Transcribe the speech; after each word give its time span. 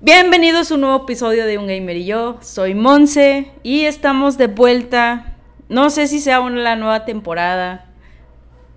Bienvenidos 0.00 0.70
a 0.70 0.74
un 0.74 0.80
nuevo 0.80 1.04
episodio 1.04 1.46
de 1.46 1.58
Un 1.58 1.68
Gamer 1.68 1.96
y 1.96 2.06
yo. 2.06 2.38
Soy 2.40 2.74
Monse 2.74 3.52
y 3.62 3.84
estamos 3.84 4.36
de 4.36 4.48
vuelta. 4.48 5.36
No 5.68 5.90
sé 5.90 6.08
si 6.08 6.20
sea 6.20 6.40
una, 6.40 6.60
la 6.60 6.76
nueva 6.76 7.04
temporada, 7.04 7.86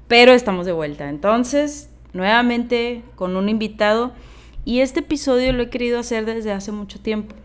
pero 0.08 0.34
estamos 0.34 0.66
de 0.66 0.72
vuelta. 0.72 1.10
Entonces, 1.10 1.90
nuevamente 2.14 3.04
con 3.16 3.36
un 3.36 3.50
invitado. 3.50 4.14
Y 4.66 4.82
este 4.82 5.00
episodio 5.00 5.52
lo 5.54 5.64
he 5.64 5.70
querido 5.70 6.00
hacer 6.00 6.26
desde 6.26 6.52
hace 6.52 6.72
mucho 6.72 7.00
tiempo, 7.00 7.36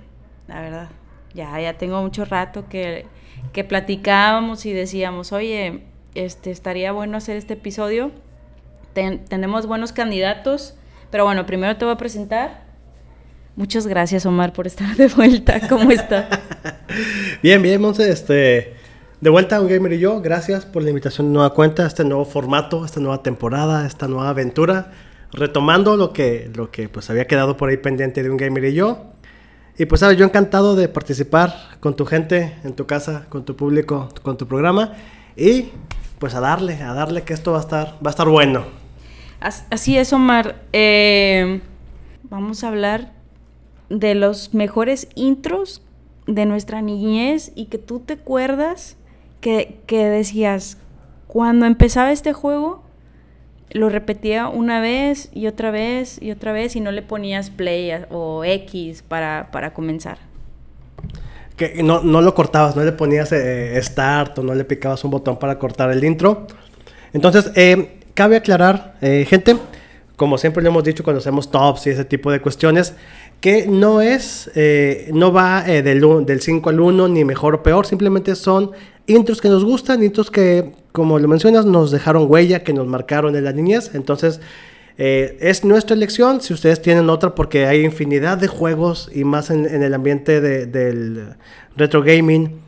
la 0.47 0.61
verdad. 0.61 0.89
Ya, 1.33 1.59
ya 1.59 1.79
tengo 1.79 2.03
mucho 2.03 2.25
rato 2.25 2.69
que, 2.69 3.07
que 3.53 3.65
platicábamos 3.65 4.67
y 4.67 4.73
decíamos, 4.73 5.33
oye, 5.33 5.83
este, 6.15 6.51
estaría 6.51 6.93
bueno 6.93 7.17
hacer 7.17 7.37
este 7.37 7.55
episodio. 7.55 8.11
tenemos 8.93 9.67
buenos 9.67 9.93
candidatos, 9.93 10.75
pero 11.11 11.25
bueno, 11.25 11.47
primero 11.47 11.77
te 11.77 11.85
voy 11.85 11.95
a 11.95 11.97
presentar. 11.97 12.65
Muchas 13.57 13.87
gracias, 13.87 14.27
Omar, 14.27 14.53
por 14.53 14.67
estar 14.67 14.97
de 14.97 15.07
vuelta. 15.09 15.61
¿Cómo 15.69 15.91
está? 15.91 16.29
bien, 17.43 17.63
bien, 17.63 17.81
Monse. 17.81 18.11
Este, 18.11 18.75
de 19.21 19.31
vuelta 19.31 19.57
a 19.57 19.61
Un 19.61 19.69
Gamer 19.69 19.93
y 19.93 20.01
yo. 20.01 20.21
Gracias 20.21 20.67
por 20.67 20.83
la 20.83 20.91
invitación 20.91 21.33
nueva 21.33 21.55
cuenta, 21.55 21.87
este 21.87 22.05
nuevo 22.05 22.25
formato, 22.25 22.85
esta 22.85 23.01
nueva 23.01 23.23
temporada, 23.23 23.87
esta 23.87 24.09
nueva 24.09 24.31
aventura. 24.31 24.93
Retomando 25.33 25.97
lo 25.97 26.13
que, 26.13 26.51
lo 26.55 26.71
que 26.71 26.89
pues 26.89 27.11
había 27.11 27.27
quedado 27.27 27.57
por 27.57 27.69
ahí 27.69 27.77
pendiente 27.77 28.23
de 28.23 28.31
Un 28.31 28.37
Gamer 28.37 28.65
y 28.65 28.75
yo. 28.75 29.14
Y 29.77 29.87
pues, 29.87 30.01
sabes, 30.01 30.17
yo 30.17 30.25
encantado 30.25 30.77
de 30.77 30.89
participar 30.89 31.55
con 31.81 31.97
tu 31.97 32.07
gente, 32.07 32.57
en 32.65 32.75
tu 32.75 32.87
casa, 32.87 33.27
con 33.29 33.45
tu 33.45 33.57
público, 33.57 34.09
con 34.23 34.37
tu 34.37 34.47
programa. 34.47 34.93
Y 35.37 35.71
pues 36.19 36.35
a 36.35 36.41
darle, 36.41 36.75
a 36.83 36.95
darle 36.95 37.23
que 37.23 37.35
esto 37.35 37.53
va 37.53 37.59
a 37.59 37.61
estar, 37.61 37.87
va 37.95 38.09
a 38.09 38.11
estar 38.11 38.29
bueno. 38.29 38.65
Así 39.41 39.99
es, 39.99 40.13
Omar. 40.13 40.63
Eh, 40.73 41.61
vamos 42.23 42.65
a 42.65 42.69
hablar 42.69 43.13
de 43.91 44.15
los 44.15 44.55
mejores 44.55 45.09
intros 45.15 45.83
de 46.27 46.47
nuestra 46.47 46.81
niñez 46.81 47.53
y 47.55 47.67
que 47.67 47.79
tú 47.79 48.01
te 48.01 48.15
acuerdas 48.15 48.97
que, 49.41 49.83
decías, 49.91 50.79
cuando 51.27 51.67
empezaba 51.67 52.11
este 52.13 52.33
juego, 52.33 52.84
lo 53.71 53.89
repetía 53.89 54.49
una 54.49 54.81
vez 54.81 55.31
y 55.33 55.47
otra 55.47 55.71
vez 55.71 56.21
y 56.23 56.31
otra 56.31 56.53
vez 56.53 56.77
y 56.77 56.81
no 56.81 56.93
le 56.93 57.03
ponías 57.03 57.51
play 57.51 57.93
o 58.11 58.45
X 58.45 59.03
para, 59.03 59.73
comenzar. 59.75 60.19
Que 61.57 61.83
no, 61.83 62.01
lo 62.03 62.35
cortabas, 62.35 62.77
no 62.77 62.85
le 62.85 62.93
ponías 62.93 63.33
eh, 63.33 63.81
start 63.83 64.39
o 64.39 64.43
no 64.43 64.55
le 64.55 64.65
picabas 64.65 65.05
un 65.05 65.11
botón 65.11 65.39
para 65.39 65.59
cortar 65.59 65.91
el 65.91 66.05
intro. 66.05 66.47
Entonces, 67.13 67.53
eh, 67.55 68.01
cabe 68.15 68.37
aclarar, 68.37 68.97
eh, 69.01 69.27
gente, 69.29 69.57
como 70.17 70.39
siempre 70.39 70.63
le 70.63 70.69
hemos 70.69 70.85
dicho 70.85 71.03
cuando 71.03 71.19
hacemos 71.19 71.51
tops 71.51 71.87
y 71.87 71.91
ese 71.91 72.05
tipo 72.05 72.31
de 72.31 72.41
cuestiones, 72.41 72.95
que 73.41 73.67
no 73.67 74.01
es, 74.01 74.51
eh, 74.55 75.11
no 75.13 75.33
va 75.33 75.65
eh, 75.67 75.83
del, 75.83 76.25
del 76.25 76.41
5 76.41 76.71
al 76.71 76.81
1 76.81 77.09
ni 77.09 77.25
mejor 77.25 77.57
o 77.57 77.63
peor, 77.63 77.87
simplemente 77.87 78.35
son 78.37 78.71
intros 79.07 79.41
que 79.41 79.49
nos 79.49 79.65
gustan, 79.65 80.03
intros 80.03 80.31
que, 80.31 80.73
como 80.93 81.19
lo 81.19 81.29
mencionas, 81.29 81.67
nos 81.67 81.91
dejaron 81.91 82.31
huella, 82.31 82.63
que 82.65 82.73
nos 82.73 82.87
marcaron 82.87 83.37
en 83.37 83.45
la 83.45 83.53
niñez, 83.53 83.91
entonces 83.95 84.41
eh, 84.97 85.37
es 85.41 85.65
nuestra 85.65 85.95
elección, 85.97 86.41
si 86.41 86.53
ustedes 86.55 86.81
tienen 86.81 87.11
otra, 87.11 87.35
porque 87.35 87.67
hay 87.67 87.85
infinidad 87.85 88.39
de 88.39 88.49
juegos 88.49 89.11
y 89.13 89.25
más 89.25 89.51
en, 89.51 89.67
el 89.67 89.95
ambiente 89.95 90.41
del 90.41 91.35
retro 91.77 92.03
gaming 92.03 92.61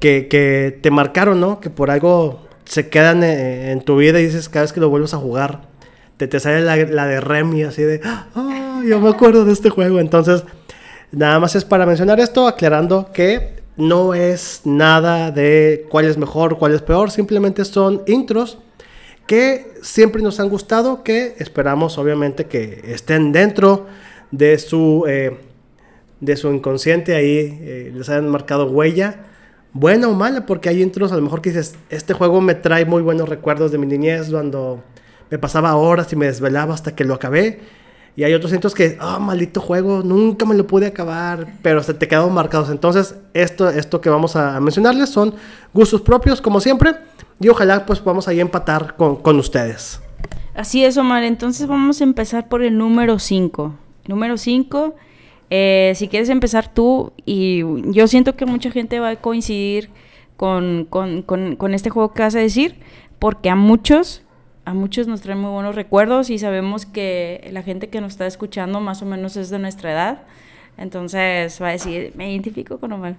que, 0.00 0.78
te 0.82 0.90
marcaron, 0.90 1.40
¿no? 1.40 1.60
Que 1.60 1.70
por 1.70 1.90
algo 1.90 2.40
se 2.64 2.88
quedan 2.88 3.22
en, 3.22 3.80
tu 3.82 3.96
vida 3.96 4.20
y 4.20 4.26
dices 4.26 4.48
cada 4.48 4.62
vez 4.62 4.72
que 4.72 4.80
lo 4.80 4.88
vuelves 4.88 5.14
a 5.14 5.18
jugar, 5.18 5.62
te, 6.16 6.26
te 6.26 6.40
sale 6.40 6.60
la, 6.60 6.76
la 6.76 7.06
de 7.06 7.20
Remy 7.20 7.64
así 7.64 7.82
de... 7.82 8.00
¡Ah! 8.04 8.26
yo 8.84 9.00
me 9.00 9.08
acuerdo 9.08 9.44
de 9.44 9.52
este 9.52 9.70
juego. 9.70 9.98
Entonces, 9.98 10.44
nada 11.12 11.38
más 11.40 11.54
es 11.56 11.64
para 11.64 11.86
mencionar 11.86 12.20
esto, 12.20 12.46
aclarando 12.46 13.10
que 13.12 13.63
no 13.76 14.14
es 14.14 14.62
nada 14.64 15.30
de 15.30 15.86
cuál 15.88 16.04
es 16.04 16.16
mejor, 16.16 16.58
cuál 16.58 16.74
es 16.74 16.82
peor, 16.82 17.10
simplemente 17.10 17.64
son 17.64 18.02
intros 18.06 18.58
que 19.26 19.72
siempre 19.82 20.22
nos 20.22 20.38
han 20.38 20.48
gustado, 20.48 21.02
que 21.02 21.34
esperamos 21.38 21.98
obviamente 21.98 22.46
que 22.46 22.82
estén 22.86 23.32
dentro 23.32 23.86
de 24.30 24.58
su, 24.58 25.04
eh, 25.08 25.38
de 26.20 26.36
su 26.36 26.52
inconsciente, 26.52 27.14
ahí 27.14 27.58
eh, 27.62 27.92
les 27.94 28.08
hayan 28.08 28.28
marcado 28.28 28.70
huella, 28.70 29.26
buena 29.72 30.08
o 30.08 30.14
mala, 30.14 30.46
porque 30.46 30.68
hay 30.68 30.82
intros 30.82 31.12
a 31.12 31.16
lo 31.16 31.22
mejor 31.22 31.40
que 31.40 31.50
dices, 31.50 31.76
este 31.90 32.14
juego 32.14 32.40
me 32.40 32.54
trae 32.54 32.84
muy 32.84 33.02
buenos 33.02 33.28
recuerdos 33.28 33.72
de 33.72 33.78
mi 33.78 33.86
niñez, 33.86 34.30
cuando 34.30 34.82
me 35.30 35.38
pasaba 35.38 35.74
horas 35.76 36.12
y 36.12 36.16
me 36.16 36.26
desvelaba 36.26 36.74
hasta 36.74 36.94
que 36.94 37.04
lo 37.04 37.14
acabé, 37.14 37.60
y 38.16 38.22
hay 38.22 38.32
otros 38.34 38.52
centros 38.52 38.74
que, 38.74 38.96
ah, 39.00 39.18
maldito 39.18 39.60
juego, 39.60 40.02
nunca 40.04 40.46
me 40.46 40.54
lo 40.54 40.66
pude 40.66 40.86
acabar, 40.86 41.54
pero 41.62 41.82
se 41.82 41.94
te 41.94 42.06
quedaron 42.06 42.32
marcados. 42.32 42.70
Entonces, 42.70 43.16
esto, 43.32 43.68
esto 43.68 44.00
que 44.00 44.08
vamos 44.08 44.36
a 44.36 44.60
mencionarles 44.60 45.08
son 45.08 45.34
gustos 45.72 46.00
propios, 46.00 46.40
como 46.40 46.60
siempre, 46.60 46.92
y 47.40 47.48
ojalá 47.48 47.84
pues 47.84 48.02
vamos 48.04 48.28
a 48.28 48.32
empatar 48.32 48.94
con, 48.96 49.16
con 49.16 49.38
ustedes. 49.38 50.00
Así 50.54 50.84
es, 50.84 50.96
Omar. 50.96 51.24
Entonces 51.24 51.66
vamos 51.66 52.00
a 52.00 52.04
empezar 52.04 52.48
por 52.48 52.62
el 52.62 52.78
número 52.78 53.18
5. 53.18 53.74
Número 54.06 54.36
5, 54.36 54.94
eh, 55.50 55.92
si 55.96 56.08
quieres 56.08 56.28
empezar 56.28 56.72
tú, 56.72 57.12
y 57.24 57.62
yo 57.90 58.06
siento 58.06 58.36
que 58.36 58.46
mucha 58.46 58.70
gente 58.70 59.00
va 59.00 59.10
a 59.10 59.16
coincidir 59.16 59.90
con, 60.36 60.86
con, 60.88 61.22
con, 61.22 61.56
con 61.56 61.74
este 61.74 61.90
juego 61.90 62.12
que 62.12 62.22
vas 62.22 62.34
a 62.34 62.40
decir, 62.40 62.76
porque 63.18 63.50
a 63.50 63.56
muchos 63.56 64.23
a 64.64 64.74
muchos 64.74 65.06
nos 65.06 65.20
traen 65.20 65.40
muy 65.40 65.50
buenos 65.50 65.74
recuerdos 65.74 66.30
y 66.30 66.38
sabemos 66.38 66.86
que 66.86 67.48
la 67.52 67.62
gente 67.62 67.88
que 67.88 68.00
nos 68.00 68.12
está 68.12 68.26
escuchando 68.26 68.80
más 68.80 69.02
o 69.02 69.06
menos 69.06 69.36
es 69.36 69.50
de 69.50 69.58
nuestra 69.58 69.92
edad. 69.92 70.22
Entonces 70.78 71.60
va 71.60 71.68
a 71.68 71.72
decir, 71.72 72.12
me 72.16 72.32
identifico 72.32 72.78
con 72.78 72.92
Omar. 72.92 73.16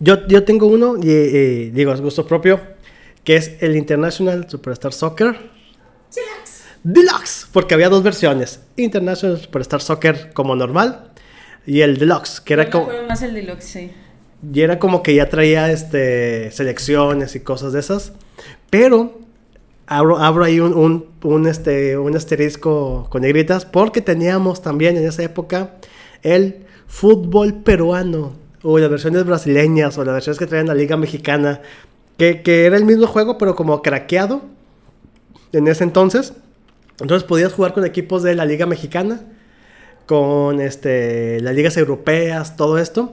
Yo, 0.00 0.26
yo 0.26 0.44
tengo 0.44 0.66
uno, 0.66 0.96
y, 0.96 1.70
digo, 1.70 1.92
es 1.92 2.00
gusto 2.00 2.26
propio, 2.26 2.60
que 3.22 3.36
es 3.36 3.56
el 3.60 3.76
International 3.76 4.48
Superstar 4.48 4.92
Soccer. 4.92 5.50
Deluxe. 6.14 6.64
Deluxe, 6.82 7.46
porque 7.52 7.74
había 7.74 7.88
dos 7.88 8.02
versiones. 8.02 8.60
International 8.76 9.38
Superstar 9.38 9.80
Soccer 9.80 10.32
como 10.32 10.56
normal 10.56 11.10
y 11.66 11.82
el 11.82 11.98
Deluxe, 11.98 12.40
que 12.40 12.54
era 12.54 12.70
como... 12.70 12.88
más 13.06 13.22
el 13.22 13.34
Deluxe, 13.34 13.64
sí. 13.64 13.90
Y 14.52 14.62
era 14.62 14.78
como 14.78 15.02
que 15.02 15.14
ya 15.14 15.28
traía 15.28 15.70
este, 15.70 16.50
selecciones 16.50 17.36
y 17.36 17.40
cosas 17.40 17.74
de 17.74 17.80
esas. 17.80 18.12
Pero 18.70 19.20
abro, 19.90 20.44
ahí 20.44 20.60
un, 20.60 21.06
un, 21.22 21.46
este, 21.46 21.98
un 21.98 22.16
asterisco 22.16 23.06
con 23.10 23.22
negritas 23.22 23.64
porque 23.64 24.00
teníamos 24.00 24.62
también 24.62 24.96
en 24.96 25.06
esa 25.06 25.22
época 25.22 25.72
el 26.22 26.64
fútbol 26.86 27.62
peruano 27.62 28.32
o 28.62 28.78
las 28.78 28.88
versiones 28.88 29.24
brasileñas 29.24 29.98
o 29.98 30.04
las 30.04 30.14
versiones 30.14 30.38
que 30.38 30.46
traían 30.46 30.68
la 30.68 30.74
liga 30.74 30.96
mexicana 30.96 31.60
que, 32.16 32.42
que 32.42 32.66
era 32.66 32.76
el 32.76 32.84
mismo 32.84 33.06
juego 33.06 33.36
pero 33.36 33.54
como 33.54 33.82
craqueado 33.82 34.42
en 35.52 35.68
ese 35.68 35.84
entonces 35.84 36.32
entonces 37.00 37.26
podías 37.26 37.52
jugar 37.52 37.72
con 37.72 37.84
equipos 37.84 38.22
de 38.22 38.34
la 38.34 38.44
liga 38.44 38.66
mexicana 38.66 39.20
con 40.10 40.60
este, 40.60 41.38
las 41.38 41.54
ligas 41.54 41.76
europeas, 41.76 42.56
todo 42.56 42.78
esto. 42.78 43.12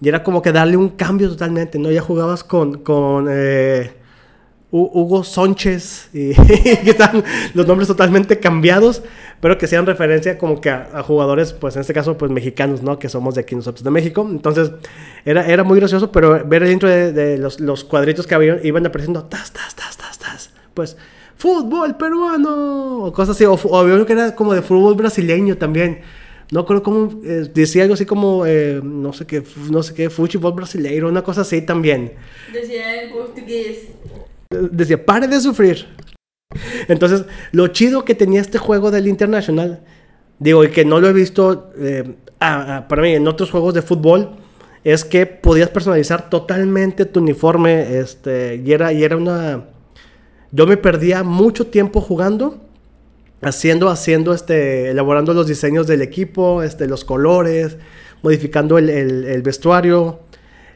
Y 0.00 0.08
era 0.08 0.22
como 0.22 0.40
que 0.40 0.52
darle 0.52 0.78
un 0.78 0.88
cambio 0.88 1.28
totalmente, 1.28 1.78
¿no? 1.78 1.90
Ya 1.90 2.00
jugabas 2.00 2.44
con, 2.44 2.78
con 2.82 3.28
eh, 3.30 3.92
Hugo 4.72 5.24
Sánchez 5.24 6.08
que 6.12 6.90
están 6.90 7.24
los 7.54 7.66
nombres 7.66 7.88
totalmente 7.88 8.38
cambiados, 8.38 9.02
pero 9.40 9.58
que 9.58 9.66
sean 9.66 9.84
referencia 9.84 10.38
como 10.38 10.60
que 10.60 10.70
a, 10.70 11.02
jugadores, 11.02 11.52
pues 11.52 11.74
en 11.74 11.80
este 11.80 11.92
caso, 11.92 12.16
pues 12.16 12.30
mexicanos, 12.30 12.82
¿no? 12.82 12.98
Que 12.98 13.08
somos 13.08 13.34
de 13.34 13.40
aquí 13.40 13.56
nosotros 13.56 13.82
de 13.82 13.90
México. 13.90 14.26
Entonces, 14.30 14.70
era, 15.24 15.46
era 15.46 15.64
muy 15.64 15.78
gracioso, 15.80 16.12
pero 16.12 16.44
ver 16.46 16.64
dentro 16.64 16.88
de, 16.88 17.38
los, 17.38 17.58
los, 17.58 17.84
cuadritos 17.84 18.26
que 18.26 18.34
habían, 18.34 18.60
iban 18.62 18.86
apareciendo, 18.86 19.24
tas, 19.24 19.52
tas, 19.52 19.74
tas, 19.74 19.96
tas, 19.96 20.18
tas, 20.18 20.50
pues, 20.74 20.96
fútbol 21.36 21.96
peruano, 21.96 23.04
o 23.06 23.12
cosas 23.12 23.34
así, 23.34 23.44
o, 23.44 23.54
o 23.54 24.06
que 24.06 24.12
era 24.12 24.34
como 24.36 24.54
de 24.54 24.62
fútbol 24.62 24.94
brasileño 24.94 25.56
también. 25.56 26.00
No 26.50 26.66
creo 26.66 26.82
cómo 26.82 27.20
eh, 27.24 27.48
decía 27.54 27.84
algo 27.84 27.94
así 27.94 28.04
como, 28.04 28.44
eh, 28.44 28.80
no 28.82 29.12
sé 29.12 29.24
qué, 29.24 29.42
no 29.70 29.84
sé 29.84 29.94
qué, 29.94 30.10
fútbol 30.10 30.52
brasileiro, 30.52 31.08
una 31.08 31.22
cosa 31.22 31.42
así 31.42 31.62
también. 31.62 32.12
Decía 32.52 33.04
en 33.04 33.12
portugués 33.12 33.86
decía, 34.50 35.04
pare 35.04 35.28
de 35.28 35.40
sufrir. 35.40 35.86
Entonces, 36.88 37.24
lo 37.52 37.68
chido 37.68 38.04
que 38.04 38.14
tenía 38.14 38.40
este 38.40 38.58
juego 38.58 38.90
del 38.90 39.06
International, 39.06 39.80
digo, 40.38 40.64
y 40.64 40.70
que 40.70 40.84
no 40.84 41.00
lo 41.00 41.08
he 41.08 41.12
visto 41.12 41.70
eh, 41.78 42.16
para 42.38 43.02
mí 43.02 43.12
en 43.12 43.28
otros 43.28 43.50
juegos 43.50 43.74
de 43.74 43.82
fútbol, 43.82 44.36
es 44.82 45.04
que 45.04 45.26
podías 45.26 45.68
personalizar 45.68 46.28
totalmente 46.30 47.04
tu 47.04 47.20
uniforme, 47.20 47.98
este, 47.98 48.60
y 48.64 48.72
era, 48.72 48.92
y 48.92 49.04
era 49.04 49.16
una... 49.16 49.66
Yo 50.50 50.66
me 50.66 50.76
perdía 50.76 51.22
mucho 51.22 51.68
tiempo 51.68 52.00
jugando, 52.00 52.60
haciendo, 53.42 53.88
haciendo, 53.88 54.34
este, 54.34 54.90
elaborando 54.90 55.32
los 55.32 55.46
diseños 55.46 55.86
del 55.86 56.02
equipo, 56.02 56.64
este, 56.64 56.88
los 56.88 57.04
colores, 57.04 57.76
modificando 58.22 58.78
el, 58.78 58.90
el 58.90 59.42
vestuario, 59.42 60.20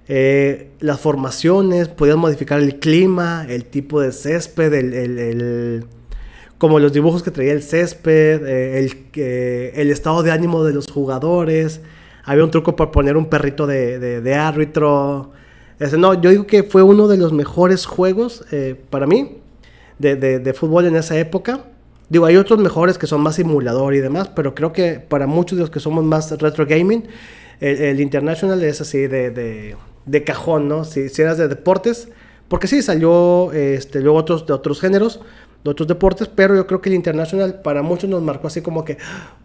Eh, 0.06 0.70
las 0.80 1.00
formaciones, 1.00 1.88
podías 1.88 2.16
modificar 2.16 2.60
el 2.60 2.78
clima, 2.78 3.46
el 3.48 3.64
tipo 3.64 4.00
de 4.00 4.12
césped, 4.12 4.72
el, 4.74 5.86
como 6.58 6.78
los 6.78 6.92
dibujos 6.92 7.22
que 7.22 7.30
traía 7.30 7.52
el 7.52 7.62
césped, 7.62 8.46
eh, 8.46 8.78
el, 8.78 9.80
el 9.80 9.90
estado 9.90 10.22
de 10.22 10.30
ánimo 10.30 10.64
de 10.64 10.74
los 10.74 10.90
jugadores. 10.90 11.80
Había 12.24 12.44
un 12.44 12.50
truco 12.50 12.76
para 12.76 12.90
poner 12.90 13.16
un 13.16 13.26
perrito 13.26 13.66
de, 13.66 14.34
árbitro. 14.34 15.32
no, 15.98 16.20
yo 16.20 16.30
digo 16.30 16.46
que 16.46 16.62
fue 16.62 16.82
uno 16.82 17.08
de 17.08 17.18
los 17.18 17.32
mejores 17.32 17.86
juegos 17.86 18.44
eh, 18.50 18.76
para 18.90 19.06
mí 19.06 19.38
de, 19.98 20.16
de, 20.16 20.54
fútbol 20.54 20.86
en 20.86 20.96
esa 20.96 21.18
época. 21.18 21.66
Digo, 22.08 22.26
hay 22.26 22.36
otros 22.36 22.58
mejores 22.58 22.98
que 22.98 23.06
son 23.06 23.22
más 23.22 23.36
simulador 23.36 23.94
y 23.94 24.00
demás, 24.00 24.28
pero 24.34 24.54
creo 24.54 24.72
que 24.72 25.00
para 25.00 25.26
muchos 25.26 25.56
de 25.56 25.62
los 25.62 25.70
que 25.70 25.80
somos 25.80 26.04
más 26.04 26.30
retro 26.38 26.66
gaming, 26.66 27.04
el, 27.60 28.00
International 28.00 28.62
es 28.62 28.80
así 28.80 29.06
de, 29.06 29.76
de, 30.06 30.24
cajón, 30.24 30.68
¿no? 30.68 30.84
Si, 30.84 31.08
si, 31.08 31.22
eras 31.22 31.38
de 31.38 31.48
deportes, 31.48 32.08
porque 32.48 32.66
sí, 32.66 32.82
salió 32.82 33.52
este, 33.52 34.00
luego 34.00 34.18
otros, 34.18 34.46
de 34.46 34.52
otros 34.52 34.80
géneros, 34.80 35.20
de 35.64 35.70
otros 35.70 35.88
deportes, 35.88 36.28
pero 36.28 36.54
yo 36.54 36.66
creo 36.66 36.80
que 36.80 36.90
el 36.90 36.94
International 36.94 37.60
para 37.62 37.82
muchos 37.82 38.10
nos 38.10 38.22
marcó 38.22 38.48
así 38.48 38.60
como 38.60 38.84
que, 38.84 38.98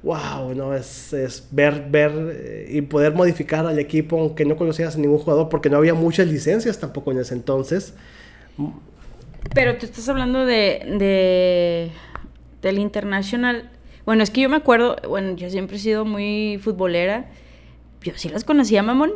wow, 0.04 0.54
¿no? 0.54 0.76
Es, 0.76 1.14
es 1.14 1.48
ver, 1.52 1.88
ver 1.90 2.12
eh, 2.16 2.68
y 2.70 2.82
poder 2.82 3.14
modificar 3.14 3.66
al 3.66 3.80
equipo, 3.80 4.20
aunque 4.20 4.44
no 4.44 4.58
conocías 4.58 4.96
a 4.96 5.00
ningún 5.00 5.20
jugador, 5.20 5.48
porque 5.48 5.70
no 5.70 5.78
había 5.78 5.94
muchas 5.94 6.28
licencias 6.28 6.78
tampoco 6.78 7.12
en 7.12 7.20
ese 7.20 7.36
entonces. 7.36 7.94
Pero 9.56 9.78
tú 9.78 9.86
estás 9.86 10.10
hablando 10.10 10.46
de, 10.46 10.84
de 11.00 11.92
del 12.62 12.80
International. 12.80 13.70
Bueno, 14.06 14.24
es 14.24 14.30
que 14.30 14.42
yo 14.42 14.50
me 14.50 14.58
acuerdo, 14.58 14.98
bueno, 15.08 15.36
yo 15.36 15.50
siempre 15.50 15.78
he 15.78 15.80
sido 15.80 16.06
muy 16.06 16.60
futbolera. 16.62 17.30
Yo 18.02 18.14
sí 18.16 18.30
las 18.30 18.44
conocía, 18.44 18.84
mamón. 18.84 19.12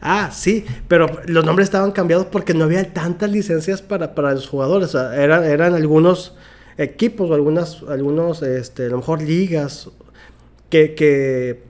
Ah, 0.00 0.30
sí, 0.32 0.64
pero 0.88 1.06
los 1.26 1.44
nombres 1.44 1.66
estaban 1.66 1.92
cambiados 1.92 2.26
porque 2.26 2.54
no 2.54 2.64
había 2.64 2.92
tantas 2.92 3.30
licencias 3.30 3.82
para, 3.82 4.14
para 4.14 4.32
los 4.32 4.48
jugadores. 4.48 4.94
Eran, 4.94 5.44
eran 5.44 5.74
algunos 5.74 6.34
equipos 6.78 7.30
o 7.30 7.34
algunas, 7.34 7.82
algunos, 7.88 8.42
este, 8.42 8.86
a 8.86 8.88
lo 8.88 8.98
mejor 8.98 9.20
ligas 9.20 9.90
que, 10.70 10.94
que 10.94 11.62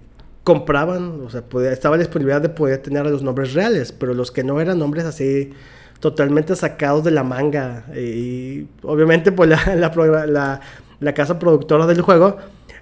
compraban, 0.44 1.20
o 1.26 1.30
sea, 1.30 1.42
podía, 1.42 1.72
estaba 1.72 1.96
la 1.96 2.02
disponibilidad 2.02 2.40
de 2.40 2.48
poder 2.48 2.78
tener 2.78 3.04
los 3.06 3.22
nombres 3.22 3.54
reales, 3.54 3.92
pero 3.92 4.14
los 4.14 4.30
que 4.30 4.44
no 4.44 4.60
eran 4.60 4.78
nombres 4.78 5.04
así 5.04 5.52
totalmente 6.00 6.56
sacados 6.56 7.04
de 7.04 7.10
la 7.10 7.22
manga. 7.22 7.84
Y, 7.96 8.66
obviamente, 8.82 9.32
pues 9.32 9.48
la, 9.66 10.60
la, 11.00 11.14
casa 11.14 11.38
productora 11.38 11.86
del 11.86 12.00
juego, 12.00 12.38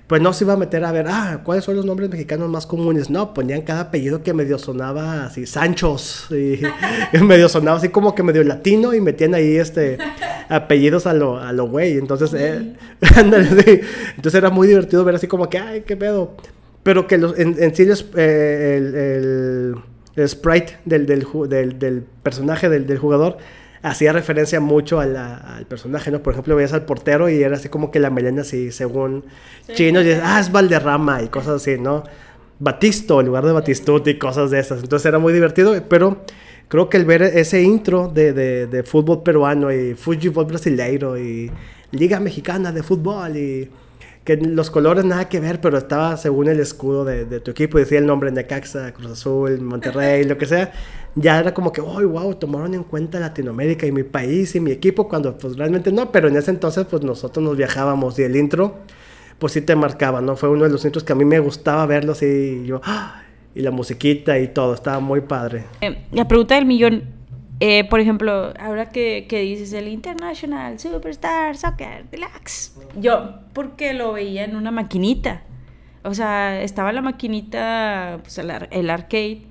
pues 0.08 0.20
no 0.20 0.32
se 0.32 0.44
iba 0.44 0.54
a 0.54 0.56
meter 0.56 0.84
a 0.84 0.90
ver, 0.90 1.06
ah, 1.08 1.42
¿cuáles 1.44 1.64
son 1.64 1.76
los 1.76 1.84
nombres 1.84 2.10
mexicanos 2.10 2.48
más 2.48 2.66
comunes? 2.66 3.10
No, 3.10 3.34
ponían 3.34 3.62
cada 3.62 3.82
apellido 3.82 4.22
que 4.22 4.32
medio 4.34 4.58
sonaba 4.58 5.26
así, 5.26 5.46
Sanchos, 5.46 6.26
y, 6.30 6.60
medio 7.22 7.48
sonaba 7.48 7.76
así 7.76 7.90
como 7.90 8.14
que 8.14 8.22
medio 8.22 8.42
latino 8.42 8.94
y 8.94 9.00
metían 9.00 9.34
ahí 9.34 9.56
este 9.56 9.98
apellidos 10.48 11.06
a 11.06 11.12
lo, 11.12 11.38
a 11.38 11.52
lo 11.52 11.68
güey. 11.68 11.98
Entonces, 11.98 12.32
eh, 12.34 12.74
entonces 14.16 14.34
era 14.34 14.50
muy 14.50 14.66
divertido 14.66 15.04
ver 15.04 15.14
así 15.14 15.28
como 15.28 15.48
que, 15.48 15.58
ay, 15.58 15.82
qué 15.82 15.96
pedo. 15.96 16.36
Pero 16.82 17.06
que 17.06 17.18
los, 17.18 17.38
en, 17.38 17.62
en 17.62 17.74
sí 17.74 17.86
eh, 18.16 18.74
el 18.76 19.76
el 20.18 20.28
sprite 20.28 20.78
del, 20.84 21.06
del, 21.06 22.04
personaje 22.22 22.68
del, 22.68 22.98
jugador 22.98 23.38
hacía 23.82 24.12
referencia 24.12 24.60
mucho 24.60 25.00
al 25.00 25.66
personaje, 25.68 26.10
¿no? 26.10 26.22
Por 26.22 26.32
ejemplo, 26.32 26.56
veías 26.56 26.72
al 26.72 26.84
portero 26.84 27.28
y 27.28 27.42
era 27.42 27.56
así 27.56 27.68
como 27.68 27.90
que 27.90 28.00
la 28.00 28.10
melena 28.10 28.42
así, 28.42 28.72
según 28.72 29.24
chino, 29.74 30.02
y 30.02 30.10
ah, 30.10 30.40
es 30.40 30.50
Valderrama 30.50 31.22
y 31.22 31.28
cosas 31.28 31.62
así, 31.62 31.78
¿no? 31.78 32.04
Batisto 32.58 33.20
en 33.20 33.26
lugar 33.26 33.44
de 33.44 33.52
Batistuta 33.52 34.10
y 34.10 34.18
cosas 34.18 34.50
de 34.50 34.58
esas. 34.58 34.82
Entonces 34.82 35.06
era 35.06 35.18
muy 35.18 35.32
divertido, 35.32 35.74
pero 35.88 36.24
creo 36.68 36.88
que 36.88 36.96
el 36.96 37.04
ver 37.04 37.22
ese 37.22 37.62
intro 37.62 38.08
de, 38.08 38.32
de 38.32 38.82
fútbol 38.82 39.22
peruano 39.22 39.72
y 39.72 39.94
fútbol 39.94 40.46
brasileiro 40.46 41.16
y 41.16 41.50
Liga 41.92 42.20
Mexicana 42.20 42.72
de 42.72 42.82
Fútbol 42.82 43.36
y 43.36 43.70
que 44.28 44.36
los 44.36 44.70
colores 44.70 45.06
nada 45.06 45.26
que 45.26 45.40
ver, 45.40 45.58
pero 45.58 45.78
estaba 45.78 46.14
según 46.18 46.48
el 46.48 46.60
escudo 46.60 47.02
de, 47.06 47.40
tu 47.40 47.50
equipo, 47.50 47.78
decía 47.78 47.98
el 47.98 48.04
nombre 48.04 48.30
Necaxa, 48.30 48.92
Cruz 48.92 49.12
Azul, 49.12 49.58
Monterrey, 49.62 50.24
lo 50.24 50.36
que 50.36 50.44
sea, 50.44 50.70
ya 51.14 51.38
era 51.38 51.54
como 51.54 51.72
que, 51.72 51.80
oh, 51.80 52.06
wow, 52.06 52.34
tomaron 52.34 52.74
en 52.74 52.84
cuenta 52.84 53.18
Latinoamérica 53.18 53.86
y 53.86 53.92
mi 53.92 54.02
país 54.02 54.54
y 54.54 54.60
mi 54.60 54.70
equipo, 54.70 55.08
cuando 55.08 55.38
pues 55.38 55.56
realmente 55.56 55.90
no, 55.92 56.12
pero 56.12 56.28
en 56.28 56.36
ese 56.36 56.50
entonces 56.50 56.84
pues 56.90 57.02
nosotros 57.02 57.42
nos 57.42 57.56
viajábamos 57.56 58.18
y 58.18 58.22
el 58.24 58.36
intro, 58.36 58.76
pues 59.38 59.54
sí 59.54 59.62
te 59.62 59.74
marcaba, 59.74 60.20
¿no? 60.20 60.36
Fue 60.36 60.50
uno 60.50 60.64
de 60.64 60.70
los 60.70 60.84
intros 60.84 61.04
que 61.04 61.14
a 61.14 61.16
mí 61.16 61.24
me 61.24 61.38
gustaba 61.38 61.86
verlos 61.86 62.22
y 62.22 62.66
yo, 62.66 62.82
¡ah! 62.84 63.22
y 63.54 63.62
la 63.62 63.70
musiquita 63.70 64.38
y 64.38 64.48
todo, 64.48 64.74
estaba 64.74 65.00
muy 65.00 65.22
padre. 65.22 65.64
Eh, 65.80 66.04
la 66.12 66.28
pregunta 66.28 66.56
del 66.56 66.66
millón, 66.66 67.02
eh, 67.60 67.84
por 67.84 68.00
ejemplo, 68.00 68.52
ahora 68.58 68.90
que, 68.90 69.26
dices 69.30 69.72
el 69.72 69.88
International 69.88 70.78
Superstar 70.78 71.56
Soccer 71.56 72.08
Deluxe, 72.10 72.76
yo 72.96 73.40
porque 73.52 73.94
lo 73.94 74.12
veía 74.12 74.44
en 74.44 74.56
una 74.56 74.70
maquinita. 74.70 75.42
O 76.04 76.14
sea, 76.14 76.62
estaba 76.62 76.92
la 76.92 77.02
maquinita, 77.02 78.20
pues 78.22 78.38
el, 78.38 78.50
el 78.70 78.90
arcade, 78.90 79.42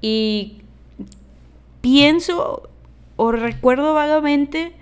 y 0.00 0.62
pienso 1.80 2.68
o 3.16 3.32
recuerdo 3.32 3.94
vagamente 3.94 4.72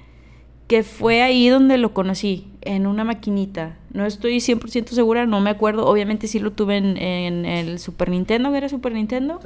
que 0.69 0.82
fue 0.82 1.23
ahí 1.23 1.49
donde 1.49 1.78
lo 1.78 1.94
conocí, 1.94 2.49
en 2.66 2.86
una 2.86 3.04
maquinita. 3.04 3.76
No 3.92 4.04
estoy 4.04 4.38
100% 4.38 4.88
segura, 4.88 5.26
no 5.26 5.40
me 5.40 5.50
acuerdo. 5.50 5.86
Obviamente 5.86 6.26
sí 6.26 6.38
lo 6.38 6.52
tuve 6.52 6.76
en, 6.76 7.46
el 7.46 7.78
Super 7.78 8.10
Nintendo, 8.10 8.54
¿era 8.54 8.68
Super 8.68 8.92
Nintendo? 8.92 9.40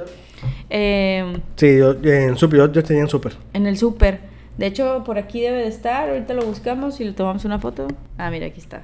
Eh, 0.69 1.37
sí, 1.55 1.77
yo, 1.77 1.95
en 2.03 2.37
Super, 2.37 2.71
yo, 2.71 2.83
tenía 2.83 3.03
en 3.03 3.09
Super. 3.09 3.33
En 3.53 3.67
el 3.67 3.77
Super. 3.77 4.19
De 4.57 4.65
hecho, 4.67 5.03
por 5.05 5.17
aquí 5.17 5.41
debe 5.41 5.59
de 5.59 5.67
estar. 5.67 6.09
Ahorita 6.09 6.33
lo 6.33 6.45
buscamos 6.45 6.99
y 6.99 7.05
le 7.05 7.13
tomamos 7.13 7.45
una 7.45 7.59
foto. 7.59 7.87
Ah, 8.17 8.29
mira, 8.29 8.47
aquí 8.47 8.59
está. 8.59 8.83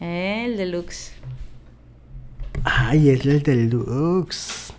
El 0.00 0.56
deluxe. 0.56 1.12
Ay, 2.64 3.10
es 3.10 3.24
el 3.26 3.42
deluxe. 3.42 4.72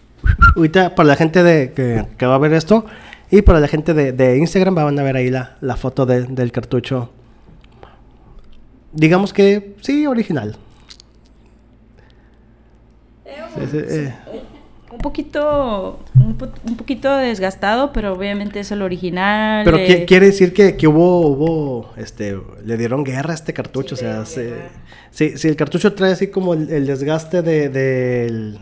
Ahorita, 0.55 0.95
para 0.95 1.07
la 1.07 1.15
gente 1.15 1.43
de, 1.43 1.73
que, 1.73 2.25
va 2.25 2.35
a 2.35 2.37
ver 2.37 2.53
esto, 2.53 2.85
y 3.29 3.41
para 3.41 3.59
la 3.59 3.67
gente 3.67 3.93
de, 3.93 4.37
Instagram 4.37 4.75
van 4.75 4.97
a 4.97 5.03
ver 5.03 5.17
ahí 5.17 5.29
la, 5.29 5.57
la 5.59 5.75
foto 5.75 6.05
del 6.05 6.51
cartucho 6.51 7.09
digamos 8.93 9.33
que 9.33 9.75
sí, 9.81 10.07
original. 10.07 10.57
Eh. 13.57 14.13
Un 14.91 14.99
poquito, 14.99 15.99
un, 16.15 16.77
poquito 16.77 17.17
desgastado, 17.17 17.91
pero 17.91 18.13
obviamente 18.13 18.59
es 18.59 18.71
el 18.71 18.83
original. 18.83 19.65
Pero 19.65 19.77
quiere 20.05 20.27
decir 20.27 20.53
que, 20.53 20.77
que, 20.77 20.87
hubo, 20.87 21.27
hubo, 21.27 21.89
este, 21.97 22.37
le 22.63 22.77
dieron 22.77 23.03
guerra 23.03 23.31
a 23.31 23.35
este 23.35 23.53
cartucho, 23.53 23.95
o 23.95 23.97
sea, 23.97 24.25
si, 24.25 25.37
si, 25.37 25.47
el 25.47 25.55
cartucho 25.55 25.93
trae 25.93 26.11
así 26.11 26.27
como 26.27 26.53
el, 26.53 26.85
desgaste 26.85 27.41
de, 27.41 27.69
de 27.69 28.59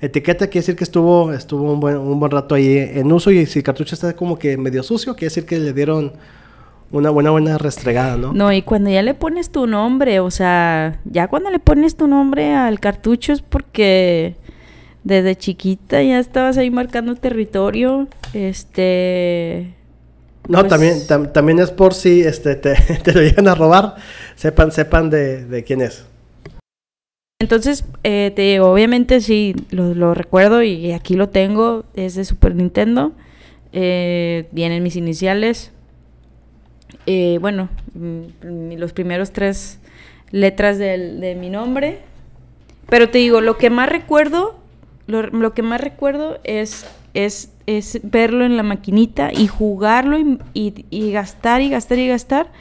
etiqueta, 0.00 0.46
quiere 0.46 0.60
decir 0.60 0.76
que 0.76 0.84
estuvo, 0.84 1.32
estuvo 1.34 1.70
un 1.70 1.80
buen, 1.80 1.98
un 1.98 2.18
buen 2.18 2.32
rato 2.32 2.54
ahí 2.54 2.78
en 2.78 3.12
uso 3.12 3.30
y 3.30 3.44
si 3.44 3.58
el 3.58 3.62
cartucho 3.62 3.94
está 3.94 4.14
como 4.16 4.38
que 4.38 4.56
medio 4.56 4.82
sucio, 4.82 5.14
quiere 5.14 5.26
decir 5.26 5.44
que 5.44 5.58
le 5.58 5.74
dieron 5.74 6.12
una 6.94 7.10
buena, 7.10 7.30
buena 7.30 7.58
restregada, 7.58 8.16
¿no? 8.16 8.32
No, 8.32 8.52
y 8.52 8.62
cuando 8.62 8.88
ya 8.88 9.02
le 9.02 9.14
pones 9.14 9.50
tu 9.50 9.66
nombre, 9.66 10.20
o 10.20 10.30
sea, 10.30 11.00
ya 11.04 11.28
cuando 11.28 11.50
le 11.50 11.58
pones 11.58 11.96
tu 11.96 12.06
nombre 12.06 12.54
al 12.54 12.78
cartucho 12.78 13.32
es 13.32 13.42
porque 13.42 14.36
desde 15.02 15.36
chiquita 15.36 16.02
ya 16.02 16.18
estabas 16.18 16.56
ahí 16.56 16.70
marcando 16.70 17.16
territorio, 17.16 18.08
este... 18.32 19.74
No, 20.46 20.60
pues 20.60 20.68
también, 20.68 21.32
también 21.32 21.58
es 21.58 21.70
por 21.70 21.94
si 21.94 22.20
este, 22.20 22.54
te, 22.56 23.12
lo 23.12 23.22
llegan 23.22 23.48
a 23.48 23.54
robar, 23.54 23.96
sepan, 24.36 24.70
sepan 24.70 25.10
de, 25.10 25.64
quién 25.66 25.80
es. 25.80 26.04
Entonces, 27.40 27.84
eh, 28.04 28.32
te 28.36 28.42
digo, 28.42 28.70
obviamente 28.70 29.20
sí, 29.20 29.56
lo, 29.70 30.14
recuerdo 30.14 30.62
y 30.62 30.92
aquí 30.92 31.14
lo 31.14 31.28
tengo, 31.28 31.84
es 31.94 32.14
de 32.14 32.24
Super 32.24 32.54
Nintendo. 32.54 33.12
Eh, 33.72 34.46
vienen 34.52 34.84
mis 34.84 34.94
iniciales, 34.94 35.72
eh, 37.06 37.38
bueno, 37.40 37.68
mm, 37.94 38.72
los 38.76 38.92
primeros 38.92 39.32
tres 39.32 39.78
letras 40.30 40.78
de 40.78 41.36
mi 41.38 41.50
nombre. 41.50 42.00
Pero 42.88 43.08
te 43.08 43.18
digo, 43.18 43.40
lo 43.40 43.56
que 43.56 43.70
más 43.70 43.88
recuerdo, 43.88 44.56
lo, 45.06 45.54
que 45.54 45.62
más 45.62 45.80
recuerdo 45.80 46.38
es, 46.44 46.86
es, 47.14 47.50
verlo 48.02 48.44
en 48.44 48.56
la 48.56 48.62
maquinita 48.62 49.30
y 49.32 49.46
jugarlo 49.46 50.18
y, 50.52 51.10
gastar 51.12 51.60
y 51.60 51.70
gastar 51.70 51.98
y 51.98 52.08
gastar 52.08 52.52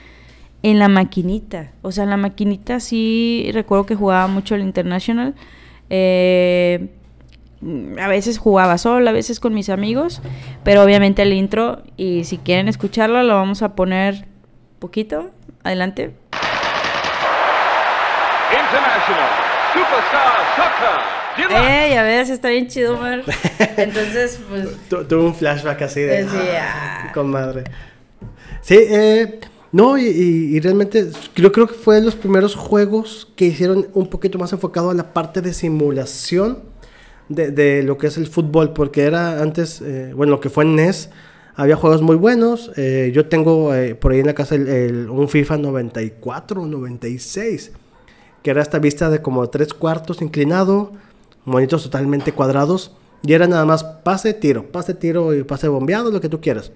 en 0.62 0.80
la 0.80 0.88
maquinita. 0.88 1.72
O 1.82 1.92
sea, 1.92 2.06
en 2.06 2.10
la 2.10 2.18
maquinita 2.18 2.80
sí 2.80 3.50
recuerdo 3.54 3.86
que 3.86 3.96
jugaba 3.96 4.28
mucho 4.28 4.56
el 4.56 4.62
International. 4.62 5.36
Eh, 5.90 6.90
a 8.00 8.08
veces 8.08 8.38
jugaba 8.38 8.78
solo, 8.78 9.10
a 9.10 9.14
veces 9.14 9.40
con 9.40 9.54
mis 9.54 9.70
amigos, 9.70 10.22
pero 10.64 10.84
obviamente 10.84 11.22
el 11.22 11.34
intro, 11.34 11.84
y 11.98 12.24
si 12.26 12.38
quieren 12.38 12.68
escucharlo, 12.68 13.24
lo 13.24 13.36
vamos 13.36 13.62
a 13.62 13.76
poner 13.76 14.26
poquito. 14.80 15.32
Adelante. 15.64 16.14
International 18.52 19.30
Superstar 19.74 20.34
Soccer. 20.56 21.14
Eh, 21.50 21.90
ya 21.92 22.04
ves, 22.04 22.30
está 22.30 22.50
bien 22.50 22.68
chido, 22.68 22.96
Omar. 22.96 23.24
Entonces, 23.78 24.40
pues. 24.50 25.08
tuve 25.08 25.22
un 25.22 25.34
flashback 25.34 25.82
así 25.82 26.02
de. 26.02 26.24
Decía. 26.24 27.08
Ah, 27.08 27.12
con 27.14 27.30
madre. 27.30 27.64
Sí, 28.62 28.78
eh. 28.78 29.40
No, 29.72 29.98
y, 29.98 30.60
realmente 30.60 31.10
yo 31.36 31.52
creo 31.52 31.66
que 31.66 31.74
fue 31.74 31.96
de 31.96 32.02
los 32.02 32.14
primeros 32.14 32.54
juegos 32.54 33.28
que 33.36 33.46
hicieron 33.46 33.88
un 33.96 34.08
poquito 34.08 34.38
más 34.38 34.54
enfocado 34.54 34.92
a 34.92 34.94
la 34.94 35.14
parte 35.14 35.42
de 35.42 35.52
simulación 35.52 36.60
de, 37.36 37.84
lo 37.84 37.98
que 37.98 38.08
es 38.08 38.18
el 38.18 38.28
fútbol, 38.28 38.74
porque 38.74 39.04
era 39.04 39.42
antes, 39.42 39.82
eh, 39.82 40.14
bueno, 40.16 40.32
lo 40.32 40.40
que 40.40 40.50
fue 40.50 40.64
en 40.64 40.76
NES, 40.76 41.10
había 41.56 41.76
juegos 41.76 42.02
muy 42.02 42.16
buenos. 42.16 42.72
Eh, 42.76 43.12
yo 43.14 43.28
tengo 43.28 43.74
eh, 43.74 43.96
por 43.96 44.12
ahí 44.12 44.20
en 44.20 44.28
la 44.28 44.34
casa 44.34 44.56
el, 44.56 45.10
un 45.10 45.30
FIFA 45.30 45.58
94, 45.58 46.66
96, 46.66 47.72
que 48.42 48.50
era 48.52 48.62
esta 48.62 48.80
vista 48.80 49.10
de 49.10 49.22
como 49.22 49.48
tres 49.50 49.74
cuartos 49.74 50.22
inclinado, 50.22 50.92
monitos 51.46 51.84
totalmente 51.84 52.32
cuadrados, 52.32 52.96
y 53.22 53.34
era 53.34 53.48
nada 53.48 53.66
más 53.66 53.84
pase, 53.84 54.34
tiro, 54.34 54.72
pase, 54.72 54.94
tiro 54.94 55.34
y 55.34 55.44
pase 55.44 55.68
bombeado, 55.68 56.12
lo 56.12 56.20
que 56.20 56.30
tú 56.30 56.42
quieras. 56.42 56.72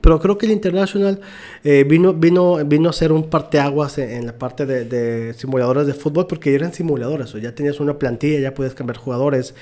Pero 0.00 0.20
creo 0.20 0.38
que 0.38 0.46
el 0.46 0.52
International 0.52 1.20
eh, 1.62 1.84
vino, 1.84 2.12
vino, 2.12 2.56
vino 2.64 2.90
a 2.90 2.92
ser 2.92 3.12
un 3.12 3.30
parteaguas 3.30 3.98
en, 3.98 4.10
en 4.10 4.26
la 4.26 4.38
parte 4.38 4.66
de, 4.66 4.84
de, 4.84 5.34
simuladores 5.34 5.86
de 5.86 5.94
fútbol 5.94 6.26
porque 6.26 6.54
eran 6.54 6.72
simuladores. 6.72 7.34
O 7.34 7.38
ya 7.38 7.54
tenías 7.54 7.80
una 7.80 7.98
plantilla, 7.98 8.40
ya 8.40 8.54
podías 8.54 8.74
cambiar 8.74 8.98
jugadores. 8.98 9.54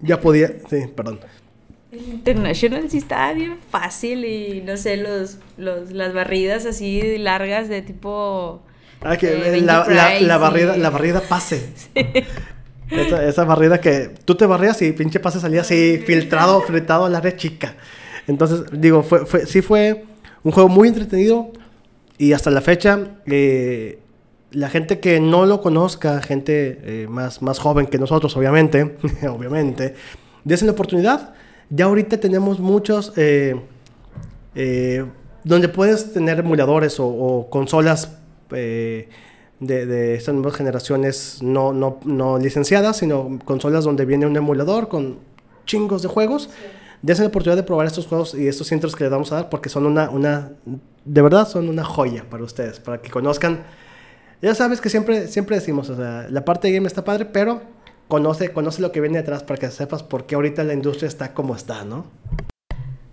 Ya 0.00 0.20
podía. 0.20 0.48
Sí, 0.68 0.86
perdón. 0.94 1.20
El 1.92 2.08
International 2.08 2.90
sí 2.90 2.98
estaba 2.98 3.32
bien 3.32 3.58
fácil 3.70 4.24
y 4.24 4.60
no 4.62 4.76
sé, 4.76 4.96
los, 4.96 5.38
los, 5.56 5.92
las 5.92 6.12
barridas 6.12 6.66
así 6.66 7.16
largas 7.18 7.68
de 7.68 7.82
tipo. 7.82 8.62
Ah, 9.02 9.16
que 9.16 9.56
eh, 9.56 9.60
la, 9.60 9.86
la, 9.88 10.20
la, 10.20 10.36
barrida, 10.36 10.76
la 10.76 10.90
barrida 10.90 11.20
pase. 11.20 11.70
Esa, 12.88 13.24
esa, 13.24 13.42
barrida 13.42 13.80
que 13.80 14.14
tú 14.24 14.36
te 14.36 14.46
barrías 14.46 14.80
y 14.80 14.92
pinche 14.92 15.18
pase 15.18 15.40
salía 15.40 15.62
así 15.62 15.98
filtrado, 16.06 16.60
fletado 16.60 17.08
la 17.08 17.20
red 17.20 17.34
chica. 17.34 17.74
Entonces, 18.26 18.62
digo, 18.72 19.02
fue, 19.02 19.26
fue, 19.26 19.46
sí 19.46 19.62
fue 19.62 20.04
un 20.42 20.52
juego 20.52 20.68
muy 20.68 20.88
entretenido 20.88 21.50
y 22.18 22.32
hasta 22.32 22.50
la 22.50 22.60
fecha, 22.60 23.18
eh, 23.26 23.98
la 24.52 24.68
gente 24.68 25.00
que 25.00 25.20
no 25.20 25.44
lo 25.44 25.60
conozca, 25.60 26.22
gente 26.22 26.80
eh, 26.82 27.06
más, 27.08 27.42
más 27.42 27.58
joven 27.58 27.86
que 27.86 27.98
nosotros, 27.98 28.36
obviamente, 28.36 28.96
obviamente, 29.28 29.94
desen 30.44 30.66
la 30.66 30.72
oportunidad. 30.72 31.34
Ya 31.68 31.86
ahorita 31.86 32.18
tenemos 32.18 32.60
muchos 32.60 33.12
eh, 33.16 33.56
donde 35.44 35.68
puedes 35.68 36.12
tener 36.12 36.38
emuladores 36.38 36.96
o, 36.98 37.48
consolas 37.50 38.16
de, 38.48 39.08
de, 39.58 40.14
estas 40.14 40.34
nuevas 40.34 40.54
generaciones 40.54 41.40
no, 41.42 41.72
no, 41.72 41.98
no, 42.04 42.38
licenciadas, 42.38 42.98
sino 42.98 43.38
consolas 43.44 43.84
donde 43.84 44.04
viene 44.04 44.26
un 44.26 44.36
emulador 44.36 44.88
con 44.88 45.18
chingos 45.66 46.02
de 46.02 46.08
juegos 46.08 46.48
dense 47.06 47.22
la 47.22 47.28
oportunidad 47.28 47.56
de 47.56 47.62
probar 47.62 47.86
estos 47.86 48.04
juegos 48.04 48.34
y 48.34 48.48
estos 48.48 48.66
centros 48.66 48.96
que 48.96 49.04
les 49.04 49.10
vamos 49.12 49.30
a 49.30 49.36
dar 49.36 49.48
porque 49.48 49.68
son 49.68 49.86
una, 49.86 50.10
una, 50.10 50.50
de 51.04 51.22
verdad 51.22 51.46
son 51.46 51.68
una 51.68 51.84
joya 51.84 52.24
para 52.28 52.42
ustedes, 52.42 52.80
para 52.80 53.00
que 53.00 53.10
conozcan. 53.10 53.62
Ya 54.42 54.56
sabes 54.56 54.80
que 54.80 54.90
siempre, 54.90 55.28
siempre 55.28 55.54
decimos, 55.54 55.88
o 55.88 55.94
sea, 55.94 56.26
la 56.28 56.44
parte 56.44 56.66
de 56.66 56.74
game 56.74 56.88
está 56.88 57.04
padre, 57.04 57.24
pero 57.24 57.62
conoce, 58.08 58.52
conoce 58.52 58.82
lo 58.82 58.90
que 58.90 59.00
viene 59.00 59.18
detrás 59.18 59.44
para 59.44 59.56
que 59.60 59.70
sepas 59.70 60.02
por 60.02 60.26
qué 60.26 60.34
ahorita 60.34 60.64
la 60.64 60.74
industria 60.74 61.06
está 61.06 61.32
como 61.32 61.54
está, 61.54 61.84
¿no? 61.84 62.06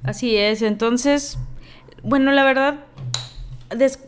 Así 0.02 0.38
es, 0.38 0.64
entonces, 0.64 1.38
bueno, 2.02 2.32
la 2.32 2.44
verdad, 2.44 2.80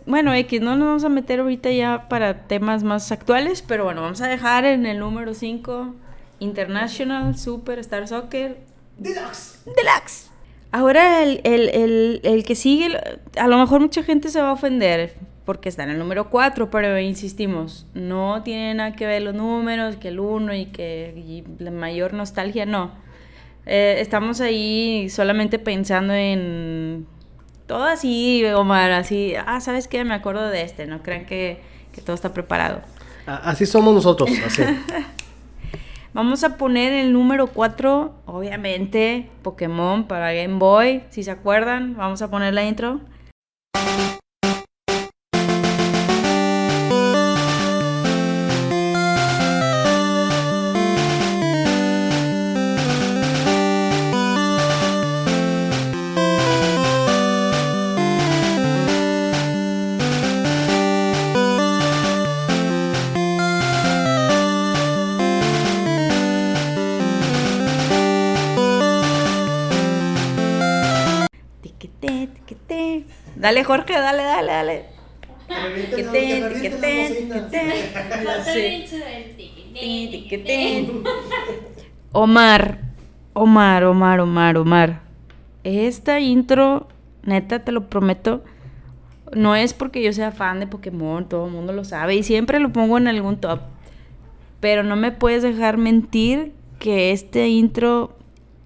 bueno, 0.08 0.34
X, 0.34 0.62
no 0.62 0.75
nos 0.77 0.88
vamos 0.88 1.04
a 1.04 1.10
meter 1.10 1.42
ahorita 1.42 1.72
ya 1.72 2.10
para 2.10 2.48
temas 2.48 2.84
más 2.84 3.12
actuales, 3.12 3.62
pero 3.62 3.84
bueno, 3.84 4.01
vamos 4.01 4.22
a 4.22 4.27
dejar 4.27 4.65
en 4.65 4.88
el 4.88 4.98
número 4.98 5.36
5 5.36 5.94
International 6.39 7.38
Super 7.38 7.77
Star 7.77 8.08
Soccer 8.08 8.58
Deluxe. 8.98 9.60
Deluxe. 9.66 10.30
Ahora 10.72 11.24
el, 11.24 11.42
el, 11.44 12.44
que 12.46 12.56
sigue, 12.56 12.98
a 13.38 13.48
lo 13.48 13.58
mejor 13.58 13.80
mucha 13.80 14.04
gente 14.04 14.30
se 14.30 14.42
va 14.42 14.50
a 14.50 14.54
ofender 14.54 15.16
porque 15.46 15.70
está 15.70 15.84
en 15.84 15.92
el 15.92 16.00
número 16.00 16.30
4, 16.30 16.70
pero 16.70 17.00
insistimos, 17.00 17.86
no 17.94 18.42
tiene 18.44 18.74
nada 18.74 18.94
que 18.94 19.06
ver 19.06 19.22
los 19.22 19.36
números, 19.36 19.96
que 19.98 20.10
el 20.10 20.20
1 20.20 20.54
y 20.56 20.66
que 20.66 21.44
la 21.60 21.72
mayor 21.72 22.14
nostalgia, 22.14 22.66
no. 22.66 22.92
Eh, 23.68 23.98
estamos 24.00 24.42
ahí 24.42 25.08
solamente 25.10 25.60
pensando 25.60 26.14
en 26.14 27.08
todo 27.68 27.84
así, 27.84 28.44
Omar, 28.46 28.92
así, 28.92 29.34
ah, 29.46 29.62
¿sabes 29.62 29.88
qué? 29.88 30.04
Me 30.04 30.14
acuerdo 30.14 30.50
de 30.50 30.64
este, 30.64 30.88
no 30.88 31.02
crean 31.04 31.25
que, 31.25 31.62
que 31.94 32.02
todo 32.02 32.16
está 32.16 32.34
preparado. 32.34 32.82
Así 33.25 33.66
somos 33.66 33.94
nosotros, 33.94 34.30
así. 34.46 34.64
Vamos 36.16 36.46
a 36.46 36.56
poner 36.56 36.94
el 36.94 37.12
número 37.12 37.48
4, 37.48 38.14
obviamente, 38.26 39.28
Pokémon 39.44 40.08
para 40.08 40.32
Game 40.32 40.60
Boy. 40.60 41.04
Si 41.10 41.24
se 41.24 41.32
acuerdan, 41.32 41.98
vamos 41.98 42.22
a 42.22 42.32
poner 42.32 42.54
la 42.54 42.64
intro. 42.64 43.02
Dale, 73.46 73.64
Jorge, 73.64 73.94
dale, 73.94 74.24
dale, 74.24 74.52
dale. 74.52 74.86
Omar, 82.12 82.80
Omar, 83.34 83.84
Omar, 83.84 84.20
Omar, 84.22 84.58
Omar. 84.58 85.02
Esta 85.64 86.20
intro, 86.20 86.88
neta, 87.22 87.64
te 87.64 87.72
lo 87.72 87.88
prometo, 87.88 88.44
no 89.32 89.56
es 89.56 89.75
porque 89.75 90.02
yo 90.02 90.12
sea 90.12 90.32
fan 90.32 90.60
de 90.60 90.66
Pokémon, 90.66 91.30
todo 91.30 91.46
el 91.46 91.52
mundo 91.52 91.72
lo 91.72 91.84
sabe 91.84 92.16
y 92.16 92.24
siempre 92.24 92.60
lo 92.60 92.74
pongo 92.74 92.98
en 92.98 93.08
algún 93.08 93.38
top. 93.38 93.60
Pero 94.60 94.82
no 94.82 94.96
me 94.96 95.12
puedes 95.12 95.44
dejar 95.44 95.78
mentir 95.78 96.52
que 96.80 97.12
este 97.12 97.48
intro, 97.50 98.18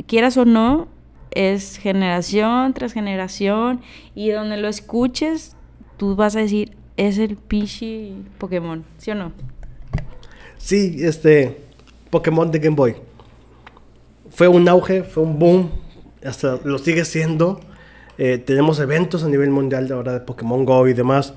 quieras 0.08 0.38
o 0.38 0.46
no, 0.46 0.88
es 1.32 1.78
generación 1.78 2.74
tras 2.74 2.94
generación 2.94 3.82
y 4.16 4.30
donde 4.30 4.58
lo 4.58 4.68
escuches, 4.68 5.56
tú 5.98 6.16
vas 6.16 6.36
a 6.36 6.40
decir, 6.40 6.76
es 6.98 7.18
el 7.18 7.38
Pichi 7.38 8.14
Pokémon, 8.38 8.84
¿sí 8.98 9.12
o 9.12 9.16
no? 9.16 9.32
Sí, 10.58 10.98
este 11.00 11.62
Pokémon 12.10 12.52
de 12.52 12.60
Game 12.60 12.76
Boy. 12.76 12.96
Fue 14.30 14.48
un 14.48 14.68
auge, 14.68 15.04
fue 15.04 15.24
un 15.24 15.40
boom, 15.40 15.70
hasta 16.24 16.60
lo 16.64 16.78
sigue 16.78 17.06
siendo. 17.06 17.62
Eh, 18.18 18.38
tenemos 18.38 18.80
eventos 18.80 19.24
a 19.24 19.30
nivel 19.30 19.50
mundial 19.50 19.88
de 19.88 19.94
ahora 19.94 20.14
de 20.14 20.20
Pokémon 20.20 20.66
Go 20.66 20.88
y 20.88 20.94
demás. 20.94 21.34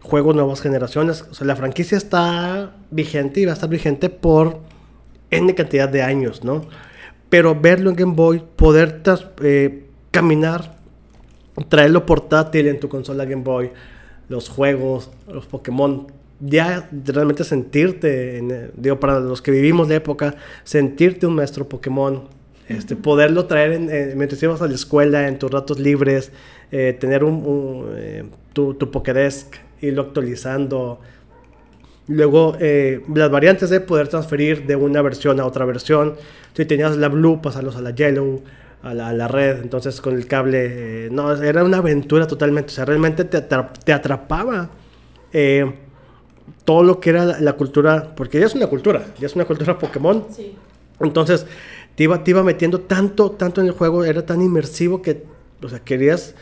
Juegos 0.00 0.34
nuevas 0.34 0.60
generaciones. 0.60 1.22
O 1.30 1.34
sea, 1.34 1.46
la 1.46 1.56
franquicia 1.56 1.98
está 1.98 2.76
vigente 2.90 3.40
y 3.40 3.44
va 3.44 3.52
a 3.52 3.54
estar 3.54 3.68
vigente 3.68 4.08
por 4.08 4.60
N 5.30 5.54
cantidad 5.54 5.88
de 5.88 6.02
años, 6.02 6.44
¿no? 6.44 6.66
Pero 7.30 7.58
verlo 7.58 7.90
en 7.90 7.96
Game 7.96 8.14
Boy, 8.14 8.42
poder 8.56 9.02
eh, 9.42 9.84
caminar, 10.10 10.76
traerlo 11.68 12.04
portátil 12.04 12.66
en 12.66 12.80
tu 12.80 12.88
consola 12.88 13.24
Game 13.24 13.44
Boy, 13.44 13.70
los 14.28 14.48
juegos, 14.48 15.10
los 15.32 15.46
Pokémon, 15.46 16.08
ya 16.40 16.88
realmente 17.04 17.44
sentirte, 17.44 18.38
eh, 18.38 18.70
digo, 18.76 18.98
para 18.98 19.20
los 19.20 19.40
que 19.40 19.52
vivimos 19.52 19.88
la 19.88 19.94
época, 19.94 20.34
sentirte 20.64 21.26
un 21.26 21.36
maestro 21.36 21.68
Pokémon, 21.68 22.24
este, 22.68 22.96
poderlo 22.96 23.46
traer 23.46 23.72
en, 23.72 24.18
mientras 24.18 24.42
ibas 24.42 24.60
a 24.60 24.66
la 24.66 24.74
escuela, 24.74 25.28
en 25.28 25.38
tus 25.38 25.50
ratos 25.50 25.78
libres, 25.78 26.32
eh, 26.72 26.96
tener 26.98 27.22
un, 27.24 28.30
tu, 28.52 28.74
tu 28.74 28.90
Pokédex, 28.90 29.46
irlo 29.80 30.02
actualizando, 30.02 31.00
Luego, 32.10 32.56
eh, 32.58 33.02
las 33.14 33.30
variantes 33.30 33.70
de 33.70 33.80
poder 33.80 34.08
transferir 34.08 34.66
de 34.66 34.74
una 34.74 35.00
versión 35.00 35.38
a 35.38 35.46
otra 35.46 35.64
versión. 35.64 36.16
Si 36.54 36.64
tenías 36.64 36.96
la 36.96 37.08
blue, 37.08 37.40
pasarlos 37.40 37.76
a 37.76 37.80
la 37.80 37.94
yellow, 37.94 38.42
a 38.82 38.94
la, 38.94 39.28
red. 39.28 39.60
Entonces, 39.62 40.00
con 40.00 40.14
el 40.14 40.26
cable, 40.26 41.06
eh, 41.06 41.08
no, 41.10 41.32
era 41.34 41.64
una 41.64 41.78
aventura 41.78 42.26
totalmente. 42.26 42.72
O 42.72 42.74
sea, 42.74 42.84
realmente 42.84 43.24
te, 43.24 43.40
te 43.40 43.92
atrapaba 43.92 44.70
eh, 45.32 45.72
todo 46.64 46.82
lo 46.82 47.00
que 47.00 47.10
era 47.10 47.24
la, 47.40 47.52
cultura, 47.54 48.14
porque 48.16 48.40
ya 48.40 48.46
es 48.46 48.54
una 48.54 48.66
cultura, 48.66 49.04
ya 49.18 49.26
es 49.26 49.34
una 49.34 49.44
cultura 49.44 49.78
Pokémon. 49.78 50.26
Sí. 50.34 50.54
Entonces, 51.00 51.46
te 51.94 52.04
iba, 52.04 52.22
te 52.24 52.30
iba 52.30 52.42
metiendo 52.42 52.80
tanto, 52.80 53.30
tanto 53.32 53.60
en 53.60 53.68
el 53.68 53.72
juego, 53.72 54.04
era 54.04 54.24
tan 54.26 54.42
inmersivo 54.42 55.02
que, 55.02 55.24
o 55.62 55.68
sea, 55.68 55.80
querías 55.80 56.34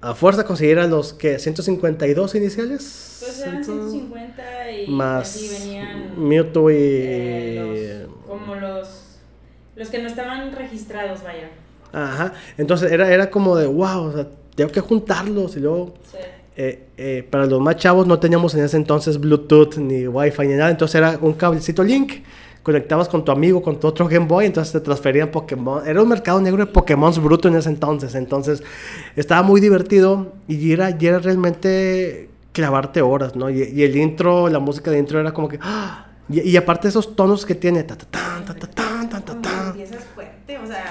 a 0.00 0.14
fuerza 0.14 0.44
consiguiera 0.44 0.86
los 0.86 1.14
que 1.14 1.38
152 1.38 2.34
iniciales. 2.34 3.18
Pues 3.20 3.40
eran 3.40 3.64
150 3.64 4.70
y 4.72 4.90
más 4.90 5.34
así 5.34 5.48
venían. 5.48 6.28
Mewtwo 6.28 6.70
y. 6.70 6.74
eh, 6.76 8.06
los- 8.06 8.26
como 8.26 8.54
los. 8.54 8.93
Los 9.76 9.88
que 9.88 9.98
no 10.02 10.08
estaban 10.08 10.52
registrados, 10.52 11.22
vaya. 11.22 11.50
Ajá. 11.92 12.32
Entonces 12.58 12.90
era, 12.92 13.10
era 13.12 13.30
como 13.30 13.56
de 13.56 13.66
wow, 13.66 14.04
o 14.06 14.12
sea, 14.12 14.26
tengo 14.54 14.70
que 14.70 14.80
juntarlos. 14.80 15.56
Y 15.56 15.60
luego, 15.60 15.94
Sí. 16.10 16.18
eh, 16.56 16.86
eh, 16.96 17.26
para 17.28 17.46
los 17.46 17.60
más 17.60 17.76
chavos, 17.76 18.06
no 18.06 18.18
teníamos 18.18 18.54
en 18.54 18.64
ese 18.64 18.76
entonces 18.76 19.18
Bluetooth 19.18 19.76
ni 19.78 20.06
Wi-Fi 20.06 20.46
ni 20.46 20.54
nada. 20.54 20.70
Entonces 20.70 20.94
era 20.96 21.18
un 21.20 21.34
cablecito 21.34 21.82
link. 21.82 22.14
Conectabas 22.62 23.08
con 23.10 23.22
tu 23.26 23.30
amigo, 23.30 23.60
con 23.60 23.78
tu 23.78 23.86
otro 23.86 24.08
Game 24.08 24.24
Boy, 24.26 24.46
entonces 24.46 24.72
te 24.72 24.80
transferían 24.80 25.30
Pokémon. 25.30 25.86
Era 25.86 26.00
un 26.00 26.08
mercado 26.08 26.40
negro 26.40 26.64
de 26.64 26.72
Pokémon 26.72 27.12
bruto 27.22 27.48
en 27.48 27.56
ese 27.56 27.68
entonces. 27.68 28.14
Entonces 28.14 28.62
estaba 29.16 29.42
muy 29.42 29.60
divertido 29.60 30.32
y 30.48 30.72
era, 30.72 30.96
y 30.98 31.06
era 31.06 31.18
realmente 31.18 32.30
clavarte 32.52 33.02
horas, 33.02 33.36
¿no? 33.36 33.50
Y, 33.50 33.62
y 33.64 33.82
el 33.82 33.94
intro, 33.96 34.48
la 34.48 34.60
música 34.60 34.90
de 34.90 34.98
intro 34.98 35.20
era 35.20 35.32
como 35.34 35.46
que. 35.48 35.58
¡ah! 35.60 36.06
Y, 36.30 36.40
y 36.40 36.56
aparte 36.56 36.88
esos 36.88 37.14
tonos 37.14 37.44
que 37.44 37.54
tiene. 37.54 37.82
Ta, 37.82 37.96
ta, 37.96 38.06
tan, 38.06 38.44
ta, 38.46 38.54
ta, 38.54 38.66
tan, 39.10 39.23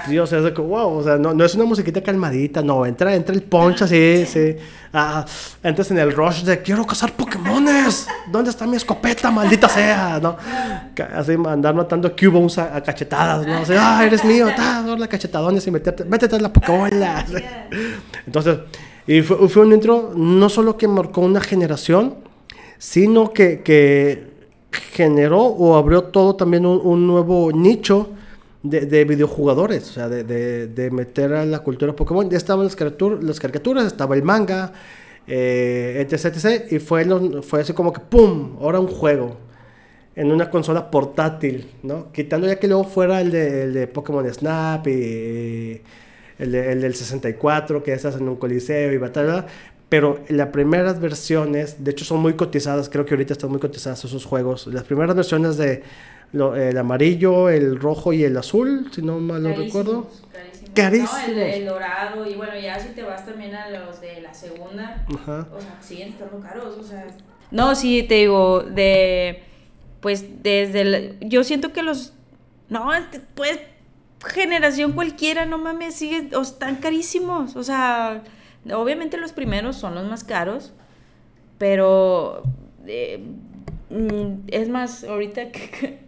fuerte, 0.04 0.20
o 0.20 0.26
sea. 0.26 0.36
Sí, 0.36 0.38
o 0.38 0.42
sea, 0.42 0.48
es 0.48 0.54
que, 0.54 0.60
wow, 0.60 0.98
o 0.98 1.02
sea, 1.02 1.16
no, 1.16 1.34
no 1.34 1.44
es 1.44 1.54
una 1.54 1.64
musiquita 1.64 2.02
calmadita, 2.02 2.62
no, 2.62 2.86
entra, 2.86 3.14
entra 3.14 3.34
el 3.34 3.42
punch 3.42 3.82
así, 3.82 4.24
sí. 4.26 4.56
Ah, 4.92 5.24
entras 5.62 5.90
en 5.90 5.98
el 5.98 6.12
rush 6.12 6.42
de 6.42 6.62
quiero 6.62 6.86
cazar 6.86 7.12
Pokémones, 7.12 8.06
¿dónde 8.30 8.50
está 8.50 8.64
mi 8.66 8.76
escopeta, 8.76 9.30
maldita 9.30 9.68
sea? 9.68 10.20
¿no? 10.22 10.36
Así 11.14 11.32
andar 11.48 11.74
matando 11.74 12.14
Cubos 12.14 12.58
a, 12.58 12.76
a 12.76 12.82
cachetadas, 12.82 13.44
¿no? 13.44 13.56
Así, 13.56 13.72
ah, 13.76 14.04
eres 14.06 14.24
mío, 14.24 14.46
ta, 14.56 14.82
darle 14.82 15.08
cachetadones 15.08 15.66
y 15.66 15.70
meterte, 15.72 16.04
métete 16.04 16.36
en 16.36 16.42
la 16.42 16.52
Pokébola. 16.52 17.24
Entonces, 18.24 18.58
y 19.06 19.20
fue, 19.22 19.48
fue 19.48 19.66
un 19.66 19.72
intro 19.72 20.12
no 20.14 20.48
solo 20.48 20.76
que 20.76 20.86
marcó 20.86 21.22
una 21.22 21.40
generación, 21.40 22.14
sino 22.78 23.32
que, 23.32 23.62
que 23.62 24.32
generó 24.92 25.40
o 25.40 25.76
abrió 25.76 26.04
todo 26.04 26.36
también 26.36 26.66
un, 26.66 26.80
un 26.82 27.06
nuevo 27.06 27.50
nicho 27.52 28.10
de, 28.64 28.86
de 28.86 29.04
videojugadores, 29.04 29.90
o 29.90 29.94
sea, 29.94 30.08
de, 30.08 30.24
de- 30.24 30.66
de 30.68 30.90
meter 30.90 31.34
a 31.34 31.46
la 31.46 31.60
cultura 31.60 31.94
Pokémon. 31.96 32.28
Ya 32.30 32.38
estaban 32.38 32.64
las, 32.66 32.76
caricaturas, 32.76 33.22
las 33.24 33.40
caricaturas, 33.40 33.86
estaba 33.86 34.16
el 34.16 34.24
manga, 34.24 34.72
eh, 35.28 36.06
etc, 36.10 36.26
etc, 36.36 36.72
y 36.72 36.78
fue, 36.80 37.06
fue 37.42 37.60
así 37.62 37.72
como 37.74 37.92
que 37.92 38.00
¡pum! 38.00 38.56
Ahora 38.60 38.80
un 38.80 38.88
juego 38.88 39.38
en 40.16 40.30
una 40.32 40.50
consola 40.50 40.90
portátil, 40.90 41.70
¿no? 41.82 42.12
Quitando 42.12 42.46
ya 42.46 42.58
que 42.58 42.68
luego 42.68 42.84
fuera 42.84 43.20
el 43.20 43.30
de, 43.32 43.64
el 43.64 43.74
de 43.74 43.86
Pokémon 43.88 44.32
Snap 44.32 44.86
y 44.88 45.82
el, 46.38 46.54
el 46.54 46.80
del 46.80 46.94
64, 46.94 47.82
que 47.82 47.92
estás 47.92 48.16
en 48.16 48.28
un 48.28 48.36
coliseo 48.36 48.92
y 48.92 48.98
batalla. 48.98 49.46
Pero 49.88 50.20
las 50.28 50.48
primeras 50.48 51.00
versiones, 51.00 51.84
de 51.84 51.90
hecho 51.92 52.04
son 52.04 52.20
muy 52.20 52.34
cotizadas, 52.34 52.88
creo 52.88 53.04
que 53.04 53.14
ahorita 53.14 53.32
están 53.34 53.50
muy 53.50 53.60
cotizadas 53.60 54.04
esos 54.04 54.24
juegos. 54.24 54.66
Las 54.68 54.84
primeras 54.84 55.14
versiones 55.16 55.56
de 55.56 55.82
lo- 56.34 56.54
el 56.56 56.76
amarillo, 56.76 57.48
el 57.48 57.78
rojo 57.80 58.12
y 58.12 58.24
el 58.24 58.36
azul, 58.36 58.90
si 58.92 59.00
no 59.02 59.18
mal 59.20 59.42
lo 59.42 59.54
recuerdo. 59.54 60.08
Carísimos. 60.32 60.70
Carísimos. 60.74 61.28
No, 61.28 61.32
el, 61.32 61.38
el 61.38 61.66
dorado, 61.66 62.28
y 62.28 62.34
bueno, 62.34 62.52
ya 62.60 62.78
si 62.80 62.88
te 62.88 63.02
vas 63.02 63.24
también 63.24 63.54
a 63.54 63.70
los 63.70 64.00
de 64.00 64.20
la 64.20 64.34
segunda, 64.34 65.04
Ajá. 65.14 65.46
o 65.56 65.60
sea, 65.60 65.78
siguen 65.80 66.08
estando 66.10 66.40
caros, 66.40 66.76
o 66.78 66.82
sea. 66.82 67.06
No, 67.50 67.74
sí, 67.74 68.02
te 68.02 68.14
digo, 68.16 68.60
de. 68.62 69.42
Pues 70.00 70.42
desde. 70.42 70.80
el- 70.80 71.16
yo 71.20 71.44
siento 71.44 71.72
que 71.72 71.82
los. 71.82 72.12
No, 72.68 72.90
pues. 73.34 73.58
Generación 74.26 74.92
cualquiera, 74.92 75.44
no 75.44 75.58
mames, 75.58 75.94
sigue, 75.96 76.34
o 76.34 76.40
están 76.40 76.76
carísimos. 76.76 77.56
O 77.56 77.62
sea, 77.62 78.22
obviamente 78.72 79.18
los 79.18 79.32
primeros 79.32 79.76
son 79.76 79.94
los 79.94 80.06
más 80.06 80.24
caros, 80.24 80.72
pero. 81.58 82.42
eh, 82.86 83.22
mm, 83.90 84.46
es 84.48 84.68
más, 84.70 85.04
ahorita 85.04 85.50
que, 85.52 85.98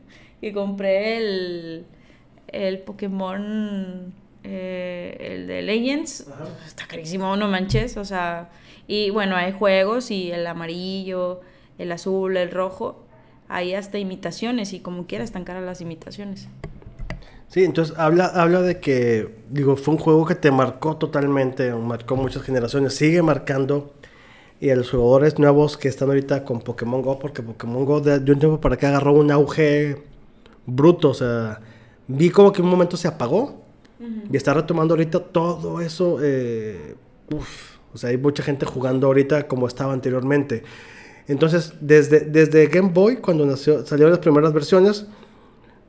que 0.40 0.52
compré 0.52 1.18
el. 1.18 1.84
El 2.48 2.78
Pokémon. 2.80 4.12
eh, 4.44 5.16
el 5.20 5.46
de 5.46 5.62
Legends. 5.62 6.26
Ajá. 6.28 6.44
Está 6.66 6.86
carísimo, 6.86 7.36
no 7.36 7.48
manches. 7.48 7.96
O 7.96 8.04
sea. 8.04 8.50
Y 8.88 9.10
bueno, 9.10 9.34
hay 9.34 9.52
juegos 9.52 10.10
y 10.12 10.30
el 10.30 10.46
amarillo, 10.46 11.40
el 11.78 11.90
azul, 11.92 12.36
el 12.36 12.50
rojo. 12.50 13.02
Hay 13.48 13.74
hasta 13.74 13.98
imitaciones 13.98 14.72
y 14.72 14.80
como 14.80 15.06
quiera 15.06 15.24
están 15.24 15.44
caras 15.44 15.64
las 15.64 15.80
imitaciones. 15.80 16.48
Sí, 17.48 17.64
entonces 17.64 17.96
habla, 17.96 18.26
habla 18.26 18.60
de 18.60 18.80
que, 18.80 19.28
digo, 19.50 19.76
fue 19.76 19.94
un 19.94 20.00
juego 20.00 20.26
que 20.26 20.34
te 20.34 20.50
marcó 20.50 20.96
totalmente, 20.96 21.72
marcó 21.74 22.16
muchas 22.16 22.42
generaciones, 22.42 22.94
sigue 22.94 23.22
marcando. 23.22 23.92
Y 24.60 24.70
a 24.70 24.76
los 24.76 24.90
jugadores 24.90 25.38
nuevos 25.38 25.76
que 25.76 25.88
están 25.88 26.08
ahorita 26.08 26.44
con 26.44 26.60
Pokémon 26.60 27.02
Go, 27.02 27.18
porque 27.18 27.42
Pokémon 27.42 27.84
Go 27.84 28.00
de, 28.00 28.18
de 28.20 28.32
un 28.32 28.38
tiempo 28.38 28.60
para 28.60 28.74
acá 28.76 28.88
agarró 28.88 29.12
un 29.12 29.30
auge 29.30 29.96
bruto, 30.66 31.10
o 31.10 31.14
sea, 31.14 31.60
vi 32.08 32.30
como 32.30 32.52
que 32.52 32.62
un 32.62 32.68
momento 32.68 32.96
se 32.96 33.08
apagó 33.08 33.62
y 34.30 34.36
está 34.36 34.52
retomando 34.52 34.94
ahorita 34.94 35.20
todo 35.20 35.80
eso. 35.80 36.18
eh, 36.22 36.96
uf, 37.32 37.76
o 37.94 37.98
sea, 37.98 38.10
hay 38.10 38.18
mucha 38.18 38.42
gente 38.42 38.66
jugando 38.66 39.06
ahorita 39.06 39.48
como 39.48 39.66
estaba 39.66 39.92
anteriormente. 39.92 40.62
Entonces, 41.28 41.74
desde, 41.80 42.20
desde 42.20 42.66
Game 42.66 42.90
Boy, 42.92 43.16
cuando 43.16 43.46
nació, 43.46 43.84
salieron 43.86 44.12
las 44.12 44.20
primeras 44.20 44.52
versiones, 44.52 45.06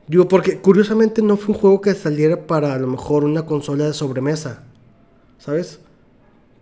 Digo, 0.08 0.26
porque 0.26 0.58
curiosamente 0.58 1.20
no 1.20 1.36
fue 1.36 1.54
un 1.54 1.60
juego 1.60 1.80
que 1.82 1.94
saliera 1.94 2.46
para 2.46 2.72
a 2.72 2.78
lo 2.78 2.86
mejor 2.86 3.24
una 3.24 3.44
consola 3.44 3.84
de 3.84 3.92
sobremesa. 3.92 4.64
¿Sabes? 5.38 5.80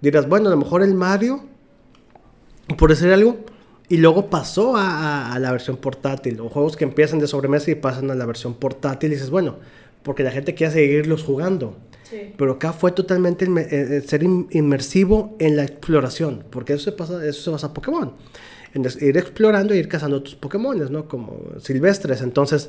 Dirás, 0.00 0.28
bueno, 0.28 0.48
a 0.48 0.50
lo 0.50 0.56
mejor 0.56 0.82
el 0.82 0.94
Mario, 0.94 1.44
por 2.76 2.90
decir 2.90 3.12
algo, 3.12 3.36
y 3.88 3.98
luego 3.98 4.26
pasó 4.30 4.76
a, 4.76 4.90
a- 4.90 5.32
a 5.34 5.38
la 5.38 5.52
versión 5.52 5.76
portátil. 5.76 6.40
O 6.40 6.48
juegos 6.48 6.76
que 6.76 6.84
empiezan 6.84 7.18
de 7.18 7.26
sobremesa 7.26 7.70
y 7.70 7.74
pasan 7.76 8.10
a 8.10 8.14
la 8.14 8.26
versión 8.26 8.54
portátil. 8.54 9.10
Y 9.10 9.14
dices, 9.14 9.30
bueno, 9.30 9.56
porque 10.02 10.22
la 10.22 10.30
gente 10.30 10.54
quiere 10.54 10.72
seguirlos 10.72 11.22
jugando. 11.22 11.76
Sí. 12.08 12.32
Pero 12.36 12.52
acá 12.52 12.72
fue 12.72 12.92
totalmente 12.92 13.46
inme- 13.48 13.66
eh, 13.70 13.96
eh, 13.98 14.00
ser 14.06 14.22
in- 14.22 14.46
inmersivo 14.52 15.36
en 15.40 15.56
la 15.56 15.64
exploración, 15.64 16.44
porque 16.50 16.74
eso 16.74 16.84
se 16.84 16.92
pasa, 16.92 17.24
eso 17.26 17.42
se 17.42 17.50
basa 17.50 17.68
a 17.68 17.74
Pokémon. 17.74 18.12
En 18.74 18.84
ir 19.00 19.16
explorando 19.16 19.72
e 19.74 19.78
ir 19.78 19.88
cazando 19.88 20.22
tus 20.22 20.34
Pokémones, 20.36 20.90
¿no? 20.90 21.08
Como 21.08 21.40
silvestres. 21.60 22.20
Entonces, 22.20 22.68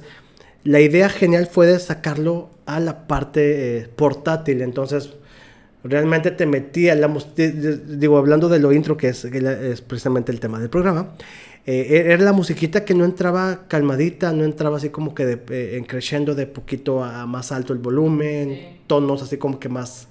la 0.63 0.79
idea 0.79 1.09
genial 1.09 1.47
fue 1.47 1.67
de 1.67 1.79
sacarlo 1.79 2.49
a 2.65 2.79
la 2.79 3.07
parte 3.07 3.77
eh, 3.79 3.87
portátil. 3.95 4.61
Entonces, 4.61 5.09
realmente 5.83 6.31
te 6.31 6.45
metía, 6.45 6.95
la, 6.95 7.07
digo, 7.35 8.17
hablando 8.17 8.49
de 8.49 8.59
lo 8.59 8.73
intro, 8.73 8.97
que 8.97 9.09
es, 9.09 9.25
que 9.31 9.71
es 9.71 9.81
precisamente 9.81 10.31
el 10.31 10.39
tema 10.39 10.59
del 10.59 10.69
programa, 10.69 11.13
eh, 11.65 12.03
era 12.13 12.23
la 12.23 12.31
musiquita 12.33 12.85
que 12.85 12.93
no 12.93 13.03
entraba 13.05 13.67
calmadita, 13.67 14.31
no 14.31 14.43
entraba 14.45 14.77
así 14.77 14.89
como 14.89 15.13
que 15.13 15.25
de, 15.25 15.33
eh, 15.49 15.77
en 15.77 15.83
crescendo 15.83 16.33
de 16.33 16.47
poquito 16.47 17.03
a 17.03 17.25
más 17.25 17.51
alto 17.51 17.73
el 17.73 17.79
volumen, 17.79 18.49
Sí. 18.49 18.79
tonos 18.87 19.21
así 19.21 19.37
como 19.37 19.59
que 19.59 19.67
más 19.69 20.07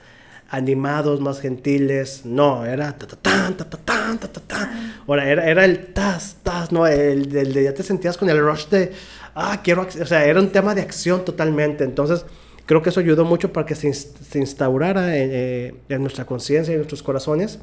animados, 0.51 1.21
más 1.21 1.41
gentiles. 1.41 2.23
No, 2.25 2.65
era 2.65 2.97
ta 2.97 3.07
ta 3.07 3.17
tan, 3.17 3.57
ta 3.57 3.65
ta 3.69 3.79
tan, 3.79 4.19
ta 4.19 4.29
ta 4.29 4.41
tan. 4.41 4.95
Ahora 5.07 5.29
era, 5.29 5.49
era 5.49 5.65
el 5.65 5.93
tas, 5.93 6.37
tas, 6.43 6.73
no, 6.73 6.87
el, 6.87 7.35
el 7.35 7.53
de 7.53 7.65
ya 7.65 7.75
te 7.75 7.83
sentías 7.83 8.17
con 8.17 8.29
el 8.31 8.39
rush 8.39 8.67
de, 8.69 8.93
ah, 9.35 9.61
quiero, 9.65 9.83
ac-". 9.83 10.01
o 10.03 10.07
sea, 10.07 10.25
era 10.27 10.41
un 10.41 10.51
tema 10.53 10.75
de 10.75 10.83
acción 10.83 11.25
totalmente. 11.25 11.85
Entonces, 11.85 12.25
creo 12.67 12.83
que 12.83 12.91
eso 12.91 13.01
ayudó 13.01 13.25
mucho 13.25 13.53
para 13.53 13.65
que 13.67 13.75
se, 13.75 13.93
se 13.93 14.39
instaurara 14.39 15.17
en, 15.17 15.31
eh, 15.33 15.75
en 15.89 16.01
nuestra 16.03 16.27
conciencia 16.27 16.73
y 16.73 16.75
en 16.75 16.81
nuestros 16.81 17.03
corazones. 17.03 17.59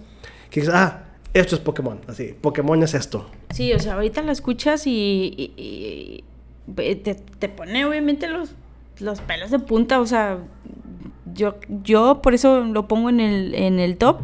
Que 0.50 0.62
dices, 0.62 0.74
ah, 0.76 1.04
esto 1.34 1.56
es 1.56 1.62
Pokémon, 1.62 2.00
así, 2.08 2.34
Pokémon 2.40 2.82
es 2.84 2.94
esto. 2.94 3.30
Sí, 3.54 3.74
o 3.74 3.80
sea, 3.80 3.94
ahorita 3.94 4.22
la 4.22 4.32
escuchas 4.32 4.86
y- 4.88 5.34
y- 5.58 6.24
y 6.82 6.96
te, 6.96 7.16
te 7.16 7.50
pone 7.50 7.86
obviamente 7.86 8.28
los, 8.28 8.52
los 9.00 9.20
pelos 9.22 9.52
de 9.52 9.60
punta, 9.60 10.00
o 10.00 10.06
sea, 10.06 10.38
yo, 11.34 11.56
yo 11.84 12.22
por 12.22 12.34
eso 12.36 12.64
lo 12.64 12.88
pongo 12.88 13.10
en 13.10 13.20
el, 13.20 13.56
en 13.56 13.80
el 13.80 13.98
top. 13.98 14.20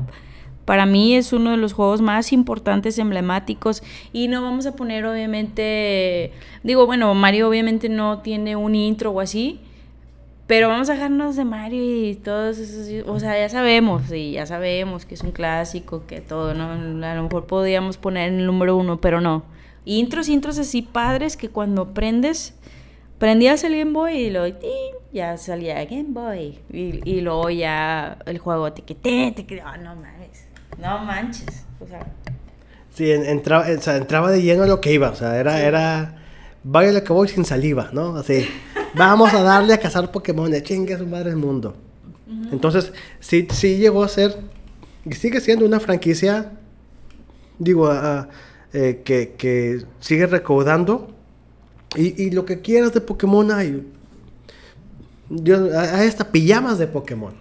Para 0.65 0.85
mí 0.85 1.15
es 1.15 1.33
uno 1.33 1.49
de 1.49 1.57
los 1.57 1.73
juegos 1.73 1.99
más 1.99 2.31
importantes, 2.31 2.99
emblemáticos. 2.99 3.81
Y 4.13 4.27
no 4.27 4.43
vamos 4.43 4.67
a 4.67 4.75
poner, 4.75 5.03
obviamente. 5.05 6.31
Digo, 6.61 6.85
bueno, 6.85 7.11
Mario 7.15 7.49
obviamente 7.49 7.89
no 7.89 8.19
tiene 8.19 8.55
un 8.55 8.75
intro 8.75 9.09
o 9.09 9.19
así. 9.19 9.59
Pero 10.49 10.67
vamos 10.67 10.89
a 10.89 10.93
dejarnos 10.93 11.35
de 11.35 11.45
Mario 11.45 11.83
y 12.09 12.15
todos 12.15 12.57
esos. 12.57 13.07
O 13.07 13.19
sea, 13.19 13.38
ya 13.39 13.47
sabemos, 13.49 14.01
sí, 14.09 14.31
ya 14.31 14.47
sabemos 14.47 15.05
que 15.05 15.13
es 15.13 15.21
un 15.21 15.29
clásico, 15.31 16.07
que 16.07 16.21
todo, 16.21 16.55
¿no? 16.55 16.71
A 17.05 17.13
lo 17.15 17.23
mejor 17.23 17.45
podríamos 17.45 17.97
poner 17.97 18.29
en 18.33 18.39
el 18.39 18.45
número 18.47 18.75
uno, 18.75 18.99
pero 18.99 19.21
no. 19.21 19.43
Intros, 19.85 20.27
intros 20.27 20.57
así 20.57 20.81
padres 20.81 21.38
que 21.38 21.49
cuando 21.49 21.93
prendes. 21.93 22.55
Prendías 23.19 23.63
el 23.63 23.77
Game 23.77 23.91
Boy 23.91 24.13
y 24.15 24.29
luego 24.31 24.57
ya 25.13 25.38
salía 25.38 25.85
Game 25.85 26.05
Boy. 26.09 26.57
Y, 26.73 26.99
y 27.07 27.21
luego 27.21 27.49
ya 27.51 28.17
el 28.25 28.39
juego 28.39 28.73
te 28.73 28.81
quité, 28.81 29.31
te 29.35 29.45
quité. 29.45 29.62
no 29.83 29.95
mames. 29.95 30.47
No 30.79 30.97
manches. 30.99 31.65
O 31.79 31.85
sea, 31.85 32.07
Sí, 32.95 33.12
en- 33.12 33.25
entraba, 33.25 33.65
o 33.77 33.81
sea, 33.81 33.97
entraba 33.97 34.31
de 34.31 34.41
lleno 34.41 34.63
a 34.63 34.67
lo 34.67 34.81
que 34.81 34.91
iba, 34.93 35.09
o 35.12 35.15
sea, 35.15 35.38
era, 35.39 35.62
era, 35.62 36.17
vaya 36.63 36.91
lo 36.91 37.03
que 37.03 37.13
voy 37.13 37.27
sin 37.27 37.45
saliva, 37.45 37.89
¿no? 37.93 38.15
Así, 38.17 38.47
vamos 38.95 39.34
a 39.34 39.43
darle 39.43 39.73
a 39.73 39.80
cazar 39.80 40.12
Pokémon, 40.12 40.52
chingue 40.63 40.93
a 40.93 40.97
su 40.97 41.06
madre 41.06 41.32
el 41.32 41.38
mundo. 41.38 41.75
Entonces, 42.52 42.93
sí, 43.19 43.47
sí 43.52 43.78
llegó 43.78 44.04
a 44.04 44.08
ser 44.08 44.38
Y 45.06 45.13
sigue 45.13 45.41
siendo 45.41 45.65
una 45.65 45.80
franquicia, 45.80 46.52
digo, 47.58 47.91
eh, 48.73 49.02
que, 49.04 49.36
que 49.38 49.84
sigue 49.99 50.28
recaudando. 50.28 51.15
Y, 51.95 52.21
y 52.23 52.32
lo 52.32 52.45
que 52.45 52.62
quieras 52.62 52.93
de 52.93 53.02
Pokémon 53.02 53.52
hay. 53.52 53.88
Yo, 55.30 55.78
hay 55.78 56.08
hasta 56.08 56.32
pijamas 56.32 56.78
de 56.78 56.88
Pokémon. 56.88 57.34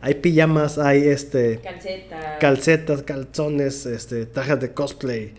Hay 0.00 0.14
pijamas, 0.14 0.78
hay 0.78 1.08
este. 1.08 1.60
Calcetas. 1.60 2.38
Calcetas, 2.38 3.02
calzones, 3.02 3.86
este, 3.86 4.26
trajes 4.26 4.60
de 4.60 4.72
cosplay. 4.72 5.34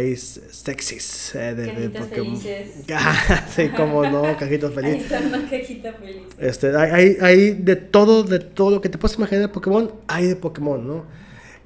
S- 0.00 0.40
sexys 0.50 1.34
eh, 1.34 1.54
de, 1.54 1.54
de 1.54 1.72
Cajitas 1.90 2.06
Pokémon. 2.06 2.36
felices. 2.40 2.68
Ah, 2.94 3.46
sí, 3.54 3.68
como 3.70 4.04
no, 4.04 4.22
cajitas 4.38 4.70
Ahí 4.76 4.84
felices. 4.84 5.12
está 5.12 5.20
una 5.26 5.50
cajita 5.50 5.92
feliz. 5.94 6.22
Este, 6.38 6.76
hay, 6.76 6.90
hay, 6.90 7.16
hay 7.20 7.50
de 7.52 7.76
todo, 7.76 8.22
de 8.22 8.38
todo 8.38 8.70
lo 8.70 8.80
que 8.80 8.88
te 8.88 8.98
puedes 8.98 9.16
imaginar 9.18 9.42
de 9.42 9.48
Pokémon, 9.48 9.90
hay 10.08 10.26
de 10.26 10.36
Pokémon, 10.36 10.86
¿no? 10.86 11.04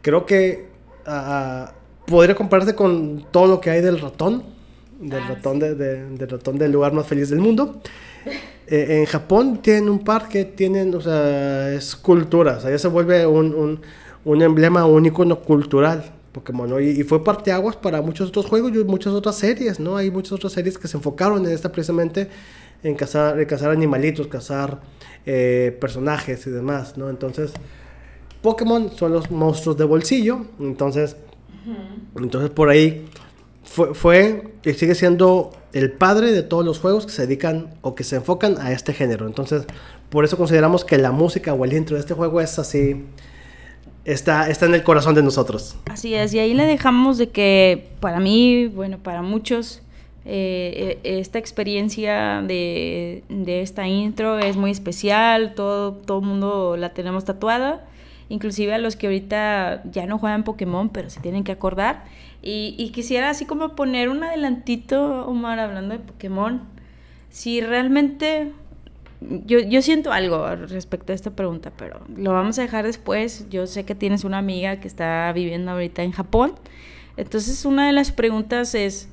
Creo 0.02 0.26
que 0.26 0.68
ah, 1.06 1.72
podría 2.06 2.34
compararse 2.34 2.74
con 2.74 3.26
todo 3.30 3.46
lo 3.46 3.60
que 3.60 3.70
hay 3.70 3.80
del 3.82 4.00
ratón, 4.00 4.42
del 5.00 5.22
Ah, 5.22 5.28
ratón, 5.28 5.58
de, 5.58 5.74
de- 5.74 6.04
del 6.10 6.28
ratón 6.28 6.58
del 6.58 6.72
lugar 6.72 6.92
más 6.92 7.06
feliz 7.06 7.30
del 7.30 7.38
mundo. 7.40 7.80
Eh, 8.68 8.98
en 8.98 9.04
Japón 9.06 9.62
tienen 9.62 9.88
un 9.88 10.00
par 10.00 10.28
que 10.28 10.44
tienen, 10.44 10.92
o 10.92 11.00
sea, 11.00 11.72
es 11.72 11.94
cultura, 11.94 12.56
o 12.56 12.60
sea, 12.60 12.68
ya 12.68 12.78
se 12.80 12.88
vuelve 12.88 13.24
un, 13.24 13.54
un, 13.54 13.80
un 14.24 14.42
emblema, 14.42 14.84
un 14.86 15.06
icono 15.06 15.38
cultural. 15.38 16.02
Pokémon, 16.36 16.68
¿no? 16.68 16.78
y, 16.78 16.90
y 16.90 17.02
fue 17.02 17.24
parteaguas 17.24 17.76
para 17.76 18.02
muchos 18.02 18.28
otros 18.28 18.44
juegos 18.44 18.72
y 18.74 18.84
muchas 18.84 19.14
otras 19.14 19.36
series, 19.36 19.80
¿no? 19.80 19.96
Hay 19.96 20.10
muchas 20.10 20.32
otras 20.32 20.52
series 20.52 20.76
que 20.76 20.86
se 20.86 20.98
enfocaron 20.98 21.46
en 21.46 21.52
esta 21.52 21.72
precisamente 21.72 22.28
en 22.82 22.94
cazar, 22.94 23.40
en 23.40 23.46
cazar 23.46 23.70
animalitos, 23.70 24.26
cazar 24.26 24.80
eh, 25.24 25.76
personajes 25.80 26.46
y 26.46 26.50
demás, 26.50 26.98
¿no? 26.98 27.08
Entonces, 27.08 27.52
Pokémon 28.42 28.90
son 28.94 29.12
los 29.12 29.30
monstruos 29.30 29.78
de 29.78 29.84
bolsillo, 29.84 30.44
entonces, 30.60 31.16
entonces 32.16 32.50
por 32.50 32.68
ahí 32.68 33.08
fue, 33.64 33.94
fue 33.94 34.52
y 34.62 34.74
sigue 34.74 34.94
siendo 34.94 35.52
el 35.72 35.90
padre 35.90 36.32
de 36.32 36.42
todos 36.42 36.64
los 36.64 36.78
juegos 36.78 37.06
que 37.06 37.12
se 37.12 37.22
dedican 37.22 37.74
o 37.80 37.94
que 37.94 38.04
se 38.04 38.16
enfocan 38.16 38.58
a 38.60 38.72
este 38.72 38.92
género. 38.92 39.26
Entonces, 39.26 39.64
por 40.10 40.24
eso 40.24 40.36
consideramos 40.36 40.84
que 40.84 40.98
la 40.98 41.12
música 41.12 41.54
o 41.54 41.64
el 41.64 41.72
intro 41.72 41.96
de 41.96 42.00
este 42.00 42.14
juego 42.14 42.42
es 42.42 42.58
así, 42.58 43.06
está, 44.06 44.48
está 44.48 44.66
en 44.66 44.74
el 44.74 44.82
corazón 44.82 45.14
de 45.14 45.22
nosotros. 45.22 45.76
Así 45.90 46.14
es, 46.14 46.32
y 46.32 46.38
ahí 46.38 46.54
le 46.54 46.64
dejamos 46.64 47.18
de 47.18 47.28
que 47.28 47.90
para 48.00 48.20
mí, 48.20 48.68
bueno, 48.68 48.98
para 48.98 49.20
muchos, 49.20 49.82
eh, 50.24 50.98
eh, 51.04 51.18
esta 51.18 51.38
experiencia 51.38 52.42
de, 52.42 53.24
de 53.28 53.62
esta 53.62 53.86
intro 53.86 54.38
es 54.38 54.56
muy 54.56 54.70
especial, 54.70 55.54
todo, 55.54 55.92
todo 55.92 56.20
el 56.20 56.24
mundo 56.24 56.76
la 56.76 56.94
tenemos 56.94 57.24
tatuada, 57.24 57.84
inclusive 58.28 58.74
a 58.74 58.78
los 58.78 58.96
que 58.96 59.08
ahorita 59.08 59.82
ya 59.90 60.06
no 60.06 60.18
juegan 60.18 60.44
Pokémon, 60.44 60.88
pero 60.88 61.10
se 61.10 61.20
tienen 61.20 61.44
que 61.44 61.52
acordar. 61.52 62.04
Y, 62.42 62.76
y 62.78 62.90
quisiera 62.90 63.30
así 63.30 63.44
como 63.44 63.74
poner 63.74 64.08
un 64.08 64.22
adelantito, 64.22 65.26
Omar, 65.26 65.58
hablando 65.58 65.94
de 65.94 66.00
Pokémon, 66.00 66.62
si 67.30 67.60
realmente 67.60 68.52
yo, 69.20 69.58
yo 69.60 69.82
siento 69.82 70.12
algo 70.12 70.46
respecto 70.54 71.12
a 71.12 71.14
esta 71.14 71.30
pregunta, 71.30 71.72
pero 71.76 72.00
lo 72.16 72.32
vamos 72.32 72.58
a 72.58 72.62
dejar 72.62 72.84
después. 72.84 73.46
Yo 73.50 73.66
sé 73.66 73.84
que 73.84 73.94
tienes 73.94 74.24
una 74.24 74.38
amiga 74.38 74.80
que 74.80 74.88
está 74.88 75.32
viviendo 75.32 75.70
ahorita 75.70 76.02
en 76.02 76.12
Japón. 76.12 76.54
Entonces, 77.16 77.64
una 77.64 77.86
de 77.86 77.92
las 77.92 78.12
preguntas 78.12 78.74
es, 78.74 79.08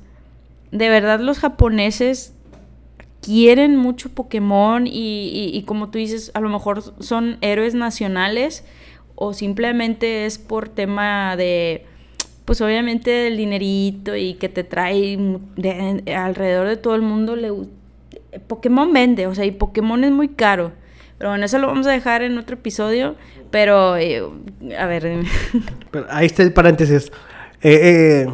¿de 0.70 0.88
verdad 0.88 1.20
los 1.20 1.38
japoneses 1.38 2.34
quieren 3.22 3.76
mucho 3.76 4.10
Pokémon 4.10 4.86
y, 4.86 5.62
como 5.66 5.90
tú 5.90 5.98
dices, 5.98 6.30
a 6.34 6.40
lo 6.40 6.50
mejor 6.50 6.82
son 7.00 7.38
héroes 7.40 7.74
nacionales 7.74 8.64
o 9.14 9.32
simplemente 9.32 10.26
es 10.26 10.38
por 10.38 10.68
tema 10.68 11.36
de, 11.36 11.86
pues 12.44 12.60
obviamente 12.60 13.10
del 13.10 13.38
dinerito 13.38 14.14
y 14.14 14.34
que 14.34 14.50
te 14.50 14.64
trae 14.64 15.16
alrededor 16.14 16.68
de 16.68 16.76
todo 16.76 16.94
el 16.94 17.02
mundo 17.02 17.36
le, 17.36 17.50
Pokémon 18.46 18.92
vende, 18.92 19.26
o 19.26 19.34
sea, 19.34 19.44
y 19.44 19.50
Pokémon 19.50 20.02
es 20.04 20.12
muy 20.12 20.28
caro. 20.28 20.72
Pero 21.18 21.30
bueno, 21.30 21.44
eso 21.44 21.58
lo 21.58 21.66
vamos 21.66 21.86
a 21.86 21.90
dejar 21.90 22.22
en 22.22 22.36
otro 22.38 22.56
episodio. 22.56 23.14
Pero, 23.50 23.96
eh, 23.96 24.22
a 24.78 24.86
ver, 24.86 25.24
Pero 25.90 26.06
ahí 26.10 26.26
está 26.26 26.42
el 26.42 26.52
paréntesis. 26.52 27.12
Eh, 27.62 28.24
eh, 28.24 28.26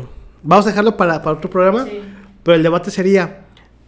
vamos 0.43 0.67
a 0.67 0.71
dejarlo 0.71 0.97
para, 0.97 1.23
para 1.23 1.37
otro 1.37 1.51
programa. 1.51 1.85
Sí. 1.85 2.01
Pero 2.43 2.55
el 2.55 2.63
debate 2.63 2.91
sería, 2.91 3.41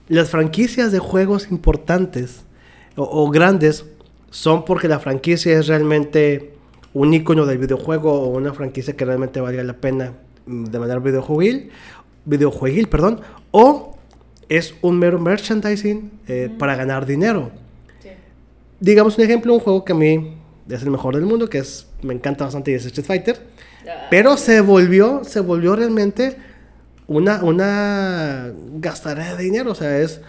las 0.08 0.30
franquicias 0.30 0.92
de 0.92 0.98
juegos 0.98 1.50
importantes 1.50 2.44
o, 2.96 3.02
o 3.02 3.30
grandes 3.30 3.86
son 4.30 4.64
porque 4.64 4.88
la 4.88 4.98
franquicia 4.98 5.58
es 5.58 5.66
realmente 5.66 6.52
un 6.94 7.14
icono 7.14 7.46
del 7.46 7.58
videojuego 7.58 8.12
o 8.12 8.28
una 8.28 8.52
franquicia 8.52 8.94
que 8.94 9.04
realmente 9.04 9.40
valga 9.40 9.62
la 9.62 9.74
pena 9.74 10.12
mm, 10.46 10.64
de 10.64 10.78
manera 10.78 11.00
videojueguil, 11.00 11.70
videojueguil, 12.24 12.88
perdón, 12.88 13.20
o 13.50 13.91
es 14.56 14.74
un 14.82 14.98
mero 14.98 15.18
merchandising 15.18 16.10
eh, 16.28 16.50
para 16.58 16.76
ganar 16.76 17.06
dinero 17.06 17.50
digamos 18.80 19.16
un 19.16 19.24
ejemplo, 19.24 19.54
un 19.54 19.60
juego 19.60 19.84
que 19.84 19.92
a 19.92 19.96
mí 19.96 20.34
es 20.68 20.82
el 20.82 20.90
mejor 20.90 21.14
del 21.14 21.24
mundo, 21.24 21.48
que 21.48 21.58
es 21.58 21.86
me 22.02 22.14
encanta 22.14 22.44
bastante 22.44 22.72
y 22.72 22.74
es 22.74 22.84
Street 22.86 23.06
Fighter, 23.06 23.40
pero 24.10 24.36
se 24.36 24.60
volvió 24.60 25.22
se 25.24 25.40
volvió 25.40 25.76
realmente 25.76 26.36
una 27.06 27.44
una 27.44 28.52
gastadera 28.80 29.36
de 29.36 29.44
dinero, 29.44 29.70
o 29.70 29.74
sea, 29.76 29.98
es 29.98 30.20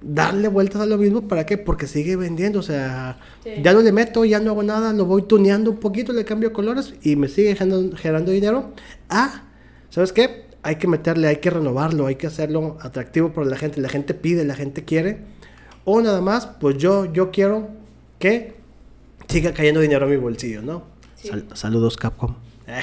darle 0.00 0.48
vueltas 0.48 0.82
a 0.82 0.86
lo 0.86 0.98
mismo 0.98 1.28
para 1.28 1.46
qué? 1.46 1.56
Porque 1.56 1.86
sigue 1.86 2.16
vendiendo, 2.16 2.58
o 2.58 2.62
sea, 2.62 3.18
Sí. 3.44 3.50
ya 3.62 3.72
no 3.72 3.80
le 3.80 3.92
meto, 3.92 4.24
ya 4.24 4.40
no 4.40 4.50
hago 4.50 4.62
nada, 4.62 4.92
lo 4.92 5.04
voy 5.06 5.22
tuneando 5.22 5.70
un 5.70 5.78
poquito, 5.78 6.12
le 6.12 6.24
cambio 6.24 6.52
colores 6.52 6.94
y 7.02 7.14
me 7.16 7.28
sigue 7.28 7.54
generando, 7.54 7.96
generando 7.96 8.32
dinero. 8.32 8.72
Ah, 9.08 9.44
¿sabes 9.90 10.12
qué? 10.12 10.44
Hay 10.64 10.76
que 10.76 10.88
meterle, 10.88 11.28
hay 11.28 11.36
que 11.36 11.50
renovarlo, 11.50 12.06
hay 12.06 12.16
que 12.16 12.26
hacerlo 12.26 12.78
atractivo 12.80 13.32
para 13.32 13.46
la 13.46 13.56
gente, 13.56 13.80
la 13.80 13.88
gente 13.88 14.14
pide, 14.14 14.44
la 14.44 14.54
gente 14.54 14.84
quiere. 14.84 15.18
O 15.84 16.00
nada 16.00 16.20
más, 16.20 16.46
pues 16.46 16.78
yo, 16.78 17.04
yo 17.12 17.30
quiero 17.30 17.68
que 18.18 18.54
siga 19.28 19.52
cayendo 19.52 19.80
dinero 19.80 20.06
a 20.06 20.08
mi 20.08 20.16
bolsillo, 20.16 20.62
¿no? 20.62 20.82
Sí. 21.16 21.28
Sal- 21.28 21.46
saludos, 21.54 21.96
Capcom. 21.96 22.34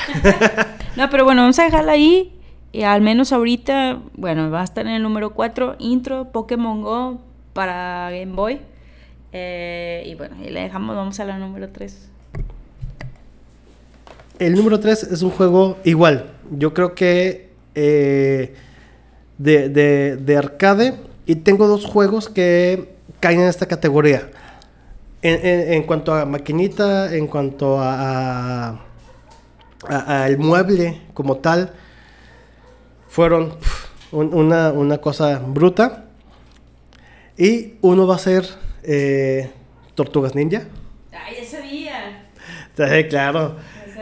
No, 0.95 1.09
pero 1.09 1.23
bueno, 1.25 1.41
vamos 1.41 1.57
a 1.57 1.63
dejarla 1.63 1.93
ahí. 1.93 2.37
Y 2.73 2.83
al 2.83 3.01
menos 3.01 3.31
ahorita, 3.33 4.01
bueno, 4.15 4.49
va 4.51 4.61
a 4.61 4.63
estar 4.63 4.85
en 4.85 4.93
el 4.93 5.01
número 5.03 5.31
4, 5.33 5.77
intro 5.79 6.31
Pokémon 6.31 6.81
Go 6.83 7.21
para 7.53 8.09
Game 8.11 8.33
Boy. 8.33 8.59
Eh, 9.33 10.03
y 10.05 10.15
bueno, 10.15 10.35
y 10.45 10.49
le 10.49 10.61
dejamos, 10.61 10.95
vamos 10.95 11.19
a 11.19 11.25
la 11.25 11.37
número 11.37 11.69
3. 11.69 12.09
El 14.39 14.55
número 14.55 14.79
3 14.79 15.03
es 15.03 15.21
un 15.21 15.29
juego 15.31 15.77
igual. 15.83 16.31
Yo 16.51 16.73
creo 16.73 16.95
que 16.95 17.50
eh, 17.75 18.53
de, 19.37 19.69
de- 19.69 20.17
de 20.17 20.37
arcade. 20.37 20.95
Y 21.25 21.35
tengo 21.35 21.67
dos 21.67 21.85
juegos 21.85 22.29
que 22.29 22.95
caen 23.19 23.41
en 23.41 23.47
esta 23.47 23.65
categoría. 23.67 24.29
En, 25.21 25.45
en- 25.45 25.73
en 25.73 25.83
cuanto 25.83 26.13
a 26.15 26.25
maquinita, 26.25 27.13
en 27.15 27.27
cuanto 27.27 27.79
a, 27.79 28.69
a- 28.69 28.79
a- 29.87 30.23
al 30.23 30.37
mueble 30.37 31.01
como 31.13 31.37
tal, 31.37 31.73
fueron 33.07 33.53
un- 34.11 34.33
una, 34.33 34.71
una 34.71 34.97
cosa 34.99 35.39
bruta. 35.39 36.05
Y 37.37 37.75
uno 37.81 38.05
va 38.07 38.15
a 38.15 38.19
ser 38.19 38.45
eh, 38.83 39.49
Tortugas 39.95 40.35
Ninja. 40.35 40.63
¡Ay, 41.11 41.35
ya 41.41 41.45
sabía! 41.49 42.17
Sí, 42.75 43.07
claro. 43.09 43.57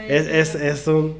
Es, 0.07 0.27
es, 0.27 0.55
es 0.55 0.87
un. 0.87 1.17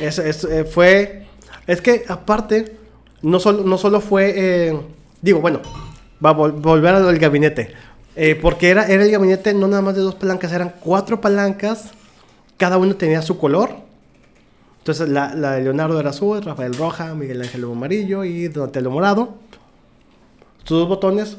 Es, 0.00 0.18
eh, 0.18 0.64
fue. 0.64 1.26
Es 1.66 1.80
que 1.80 2.04
aparte, 2.08 2.76
no 3.22 3.38
solo, 3.38 3.62
no 3.64 3.78
solo 3.78 4.00
fue. 4.00 4.32
eh, 4.36 4.80
digo, 5.20 5.40
bueno, 5.40 5.60
va 6.24 6.30
a 6.30 6.34
vol- 6.36 6.60
volver 6.60 6.94
a 6.94 7.00
lo 7.00 7.06
del 7.08 7.18
gabinete. 7.18 7.72
Eh, 8.16 8.34
porque 8.34 8.70
era, 8.70 8.86
era 8.86 9.04
el 9.04 9.10
gabinete 9.10 9.54
no 9.54 9.68
nada 9.68 9.82
más 9.82 9.94
de 9.94 10.00
dos 10.00 10.14
palancas, 10.16 10.52
eran 10.52 10.74
cuatro 10.80 11.20
palancas. 11.20 11.90
Cada 12.56 12.76
uno 12.76 12.96
tenía 12.96 13.22
su 13.22 13.38
color. 13.38 13.70
Entonces 14.78 15.08
la, 15.08 15.34
la 15.34 15.52
de 15.52 15.62
Leonardo 15.62 16.00
era 16.00 16.10
azul, 16.10 16.42
Rafael 16.42 16.74
roja, 16.74 17.14
Miguel 17.14 17.42
Ángel 17.42 17.64
amarillo 17.64 18.24
y 18.24 18.48
Donatello 18.48 18.90
morado. 18.90 19.34
Sus 20.64 20.78
dos 20.80 20.88
botones 20.88 21.36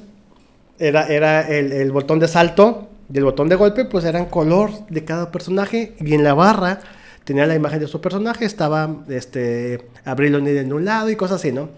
era, 0.79 1.07
era 1.07 1.47
el, 1.47 1.71
el 1.71 1.91
botón 1.91 2.19
de 2.19 2.27
salto 2.27 2.87
y 3.11 3.17
el 3.17 3.23
botón 3.23 3.49
de 3.49 3.55
golpe, 3.55 3.85
pues 3.85 4.05
eran 4.05 4.25
color 4.25 4.71
de 4.89 5.03
cada 5.03 5.31
personaje. 5.31 5.95
Y 5.99 6.13
en 6.13 6.23
la 6.23 6.33
barra 6.33 6.79
tenía 7.23 7.45
la 7.45 7.55
imagen 7.55 7.79
de 7.79 7.87
su 7.87 8.01
personaje, 8.01 8.45
estaba 8.45 9.03
este, 9.09 9.87
Abril 10.05 10.35
O'Neil 10.35 10.57
en 10.57 10.73
un 10.73 10.85
lado 10.85 11.09
y 11.09 11.15
cosas 11.15 11.41
así, 11.41 11.51
¿no? 11.51 11.69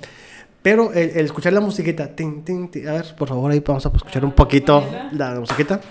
Pero 0.62 0.94
el, 0.94 1.18
escuchar 1.18 1.54
la 1.54 1.60
musiquita, 1.60 2.16
tin, 2.16 2.44
tin, 2.44 2.70
tin, 2.70 2.88
a 2.88 2.94
ver, 2.94 3.16
por 3.18 3.28
favor, 3.28 3.52
ahí 3.52 3.60
vamos 3.60 3.86
a 3.86 3.90
escuchar 3.90 4.24
un 4.24 4.32
poquito 4.32 4.84
la 5.12 5.40
musiquita. 5.40 5.82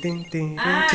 Tin, 0.00 0.24
tin, 0.30 0.56
Ah, 0.58 0.86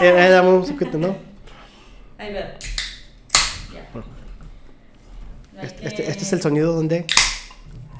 Era, 0.00 0.26
era 0.26 0.42
un 0.42 0.66
poquito, 0.66 0.98
¿no? 0.98 1.16
Ahí 2.18 2.32
va. 2.32 2.40
Ya. 3.72 5.62
Este, 5.62 5.86
este- 5.88 6.10
este 6.10 6.22
es 6.24 6.32
el 6.32 6.42
sonido 6.42 6.72
donde... 6.72 7.04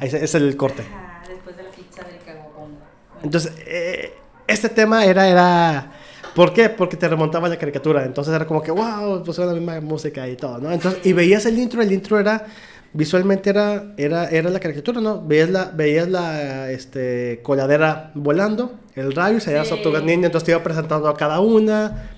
Ahí 0.00 0.08
es 0.12 0.34
el 0.34 0.56
corte. 0.56 0.84
Ah, 0.92 1.22
después 1.28 1.56
de 1.56 1.64
la 1.64 1.70
pizza 1.70 2.02
del 2.04 2.18
cagobón. 2.24 2.76
Entonces, 3.22 3.52
eh, 3.66 4.14
este 4.46 4.68
tema 4.68 5.04
era, 5.04 5.26
era... 5.28 5.92
¿Por 6.34 6.52
qué? 6.52 6.68
Porque 6.68 6.96
te 6.96 7.08
remontaba 7.08 7.48
a 7.48 7.50
la 7.50 7.58
caricatura. 7.58 8.04
Entonces 8.04 8.32
era 8.32 8.46
como 8.46 8.62
que, 8.62 8.70
wow, 8.70 9.24
pues 9.24 9.36
era 9.38 9.48
la 9.48 9.54
misma 9.54 9.80
música 9.80 10.28
y 10.28 10.36
todo, 10.36 10.58
¿no? 10.58 10.70
Entonces, 10.70 11.04
y 11.04 11.12
veías 11.12 11.46
el 11.46 11.58
intro, 11.58 11.82
el 11.82 11.92
intro 11.92 12.18
era... 12.20 12.46
Visualmente 12.94 13.50
era, 13.50 13.92
era, 13.98 14.28
era 14.30 14.48
la 14.50 14.60
caricatura, 14.60 15.00
¿no? 15.00 15.22
Veías 15.24 15.50
la, 15.50 15.66
veías 15.74 16.08
la 16.08 16.70
este, 16.70 17.40
coladera 17.42 18.10
volando, 18.14 18.72
el 18.94 19.12
rayo, 19.14 19.36
y 19.36 19.40
salían 19.40 19.60
las 19.60 19.68
Sí. 19.68 19.74
tortugas 19.74 20.02
ninja, 20.02 20.26
entonces 20.26 20.46
te 20.46 20.52
iba 20.52 20.62
presentando 20.62 21.06
a 21.08 21.16
cada 21.16 21.40
una, 21.40 22.10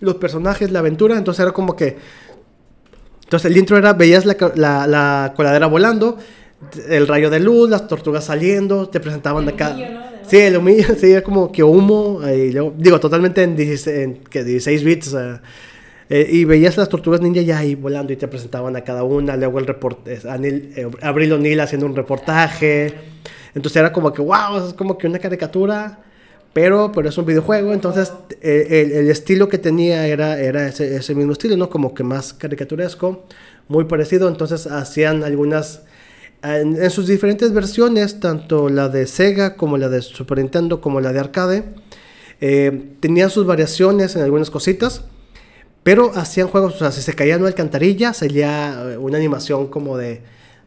los 0.00 0.16
personajes, 0.16 0.70
la 0.70 0.80
aventura, 0.80 1.16
entonces 1.16 1.42
era 1.42 1.52
como 1.52 1.74
que... 1.74 1.96
Entonces 3.24 3.50
el 3.50 3.56
intro 3.56 3.76
era, 3.78 3.92
veías 3.92 4.26
la, 4.26 4.36
la, 4.56 4.86
la 4.86 5.32
coladera 5.36 5.66
volando, 5.66 6.18
el 6.88 7.06
rayo 7.08 7.30
de 7.30 7.40
luz, 7.40 7.70
las 7.70 7.86
tortugas 7.88 8.24
saliendo, 8.24 8.88
te 8.88 9.00
presentaban 9.00 9.44
El 9.44 9.54
acá. 9.54 9.70
humillo, 9.70 9.90
¿no? 9.92 10.00
Sí, 10.26 10.36
el 10.38 10.56
humillo, 10.58 10.94
sí, 10.98 11.12
era 11.12 11.22
como 11.22 11.50
que 11.50 11.62
humo, 11.62 12.20
y 12.28 12.52
luego- 12.52 12.74
digo, 12.76 13.00
totalmente 13.00 13.42
en, 13.42 13.56
16, 13.56 13.96
en 13.98 14.16
que 14.24 14.44
16 14.44 14.84
bits, 14.84 15.16
eh, 16.12 16.26
y 16.28 16.44
veías 16.44 16.76
las 16.76 16.88
tortugas 16.88 17.20
ninja 17.20 17.40
ya 17.40 17.58
ahí 17.58 17.76
volando 17.76 18.12
y 18.12 18.16
te 18.16 18.26
presentaban 18.26 18.74
a 18.74 18.80
cada 18.80 19.04
una, 19.04 19.36
luego 19.36 19.60
el 19.60 19.66
reporte, 19.68 20.14
eh, 20.14 20.90
Abril 21.02 21.34
O'Neill 21.34 21.60
haciendo 21.60 21.86
un 21.86 21.94
reportaje, 21.94 22.92
entonces 23.54 23.76
era 23.76 23.92
como 23.92 24.12
que, 24.12 24.20
wow, 24.20 24.66
es 24.66 24.74
como 24.74 24.98
que 24.98 25.06
una 25.06 25.20
caricatura, 25.20 26.00
pero, 26.52 26.90
pero 26.90 27.10
es 27.10 27.16
un 27.16 27.26
videojuego, 27.26 27.72
entonces 27.72 28.12
eh, 28.40 28.90
el, 28.92 29.08
estilo 29.08 29.48
que 29.48 29.58
tenía 29.58 30.04
era, 30.08 30.40
era 30.40 30.66
ese, 30.66 31.14
mismo 31.14 31.30
estilo, 31.30 31.56
¿no? 31.56 31.70
Como 31.70 31.94
que 31.94 32.02
más 32.02 32.32
caricaturesco, 32.32 33.26
muy 33.68 33.84
parecido, 33.84 34.26
entonces 34.26 34.66
hacían 34.66 35.22
algunas, 35.22 35.82
en, 36.42 36.82
en 36.82 36.90
sus 36.90 37.06
diferentes 37.06 37.52
versiones, 37.52 38.18
tanto 38.18 38.68
la 38.68 38.88
de 38.88 39.06
Sega 39.06 39.54
como 39.54 39.78
la 39.78 39.88
de 39.88 40.02
Super 40.02 40.38
Nintendo 40.38 40.80
como 40.80 41.00
la 41.00 41.12
de 41.12 41.20
arcade, 41.20 41.62
tenían 42.98 43.30
sus 43.30 43.46
variaciones 43.46 44.16
en 44.16 44.22
algunas 44.22 44.50
cositas, 44.50 45.04
pero 45.82 46.12
hacían 46.14 46.48
juegos, 46.48 46.74
o 46.76 46.78
sea, 46.78 46.92
si 46.92 47.02
se 47.02 47.14
caía 47.14 47.34
en 47.34 47.40
una 47.40 47.48
alcantarilla, 47.48 48.12
salía 48.12 48.92
eh, 48.92 48.96
una 48.98 49.16
animación 49.18 49.68
como 49.68 49.96
de, 49.96 50.22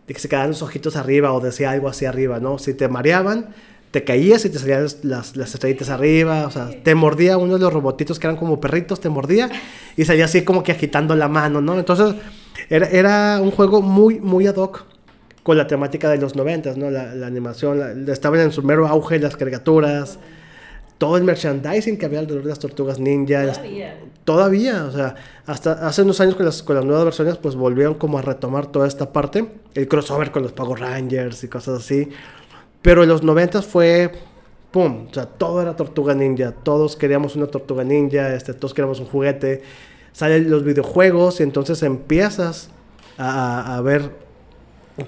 que 0.08 0.20
se 0.20 0.28
quedaban 0.30 0.50
los 0.50 0.62
ojitos 0.62 0.96
arriba 0.96 1.34
o 1.34 1.40
decía 1.40 1.72
algo 1.72 1.88
así 1.88 2.06
arriba, 2.06 2.40
¿no? 2.40 2.58
Si 2.58 2.74
te 2.74 2.88
mareaban, 2.88 3.50
te 3.92 4.04
caías 4.04 4.44
y 4.46 4.50
te 4.50 4.58
salían 4.58 4.84
las, 4.84 5.04
las, 5.04 5.36
las 5.38 5.54
estrellitas 5.54 5.90
arriba, 5.90 6.48
o 6.48 6.52
sea, 6.52 6.70
te 6.84 6.96
mordía 6.96 7.38
uno 7.38 7.54
de 7.54 7.60
los 7.60 7.72
robotitos 7.72 8.18
que 8.20 8.26
eran 8.28 8.38
como 8.38 8.60
perritos, 8.60 9.00
te 9.00 9.10
mordía 9.10 9.52
y 9.96 10.06
salía 10.06 10.26
así 10.26 10.42
como 10.44 10.64
que 10.64 10.72
agitando 10.72 11.16
la 11.16 11.28
mano, 11.28 11.62
¿no? 11.62 11.78
Entonces, 11.78 12.16
era, 12.70 12.88
era 12.88 13.40
un 13.42 13.52
juego 13.52 13.82
muy, 13.84 14.20
muy 14.20 14.48
ad 14.48 14.56
hoc 14.56 14.86
con 15.44 15.58
la 15.58 15.68
temática 15.68 16.10
de 16.10 16.18
los 16.18 16.36
noventas, 16.36 16.76
¿no? 16.78 16.90
La, 16.90 17.14
la 17.14 17.28
animación, 17.28 17.80
la- 17.80 18.14
estaban 18.14 18.40
en 18.40 18.52
su 18.52 18.64
mero 18.64 18.88
auge 18.88 19.20
las 19.20 19.38
caricaturas, 19.38 20.18
todo 21.04 21.18
el 21.18 21.26
merchandising 21.26 21.98
que 21.98 22.06
había 22.06 22.20
alrededor 22.20 22.44
de 22.44 22.50
las 22.50 22.60
tortugas 22.60 22.98
ninja, 22.98 23.44
las- 23.44 23.58
Todavía. 23.58 24.00
todavía, 24.24 24.86
o 24.86 24.92
sea, 24.92 25.16
hasta 25.46 25.74
hace 25.86 26.02
unos 26.04 26.22
años 26.22 26.36
con 26.36 26.46
las, 26.46 26.64
con 26.64 26.78
las 26.78 26.86
nuevas 26.86 27.04
versiones, 27.04 27.36
pues 27.36 27.56
volvieron 27.56 27.96
como 27.96 28.18
a 28.20 28.22
retomar 28.22 28.68
toda 28.68 28.88
esta 28.88 29.12
parte, 29.12 29.46
el 29.74 29.88
crossover 29.90 30.32
con 30.32 30.44
los 30.44 30.54
Power 30.54 30.80
Rangers 30.80 31.44
y 31.44 31.50
cosas 31.50 31.80
así, 31.82 32.08
pero 32.82 33.04
en 33.04 33.10
los 33.10 33.22
90 33.22 33.62
fue, 33.64 34.12
pum, 34.72 35.08
o 35.10 35.14
sea, 35.14 35.26
todo 35.26 35.62
era 35.62 35.76
tortuga 35.76 36.14
ninja, 36.16 36.54
todos 36.54 36.96
queríamos 36.96 37.36
una 37.36 37.48
tortuga 37.48 37.84
ninja, 37.84 38.34
este, 38.34 38.54
todos 38.54 38.74
queríamos 38.74 39.02
un 39.02 39.08
juguete, 39.08 39.62
salen 40.14 40.50
los 40.50 40.64
videojuegos 40.64 41.42
y 41.42 41.44
entonces 41.44 41.84
empiezas 41.84 42.70
a, 43.18 43.74
a- 43.74 43.76
a 43.78 43.82
ver 43.82 44.10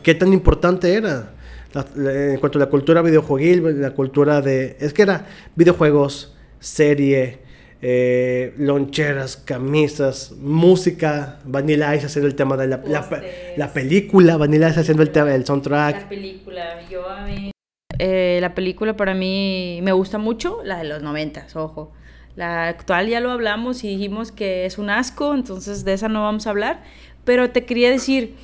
qué 0.04 0.14
tan 0.14 0.34
importante 0.34 0.94
era. 0.94 1.32
La- 1.76 1.86
la- 1.96 2.34
en 2.34 2.40
cuanto 2.40 2.58
a 2.58 2.62
la 2.62 2.70
cultura 2.70 3.02
videojueguil, 3.04 3.82
la 3.82 3.92
cultura 3.92 4.42
de... 4.42 4.78
Es 4.80 4.94
que 4.94 5.02
era 5.04 5.26
videojuegos, 5.56 6.36
serie, 6.60 7.40
eh, 7.82 8.54
loncheras, 8.58 9.38
camisas, 9.38 10.32
música, 10.40 11.40
Vanilla 11.46 11.94
Ice 11.96 12.06
haciendo 12.08 12.28
el 12.28 12.36
tema 12.36 12.56
de 12.58 12.68
la, 12.68 12.78
la, 12.88 13.08
la 13.58 13.74
película, 13.74 14.38
Vanilla 14.38 14.70
Ice 14.70 14.80
haciendo 14.80 15.04
el 15.04 15.12
tema 15.12 15.30
del 15.32 15.42
La 15.42 15.46
soundtrack. 15.48 16.08
película, 16.08 16.80
yo 16.90 17.08
a 17.08 17.26
mí... 17.26 17.52
Eh, 18.00 18.40
la 18.42 18.56
película 18.56 18.96
para 18.98 19.14
mí 19.14 19.80
me 19.84 19.92
gusta 19.92 20.18
mucho, 20.18 20.62
la 20.64 20.78
de 20.80 20.86
los 20.86 21.02
noventas, 21.04 21.56
ojo. 21.56 21.94
La 22.36 22.68
actual 22.68 23.08
ya 23.08 23.20
lo 23.22 23.32
hablamos 23.32 23.84
y 23.86 23.90
dijimos 23.90 24.32
que 24.34 24.66
es 24.66 24.78
un 24.78 24.90
asco, 24.90 25.34
entonces 25.34 25.86
de 25.86 25.94
esa 25.94 26.10
no 26.10 26.24
vamos 26.24 26.48
a 26.48 26.50
hablar. 26.50 26.84
Pero 27.24 27.50
te 27.52 27.64
quería 27.66 27.90
decir, 27.90 28.36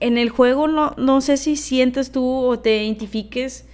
en 0.00 0.18
el 0.18 0.30
juego 0.30 0.66
no, 0.68 0.94
no 0.96 1.20
sé 1.20 1.36
si 1.36 1.56
sientes 1.56 2.10
tú 2.12 2.24
o 2.44 2.58
te 2.58 2.82
identifiques 2.82 3.66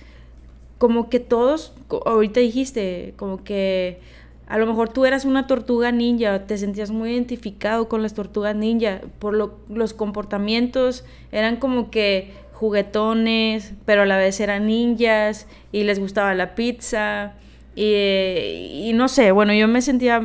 como 0.78 1.08
que 1.10 1.20
todos, 1.20 1.72
ahorita 2.06 2.40
dijiste, 2.40 3.14
como 3.16 3.42
que 3.42 4.00
a 4.46 4.58
lo 4.58 4.66
mejor 4.66 4.90
tú 4.90 5.04
eras 5.06 5.24
una 5.24 5.46
tortuga 5.46 5.90
ninja, 5.92 6.46
te 6.46 6.56
sentías 6.56 6.90
muy 6.90 7.10
identificado 7.12 7.88
con 7.88 8.02
las 8.02 8.14
tortugas 8.14 8.54
ninja, 8.56 9.00
por 9.18 9.34
lo- 9.34 9.56
los 9.68 9.92
comportamientos 9.94 11.04
eran 11.32 11.56
como 11.56 11.90
que 11.90 12.32
juguetones, 12.54 13.72
pero 13.84 14.02
a 14.02 14.06
la 14.06 14.16
vez 14.18 14.40
eran 14.40 14.66
ninjas 14.66 15.46
y 15.72 15.84
les 15.84 15.98
gustaba 15.98 16.34
la 16.34 16.54
pizza 16.54 17.34
y, 17.74 18.88
y 18.88 18.92
no 18.94 19.08
sé, 19.08 19.32
bueno, 19.32 19.52
yo 19.54 19.68
me 19.68 19.82
sentía 19.82 20.22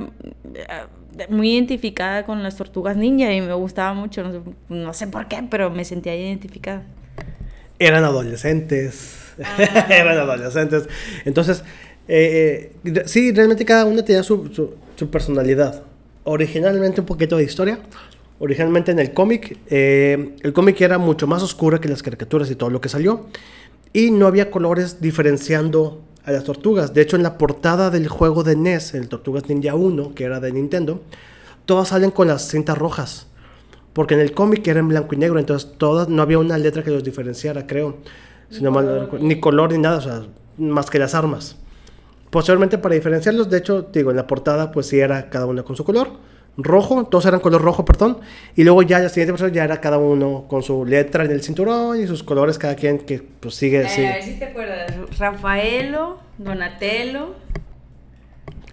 muy 1.30 1.54
identificada 1.54 2.26
con 2.26 2.44
las 2.44 2.56
tortugas 2.58 2.96
ninja 2.98 3.32
y 3.34 3.42
me 3.42 3.54
gustaba 3.54 3.94
mucho, 3.94 4.24
no 4.24 4.32
sé, 4.32 4.40
no 4.70 4.94
sé 4.94 5.08
por 5.08 5.28
qué, 5.28 5.44
pero 5.50 5.70
me 5.70 5.86
sentía 5.86 6.16
identificada. 6.16 6.84
Eran 7.80 8.04
adolescentes. 8.04 9.20
Eran 9.90 10.18
adolescentes. 10.18 10.88
Entonces, 11.26 11.64
eh, 12.08 12.74
eh, 12.86 13.04
sí, 13.06 13.32
realmente 13.32 13.66
cada 13.66 13.86
una 13.86 14.04
tenía 14.04 14.24
su, 14.24 14.48
su- 14.54 14.76
su 14.96 15.10
personalidad. 15.10 15.84
Originalmente 16.24 17.02
un 17.02 17.08
poquito 17.08 17.38
de 17.38 17.44
historia. 17.44 17.80
Originalmente 18.40 18.92
en 18.92 19.00
el 19.00 19.14
cómic, 19.14 19.58
eh, 19.70 20.36
el 20.42 20.54
cómic 20.54 20.80
era 20.82 20.98
mucho 20.98 21.28
más 21.28 21.42
oscuro 21.44 21.80
que 21.80 21.88
las 21.90 22.04
caricaturas 22.04 22.50
y 22.52 22.56
todo 22.56 22.70
lo 22.70 22.82
que 22.82 22.90
salió. 22.90 23.28
Y 23.94 24.12
no 24.12 24.28
había 24.28 24.50
colores 24.52 25.02
diferenciando 25.02 26.02
a 26.26 26.32
las 26.32 26.44
tortugas. 26.44 26.94
De 26.94 27.02
hecho, 27.02 27.16
en 27.16 27.24
la 27.24 27.38
portada 27.38 27.90
del 27.90 28.08
juego 28.08 28.44
de 28.44 28.56
NES, 28.56 28.94
el 28.94 29.10
Tortugas 29.10 29.50
Ninja 29.50 29.76
1, 29.76 30.16
que 30.16 30.24
era 30.24 30.40
de 30.40 30.52
Nintendo, 30.52 31.02
todas 31.66 31.90
salen 31.90 32.12
con 32.12 32.28
las 32.28 32.48
cintas 32.48 32.78
rojas. 32.78 33.28
Porque 33.94 34.16
en 34.16 34.22
el 34.22 34.34
cómic 34.34 34.68
era 34.68 34.80
en 34.80 34.88
blanco 34.88 35.14
y 35.14 35.18
negro, 35.18 35.40
entonces 35.40 35.74
todas, 35.78 36.10
no 36.10 36.22
había 36.22 36.40
una 36.40 36.58
letra 36.58 36.84
que 36.84 36.92
los 36.92 37.04
diferenciara, 37.04 37.68
creo. 37.68 37.98
Si 38.50 38.62
no 38.62 38.72
mal 38.72 38.86
no 38.86 39.00
recuerdo. 39.00 39.26
ni 39.26 39.40
color 39.40 39.72
ni 39.72 39.78
nada, 39.80 39.98
o 39.98 40.02
sea, 40.02 40.24
más 40.58 40.90
que 40.90 41.00
las 41.00 41.14
armas. 41.14 41.58
Posteriormente, 42.30 42.78
para 42.78 42.96
diferenciarlos, 42.96 43.50
de 43.50 43.60
hecho, 43.60 43.90
digo, 43.94 44.10
en 44.10 44.18
la 44.18 44.26
portada, 44.26 44.72
pues 44.72 44.88
sí 44.88 45.00
era 45.00 45.30
cada 45.30 45.46
uno 45.46 45.64
con 45.64 45.76
su 45.76 45.84
color. 45.84 46.10
Rojo, 46.56 47.06
todos 47.06 47.26
eran 47.26 47.40
color 47.40 47.62
rojo, 47.62 47.84
perdón. 47.84 48.20
Y 48.56 48.64
luego 48.64 48.84
ya 48.84 49.00
la 49.00 49.10
siguiente 49.10 49.32
versión 49.32 49.52
ya 49.54 49.64
era 49.64 49.82
cada 49.82 49.98
uno 49.98 50.46
con 50.48 50.62
su 50.62 50.86
letra 50.86 51.26
en 51.26 51.32
el 51.32 51.42
cinturón 51.42 52.00
y 52.00 52.06
sus 52.06 52.22
colores, 52.24 52.58
cada 52.60 52.76
quien 52.76 53.00
que 53.00 53.24
pues 53.40 53.56
sigue. 53.56 53.88
sigue. 53.90 54.08
a 54.08 54.14
ver 54.14 54.24
si 54.24 54.34
te 54.40 54.46
acuerdas. 54.46 54.94
Rafaelo, 55.18 56.20
Donatello. 56.38 57.36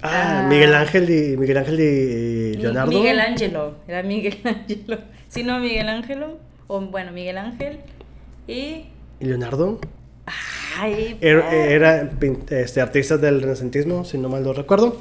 Ah, 0.03 0.43
Ah. 0.45 0.47
Miguel 0.49 0.75
Ángel 0.75 1.11
y 1.11 1.37
Miguel 1.37 1.59
Ángel 1.59 1.81
y, 1.81 2.57
Mi- 2.57 2.63
Leonardo. 2.63 2.91
Miguel 2.93 3.21
Ángelo. 3.21 3.75
Era 3.89 4.03
Miguel 4.03 4.39
Ángelo. 4.45 4.99
Si 5.29 5.43
no, 5.43 5.59
Miguel 5.61 5.89
Ángelo. 5.89 6.39
O 6.69 6.81
bueno, 6.81 7.13
Miguel 7.13 7.39
Ángel. 7.39 7.79
Y. 8.47 8.87
¿Y 9.21 9.25
Leonardo. 9.25 9.79
Ay, 10.79 11.19
Era, 11.21 11.53
era 11.55 12.11
pin- 12.19 12.45
este, 12.51 12.81
artista 12.81 13.17
del 13.19 13.43
renacentismo, 13.43 14.05
si 14.05 14.17
no 14.19 14.29
mal 14.29 14.45
lo 14.45 14.53
recuerdo. 14.53 14.99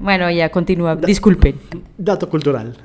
Bueno, 0.00 0.30
ya 0.30 0.50
continúa. 0.50 0.96
Disculpen. 0.96 1.56
Dato 1.96 2.28
cultural. 2.28 2.76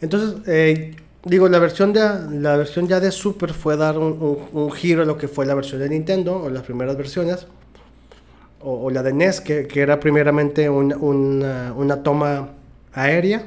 Entonces, 0.00 0.36
eh, 0.46 0.96
digo, 1.24 1.48
la 1.48 1.58
versión, 1.58 1.92
de, 1.92 2.00
la 2.40 2.56
versión 2.56 2.86
ya 2.88 3.00
de 3.00 3.10
Super 3.10 3.52
fue 3.52 3.76
dar 3.76 3.98
un, 3.98 4.12
un- 4.20 4.38
un 4.52 4.72
giro 4.72 5.02
a 5.02 5.04
lo 5.04 5.16
que 5.16 5.28
fue 5.28 5.46
la 5.46 5.54
versión 5.54 5.80
de 5.80 5.88
Nintendo, 5.88 6.42
o 6.42 6.50
las 6.50 6.62
primeras 6.62 6.96
versiones, 6.96 7.46
o, 8.60 8.84
o 8.84 8.90
la 8.90 9.02
de 9.02 9.12
NES, 9.12 9.40
que, 9.40 9.66
que 9.66 9.80
era 9.80 9.98
primeramente 10.00 10.68
un- 10.68 10.94
una, 10.94 11.72
una 11.74 12.02
toma 12.02 12.50
aérea. 12.92 13.46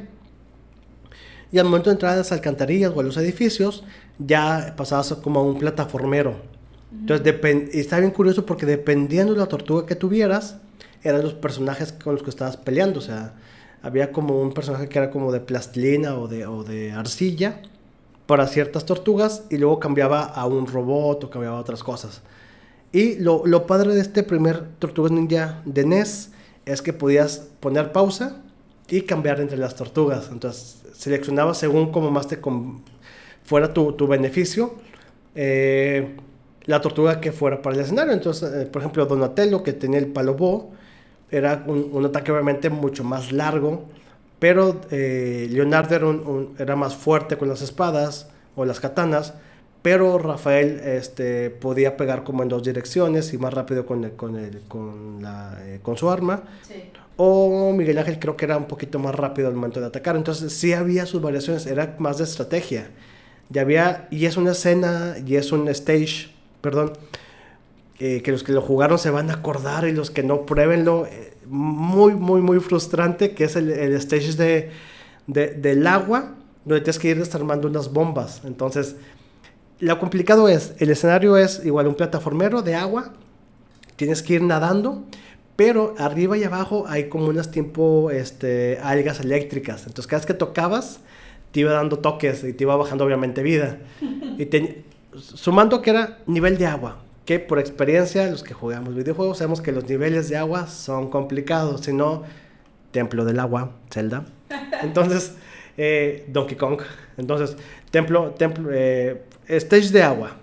Y 1.52 1.60
al 1.60 1.66
momento 1.66 1.90
de 1.90 1.94
entrar 1.96 2.14
a 2.14 2.18
las 2.18 2.32
alcantarillas 2.32 2.92
o 2.96 3.00
a 3.00 3.04
los 3.04 3.16
edificios, 3.18 3.84
ya 4.18 4.74
pasabas 4.76 5.14
como 5.24 5.40
a 5.40 5.44
un 5.44 5.60
plataformero. 5.60 6.36
Entonces, 6.92 7.36
está 7.74 8.00
bien 8.00 8.12
curioso 8.12 8.46
porque 8.46 8.66
dependiendo 8.66 9.34
de 9.34 9.40
la 9.40 9.46
tortuga 9.46 9.86
que 9.86 9.96
tuvieras, 9.96 10.58
eran 11.04 11.22
los 11.24 11.34
personajes 11.34 11.92
con 11.92 12.14
los 12.14 12.24
que 12.24 12.30
estabas 12.30 12.58
peleando. 12.58 13.00
O 13.00 13.02
sea, 13.02 13.34
había 13.82 14.12
como 14.12 14.42
un 14.42 14.54
personaje 14.54 14.90
que 14.90 14.98
era 15.00 15.12
como 15.12 15.32
de 15.32 15.40
plastilina 15.40 16.18
o 16.18 16.28
de, 16.28 16.46
o 16.46 16.64
de 16.64 16.92
arcilla 16.92 17.62
para 18.26 18.48
ciertas 18.48 18.86
tortugas 18.86 19.44
y 19.50 19.58
luego 19.58 19.80
cambiaba 19.80 20.24
a 20.24 20.46
un 20.46 20.68
robot 20.68 21.24
o 21.24 21.30
cambiaba 21.30 21.60
otras 21.60 21.84
cosas. 21.84 22.22
Y 22.92 23.16
lo, 23.20 23.46
lo 23.46 23.68
padre 23.68 23.94
de 23.94 24.02
este 24.02 24.24
primer 24.24 24.66
Tortugas 24.80 25.12
Ninja 25.12 25.62
de 25.66 25.86
NES 25.86 26.32
es 26.66 26.82
que 26.82 26.94
podías 26.94 27.48
poner 27.60 27.92
pausa 27.92 28.42
y 28.90 29.02
cambiar 29.02 29.40
entre 29.40 29.58
las 29.58 29.76
tortugas. 29.76 30.30
Entonces 30.32 30.82
seleccionabas 30.94 31.58
según 31.58 31.92
como 31.92 32.12
más 32.12 32.28
te 32.28 32.40
fuera 33.44 33.74
tu, 33.74 33.94
tu 33.94 34.08
beneficio. 34.08 34.76
Eh, 35.36 36.16
la 36.66 36.82
tortuga 36.82 37.22
que 37.22 37.32
fuera 37.32 37.62
para 37.62 37.76
el 37.76 37.82
escenario. 37.82 38.14
Entonces, 38.14 38.52
eh, 38.54 38.66
por 38.66 38.82
ejemplo, 38.82 39.06
Donatello, 39.06 39.64
que 39.64 39.74
tenía 39.74 40.00
el 40.00 40.08
palo 40.08 40.36
bo, 40.36 40.72
era 41.30 41.64
un, 41.66 42.06
ataque 42.06 42.32
obviamente 42.32 42.70
mucho 42.70 43.04
más 43.04 43.32
largo, 43.32 43.86
pero 44.40 44.82
eh, 44.92 45.48
Leonardo 45.50 45.96
era, 45.96 46.08
era, 46.64 46.76
más 46.76 46.96
fuerte 46.96 47.38
con 47.38 47.50
las 47.50 47.62
espadas 47.62 48.30
o 48.56 48.66
las 48.66 48.80
katanas, 48.80 49.34
pero 49.82 50.18
Rafael 50.18 50.80
este, 50.84 51.50
podía 51.50 51.98
pegar 51.98 52.24
como 52.24 52.44
en 52.44 52.50
dos 52.50 52.64
direcciones 52.64 53.34
y 53.34 53.38
más 53.38 53.54
rápido 53.54 53.86
con, 53.86 54.10
con, 54.12 54.36
el, 54.36 54.62
con, 54.68 55.22
la, 55.22 55.58
eh, 55.64 55.80
con 55.82 55.98
su 55.98 56.10
arma. 56.10 56.44
O 57.16 57.74
Miguel 57.74 57.98
Ángel 57.98 58.20
creo 58.20 58.38
que 58.38 58.46
era 58.46 58.58
un 58.58 58.66
poquito 58.66 59.00
más 59.00 59.16
rápido 59.16 59.48
al 59.48 59.56
momento 59.56 59.80
de 59.80 59.88
atacar. 59.88 60.16
Entonces 60.16 60.54
sí 60.54 60.74
había 60.74 61.06
sus 61.06 61.22
variaciones, 61.22 61.66
era 61.66 61.96
más 62.00 62.20
de 62.20 62.26
estrategia. 62.26 62.90
Ya 63.50 63.62
había, 63.62 64.08
y 64.12 64.26
es 64.26 64.38
una 64.38 64.52
escena, 64.52 65.16
y 65.26 65.36
es 65.36 65.52
un 65.52 65.68
stage 65.70 66.38
perdón, 66.62 66.94
que 67.98 68.32
los 68.32 68.44
que 68.44 68.52
lo 68.52 68.62
jugaron 68.62 69.00
se 69.00 69.10
van 69.10 69.30
a 69.32 69.36
acordar 69.36 69.88
y 69.88 69.92
los 69.92 70.12
que 70.12 70.24
no 70.24 70.46
pruébenlo, 70.46 71.08
eh, 71.08 71.34
muy, 71.48 72.14
muy, 72.14 72.42
muy 72.42 72.60
frustrante, 72.60 73.34
que 73.34 73.46
es 73.46 73.56
el, 73.56 73.72
el 73.72 73.94
stage 73.94 74.34
de, 74.34 74.72
del 75.28 75.88
agua, 75.88 76.36
donde 76.66 76.82
tienes 76.82 77.00
que 77.00 77.10
ir 77.10 77.18
desarmando 77.18 77.68
unas 77.68 77.92
bombas. 77.92 78.42
Entonces, 78.46 78.98
lo 79.80 80.00
complicado 80.00 80.48
es, 80.48 80.74
el 80.80 80.90
escenario 80.90 81.38
es 81.38 81.64
igual 81.66 81.88
un 81.88 81.96
plataformero 81.96 82.62
de 82.62 82.76
agua, 82.76 83.14
tienes 83.96 84.22
que 84.22 84.36
ir 84.36 84.42
nadando, 84.42 85.04
pero 85.56 85.96
arriba 85.98 86.38
y 86.38 86.44
abajo 86.44 86.86
hay 86.88 87.10
como 87.10 87.28
unas 87.28 87.50
tipo 87.50 88.12
este, 88.12 88.78
algas 88.84 89.20
eléctricas. 89.20 89.88
Entonces, 89.88 90.06
cada 90.08 90.20
vez 90.20 90.28
que 90.28 90.34
tocabas, 90.36 91.00
te 91.52 91.62
iba 91.62 91.72
dando 91.72 91.98
toques 92.00 92.44
y 92.44 92.54
te 92.54 92.64
iba 92.64 92.76
bajando 92.76 93.06
obviamente 93.06 93.42
vida. 93.42 93.80
Y 94.38 94.48
sumando 95.20 95.82
que 95.82 95.90
era 95.90 96.20
nivel 96.28 96.58
de 96.58 96.68
agua, 96.68 97.00
que 97.28 97.42
por 97.42 97.60
experiencia 97.60 98.26
los 98.32 98.42
que 98.42 98.54
jugamos 98.54 98.96
videojuegos 98.96 99.40
sabemos 99.40 99.60
que 99.60 99.74
los 99.74 99.84
niveles 99.84 100.30
de 100.30 100.38
agua 100.38 100.66
son 100.68 101.10
complicados, 101.10 101.82
si 101.82 101.92
no, 101.92 102.24
Templo 102.92 103.26
del 103.26 103.38
Agua, 103.42 103.74
Zelda. 103.92 104.26
Entonces, 104.82 105.34
eh, 105.76 106.24
Donkey 106.30 106.56
Kong. 106.56 106.80
Entonces, 107.18 107.58
Templo, 107.92 108.32
templo 108.32 108.70
eh, 108.72 109.26
Stage 109.46 109.90
de 109.90 110.04
agua. 110.04 110.38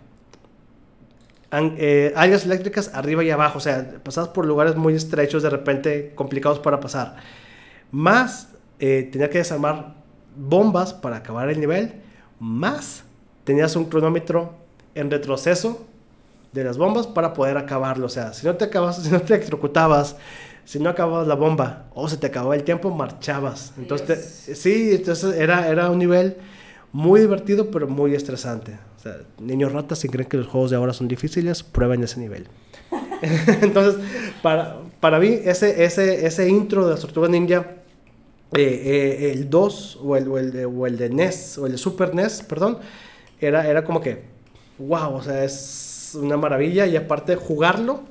Eh, 1.52 2.12
algas 2.16 2.44
eléctricas 2.44 2.90
arriba 2.92 3.24
y 3.24 3.30
abajo, 3.30 3.56
o 3.56 3.62
sea, 3.62 3.94
pasas 4.02 4.28
por 4.28 4.44
lugares 4.44 4.76
muy 4.76 4.92
estrechos, 4.94 5.42
de 5.42 5.48
repente 5.48 6.12
complicados 6.14 6.58
para 6.58 6.80
pasar. 6.80 7.16
Más, 7.92 8.48
tenía 8.78 9.30
que 9.30 9.38
desarmar 9.38 9.94
bombas 10.36 10.92
para 10.92 11.16
acabar 11.16 11.48
el 11.48 11.58
nivel, 11.60 11.94
más 12.38 13.04
tenías 13.44 13.74
un 13.74 13.86
cronómetro 13.86 14.54
en 14.94 15.10
retroceso 15.10 15.86
de 16.54 16.62
las 16.62 16.78
bombas 16.78 17.06
para 17.08 17.34
poder 17.34 17.58
acabarlo. 17.58 18.06
O 18.06 18.08
sea, 18.08 18.32
si 18.32 18.46
no 18.46 18.54
te 18.54 18.64
acabas, 18.64 18.96
si 19.02 19.10
no 19.10 19.20
te 19.20 19.34
electrocutabas, 19.34 20.16
si 20.64 20.78
no 20.78 20.88
acababas 20.88 21.26
la 21.26 21.34
bomba 21.34 21.86
o 21.94 22.08
se 22.08 22.16
te 22.16 22.28
acababa 22.28 22.54
el 22.54 22.62
tiempo, 22.62 22.90
marchabas. 22.90 23.72
Entonces, 23.76 24.50
sí, 24.54 24.92
entonces 24.92 25.36
era, 25.36 25.68
era 25.68 25.90
un 25.90 25.98
nivel 25.98 26.36
muy 26.92 27.20
divertido, 27.20 27.70
pero 27.70 27.88
muy 27.88 28.14
estresante. 28.14 28.78
O 28.96 29.00
sea, 29.02 29.18
niños 29.38 29.72
ratas, 29.72 29.98
si 29.98 30.08
creen 30.08 30.28
que 30.28 30.38
los 30.38 30.46
juegos 30.46 30.70
de 30.70 30.76
ahora 30.76 30.94
son 30.94 31.08
difíciles, 31.08 31.62
prueben 31.62 32.02
ese 32.04 32.20
nivel. 32.20 32.46
entonces, 33.60 34.00
para, 34.40 34.78
para 35.00 35.18
mí, 35.18 35.40
ese, 35.44 35.84
ese, 35.84 36.24
ese 36.24 36.48
intro 36.48 36.86
de 36.86 36.92
las 36.92 37.00
Tortugas 37.00 37.30
Ninja, 37.30 37.66
eh, 38.52 38.62
eh, 38.62 39.32
el 39.32 39.50
2 39.50 39.98
o 40.02 40.16
el, 40.16 40.28
o, 40.28 40.38
el 40.38 40.52
de, 40.52 40.64
o 40.64 40.86
el 40.86 40.96
de 40.96 41.10
NES, 41.10 41.58
o 41.58 41.66
el 41.66 41.72
de 41.72 41.78
Super 41.78 42.14
NES, 42.14 42.44
perdón, 42.48 42.78
era, 43.40 43.68
era 43.68 43.84
como 43.84 44.00
que 44.00 44.34
wow, 44.78 45.14
o 45.14 45.22
sea, 45.22 45.44
es 45.44 45.93
una 46.14 46.36
maravilla 46.36 46.86
y 46.86 46.96
aparte 46.96 47.36
jugarlo, 47.36 48.02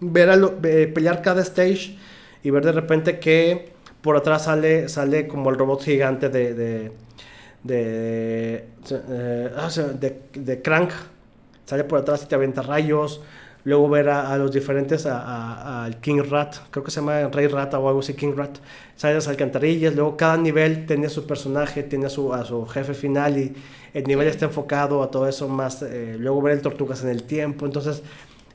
ver 0.00 0.30
a 0.30 0.38
pelear 0.60 1.22
cada 1.22 1.42
stage 1.42 1.96
y 2.42 2.50
ver 2.50 2.64
de 2.64 2.72
repente 2.72 3.18
que 3.18 3.72
por 4.00 4.16
atrás 4.16 4.44
sale, 4.44 4.88
sale 4.88 5.26
como 5.26 5.50
el 5.50 5.58
robot 5.58 5.82
gigante 5.82 6.28
de, 6.28 6.54
de, 6.54 6.92
de, 7.64 8.64
eh, 8.90 9.50
ah, 9.56 9.68
de 9.70 10.62
Crank, 10.62 10.90
sale 11.64 11.84
por 11.84 11.98
atrás 11.98 12.22
y 12.22 12.26
te 12.26 12.34
avienta 12.34 12.62
rayos, 12.62 13.20
luego 13.68 13.86
ver 13.86 14.08
a, 14.08 14.34
los 14.38 14.50
diferentes, 14.50 15.04
al 15.04 16.00
King 16.00 16.22
Rat, 16.26 16.56
creo 16.70 16.82
que 16.82 16.90
se 16.90 17.00
llama 17.00 17.28
Rey 17.28 17.48
Rata 17.48 17.78
o 17.78 17.86
algo 17.86 18.00
así, 18.00 18.14
King 18.14 18.32
Rat, 18.34 18.56
sale 18.96 19.14
las 19.14 19.28
alcantarillas, 19.28 19.94
luego 19.94 20.16
cada 20.16 20.38
nivel 20.38 20.86
tiene 20.86 21.10
su 21.10 21.26
personaje, 21.26 21.82
tiene 21.82 22.06
a 22.06 22.08
su, 22.08 22.32
a 22.32 22.46
su 22.46 22.64
jefe 22.64 22.94
final 22.94 23.36
y 23.36 23.54
el 23.92 24.04
nivel 24.04 24.26
está 24.26 24.46
enfocado 24.46 25.02
a 25.02 25.10
todo 25.10 25.28
eso 25.28 25.48
más, 25.48 25.82
eh, 25.82 26.16
luego 26.18 26.40
ver 26.40 26.54
el 26.54 26.62
Tortugas 26.62 27.02
en 27.02 27.10
el 27.10 27.24
tiempo, 27.24 27.66
entonces, 27.66 28.02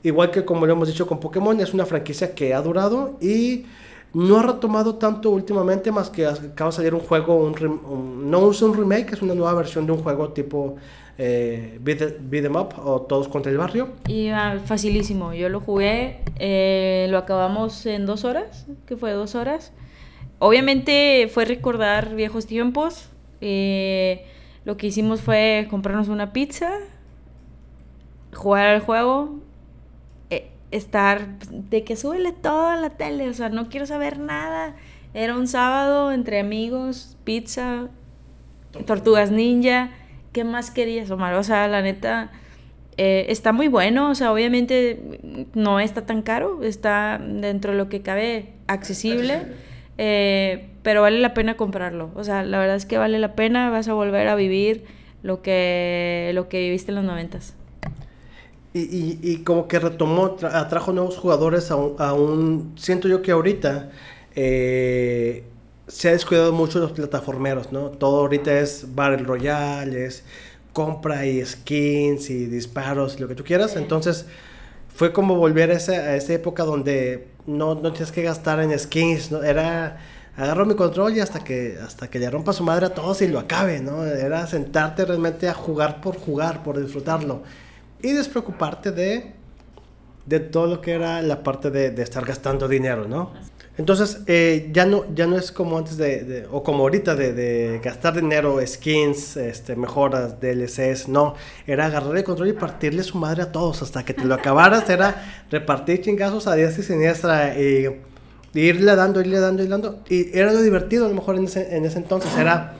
igual 0.02 0.32
que 0.32 0.44
como 0.44 0.66
lo 0.66 0.72
hemos 0.72 0.88
dicho 0.88 1.06
con 1.06 1.20
Pokémon, 1.20 1.60
es 1.60 1.72
una 1.72 1.86
franquicia 1.86 2.34
que 2.34 2.52
ha 2.52 2.60
durado 2.60 3.16
y 3.20 3.66
no 4.14 4.40
ha 4.40 4.42
retomado 4.42 4.96
tanto 4.96 5.30
últimamente, 5.30 5.92
más 5.92 6.10
que 6.10 6.26
acaba 6.26 6.70
de 6.70 6.76
salir 6.76 6.92
un 6.92 7.00
juego, 7.00 7.36
un, 7.36 8.28
no 8.28 8.50
es 8.50 8.62
un 8.62 8.76
remake, 8.76 9.12
es 9.12 9.22
una 9.22 9.34
nueva 9.34 9.54
versión 9.54 9.86
de 9.86 9.92
un 9.92 10.02
juego 10.02 10.30
tipo 10.30 10.74
eh, 11.18 11.78
beat, 11.80 12.44
em 12.44 12.56
up 12.56 12.74
o 12.84 13.02
Todos 13.02 13.28
contra 13.28 13.52
el 13.52 13.58
barrio. 13.58 13.92
Y 14.08 14.30
facilísimo, 14.64 15.32
yo 15.32 15.48
lo 15.48 15.60
jugué, 15.60 16.20
eh, 16.38 17.06
lo 17.10 17.18
acabamos 17.18 17.86
en 17.86 18.06
dos 18.06 18.24
horas, 18.24 18.66
que 18.86 18.96
fue 18.96 19.12
dos 19.12 19.34
horas. 19.34 19.72
Obviamente 20.38 21.28
fue 21.32 21.44
recordar 21.44 22.14
viejos 22.14 22.46
tiempos. 22.46 23.08
Eh, 23.40 24.26
lo 24.64 24.76
que 24.76 24.88
hicimos 24.88 25.20
fue 25.20 25.66
comprarnos 25.70 26.08
una 26.08 26.32
pizza, 26.32 26.70
jugar 28.32 28.66
al 28.66 28.80
juego, 28.80 29.40
eh, 30.30 30.50
estar 30.70 31.38
de 31.38 31.84
que 31.84 31.96
suele 31.96 32.32
todo 32.32 32.72
en 32.74 32.80
la 32.80 32.90
tele, 32.90 33.28
o 33.28 33.34
sea, 33.34 33.50
no 33.50 33.68
quiero 33.68 33.86
saber 33.86 34.18
nada. 34.18 34.74
Era 35.12 35.36
un 35.36 35.46
sábado 35.46 36.10
entre 36.10 36.40
amigos, 36.40 37.16
pizza, 37.24 37.88
tortugas 38.86 39.30
ninja 39.30 39.92
¿qué 40.34 40.44
más 40.44 40.70
querías, 40.70 41.10
Omar? 41.10 41.32
O 41.34 41.42
sea, 41.44 41.66
la 41.68 41.80
neta, 41.80 42.30
eh, 42.98 43.26
está 43.28 43.52
muy 43.52 43.68
bueno, 43.68 44.10
o 44.10 44.14
sea, 44.14 44.32
obviamente 44.32 45.48
no 45.54 45.80
está 45.80 46.04
tan 46.04 46.20
caro, 46.20 46.62
está 46.62 47.18
dentro 47.18 47.72
de 47.72 47.78
lo 47.78 47.88
que 47.88 48.02
cabe 48.02 48.52
accesible, 48.66 49.46
eh, 49.96 50.68
pero 50.82 51.00
vale 51.02 51.20
la 51.20 51.32
pena 51.32 51.56
comprarlo. 51.56 52.10
O 52.16 52.24
sea, 52.24 52.42
la 52.42 52.58
verdad 52.58 52.76
es 52.76 52.84
que 52.84 52.98
vale 52.98 53.18
la 53.18 53.34
pena, 53.34 53.70
vas 53.70 53.88
a 53.88 53.94
volver 53.94 54.28
a 54.28 54.34
vivir 54.34 54.84
lo 55.22 55.40
que, 55.40 56.32
lo 56.34 56.48
que 56.48 56.58
viviste 56.58 56.90
en 56.90 56.96
los 56.96 57.04
noventas. 57.04 57.54
Y, 58.76 59.20
y, 59.22 59.44
como 59.44 59.68
que 59.68 59.78
retomó, 59.78 60.36
atrajo 60.42 60.92
nuevos 60.92 61.16
jugadores 61.16 61.70
a 61.70 61.76
un, 61.76 62.72
siento 62.74 63.06
yo 63.06 63.22
que 63.22 63.30
ahorita 63.30 63.90
eh, 64.34 65.44
se 65.86 66.08
ha 66.08 66.12
descuidado 66.12 66.52
mucho 66.52 66.78
los 66.78 66.92
plataformeros, 66.92 67.72
¿no? 67.72 67.90
Todo 67.90 68.20
ahorita 68.20 68.58
es 68.58 68.94
Battle 68.94 69.24
Royale, 69.24 70.06
es 70.06 70.24
compra 70.72 71.26
y 71.26 71.44
skins 71.44 72.30
y 72.30 72.46
disparos, 72.46 73.20
lo 73.20 73.28
que 73.28 73.34
tú 73.34 73.44
quieras. 73.44 73.76
Entonces, 73.76 74.26
fue 74.94 75.12
como 75.12 75.36
volver 75.36 75.70
a 75.70 75.74
esa, 75.74 75.92
a 75.92 76.16
esa 76.16 76.32
época 76.32 76.64
donde 76.64 77.28
no, 77.46 77.74
no 77.74 77.92
tienes 77.92 78.12
que 78.12 78.22
gastar 78.22 78.60
en 78.60 78.76
skins, 78.78 79.30
¿no? 79.30 79.42
Era 79.42 79.98
agarro 80.36 80.66
mi 80.66 80.74
control 80.74 81.16
y 81.16 81.20
hasta 81.20 81.44
que 81.44 81.78
hasta 81.84 82.08
que 82.10 82.18
le 82.18 82.28
rompa 82.28 82.52
su 82.52 82.64
madre 82.64 82.86
a 82.86 82.94
todos 82.94 83.22
y 83.22 83.28
lo 83.28 83.38
acabe, 83.38 83.80
¿no? 83.80 84.04
Era 84.04 84.46
sentarte 84.46 85.04
realmente 85.04 85.48
a 85.48 85.54
jugar 85.54 86.00
por 86.00 86.16
jugar, 86.18 86.62
por 86.64 86.80
disfrutarlo 86.80 87.42
y 88.02 88.12
despreocuparte 88.12 88.90
de 88.90 89.34
de 90.26 90.40
todo 90.40 90.66
lo 90.66 90.80
que 90.80 90.92
era 90.92 91.20
la 91.22 91.42
parte 91.42 91.70
de, 91.70 91.90
de 91.90 92.02
estar 92.02 92.24
gastando 92.24 92.66
dinero, 92.66 93.06
¿no? 93.06 93.32
Entonces, 93.76 94.20
eh, 94.28 94.70
ya, 94.72 94.86
no, 94.86 95.04
ya 95.14 95.26
no 95.26 95.36
es 95.36 95.50
como 95.50 95.76
antes 95.76 95.96
de, 95.96 96.46
o 96.52 96.62
como 96.62 96.84
ahorita 96.84 97.16
de, 97.16 97.80
gastar 97.82 98.14
dinero, 98.14 98.64
skins, 98.64 99.36
este, 99.36 99.74
mejoras, 99.74 100.40
DLCs, 100.40 101.08
no, 101.08 101.34
era 101.66 101.86
agarrar 101.86 102.16
el 102.16 102.22
control 102.22 102.48
y 102.48 102.52
partirle 102.52 103.02
su 103.02 103.18
madre 103.18 103.42
a 103.42 103.50
todos 103.50 103.82
hasta 103.82 104.04
que 104.04 104.14
te 104.14 104.24
lo 104.24 104.34
acabaras, 104.34 104.88
era 104.88 105.44
repartir 105.50 106.02
chingazos 106.02 106.46
a 106.46 106.54
diestra 106.54 106.84
y 106.84 106.86
siniestra 106.86 107.58
y, 107.58 108.00
irle 108.54 108.94
dando, 108.94 109.20
irle 109.20 109.40
dando, 109.40 109.64
irle 109.64 109.72
dando, 109.72 110.00
y 110.08 110.38
era 110.38 110.52
lo 110.52 110.62
divertido 110.62 111.06
a 111.06 111.08
lo 111.08 111.14
mejor 111.16 111.34
en 111.36 111.46
ese, 111.46 111.76
en 111.76 111.84
ese 111.84 111.98
entonces, 111.98 112.30
era, 112.38 112.74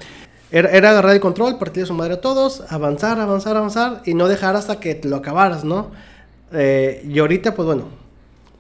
era, 0.52 0.90
agarrar 0.90 1.14
el 1.14 1.20
control, 1.20 1.58
partirle 1.58 1.88
su 1.88 1.94
madre 1.94 2.14
a 2.14 2.20
todos, 2.20 2.62
avanzar, 2.68 3.18
avanzar, 3.18 3.56
avanzar 3.56 4.02
y 4.04 4.14
no 4.14 4.28
dejar 4.28 4.54
hasta 4.54 4.78
que 4.78 4.94
te 4.94 5.08
lo 5.08 5.16
acabaras, 5.16 5.64
¿no? 5.64 5.90
Eh, 6.52 7.04
y 7.08 7.18
ahorita, 7.18 7.56
pues 7.56 7.66
bueno, 7.66 7.88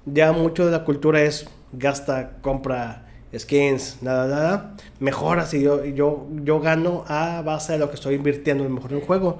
ya 0.04 0.32
mucho 0.32 0.66
de 0.66 0.72
la 0.72 0.82
cultura 0.82 1.22
es 1.22 1.46
gasta, 1.78 2.38
compra 2.40 3.06
skins, 3.36 3.98
nada, 4.00 4.26
nada, 4.28 4.76
mejora 5.00 5.46
si 5.46 5.60
yo, 5.60 5.84
yo, 5.84 6.28
yo 6.44 6.60
gano 6.60 7.04
a 7.08 7.42
base 7.42 7.72
de 7.72 7.78
lo 7.78 7.88
que 7.88 7.96
estoy 7.96 8.14
invirtiendo 8.14 8.64
en 8.64 8.72
mejor 8.72 8.92
en 8.92 9.00
juego. 9.00 9.38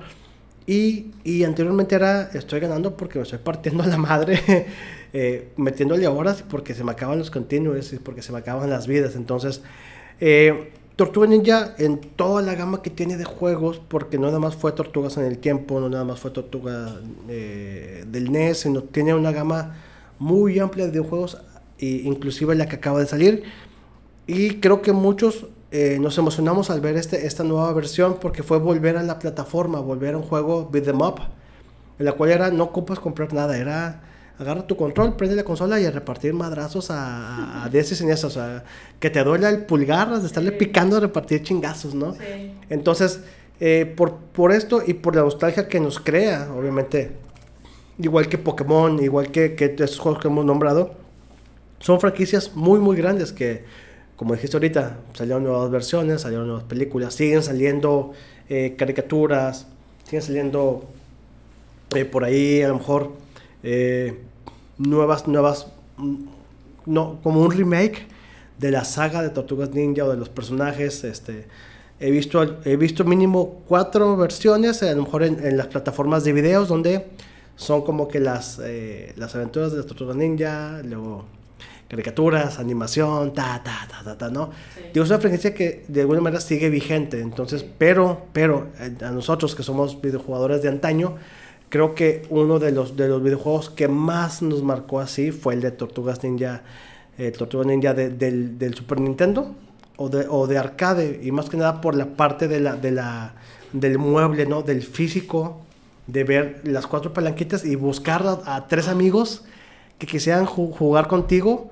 Y, 0.67 1.13
y, 1.25 1.45
anteriormente 1.45 1.95
era, 1.95 2.31
estoy 2.33 2.59
ganando 2.59 2.97
porque 2.97 3.19
me 3.19 3.25
estoy 3.25 3.39
partiendo 3.39 3.83
a 3.83 3.87
la 3.87 3.99
madre 3.99 4.41
eh, 5.13 5.49
metiéndole 5.57 6.07
horas 6.07 6.43
porque 6.49 6.75
se 6.75 6.85
me 6.85 6.93
acaban 6.93 7.19
los 7.19 7.31
continuos 7.31 7.93
y 7.93 7.99
porque 7.99 8.23
se 8.23 8.33
me 8.33 8.39
acaban 8.39 8.71
las 8.71 8.87
vidas. 8.87 9.15
Entonces, 9.15 9.63
eh, 10.21 10.73
Tortuga 10.97 11.27
Ninja 11.27 11.75
en 11.77 11.99
toda 11.99 12.41
la 12.41 12.55
gama 12.55 12.81
que 12.81 12.89
tiene 12.89 13.17
de 13.17 13.25
juegos, 13.25 13.81
porque 13.89 14.17
no 14.17 14.29
nada 14.29 14.39
más 14.39 14.55
fue 14.55 14.73
Tortugas 14.73 15.17
en 15.17 15.25
el 15.25 15.39
tiempo, 15.39 15.81
no 15.81 15.89
nada 15.89 16.05
más 16.05 16.21
fue 16.21 16.31
Tortuga 16.31 17.01
eh, 17.29 18.05
del 18.07 18.31
NES, 18.31 18.61
sino 18.61 18.83
tiene 18.85 19.13
una 19.13 19.33
gama 19.33 19.77
muy 20.19 20.59
amplia 20.61 20.87
de 20.87 21.01
juegos, 21.01 21.39
inclusive 22.05 22.55
la 22.55 22.67
que 22.67 22.77
acaba 22.77 23.01
de 23.01 23.07
salir. 23.07 23.45
Y 24.27 24.61
creo 24.61 24.81
que 24.83 24.93
muchos 24.93 25.47
eh, 25.71 25.99
nos 26.01 26.17
emocionamos 26.19 26.71
al 26.71 26.81
ver 26.81 26.97
este, 26.97 27.27
esta 27.27 27.43
nueva 27.45 27.73
versión 27.73 28.19
porque 28.21 28.43
fue 28.43 28.59
volver 28.59 28.97
a 28.97 29.03
la 29.03 29.19
plataforma, 29.19 29.81
volver 29.81 30.15
a 30.15 30.19
un 30.19 30.23
juego 30.23 30.69
beat 30.71 30.89
em 30.89 31.01
up, 31.01 31.21
en 31.99 32.05
la 32.05 32.13
cual 32.13 32.31
era 32.31 32.51
no 32.51 32.65
ocupas 32.65 32.99
comprar 32.99 33.33
nada, 33.33 33.59
era 33.59 34.03
agarra 34.39 34.67
tu 34.67 34.77
control, 34.77 35.17
prende 35.17 35.37
la 35.37 35.45
consola 35.45 35.81
y 35.81 35.85
a 35.85 35.91
repartir 35.91 36.33
madrazos 36.33 36.91
a, 36.91 37.65
a, 37.65 37.71
y 37.73 37.79
o 37.79 38.31
sea, 38.31 38.65
que 38.99 39.11
te 39.11 39.23
duele 39.23 39.49
el 39.49 39.65
pulgar 39.65 40.21
de 40.21 40.27
estarle 40.27 40.53
picando 40.53 40.97
a 40.97 41.01
repartir 41.01 41.43
chingazos, 41.43 41.95
¿no? 41.95 42.15
Sí. 42.15 42.53
Entonces, 42.69 43.21
eh, 43.61 43.93
por, 43.97 44.17
por 44.17 44.53
esto 44.53 44.83
y 44.85 44.95
por 44.95 45.15
la 45.15 45.23
nostalgia 45.23 45.69
que 45.69 45.79
nos 45.79 46.01
crea, 46.01 46.49
obviamente, 46.53 47.13
igual 47.99 48.29
que 48.29 48.39
Pokémon, 48.39 49.03
igual 49.03 49.31
que, 49.31 49.55
que 49.55 49.77
esos 49.79 49.99
juegos 50.01 50.21
que 50.21 50.29
hemos 50.29 50.45
nombrado, 50.45 50.95
son 51.81 52.01
franquicias 52.01 52.55
muy, 52.55 52.79
muy 52.81 52.97
grandes 52.97 53.33
que, 53.33 53.65
como 54.17 54.35
dijiste 54.35 54.57
ahorita, 54.57 54.99
salieron 55.13 55.45
nuevas 55.45 55.71
versiones, 55.71 56.23
salieron 56.23 56.47
nuevas 56.47 56.65
películas, 56.65 57.15
siguen 57.15 57.43
saliendo 57.43 58.13
eh, 58.49 58.75
caricaturas, 58.79 59.67
siguen 60.05 60.23
saliendo 60.23 60.85
eh, 61.95 62.05
por 62.05 62.25
ahí 62.25 62.63
a 62.63 62.69
lo 62.69 62.79
mejor 62.79 63.13
eh, 63.63 64.21
nuevas, 64.79 65.27
nuevas, 65.27 65.69
mm, 65.97 66.15
no, 66.87 67.21
como 67.23 67.41
un 67.41 67.51
remake 67.51 68.07
de 68.59 68.71
la 68.71 68.85
saga 68.85 69.23
de 69.23 69.31
Tortugas 69.31 69.71
Ninja 69.71 70.05
o 70.05 70.11
de 70.11 70.17
los 70.17 70.29
personajes. 70.29 71.05
Este, 71.05 71.47
he 72.01 72.11
visto, 72.11 72.61
he 72.65 72.77
visto 72.77 73.05
mínimo 73.05 73.63
cuatro 73.67 74.17
versiones, 74.17 74.83
a 74.83 74.93
lo 74.93 75.03
mejor 75.03 75.23
en, 75.23 75.57
las 75.57 75.67
plataformas 75.69 76.25
de 76.25 76.33
videos, 76.33 76.69
donde 76.69 77.09
son 77.57 77.83
como 77.83 78.09
que 78.09 78.21
las, 78.21 78.61
las 79.17 79.35
aventuras 79.35 79.73
de 79.73 79.83
Tortugas 79.83 80.17
Ninja, 80.17 80.83
luego 80.85 81.25
caricaturas, 81.95 82.59
animación, 82.59 83.33
ta, 83.35 83.63
ta, 83.63 83.87
ta, 83.89 84.03
ta, 84.03 84.19
ta, 84.19 84.29
¿no? 84.29 84.51
Digo, 84.93 85.05
es 85.05 85.11
una 85.11 85.21
franquicia 85.21 85.55
que 85.55 85.85
de 85.87 86.01
alguna 86.01 86.21
manera 86.21 86.41
sigue 86.41 86.69
vigente, 86.69 87.21
entonces, 87.21 87.65
pero, 87.79 88.27
pero, 88.33 88.67
a 89.01 89.11
nosotros 89.13 89.55
que 89.55 89.63
somos 89.63 90.03
videojugadores 90.03 90.61
de 90.61 90.71
antaño, 90.71 91.15
creo 91.69 91.95
que 91.95 92.23
uno 92.31 92.59
de 92.59 92.73
los, 92.73 92.97
de 92.97 93.07
los 93.07 93.23
videojuegos 93.23 93.71
que 93.71 93.87
más 93.87 94.43
nos 94.43 94.65
marcó 94.65 94.99
así 94.99 95.31
fue 95.31 95.55
el 95.55 95.61
de 95.61 95.71
Tortugas 95.71 96.25
Ninja, 96.25 96.63
eh, 97.17 97.31
Tortugas 97.31 97.69
Ninja 97.69 97.95
del, 97.95 98.59
del, 98.59 98.75
Super 98.75 98.99
Nintendo 99.01 99.55
o 99.97 100.09
de, 100.09 100.27
o 100.29 100.49
de 100.49 100.59
arcade, 100.59 101.21
y 101.23 101.31
más 101.31 101.49
que 101.49 101.57
nada 101.57 101.81
por 101.81 101.95
la 101.95 102.07
parte 102.17 102.49
de 102.49 102.59
la, 102.59 102.75
de 102.75 102.91
la, 102.91 103.35
del 103.73 103.99
mueble, 103.99 104.47
¿no? 104.47 104.63
Del 104.63 104.83
físico, 104.83 105.61
de 106.09 106.25
ver 106.25 106.61
las 106.65 106.89
cuatro 106.89 107.13
palanquitas 107.13 107.65
y 107.65 107.77
buscar 107.77 108.25
a, 108.47 108.67
tres 108.67 108.89
amigos 108.89 109.45
que 109.99 110.09
quisieran 110.09 110.45
jugar 110.45 111.07
contigo. 111.07 111.71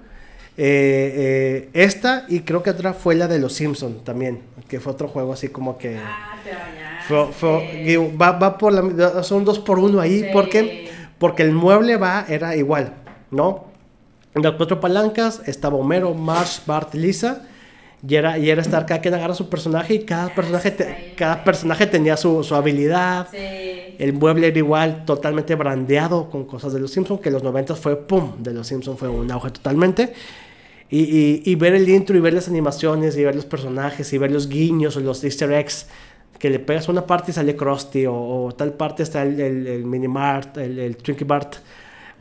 Eh, 0.57 1.69
eh, 1.69 1.71
esta 1.73 2.27
y 2.29 2.41
creo 2.41 2.63
que 2.63 2.71
otra 2.71 2.93
fue 2.93 3.15
la 3.15 3.27
de 3.27 3.39
los 3.39 3.55
Simpsons 3.55 4.05
también, 4.05 4.41
que 4.69 4.81
fue 4.81 4.93
otro 4.93 5.09
juego 5.09 5.33
así 5.33 5.49
como 5.49 5.79
que... 5.79 5.99
Ah, 5.99 6.39
va, 8.21 8.59
por 8.59 8.73
la, 8.73 9.23
son 9.23 9.45
dos 9.45 9.59
por 9.59 9.79
uno 9.79 10.01
ahí, 10.01 10.29
porque 10.33 10.91
porque 11.23 11.45
el 11.45 11.53
mueble 11.53 11.99
va, 11.99 12.27
era 12.29 12.57
igual, 12.57 12.95
¿no? 13.31 13.67
En 14.35 14.43
las 14.43 14.55
cuatro 14.55 14.81
palancas 14.81 15.41
estaba 15.47 15.77
Homero, 15.77 16.15
Marsh, 16.15 16.67
Bart, 16.67 16.95
Lisa. 16.95 17.43
Y 18.07 18.17
era, 18.17 18.37
y 18.37 18.51
era 18.51 18.63
estar 18.63 18.85
cada 18.85 19.01
quien 19.01 19.15
agarra 19.15 19.35
su 19.35 19.49
personaje 19.49 19.95
y 19.95 19.99
cada 20.01 20.35
personaje, 20.35 21.15
cada 21.17 21.45
personaje 21.45 21.87
tenía 21.87 22.17
su, 22.17 22.43
su 22.43 22.55
habilidad. 22.55 23.29
El 23.33 24.13
mueble 24.15 24.49
era 24.49 24.59
igual, 24.59 25.05
totalmente 25.05 25.55
brandeado 25.55 26.29
con 26.29 26.45
cosas 26.45 26.73
de 26.73 26.81
los 26.81 26.91
Simpsons, 26.91 27.21
que 27.21 27.29
en 27.29 27.35
los 27.35 27.45
90 27.45 27.77
fue 27.77 27.97
pum, 27.97 28.43
de 28.43 28.55
los 28.55 28.67
Simpsons 28.67 28.99
fue 28.99 29.09
un 29.09 29.31
auge 29.31 29.51
totalmente. 29.51 30.13
Y, 30.91 31.01
y, 31.01 31.43
y, 31.45 31.55
ver 31.55 31.75
el 31.75 31.89
intro 31.89 32.17
y 32.17 32.21
ver 32.21 32.35
las 32.35 32.49
animaciones 32.49 33.17
y 33.17 33.25
ver 33.25 33.35
los 33.35 33.47
personajes 33.47 34.13
y 34.13 34.19
ver 34.19 34.31
los 34.31 34.49
guiños 34.49 34.97
o 34.97 35.01
los 35.01 35.25
easter 35.25 35.51
eggs 35.53 35.87
que 36.39 36.51
le 36.51 36.59
pegas 36.59 36.89
una 36.89 37.07
parte 37.07 37.31
y 37.31 37.35
sale 37.35 37.55
Krusty, 37.55 38.05
o, 38.09 38.53
tal 38.59 38.73
parte 38.73 39.05
está 39.05 39.23
el, 39.23 39.41
el, 39.41 39.67
el 39.67 39.85
Minimart, 39.85 40.59
el, 40.59 40.77
el 40.81 40.97
Twinkie 40.97 41.25
Bart, 41.25 41.55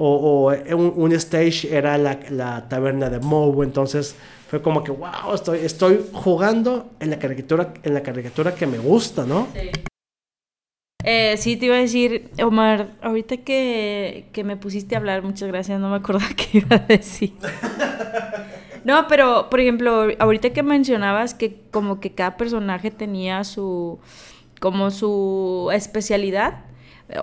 o, 0.04 0.54
un, 0.76 1.12
stage 1.14 1.76
era 1.76 1.98
la, 1.98 2.20
la, 2.30 2.68
taberna 2.68 3.10
de 3.10 3.20
Moe, 3.20 3.64
entonces 3.64 4.16
fue 4.50 4.62
como 4.62 4.84
que, 4.84 4.92
wow, 4.92 5.34
estoy, 5.34 5.60
estoy 5.60 6.04
jugando 6.12 6.90
en 7.00 7.12
la 7.12 7.20
caricatura, 7.20 7.74
en 7.84 7.94
la 7.94 8.02
caricatura 8.02 8.56
que 8.56 8.66
me 8.66 8.80
gusta, 8.80 9.26
¿no? 9.26 9.48
Sí. 9.54 9.70
Eh, 11.04 11.36
sí, 11.38 11.56
te 11.56 11.66
iba 11.66 11.76
a 11.76 11.80
decir, 11.80 12.30
Omar, 12.44 12.92
ahorita 13.02 13.38
que, 13.38 14.28
que 14.34 14.44
me 14.44 14.56
pusiste 14.58 14.96
a 14.96 15.00
hablar, 15.00 15.24
muchas 15.24 15.48
gracias, 15.48 15.80
no 15.80 15.90
me 15.90 15.98
acordaba 15.98 16.28
qué 16.36 16.60
iba 16.60 16.76
a 16.76 16.80
decir. 16.80 17.34
No, 18.84 19.08
pero, 19.08 19.48
por 19.52 19.60
ejemplo, 19.60 20.08
ahorita 20.18 20.54
que 20.54 20.64
mencionabas 20.64 21.36
que 21.36 21.56
como 21.70 22.00
que 22.00 22.14
cada 22.14 22.36
personaje 22.36 22.90
tenía 22.90 23.44
su, 23.44 24.00
como 24.60 24.90
su 24.90 25.70
especialidad, 25.72 26.66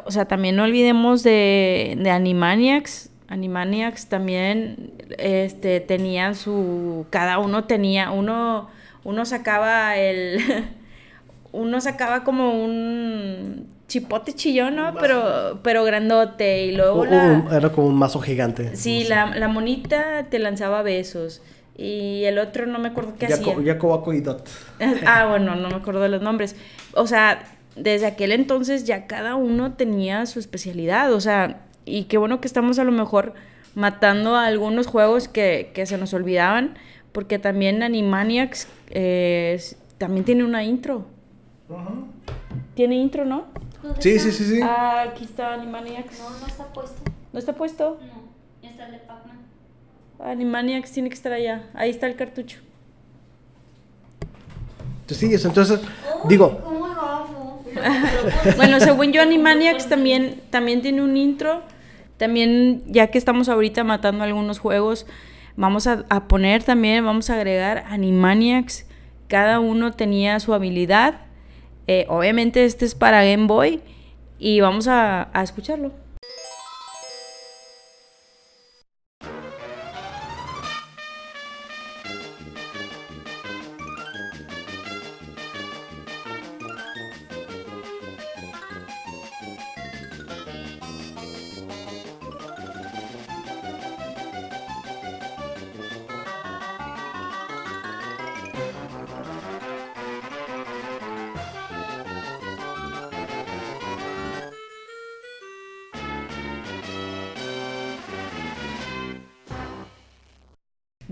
o 0.05 0.11
sea, 0.11 0.27
también 0.27 0.57
no 0.57 0.65
olvidemos 0.65 1.23
de, 1.23 1.97
de 1.99 2.11
Animaniacs, 2.11 3.11
Animaniacs 3.29 4.07
también 4.07 4.93
este 5.19 5.81
tenían 5.81 6.35
su 6.35 7.07
cada 7.11 7.39
uno 7.39 7.65
tenía 7.65 8.11
uno 8.11 8.69
uno 9.05 9.25
sacaba 9.27 9.97
el 9.97 10.41
uno 11.53 11.81
sacaba 11.81 12.25
como 12.25 12.65
un 12.65 13.67
chipote 13.89 14.35
chillón, 14.35 14.77
¿no? 14.77 14.95
Pero, 14.95 15.61
pero 15.63 15.83
grandote. 15.83 16.67
Y 16.67 16.73
luego 16.77 17.05
Era 17.05 17.73
como 17.73 17.89
un 17.89 17.97
mazo 17.97 18.21
gigante. 18.21 18.77
Sí, 18.77 19.05
la, 19.05 19.35
la, 19.35 19.49
monita 19.49 20.27
te 20.31 20.39
lanzaba 20.39 20.83
besos. 20.83 21.43
Y 21.77 22.25
el 22.25 22.39
otro 22.39 22.67
no 22.67 22.79
me 22.79 22.89
acuerdo 22.89 23.15
qué 23.19 23.27
hacía. 23.27 23.55
Jacobaco 23.65 24.13
y 24.13 24.21
Dot. 24.21 24.49
ah, 25.07 25.27
bueno, 25.29 25.57
no 25.57 25.69
me 25.69 25.77
acuerdo 25.77 26.01
de 26.01 26.09
los 26.11 26.23
nombres. 26.23 26.55
O 26.93 27.07
sea, 27.07 27.43
desde 27.79 28.07
aquel 28.07 28.33
entonces 28.33 28.85
ya 28.85 29.07
cada 29.07 29.35
uno 29.37 29.73
tenía 29.73 30.27
su 30.27 30.39
especialidad. 30.39 31.13
O 31.13 31.21
sea, 31.21 31.63
y 31.85 32.05
qué 32.05 32.19
bueno 32.19 32.41
que 32.41 32.49
estamos 32.49 32.79
a 32.79 32.85
lo 32.85 32.93
mejor 32.93 33.35
matando 33.75 34.37
a 34.37 34.47
algunos 34.47 34.87
juegos 34.87 35.29
que, 35.29 35.71
que 35.75 35.87
se 35.87 35.99
nos 35.99 36.13
olvidaban. 36.15 36.77
Porque 37.13 37.39
también 37.39 37.83
Animaniacs 37.83 38.69
eh, 38.91 39.61
también 39.97 40.25
tiene 40.25 40.45
una 40.45 40.63
intro. 40.63 41.07
Tiene 42.75 42.97
intro, 42.97 43.25
¿no? 43.25 43.47
Sí, 43.99 44.19
sí, 44.19 44.31
sí, 44.31 44.45
sí. 44.45 44.61
Ah, 44.63 45.07
aquí 45.09 45.25
está 45.25 45.55
Animaniacs. 45.55 46.19
No, 46.19 46.31
no 46.39 46.47
está 46.47 46.73
puesto. 46.73 47.03
¿No 47.33 47.39
está 47.39 47.53
puesto? 47.55 47.99
No, 48.01 48.69
está 48.69 48.87
el 48.87 48.93
de 48.93 48.99
Pac-Man. 48.99 49.39
Animaniacs 50.21 50.93
tiene 50.93 51.09
que 51.09 51.15
estar 51.15 51.33
allá. 51.33 51.69
Ahí 51.75 51.91
está 51.91 52.07
el 52.07 52.17
cartucho. 52.17 52.59
Sí, 55.07 55.33
eso, 55.33 55.49
entonces, 55.49 55.81
digo... 56.29 56.61
bueno, 58.57 58.81
según 58.81 59.13
yo, 59.13 59.23
Animaniacs 59.23 59.89
también, 59.89 60.41
también 60.51 60.83
tiene 60.83 61.03
un 61.03 61.17
intro. 61.17 61.63
También, 62.17 62.83
ya 62.87 63.09
que 63.09 63.19
estamos 63.19 63.49
ahorita 63.49 63.85
matando 63.85 64.25
algunos 64.25 64.59
juegos, 64.59 65.07
vamos 65.57 65.87
a, 65.87 66.05
a 66.09 66.27
poner 66.27 66.65
también, 66.65 67.05
vamos 67.05 67.31
a 67.31 67.35
agregar 67.35 67.85
Animaniacs. 67.89 68.87
Cada 69.29 69.61
uno 69.61 69.93
tenía 69.93 70.41
su 70.41 70.55
habilidad 70.55 71.29
eh, 71.89 72.05
obviamente 72.11 72.67
este 72.67 72.85
es 72.85 72.95
para 72.95 73.25
Game 73.25 73.47
Boy 73.47 73.81
y 74.39 74.61
vamos 74.61 74.87
a, 74.89 75.31
a 75.33 75.43
escucharlo. 75.43 75.91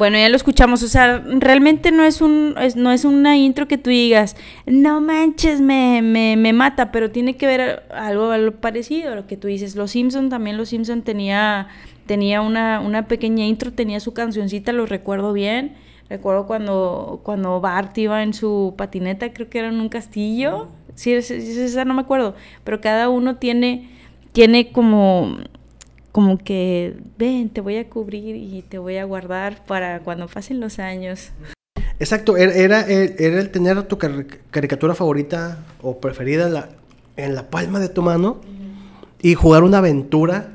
Bueno, 0.07 0.18
ya 0.18 0.28
lo 0.28 0.36
escuchamos, 0.36 0.84
o 0.84 0.86
sea, 0.86 1.18
realmente 1.18 1.90
no 1.90 2.04
es 2.04 2.20
un 2.20 2.54
no 2.76 2.92
es 2.92 3.04
una 3.04 3.36
intro 3.36 3.66
que 3.66 3.76
tú 3.76 3.90
digas, 3.90 4.36
no 4.64 5.00
manches, 5.00 5.61
me, 5.61 6.00
me, 6.00 6.36
me 6.36 6.52
mata, 6.52 6.92
pero 6.92 7.11
tiene 7.11 7.36
que 7.36 7.48
ver 7.48 7.82
algo, 7.92 8.30
algo 8.30 8.52
parecido 8.61 9.11
a 9.12 9.16
lo 9.16 9.26
que 9.26 9.36
tú 9.36 9.48
dices. 9.48 9.74
Los 9.74 9.90
Simpson 9.90 10.28
también, 10.28 10.57
Los 10.59 10.68
Simpson 10.68 11.02
tenía 11.02 11.66
tenía 12.07 12.40
una, 12.40 12.78
una 12.80 13.09
pequeña 13.09 13.46
intro, 13.46 13.72
tenía 13.72 13.98
su 13.98 14.14
cancioncita, 14.14 14.72
lo 14.72 14.86
recuerdo 14.86 15.32
bien. 15.32 15.74
Recuerdo 16.09 16.46
cuando, 16.46 17.20
cuando 17.24 17.61
Bart 17.61 17.98
iba 17.98 18.22
en 18.22 18.32
su 18.32 18.74
patineta, 18.78 19.32
creo 19.32 19.50
que 19.50 19.59
era 19.59 19.68
en 19.70 19.80
un 19.80 19.88
castillo. 19.88 20.68
Sí, 20.94 21.14
es- 21.14 21.32
es- 21.32 21.57
esa 21.57 21.84
no 21.84 21.94
me 21.94 22.02
acuerdo. 22.02 22.36
Pero 22.62 22.80
cada 22.80 23.09
uno 23.09 23.38
tiene, 23.38 23.90
tiene 24.30 24.70
como, 24.70 25.36
como 26.16 26.38
que, 26.38 26.96
ven, 27.18 27.50
te 27.50 27.60
voy 27.60 27.76
a 27.76 27.90
cubrir 27.90 28.36
y 28.36 28.62
te 28.62 28.78
voy 28.78 28.96
a 28.96 29.04
guardar 29.04 29.62
para 29.66 30.00
cuando 30.00 30.28
pasen 30.28 30.60
los 30.60 30.78
años. 30.78 31.28
Exacto, 31.98 32.38
era, 32.38 32.54
era, 32.54 32.86
era 32.86 33.38
el 33.38 33.50
tener 33.50 33.82
tu 33.82 33.98
car- 33.98 34.24
caricatura 34.50 34.94
favorita 34.94 35.58
o 35.82 35.98
preferida 36.00 36.46
en 36.46 36.54
la, 36.54 36.68
en 37.18 37.34
la 37.34 37.50
palma 37.50 37.80
de 37.80 37.90
tu 37.90 38.00
mano 38.00 38.40
y 39.20 39.34
jugar 39.34 39.62
una 39.62 39.76
aventura 39.76 40.54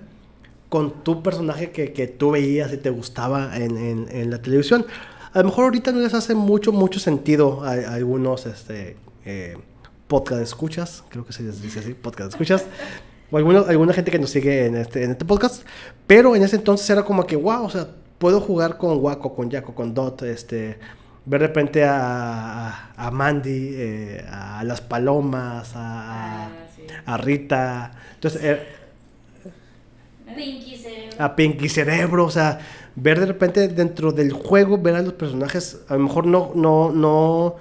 con 0.70 1.04
tu 1.04 1.22
personaje 1.22 1.70
que, 1.70 1.94
que 1.94 2.08
tú 2.08 2.32
veías 2.32 2.74
y 2.74 2.78
te 2.78 2.90
gustaba 2.90 3.56
en, 3.56 3.78
en- 3.78 4.08
en 4.10 4.32
la 4.32 4.42
televisión. 4.42 4.88
A 5.32 5.40
lo 5.40 5.46
mejor 5.46 5.66
ahorita 5.66 5.92
no 5.92 6.00
les 6.00 6.16
hace 6.16 6.34
mucho, 6.34 6.72
mucho 6.72 7.00
sentido 7.00 7.62
a, 7.64 7.74
a 7.74 7.94
algunos 7.94 8.48
este, 8.48 8.98
eh, 9.26 9.58
podcast 10.08 10.42
escuchas, 10.42 11.04
creo 11.10 11.24
que 11.24 11.34
se 11.34 11.44
les 11.44 11.62
dice 11.62 11.82
así, 11.82 11.94
podcast 11.94 12.32
escuchas, 12.32 12.66
o 13.32 13.38
alguno- 13.38 13.66
alguna 13.68 13.94
gente 13.94 14.12
que 14.12 14.20
nos 14.20 14.30
sigue 14.30 14.66
en 14.66 14.76
este, 14.76 15.04
en 15.04 15.12
este 15.12 15.26
podcast, 15.26 15.64
pero 16.08 16.36
en 16.36 16.44
ese 16.44 16.58
entonces 16.58 16.90
era 16.90 17.04
como 17.04 17.26
que, 17.26 17.36
wow, 17.36 17.64
o 17.66 17.70
sea, 17.70 17.88
puedo 18.18 18.40
jugar 18.42 18.78
con 18.78 19.00
Waco, 19.00 19.34
con 19.34 19.50
Jaco, 19.50 19.74
con 19.74 19.94
Dot, 19.94 20.22
este, 20.24 20.78
ver 21.26 21.42
de 21.42 21.48
repente 21.48 21.84
a, 21.84 22.92
a- 22.96 23.12
Mandy, 23.12 23.72
eh, 23.74 24.26
a 24.30 24.64
las 24.64 24.82
palomas, 24.82 25.72
a, 25.76 26.50
a 27.06 27.18
Rita, 27.18 27.92
entonces... 28.16 28.42
eh, 28.44 28.60
Pinky 30.36 30.78
Cerebro. 30.78 31.16
a 31.20 31.36
Pinky 31.36 31.70
Cerebro, 31.70 32.26
o 32.26 32.30
sea, 32.32 32.60
ver 32.96 33.20
de 33.20 33.26
repente 33.26 33.68
dentro 33.68 34.12
del 34.12 34.32
juego, 34.34 34.78
ver 34.78 34.96
a 34.96 35.02
los 35.02 35.14
personajes, 35.14 35.80
a 35.90 35.94
lo 35.96 36.00
mejor 36.02 36.26
no, 36.26 36.52
no, 36.56 36.92
no 36.92 37.56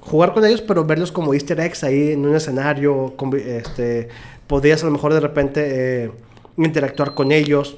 jugar 0.00 0.32
con 0.32 0.44
ellos, 0.44 0.60
pero 0.62 0.84
verlos 0.84 1.12
como 1.12 1.34
easter 1.34 1.60
eggs 1.60 1.84
ahí 1.84 2.12
en 2.12 2.26
un 2.26 2.34
escenario, 2.34 3.14
este, 3.44 4.08
podías 4.46 4.82
a 4.82 4.86
lo 4.86 4.92
mejor 4.92 5.14
de 5.14 5.20
repente 5.20 6.04
eh, 6.04 6.10
interactuar 6.56 7.14
con 7.14 7.32
ellos. 7.32 7.76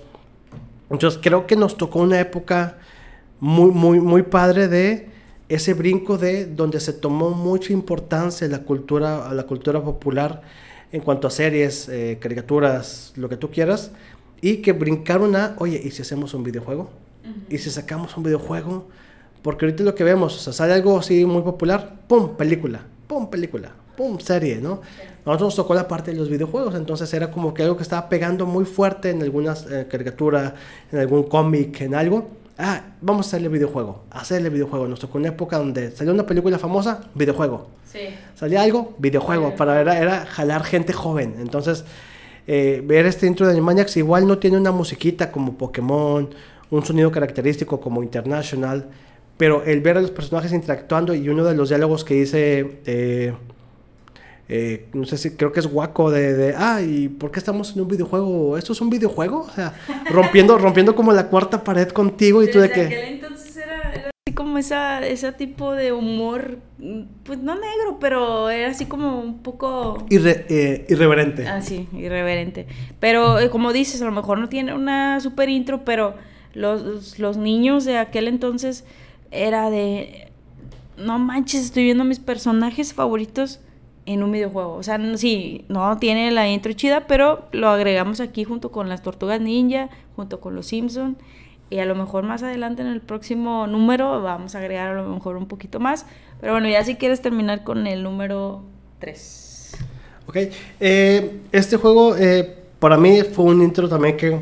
Entonces 0.90 1.20
creo 1.22 1.46
que 1.46 1.56
nos 1.56 1.76
tocó 1.76 2.00
una 2.00 2.20
época 2.20 2.78
muy, 3.40 3.70
muy, 3.70 4.00
muy 4.00 4.22
padre 4.22 4.68
de 4.68 5.08
ese 5.48 5.74
brinco 5.74 6.18
de 6.18 6.46
donde 6.46 6.80
se 6.80 6.92
tomó 6.92 7.30
mucha 7.30 7.72
importancia 7.72 8.46
la 8.48 8.60
cultura, 8.60 9.28
a 9.28 9.34
la 9.34 9.44
cultura 9.44 9.82
popular 9.82 10.42
en 10.92 11.00
cuanto 11.00 11.26
a 11.26 11.30
series, 11.30 11.88
eh, 11.88 12.18
caricaturas, 12.20 13.12
lo 13.16 13.28
que 13.28 13.36
tú 13.36 13.50
quieras, 13.50 13.92
y 14.40 14.58
que 14.58 14.72
brincaron 14.72 15.36
a, 15.36 15.54
oye, 15.58 15.80
¿y 15.82 15.90
si 15.90 16.02
hacemos 16.02 16.32
un 16.34 16.44
videojuego? 16.44 16.90
¿Y 17.50 17.58
si 17.58 17.70
sacamos 17.70 18.16
un 18.16 18.22
videojuego? 18.22 18.88
Porque 19.42 19.66
ahorita 19.66 19.84
lo 19.84 19.94
que 19.94 20.04
vemos, 20.04 20.36
o 20.36 20.38
sea, 20.40 20.52
sale 20.52 20.72
algo 20.72 20.98
así 20.98 21.24
muy 21.24 21.42
popular, 21.42 22.00
¡pum! 22.08 22.36
Película, 22.36 22.86
¡pum! 23.06 23.28
Película, 23.28 23.72
¡pum! 23.98 24.20
Serie, 24.20 24.60
¿no? 24.60 24.80
Nosotros 25.26 25.48
nos 25.48 25.56
tocó 25.56 25.74
la 25.74 25.88
parte 25.88 26.12
de 26.12 26.16
los 26.16 26.28
videojuegos, 26.28 26.76
entonces 26.76 27.12
era 27.12 27.32
como 27.32 27.52
que 27.52 27.64
algo 27.64 27.76
que 27.76 27.82
estaba 27.82 28.08
pegando 28.08 28.46
muy 28.46 28.64
fuerte 28.64 29.10
en 29.10 29.20
algunas 29.20 29.66
eh, 29.68 29.88
caricaturas, 29.90 30.52
en 30.92 31.00
algún 31.00 31.24
cómic, 31.24 31.80
en 31.80 31.96
algo. 31.96 32.28
Ah, 32.56 32.82
vamos 33.00 33.26
a 33.26 33.28
hacerle 33.30 33.48
videojuego, 33.48 34.04
hacerle 34.12 34.50
videojuego. 34.50 34.86
Nos 34.86 35.00
tocó 35.00 35.18
una 35.18 35.28
época 35.28 35.58
donde 35.58 35.90
salió 35.90 36.12
una 36.12 36.24
película 36.26 36.60
famosa, 36.60 37.00
videojuego. 37.14 37.70
Sí. 37.92 38.10
Salía 38.36 38.62
algo, 38.62 38.94
videojuego, 38.98 39.56
para 39.56 39.80
era, 39.80 39.98
era 39.98 40.26
jalar 40.26 40.62
gente 40.62 40.92
joven. 40.92 41.34
Entonces, 41.40 41.84
eh, 42.46 42.82
ver 42.84 43.04
este 43.06 43.26
intro 43.26 43.46
de 43.46 43.52
Animaniacs 43.52 43.96
igual 43.96 44.28
no 44.28 44.38
tiene 44.38 44.56
una 44.56 44.70
musiquita 44.70 45.32
como 45.32 45.58
Pokémon, 45.58 46.30
un 46.70 46.84
sonido 46.84 47.10
característico 47.10 47.80
como 47.80 48.02
International, 48.02 48.86
pero 49.36 49.62
el 49.64 49.80
ver 49.80 49.98
a 49.98 50.00
los 50.00 50.10
personajes 50.10 50.52
interactuando 50.52 51.14
y 51.14 51.28
uno 51.28 51.44
de 51.44 51.54
los 51.54 51.68
diálogos 51.68 52.04
que 52.04 52.14
dice, 52.14 52.80
eh, 52.86 53.34
eh, 54.48 54.86
no 54.94 55.04
sé 55.04 55.18
si 55.18 55.30
creo 55.36 55.52
que 55.52 55.60
es 55.60 55.66
guaco 55.66 56.10
de, 56.10 56.34
de, 56.34 56.54
ah, 56.56 56.80
¿y 56.82 57.08
por 57.08 57.30
qué 57.30 57.38
estamos 57.38 57.74
en 57.74 57.82
un 57.82 57.88
videojuego? 57.88 58.56
¿Esto 58.56 58.72
es 58.72 58.80
un 58.80 58.88
videojuego? 58.90 59.40
O 59.40 59.50
sea, 59.50 59.74
rompiendo, 60.10 60.56
rompiendo 60.58 60.94
como 60.94 61.12
la 61.12 61.28
cuarta 61.28 61.62
pared 61.64 61.88
contigo 61.88 62.42
y 62.42 62.50
tú 62.50 62.58
de 62.60 62.70
que... 62.70 62.80
aquel 62.82 63.04
entonces 63.14 63.56
era, 63.56 63.92
era 63.92 64.10
así 64.26 64.34
como 64.34 64.56
esa, 64.58 65.06
ese 65.06 65.30
tipo 65.32 65.72
de 65.72 65.92
humor, 65.92 66.58
mm, 66.78 67.00
pues 67.24 67.38
no 67.40 67.54
negro, 67.54 67.98
pero 68.00 68.48
era 68.50 68.70
así 68.70 68.86
como 68.86 69.20
un 69.20 69.38
poco... 69.42 70.06
irre- 70.08 70.46
eh, 70.48 70.86
irreverente. 70.88 71.46
Ah, 71.46 71.60
sí, 71.60 71.86
irreverente. 71.92 72.66
Pero 73.00 73.38
eh, 73.40 73.50
como 73.50 73.72
dices, 73.74 74.00
a 74.00 74.06
lo 74.06 74.12
mejor 74.12 74.38
no 74.38 74.48
tiene 74.48 74.72
una 74.74 75.20
super 75.20 75.48
intro, 75.50 75.84
pero 75.84 76.14
los, 76.54 77.18
los 77.18 77.36
niños 77.36 77.84
de 77.84 77.98
aquel 77.98 78.28
entonces 78.28 78.84
era 79.30 79.68
de... 79.68 80.28
No 80.96 81.18
manches, 81.18 81.64
estoy 81.66 81.84
viendo 81.84 82.02
mis 82.04 82.18
personajes 82.18 82.92
favoritos 82.94 83.60
en 84.12 84.22
un 84.22 84.32
videojuego. 84.32 84.74
O 84.74 84.82
sea, 84.82 84.98
no- 84.98 85.16
sí, 85.18 85.64
no 85.68 85.98
tiene 85.98 86.30
la 86.30 86.48
intro 86.48 86.72
chida, 86.72 87.06
pero 87.06 87.46
lo 87.52 87.68
agregamos 87.68 88.20
aquí 88.20 88.44
junto 88.44 88.70
con 88.70 88.88
las 88.88 89.02
Tortugas 89.02 89.40
Ninja, 89.40 89.88
junto 90.16 90.40
con 90.40 90.54
los 90.54 90.66
Simpson 90.66 91.16
y 91.70 91.78
a 91.80 91.84
lo 91.84 91.94
mejor 91.94 92.24
más 92.24 92.42
adelante 92.42 92.80
en 92.82 92.88
el 92.88 93.00
próximo 93.02 93.66
número 93.66 94.22
vamos 94.22 94.54
a 94.54 94.58
agregar 94.58 94.90
a 94.90 94.94
lo 95.02 95.06
mejor 95.08 95.36
un 95.36 95.46
poquito 95.46 95.78
más. 95.80 96.06
Pero 96.40 96.52
bueno, 96.54 96.68
ya 96.68 96.82
si 96.84 96.94
quieres 96.96 97.20
terminar 97.20 97.62
con 97.64 97.86
el 97.86 98.02
número 98.02 98.62
3. 99.00 99.76
Ok, 100.26 100.36
eh, 100.80 101.40
este 101.52 101.76
juego 101.76 102.16
eh, 102.16 102.56
para 102.78 102.96
mí 102.96 103.20
fue 103.22 103.44
un 103.46 103.62
intro 103.62 103.88
también 103.88 104.16
que, 104.16 104.38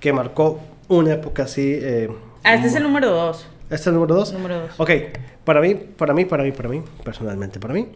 que 0.00 0.12
marcó 0.12 0.58
una 0.88 1.12
época 1.12 1.44
así. 1.44 1.62
eh, 1.80 2.10
Ah, 2.44 2.54
este 2.54 2.68
es 2.68 2.74
el 2.76 2.82
número 2.84 3.10
2. 3.10 3.46
¿Este 3.64 3.74
es 3.74 3.86
el 3.88 3.94
número 3.94 4.14
2? 4.14 4.32
Número 4.34 4.60
dos. 4.60 4.70
Ok, 4.78 4.90
para 5.44 5.60
mí, 5.60 5.74
para 5.74 6.14
mí, 6.14 6.24
para 6.24 6.44
mí, 6.44 6.52
para 6.52 6.68
mí, 6.68 6.82
personalmente, 7.02 7.58
para 7.58 7.74
mí, 7.74 7.88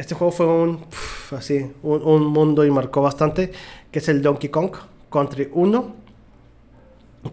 este 0.00 0.14
juego 0.14 0.32
fue 0.32 0.46
un, 0.46 0.78
pf, 0.78 1.36
así, 1.36 1.70
un, 1.82 2.02
un 2.02 2.26
mundo 2.26 2.64
y 2.64 2.70
marcó 2.70 3.02
bastante, 3.02 3.52
que 3.90 3.98
es 3.98 4.08
el 4.08 4.22
Donkey 4.22 4.48
Kong 4.48 4.70
Country 5.12 5.48
1. 5.52 5.94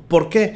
¿Por 0.07 0.27
qué? 0.27 0.55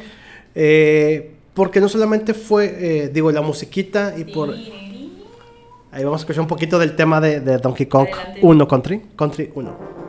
Eh, 0.54 1.34
porque 1.54 1.80
no 1.80 1.88
solamente 1.88 2.34
fue, 2.34 3.04
eh, 3.04 3.08
digo, 3.08 3.32
la 3.32 3.40
musiquita 3.40 4.14
y 4.16 4.24
por... 4.24 4.50
Ahí 4.50 6.04
vamos 6.04 6.20
a 6.20 6.22
escuchar 6.22 6.42
un 6.42 6.48
poquito 6.48 6.78
del 6.78 6.96
tema 6.96 7.20
de, 7.20 7.40
de 7.40 7.58
Donkey 7.58 7.86
Kong 7.86 8.08
Adelante. 8.12 8.40
1 8.42 8.68
Country, 8.68 9.02
Country 9.16 9.50
1. 9.54 10.01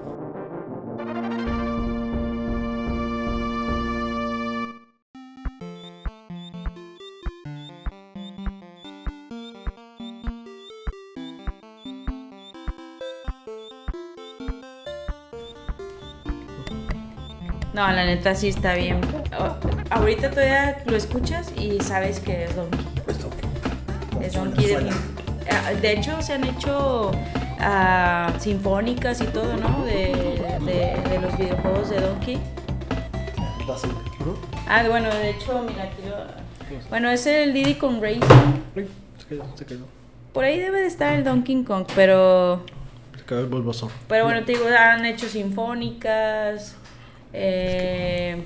No, 17.74 17.92
la 17.92 18.06
neta 18.06 18.36
sí 18.36 18.50
está 18.50 18.76
bien. 18.76 19.02
Oh, 19.40 19.56
ahorita 19.90 20.30
todavía 20.30 20.78
lo 20.86 20.96
escuchas 20.96 21.52
y 21.58 21.80
sabes 21.82 22.20
que 22.20 22.46
es 22.46 22.56
Donkey. 22.56 22.80
Es 24.22 24.34
Donkey 24.34 24.66
de, 24.68 24.90
Ah, 25.52 25.72
de 25.74 25.92
hecho, 25.94 26.22
se 26.22 26.34
han 26.34 26.44
hecho 26.46 27.12
ah, 27.60 28.32
sinfónicas 28.40 29.20
y 29.22 29.26
todo, 29.26 29.58
¿no? 29.58 29.84
De, 29.86 30.40
de- 30.66 31.10
de 31.10 31.20
los 31.20 31.38
videojuegos 31.38 31.90
de 31.90 32.00
Donkey. 32.00 32.40
Ah, 34.68 34.84
bueno, 34.90 35.10
de 35.14 35.32
hecho, 35.32 35.64
mira, 35.68 35.84
aquí 35.84 36.02
lo- 36.08 36.90
Bueno, 36.90 37.10
es 37.10 37.26
el 37.26 37.54
Diddy 37.54 37.76
Kong 37.76 38.02
Racing. 38.02 38.22
Se 39.20 39.26
quedó, 39.28 39.46
se 39.58 39.66
quedó. 39.66 39.86
Por 40.32 40.44
ahí 40.46 40.60
debe 40.60 40.82
de 40.82 40.88
estar 40.88 41.14
el 41.14 41.24
Donkey 41.24 41.64
Kong, 41.64 41.86
pero... 41.96 42.64
Se 43.18 43.26
quedó 43.26 43.40
el 43.42 43.46
bulboso. 43.48 43.92
Pero 44.08 44.26
bueno, 44.26 44.44
te 44.46 44.54
digo, 44.54 44.66
han 44.68 45.06
hecho 45.06 45.28
sinfónicas. 45.28 46.76
Eh, 47.34 48.38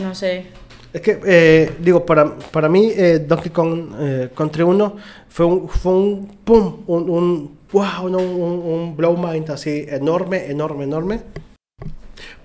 no 0.00 0.14
sé. 0.14 0.46
Es 0.92 1.02
que, 1.02 1.20
eh, 1.26 1.76
digo, 1.80 2.06
para, 2.06 2.36
para 2.36 2.68
mí, 2.68 2.90
eh, 2.96 3.18
Donkey 3.18 3.50
Kong 3.50 3.92
eh, 3.98 4.30
Country 4.34 4.62
1 4.62 4.96
fue 5.28 5.46
un, 5.46 5.68
fue 5.68 5.92
un 5.92 6.26
pum, 6.44 6.82
un, 6.86 7.10
un 7.10 7.58
wow, 7.70 8.06
un, 8.06 8.14
un 8.16 8.96
blow 8.96 9.16
mind 9.16 9.50
así 9.50 9.84
enorme, 9.86 10.46
enorme, 10.50 10.84
enorme. 10.84 11.20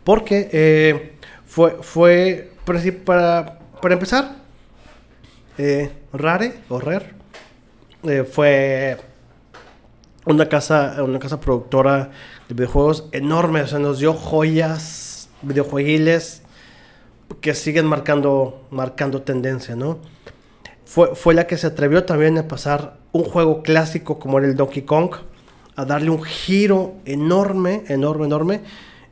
Porque 0.03 0.49
eh, 0.51 1.13
fue, 1.45 1.77
fue 1.81 2.51
para, 3.05 3.59
para, 3.81 3.93
empezar, 3.93 4.35
Rare 6.11 6.53
o 6.67 6.79
Rare 6.79 7.13
fue 8.29 8.97
una 10.25 10.49
casa, 10.49 10.97
una 11.01 11.19
casa 11.19 11.39
productora 11.39 12.11
de 12.49 12.55
videojuegos 12.55 13.07
enorme, 13.13 13.61
o 13.61 13.67
sea, 13.67 13.79
nos 13.79 13.99
dio 13.99 14.13
joyas 14.13 15.12
videojueguiles 15.43 16.41
que 17.41 17.53
siguen 17.55 17.85
marcando, 17.85 18.65
marcando 18.71 19.21
tendencia, 19.21 19.75
¿no? 19.75 19.97
Fue, 20.85 21.15
fue 21.15 21.33
la 21.33 21.47
que 21.47 21.57
se 21.57 21.67
atrevió 21.67 22.03
también 22.03 22.37
a 22.37 22.47
pasar 22.47 22.97
un 23.11 23.23
juego 23.23 23.63
clásico 23.63 24.19
como 24.19 24.37
era 24.39 24.47
el 24.47 24.55
Donkey 24.55 24.83
Kong, 24.83 25.11
a 25.75 25.85
darle 25.85 26.09
un 26.11 26.21
giro 26.23 26.93
enorme, 27.05 27.83
enorme, 27.87 28.25
enorme, 28.25 28.61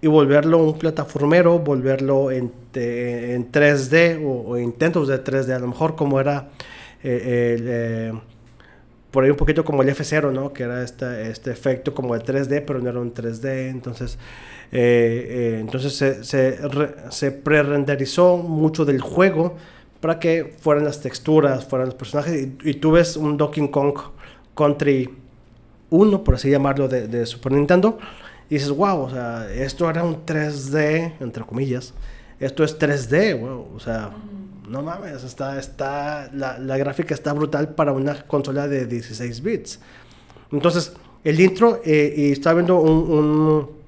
y 0.02 0.08
volverlo 0.08 0.58
un 0.58 0.78
plataformero, 0.78 1.60
volverlo 1.60 2.32
en, 2.32 2.52
te- 2.72 3.34
en 3.34 3.52
3D 3.52 4.20
o, 4.24 4.58
intentos 4.58 5.08
de 5.08 5.24
3D, 5.24 5.52
a 5.56 5.60
lo 5.60 5.68
mejor 5.68 5.96
como 5.96 6.20
era 6.20 6.50
eh, 7.04 7.58
eh, 8.14 8.14
por 9.12 9.24
ahí 9.24 9.30
un 9.30 9.38
poquito 9.38 9.64
como 9.66 9.82
el 9.84 9.90
F0, 9.90 10.32
¿no? 10.32 10.54
Que 10.54 10.64
era 10.64 10.84
este, 10.84 11.30
este 11.30 11.52
efecto 11.52 11.94
como 11.94 12.18
de 12.18 12.24
3D, 12.24 12.64
pero 12.66 12.80
no 12.80 12.90
era 12.90 13.00
un 13.00 13.14
3D. 13.14 13.70
Entonces, 13.70 14.18
eh, 14.72 15.28
eh, 15.30 15.58
entonces 15.60 15.96
se, 15.96 16.24
se, 16.24 16.60
se 17.10 17.32
pre-renderizó 17.32 18.38
mucho 18.38 18.86
del 18.86 19.02
juego 19.02 19.58
para 20.00 20.20
que 20.20 20.56
fueran 20.60 20.86
las 20.86 21.02
texturas, 21.02 21.66
fueran 21.66 21.88
los 21.88 21.96
personajes. 21.96 22.48
Y, 22.64 22.74
tú 22.76 22.92
ves 22.92 23.18
un 23.18 23.38
Donkey 23.38 23.70
Kong 23.70 23.98
Country 24.56 25.10
1, 25.90 26.24
por 26.24 26.36
así 26.36 26.50
llamarlo, 26.50 26.88
de, 26.88 27.26
Super 27.26 27.52
Nintendo. 27.52 28.00
Y 28.50 28.56
dices, 28.56 28.72
wow, 28.72 29.02
o 29.02 29.10
sea, 29.10 29.52
esto 29.54 29.90
era 29.90 30.04
un 30.04 30.26
3D, 30.26 31.14
entre 31.20 31.44
comillas. 31.44 31.94
Esto 32.40 32.64
es 32.64 32.78
3D, 32.80 33.40
wow, 33.40 33.68
o 33.76 33.80
sea, 33.80 34.12
no 34.68 34.82
mames, 34.82 35.24
está, 35.24 35.60
está, 35.60 36.30
la, 36.34 36.58
la 36.58 36.78
gráfica 36.78 37.14
está 37.14 37.34
brutal 37.34 37.76
para 37.76 37.92
una 37.92 38.24
consola 38.24 38.68
de 38.68 38.88
16 38.88 39.42
bits. 39.44 39.80
Entonces, 40.52 40.94
el 41.24 41.40
intro, 41.40 41.82
eh, 41.86 42.14
y 42.18 42.32
estaba 42.32 42.56
viendo 42.56 42.80
un, 42.80 43.81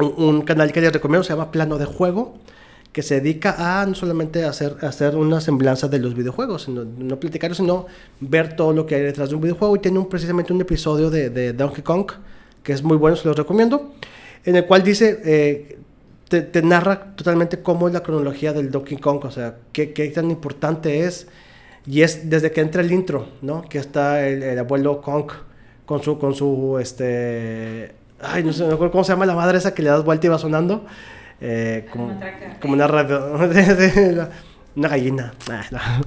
un- 0.00 0.42
canal 0.42 0.72
que 0.72 0.80
les 0.80 0.92
recomiendo, 0.92 1.24
se 1.24 1.32
llama 1.32 1.50
Plano 1.50 1.78
de 1.78 1.84
Juego, 1.84 2.34
que 2.92 3.02
se 3.02 3.20
dedica 3.20 3.80
a 3.80 3.86
no 3.86 3.94
solamente 3.94 4.44
hacer, 4.44 4.76
hacer 4.82 5.16
una 5.16 5.40
semblanza 5.40 5.88
de 5.88 5.98
los 5.98 6.14
videojuegos, 6.14 6.68
no 6.68 7.20
platicar, 7.20 7.54
sino 7.54 7.86
ver 8.20 8.56
todo 8.56 8.72
lo 8.72 8.86
que 8.86 8.94
hay 8.94 9.02
detrás 9.02 9.28
de 9.28 9.36
un 9.36 9.42
videojuego. 9.42 9.76
Y 9.76 9.78
tiene 9.80 9.98
un, 9.98 10.08
precisamente 10.08 10.52
un 10.52 10.60
episodio 10.60 11.10
de, 11.10 11.52
Donkey 11.52 11.82
Kong, 11.82 12.10
que 12.62 12.72
es 12.72 12.82
muy 12.82 12.96
bueno, 12.96 13.16
se 13.16 13.28
los 13.28 13.36
recomiendo, 13.36 13.92
en 14.44 14.56
el 14.56 14.66
cual 14.66 14.82
dice, 14.82 15.20
eh, 15.24 15.78
te, 16.28 16.62
narra 16.62 17.14
totalmente 17.14 17.62
cómo 17.62 17.88
es 17.88 17.94
la 17.94 18.02
cronología 18.02 18.52
del 18.52 18.70
Donkey 18.70 18.98
Kong, 18.98 19.24
o 19.24 19.30
sea, 19.30 19.56
qué, 19.72 19.92
qué 19.92 20.08
tan 20.08 20.30
importante 20.30 21.04
es. 21.04 21.26
Y 21.86 22.02
es 22.02 22.28
desde 22.28 22.52
que 22.52 22.60
entra 22.60 22.82
el 22.82 22.92
intro, 22.92 23.28
¿no? 23.40 23.62
Que 23.62 23.78
está 23.78 24.26
el, 24.26 24.42
el 24.42 24.58
abuelo 24.58 25.00
Kong 25.00 25.30
con 25.86 26.02
su, 26.02 26.18
con 26.18 26.34
su, 26.34 26.78
este... 26.78 27.97
Ay, 28.20 28.42
no 28.42 28.52
sé, 28.52 28.64
me 28.64 28.74
acuerdo 28.74 28.90
cómo 28.92 29.04
se 29.04 29.12
llama 29.12 29.26
la 29.26 29.34
madre 29.34 29.58
esa 29.58 29.74
que 29.74 29.82
le 29.82 29.90
das 29.90 30.04
vuelta 30.04 30.26
y 30.26 30.30
va 30.30 30.38
sonando. 30.38 30.84
Eh, 31.40 31.86
como, 31.90 32.24
como, 32.60 32.74
una 32.74 32.86
radio, 32.86 33.34
una 34.76 34.88
gallina. 34.88 35.34
Ah, 35.50 36.00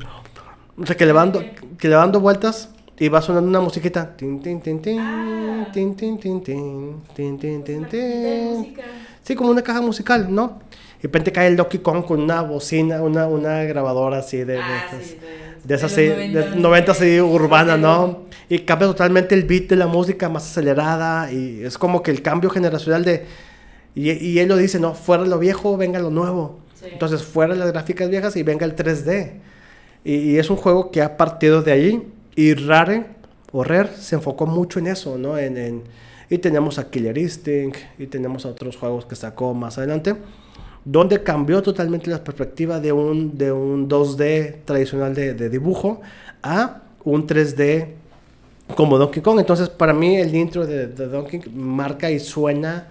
o 0.78 0.86
sea, 0.86 0.95
que 0.97 1.05
le, 1.05 1.14
dando 1.14 1.51
que 1.78 1.88
le 1.88 1.95
dando 1.95 2.20
vueltas 2.20 2.70
y 2.97 3.07
va 3.09 3.22
sonando 3.22 3.49
una 3.49 3.62
musiquita. 3.62 4.16
Tin, 4.16 4.41
tin, 4.41 4.62
tin, 4.62 4.82
tin, 4.82 5.68
tin, 5.72 5.95
tin, 5.95 6.20
tin, 6.20 6.41
tin, 6.43 7.01
tin, 7.16 7.39
tin, 7.39 7.64
tin, 7.64 7.88
tin. 7.88 8.78
Sí, 9.24 9.36
como 9.36 9.51
una 9.51 9.62
caja 9.62 9.82
musical, 9.82 10.34
¿no? 10.34 10.59
Y 10.99 11.03
de 11.03 11.07
repente 11.07 11.32
cae 11.32 11.47
el 11.47 11.55
Donkey 11.55 11.80
Kong 11.80 12.03
con 12.05 12.22
una 12.22 12.41
bocina, 12.41 13.01
una, 13.01 13.28
una 13.28 13.64
grabadora 13.64 14.20
así 14.20 14.43
de... 14.43 14.59
Ah, 14.59 14.64
de. 14.64 14.82
Sí, 14.82 15.16
de 15.16 15.51
de 15.64 15.76
esas 15.76 15.95
de 15.95 16.12
así, 16.14 16.34
los 16.34 16.45
de 16.45 16.49
90, 16.51 16.59
90 16.59 16.91
así 16.91 17.22
urbana, 17.22 17.78
¿no? 17.78 18.24
Y 18.49 18.59
cambia 18.59 18.88
totalmente 18.88 19.36
el 19.36 19.43
beat 19.43 19.68
de 19.70 19.76
la 19.76 19.88
música 19.88 20.28
más 20.30 20.43
acelerada 20.49 21.32
y 21.32 21.64
es 21.64 21.78
como 21.78 22.01
que 22.03 22.12
el 22.12 22.22
cambio 22.22 22.49
generacional 22.49 23.05
de... 23.05 23.26
Y, 23.95 24.12
y 24.12 24.39
él 24.39 24.47
lo 24.49 24.57
dice, 24.57 24.80
¿no? 24.80 24.93
Fuera 24.93 25.26
lo 25.26 25.38
viejo, 25.39 25.78
venga 25.78 25.99
lo 25.99 26.09
nuevo. 26.09 26.59
Sí. 26.80 26.88
Entonces, 26.91 27.24
fuera 27.24 27.53
las 27.55 27.72
gráficas 27.72 28.09
viejas 28.09 28.36
y 28.36 28.43
venga 28.43 28.66
el 28.66 28.76
3D. 28.76 29.34
Y, 30.03 30.14
y 30.16 30.38
es 30.39 30.49
un 30.49 30.55
juego 30.57 30.91
que 30.91 31.01
ha 31.01 31.18
partido 31.18 31.62
de 31.62 31.72
allí. 31.74 32.01
Y 32.36 32.53
Rare, 32.53 33.05
o 33.51 33.64
Rare, 33.64 33.89
se 33.99 34.16
enfocó 34.16 34.45
mucho 34.47 34.80
en 34.80 34.88
eso, 34.88 35.18
¿no? 35.18 35.38
En, 35.38 35.57
en- 35.57 35.84
y 36.30 36.38
tenemos 36.38 36.80
a 36.80 36.89
Killer 36.89 37.18
Instinct, 37.18 37.76
y 37.99 38.07
tenemos 38.07 38.45
a 38.45 38.49
otros 38.49 38.78
juegos 38.78 39.05
que 39.05 39.18
sacó 39.18 39.53
más 39.53 39.78
adelante, 39.78 40.16
donde 40.84 41.23
cambió 41.23 41.61
totalmente 41.61 42.09
la 42.09 42.23
perspectiva 42.23 42.79
de 42.79 42.91
un, 42.91 43.38
de 43.38 43.51
un 43.51 43.88
2D 43.88 44.57
tradicional 44.65 45.13
de, 45.13 45.34
de 45.34 45.49
dibujo 45.49 46.01
a 46.41 46.82
un 47.03 47.27
3D 47.27 47.88
como 48.75 48.97
Donkey 48.97 49.21
Kong. 49.21 49.39
Entonces, 49.39 49.69
para 49.69 49.93
mí, 49.93 50.17
el 50.17 50.34
intro 50.36 50.65
de, 50.65 50.88
Donkey 50.88 51.41
Kong 51.41 51.53
marca 51.53 52.09
y 52.09 52.19
suena 52.19 52.88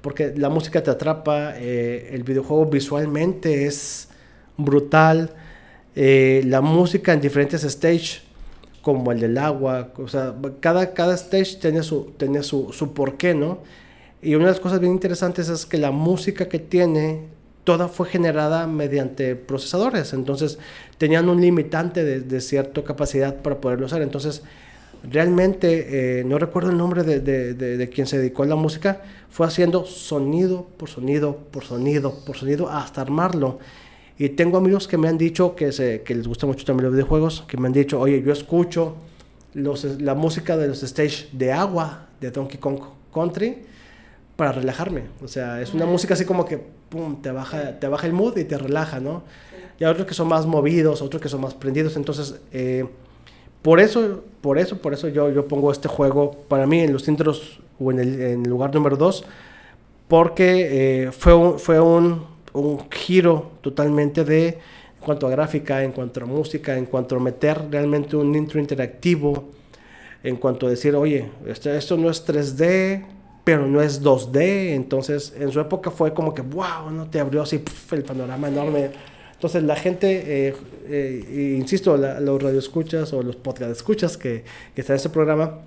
porque 0.00 0.32
la 0.36 0.48
música 0.48 0.82
te 0.82 0.90
atrapa, 0.90 1.54
eh, 1.56 2.10
el 2.12 2.22
videojuego 2.22 2.66
visualmente 2.66 3.66
es 3.66 4.08
brutal, 4.56 5.30
eh, 5.94 6.42
la 6.46 6.60
música 6.60 7.12
en 7.12 7.20
diferentes 7.20 7.62
stages, 7.62 8.22
como 8.80 9.12
el 9.12 9.20
del 9.20 9.36
agua, 9.36 9.92
o 9.98 10.08
sea, 10.08 10.34
cada, 10.60 10.94
cada 10.94 11.14
stage 11.14 11.56
tiene 11.60 11.82
su, 11.82 12.12
tiene 12.16 12.42
su, 12.42 12.72
su 12.72 12.94
porqué, 12.94 13.34
¿no? 13.34 13.58
Y 14.22 14.34
una 14.34 14.46
de 14.46 14.50
las 14.52 14.60
cosas 14.60 14.80
bien 14.80 14.92
interesantes 14.92 15.48
es 15.48 15.64
que 15.64 15.78
la 15.78 15.90
música 15.90 16.48
que 16.48 16.58
tiene, 16.58 17.22
toda 17.64 17.88
fue 17.88 18.08
generada 18.08 18.66
mediante 18.66 19.34
procesadores, 19.36 20.12
entonces 20.12 20.58
tenían 20.98 21.28
un 21.28 21.40
limitante 21.40 22.04
de, 22.04 22.20
de 22.20 22.40
cierta 22.40 22.82
capacidad 22.84 23.36
para 23.42 23.60
poderlo 23.60 23.86
hacer, 23.86 24.02
entonces 24.02 24.42
realmente, 25.02 26.20
eh, 26.20 26.24
no 26.24 26.38
recuerdo 26.38 26.70
el 26.70 26.76
nombre 26.76 27.02
de, 27.02 27.20
de, 27.20 27.54
de 27.54 27.88
quien 27.88 28.06
se 28.06 28.18
dedicó 28.18 28.42
a 28.42 28.46
la 28.46 28.56
música, 28.56 29.02
fue 29.30 29.46
haciendo 29.46 29.84
sonido 29.86 30.66
por 30.76 30.90
sonido, 30.90 31.36
por 31.50 31.64
sonido, 31.64 32.14
por 32.26 32.36
sonido, 32.36 32.68
hasta 32.68 33.00
armarlo. 33.00 33.58
Y 34.18 34.28
tengo 34.30 34.58
amigos 34.58 34.86
que 34.86 34.98
me 34.98 35.08
han 35.08 35.16
dicho 35.16 35.54
que, 35.54 35.72
se, 35.72 36.02
que 36.02 36.14
les 36.14 36.28
gusta 36.28 36.46
mucho 36.46 36.66
también 36.66 36.84
los 36.84 36.92
videojuegos, 36.92 37.44
que 37.48 37.56
me 37.56 37.68
han 37.68 37.72
dicho, 37.72 37.98
oye, 37.98 38.22
yo 38.22 38.32
escucho 38.32 38.96
los, 39.54 39.84
la 39.84 40.14
música 40.14 40.58
de 40.58 40.68
los 40.68 40.82
stage 40.82 41.28
de 41.32 41.52
agua 41.52 42.08
de 42.20 42.30
Donkey 42.30 42.58
Kong 42.58 42.80
Country 43.14 43.69
para 44.40 44.52
relajarme. 44.52 45.02
O 45.22 45.28
sea, 45.28 45.60
es 45.60 45.74
una 45.74 45.84
música 45.84 46.14
así 46.14 46.24
como 46.24 46.46
que 46.46 46.56
pum, 46.56 47.20
te, 47.20 47.30
baja, 47.30 47.78
te 47.78 47.86
baja 47.88 48.06
el 48.06 48.14
mood 48.14 48.38
y 48.38 48.44
te 48.44 48.56
relaja, 48.56 48.98
¿no? 48.98 49.22
Y 49.78 49.84
hay 49.84 49.90
otros 49.90 50.06
que 50.06 50.14
son 50.14 50.28
más 50.28 50.46
movidos, 50.46 51.02
otros 51.02 51.20
que 51.20 51.28
son 51.28 51.42
más 51.42 51.52
prendidos. 51.52 51.94
Entonces, 51.94 52.40
eh, 52.50 52.86
por 53.60 53.80
eso, 53.80 54.24
por 54.40 54.56
eso, 54.56 54.78
por 54.78 54.94
eso 54.94 55.08
yo, 55.08 55.28
yo 55.30 55.46
pongo 55.46 55.70
este 55.70 55.88
juego 55.88 56.30
para 56.48 56.66
mí 56.66 56.80
en 56.80 56.90
los 56.90 57.06
intros 57.06 57.60
o 57.78 57.90
en 57.90 57.98
el, 57.98 58.22
en 58.22 58.42
el 58.44 58.48
lugar 58.48 58.74
número 58.74 58.96
2, 58.96 59.26
porque 60.08 61.02
eh, 61.04 61.12
fue, 61.12 61.34
un, 61.34 61.58
fue 61.58 61.78
un, 61.78 62.24
un 62.54 62.90
giro 62.90 63.50
totalmente 63.60 64.24
de, 64.24 64.48
en 64.48 65.04
cuanto 65.04 65.26
a 65.26 65.30
gráfica, 65.30 65.84
en 65.84 65.92
cuanto 65.92 66.22
a 66.22 66.24
música, 66.24 66.78
en 66.78 66.86
cuanto 66.86 67.16
a 67.16 67.20
meter 67.20 67.60
realmente 67.70 68.16
un 68.16 68.34
intro 68.34 68.58
interactivo, 68.58 69.50
en 70.22 70.36
cuanto 70.36 70.66
a 70.66 70.70
decir, 70.70 70.96
oye, 70.96 71.28
esto, 71.46 71.70
esto 71.70 71.98
no 71.98 72.08
es 72.08 72.26
3D, 72.26 73.19
pero 73.50 73.66
no 73.66 73.82
es 73.82 74.00
2D, 74.00 74.74
entonces 74.74 75.34
en 75.36 75.50
su 75.50 75.58
época 75.58 75.90
fue 75.90 76.14
como 76.14 76.32
que, 76.32 76.40
wow, 76.40 76.88
no 76.92 77.10
te 77.10 77.18
abrió 77.18 77.42
así 77.42 77.58
pf, 77.58 77.96
el 77.96 78.04
panorama 78.04 78.46
enorme. 78.46 78.92
Entonces 79.32 79.64
la 79.64 79.74
gente, 79.74 80.46
eh, 80.46 80.54
eh, 80.86 81.56
insisto, 81.58 81.96
la, 81.96 82.20
los 82.20 82.40
radioescuchas 82.40 83.12
o 83.12 83.24
los 83.24 83.34
podcast 83.34 83.72
escuchas 83.72 84.16
que, 84.16 84.44
que 84.72 84.82
están 84.82 84.94
en 84.94 84.98
este 84.98 85.08
programa, 85.08 85.62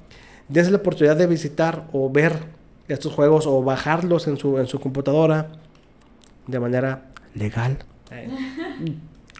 dense 0.47 0.71
la 0.71 0.77
oportunidad 0.77 1.17
de 1.17 1.27
visitar 1.27 1.89
o 1.91 2.09
ver 2.09 2.39
estos 2.87 3.11
juegos 3.11 3.47
o 3.47 3.61
bajarlos 3.61 4.29
en 4.29 4.37
su, 4.37 4.57
en 4.57 4.67
su 4.67 4.79
computadora 4.79 5.51
de 6.47 6.59
manera 6.61 7.11
legal. 7.35 7.79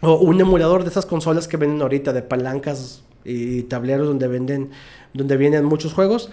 o 0.02 0.16
un 0.16 0.38
emulador 0.38 0.84
de 0.84 0.90
esas 0.90 1.06
consolas 1.06 1.48
que 1.48 1.56
venden 1.56 1.80
ahorita 1.80 2.12
de 2.12 2.20
palancas 2.20 3.04
y 3.24 3.62
tableros 3.62 4.06
donde 4.06 4.28
venden, 4.28 4.68
donde 5.14 5.38
vienen 5.38 5.64
muchos 5.64 5.94
juegos. 5.94 6.28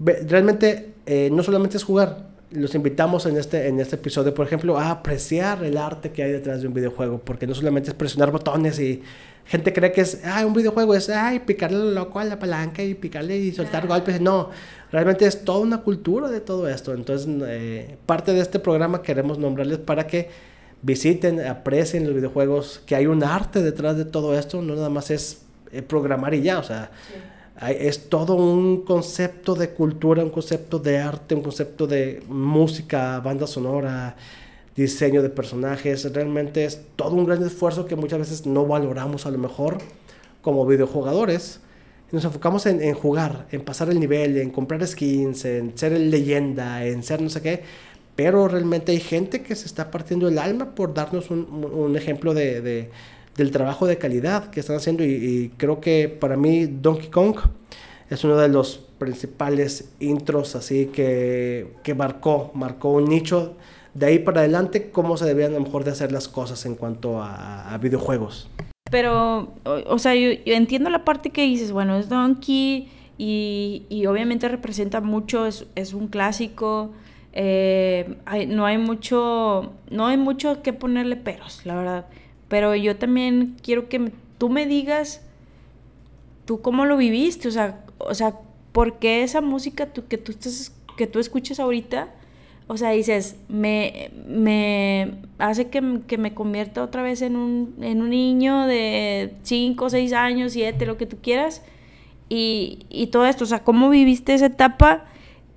Realmente 0.00 0.94
eh, 1.06 1.28
no 1.32 1.42
solamente 1.42 1.76
es 1.76 1.84
jugar, 1.84 2.28
los 2.50 2.74
invitamos 2.74 3.26
en 3.26 3.36
este, 3.36 3.68
en 3.68 3.80
este 3.80 3.96
episodio, 3.96 4.32
por 4.32 4.46
ejemplo, 4.46 4.78
a 4.78 4.90
apreciar 4.90 5.62
el 5.64 5.76
arte 5.76 6.12
que 6.12 6.22
hay 6.22 6.32
detrás 6.32 6.62
de 6.62 6.68
un 6.68 6.74
videojuego, 6.74 7.18
porque 7.18 7.46
no 7.46 7.54
solamente 7.54 7.90
es 7.90 7.94
presionar 7.94 8.30
botones 8.30 8.78
y 8.78 9.02
gente 9.44 9.72
cree 9.72 9.92
que 9.92 10.02
es, 10.02 10.20
ah, 10.24 10.44
un 10.46 10.54
videojuego 10.54 10.94
es, 10.94 11.08
ay, 11.10 11.40
picarle 11.40 11.78
lo 11.78 11.90
loco 11.90 12.20
a 12.20 12.24
la 12.24 12.38
palanca 12.38 12.82
y 12.82 12.94
picarle 12.94 13.38
y 13.38 13.52
soltar 13.52 13.86
golpes. 13.86 14.20
No, 14.20 14.50
realmente 14.92 15.26
es 15.26 15.44
toda 15.44 15.60
una 15.60 15.78
cultura 15.82 16.28
de 16.28 16.40
todo 16.40 16.68
esto. 16.68 16.94
Entonces, 16.94 17.28
eh, 17.46 17.96
parte 18.06 18.32
de 18.32 18.40
este 18.40 18.58
programa 18.58 19.02
queremos 19.02 19.38
nombrarles 19.38 19.78
para 19.78 20.06
que 20.06 20.30
visiten, 20.82 21.44
aprecien 21.44 22.04
los 22.04 22.14
videojuegos, 22.14 22.82
que 22.86 22.94
hay 22.94 23.06
un 23.06 23.24
arte 23.24 23.62
detrás 23.62 23.96
de 23.96 24.04
todo 24.04 24.38
esto, 24.38 24.62
no 24.62 24.74
nada 24.74 24.90
más 24.90 25.10
es 25.10 25.42
eh, 25.72 25.82
programar 25.82 26.34
y 26.34 26.42
ya, 26.42 26.58
o 26.58 26.62
sea, 26.62 26.90
es 27.60 28.08
todo 28.08 28.34
un 28.34 28.84
concepto 28.84 29.54
de 29.54 29.70
cultura, 29.70 30.22
un 30.22 30.30
concepto 30.30 30.78
de 30.78 30.98
arte, 30.98 31.34
un 31.34 31.42
concepto 31.42 31.86
de 31.86 32.22
música, 32.28 33.18
banda 33.20 33.46
sonora, 33.46 34.16
diseño 34.76 35.22
de 35.22 35.30
personajes, 35.30 36.12
realmente 36.12 36.64
es 36.64 36.80
todo 36.96 37.14
un 37.14 37.26
gran 37.26 37.42
esfuerzo 37.44 37.86
que 37.86 37.96
muchas 37.96 38.20
veces 38.20 38.46
no 38.46 38.66
valoramos 38.66 39.26
a 39.26 39.30
lo 39.30 39.38
mejor 39.38 39.78
como 40.42 40.66
videojugadores. 40.66 41.60
Nos 42.12 42.24
enfocamos 42.24 42.64
en, 42.66 42.80
en 42.82 42.94
jugar, 42.94 43.46
en 43.50 43.62
pasar 43.62 43.90
el 43.90 44.00
nivel, 44.00 44.38
en 44.38 44.50
comprar 44.50 44.86
skins, 44.86 45.44
en 45.44 45.76
ser 45.76 45.92
leyenda, 45.92 46.84
en 46.86 47.02
ser 47.02 47.20
no 47.20 47.28
sé 47.28 47.42
qué, 47.42 47.62
pero 48.16 48.48
realmente 48.48 48.92
hay 48.92 49.00
gente 49.00 49.42
que 49.42 49.54
se 49.56 49.66
está 49.66 49.90
partiendo 49.90 50.28
el 50.28 50.38
alma 50.38 50.74
por 50.74 50.94
darnos 50.94 51.30
un, 51.30 51.40
un 51.72 51.96
ejemplo 51.96 52.34
de- 52.34 52.90
del 53.38 53.52
trabajo 53.52 53.86
de 53.86 53.96
calidad 53.96 54.50
que 54.50 54.60
están 54.60 54.76
haciendo 54.76 55.04
y, 55.04 55.52
creo 55.56 55.80
que 55.80 56.08
para 56.08 56.36
mí 56.36 56.66
Donkey 56.66 57.08
Kong 57.08 57.36
es 58.10 58.24
uno 58.24 58.36
de 58.36 58.48
los 58.48 58.80
principales 58.98 59.90
intros 60.00 60.56
así 60.56 60.86
que, 60.86 61.68
que 61.84 61.94
marcó, 61.94 62.50
marcó 62.54 62.90
un 62.90 63.04
nicho 63.04 63.54
de 63.94 64.06
ahí 64.06 64.18
para 64.18 64.40
adelante 64.40 64.90
cómo 64.90 65.16
se 65.16 65.24
debían 65.24 65.52
a 65.52 65.54
lo 65.54 65.64
mejor 65.64 65.84
de 65.84 65.92
hacer 65.92 66.10
las 66.12 66.28
cosas 66.28 66.66
en 66.66 66.74
cuanto 66.74 67.22
a, 67.22 67.76
videojuegos. 67.80 68.48
Pero, 68.90 69.52
o, 69.64 69.98
sea, 69.98 70.14
yo, 70.14 70.30
yo 70.44 70.54
entiendo 70.54 70.90
la 70.90 71.04
parte 71.04 71.30
que 71.30 71.42
dices, 71.42 71.72
bueno, 71.72 71.96
es 71.96 72.08
Donkey 72.08 72.88
y, 73.18 73.84
y 73.88 74.06
obviamente 74.06 74.48
representa 74.48 75.00
mucho, 75.00 75.46
es, 75.46 75.66
es 75.74 75.94
un 75.94 76.08
clásico. 76.08 76.90
eh, 77.32 78.16
hay- 78.24 78.46
no 78.46 78.66
hay 78.66 78.78
mucho, 78.78 79.72
no 79.90 80.06
hay 80.06 80.16
mucho 80.16 80.62
que 80.62 80.72
ponerle 80.72 81.16
peros, 81.16 81.60
la 81.64 81.74
verdad. 81.76 82.06
Pero 82.48 82.74
yo 82.74 82.96
también 82.96 83.56
quiero 83.62 83.88
que 83.88 84.12
tú 84.38 84.48
me 84.48 84.66
digas, 84.66 85.20
tú 86.44 86.60
cómo 86.60 86.84
lo 86.86 86.96
viviste, 86.96 87.48
o 87.48 87.50
sea, 87.50 87.84
o 87.98 88.14
sea, 88.14 88.34
¿por 88.72 88.98
qué 88.98 89.22
esa 89.22 89.40
música 89.40 89.86
tú- 89.92 90.06
que 90.08 90.18
tú 90.18 90.32
estás, 90.32 90.72
que 90.96 91.06
tú 91.06 91.18
escuchas 91.18 91.60
ahorita? 91.60 92.08
O 92.66 92.76
sea, 92.76 92.90
dices, 92.90 93.36
me, 93.48 94.10
me 94.26 95.12
hace 95.38 95.68
que, 95.68 96.00
que 96.06 96.18
me 96.18 96.34
convierta 96.34 96.82
otra 96.82 97.02
vez 97.02 97.22
en 97.22 97.36
un, 97.36 97.74
en 97.80 98.02
un 98.02 98.10
niño 98.10 98.66
de 98.66 99.34
5, 99.42 99.88
6 99.90 100.12
años, 100.12 100.52
7, 100.52 100.84
lo 100.86 100.98
que 100.98 101.06
tú 101.06 101.16
quieras. 101.22 101.62
Y, 102.28 102.80
y 102.90 103.06
todo 103.06 103.24
esto, 103.26 103.44
o 103.44 103.46
sea, 103.46 103.64
¿cómo 103.64 103.88
viviste 103.88 104.34
esa 104.34 104.46
etapa 104.46 105.06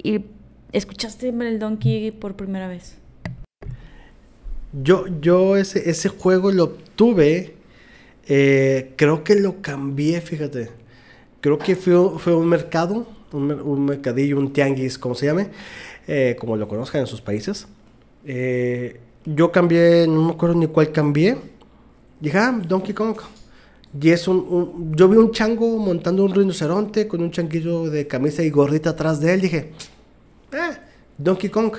y 0.01 0.21
escuchaste 0.71 1.27
el 1.29 1.59
Donkey 1.59 2.11
por 2.11 2.35
primera 2.37 2.69
vez? 2.69 2.97
Yo, 4.73 5.05
yo 5.19 5.57
ese, 5.57 5.89
ese 5.89 6.09
juego 6.09 6.51
lo 6.51 6.63
obtuve, 6.65 7.55
eh, 8.27 8.93
creo 8.95 9.23
que 9.23 9.35
lo 9.35 9.61
cambié, 9.61 10.21
fíjate. 10.21 10.69
Creo 11.41 11.57
que 11.57 11.75
fue, 11.75 11.93
fue 12.19 12.35
un 12.35 12.47
mercado, 12.47 13.07
un, 13.33 13.47
mer- 13.47 13.61
un 13.61 13.85
mercadillo, 13.85 14.37
un 14.39 14.53
tianguis, 14.53 14.97
como 14.97 15.15
se 15.15 15.25
llame, 15.27 15.49
eh, 16.07 16.35
como 16.39 16.55
lo 16.57 16.67
conozcan 16.67 17.01
en 17.01 17.07
sus 17.07 17.21
países. 17.21 17.67
Eh, 18.25 18.99
yo 19.25 19.51
cambié, 19.51 20.07
no 20.07 20.23
me 20.27 20.31
acuerdo 20.33 20.55
ni 20.55 20.67
cuál 20.67 20.91
cambié. 20.91 21.37
Dije, 22.19 22.37
ah, 22.37 22.59
Donkey 22.67 22.93
Kong. 22.93 23.17
Y 23.99 24.09
es 24.11 24.27
un, 24.27 24.37
un- 24.37 24.95
yo 24.95 25.09
vi 25.09 25.17
un 25.17 25.31
chango 25.31 25.77
montando 25.77 26.23
un 26.23 26.33
rinoceronte 26.33 27.07
con 27.07 27.21
un 27.21 27.31
changuillo 27.31 27.89
de 27.89 28.07
camisa 28.07 28.41
y 28.43 28.49
gorrita 28.49 28.91
atrás 28.91 29.19
de 29.19 29.33
él. 29.33 29.41
Dije, 29.41 29.71
eh, 30.53 30.77
Donkey 31.17 31.49
Kong, 31.49 31.73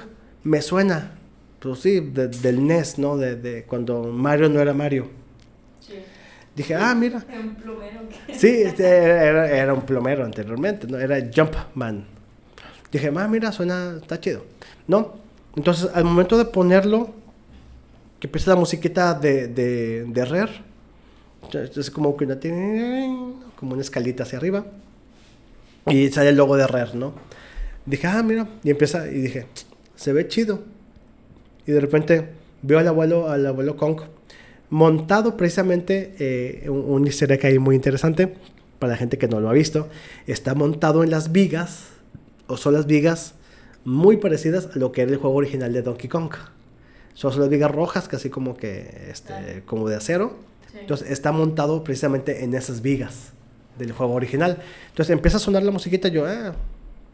me 0.44 0.60
suena. 0.60 1.18
Pues 1.62 1.78
sí, 1.80 2.00
de- 2.00 2.28
del 2.28 2.66
NES, 2.66 2.98
¿no? 2.98 3.16
De, 3.16 3.36
de 3.36 3.64
cuando 3.64 4.02
Mario 4.04 4.48
no 4.48 4.60
era 4.60 4.74
Mario. 4.74 5.08
Dije, 6.56 6.74
ah, 6.74 6.94
mira. 6.94 7.24
Sí, 8.36 8.48
este, 8.48 8.84
era, 8.86 9.48
era 9.50 9.72
un 9.72 9.82
plomero 9.82 10.24
anteriormente, 10.24 10.86
¿no? 10.86 10.98
Era 10.98 11.16
Jumpman. 11.34 12.04
Dije, 12.90 13.10
ah, 13.16 13.28
mira, 13.28 13.52
suena, 13.52 13.96
está 14.00 14.20
chido. 14.20 14.44
¿No? 14.86 15.14
Entonces, 15.56 15.88
al 15.94 16.04
momento 16.04 16.36
de 16.36 16.44
ponerlo, 16.46 17.10
que 18.18 18.26
empieza 18.26 18.50
la 18.50 18.56
musiquita 18.56 19.14
de, 19.14 19.46
de, 19.48 20.04
de 20.04 20.24
Rare, 20.24 20.52
es 21.76 21.90
como 21.90 22.16
que 22.16 22.24
una, 22.24 22.38
como 23.56 23.72
una 23.72 23.82
escalita 23.82 24.24
hacia 24.24 24.38
arriba, 24.38 24.64
y 25.86 26.08
sale 26.10 26.30
el 26.30 26.36
logo 26.36 26.56
de 26.56 26.66
Rare, 26.66 26.90
¿no? 26.94 27.14
Dije, 27.86 28.06
ah, 28.08 28.22
mira, 28.22 28.46
y 28.62 28.70
empieza, 28.70 29.06
y 29.08 29.20
dije, 29.22 29.46
se 29.96 30.12
ve 30.12 30.26
chido. 30.28 30.62
Y 31.66 31.72
de 31.72 31.80
repente 31.80 32.28
veo 32.62 32.78
al 32.78 32.88
abuelo, 32.88 33.28
al 33.28 33.46
abuelo 33.46 33.76
Kong, 33.76 34.00
montado 34.70 35.36
precisamente, 35.36 36.14
eh, 36.18 36.68
un, 36.68 36.84
un 36.88 37.06
easter 37.06 37.30
egg 37.32 37.46
ahí 37.46 37.58
muy 37.58 37.76
interesante, 37.76 38.34
para 38.78 38.92
la 38.92 38.96
gente 38.96 39.18
que 39.18 39.28
no 39.28 39.38
lo 39.38 39.48
ha 39.48 39.52
visto, 39.52 39.88
está 40.26 40.54
montado 40.54 41.04
en 41.04 41.10
las 41.10 41.30
vigas, 41.30 41.90
o 42.48 42.56
son 42.56 42.74
las 42.74 42.86
vigas 42.86 43.34
muy 43.84 44.16
parecidas 44.16 44.68
a 44.74 44.78
lo 44.78 44.92
que 44.92 45.02
era 45.02 45.12
el 45.12 45.18
juego 45.18 45.36
original 45.36 45.72
de 45.72 45.82
Donkey 45.82 46.08
Kong. 46.08 46.32
Son 47.14 47.38
las 47.38 47.48
vigas 47.48 47.70
rojas, 47.70 48.08
casi 48.08 48.30
como 48.30 48.56
que, 48.56 49.08
este, 49.10 49.62
como 49.66 49.88
de 49.88 49.96
acero. 49.96 50.36
Entonces 50.74 51.10
está 51.10 51.32
montado 51.32 51.84
precisamente 51.84 52.44
en 52.44 52.54
esas 52.54 52.80
vigas 52.80 53.32
del 53.78 53.92
juego 53.92 54.14
original. 54.14 54.58
Entonces 54.90 55.12
empieza 55.12 55.36
a 55.36 55.40
sonar 55.40 55.62
la 55.62 55.70
musiquita, 55.70 56.08
yo, 56.08 56.26
ah, 56.26 56.54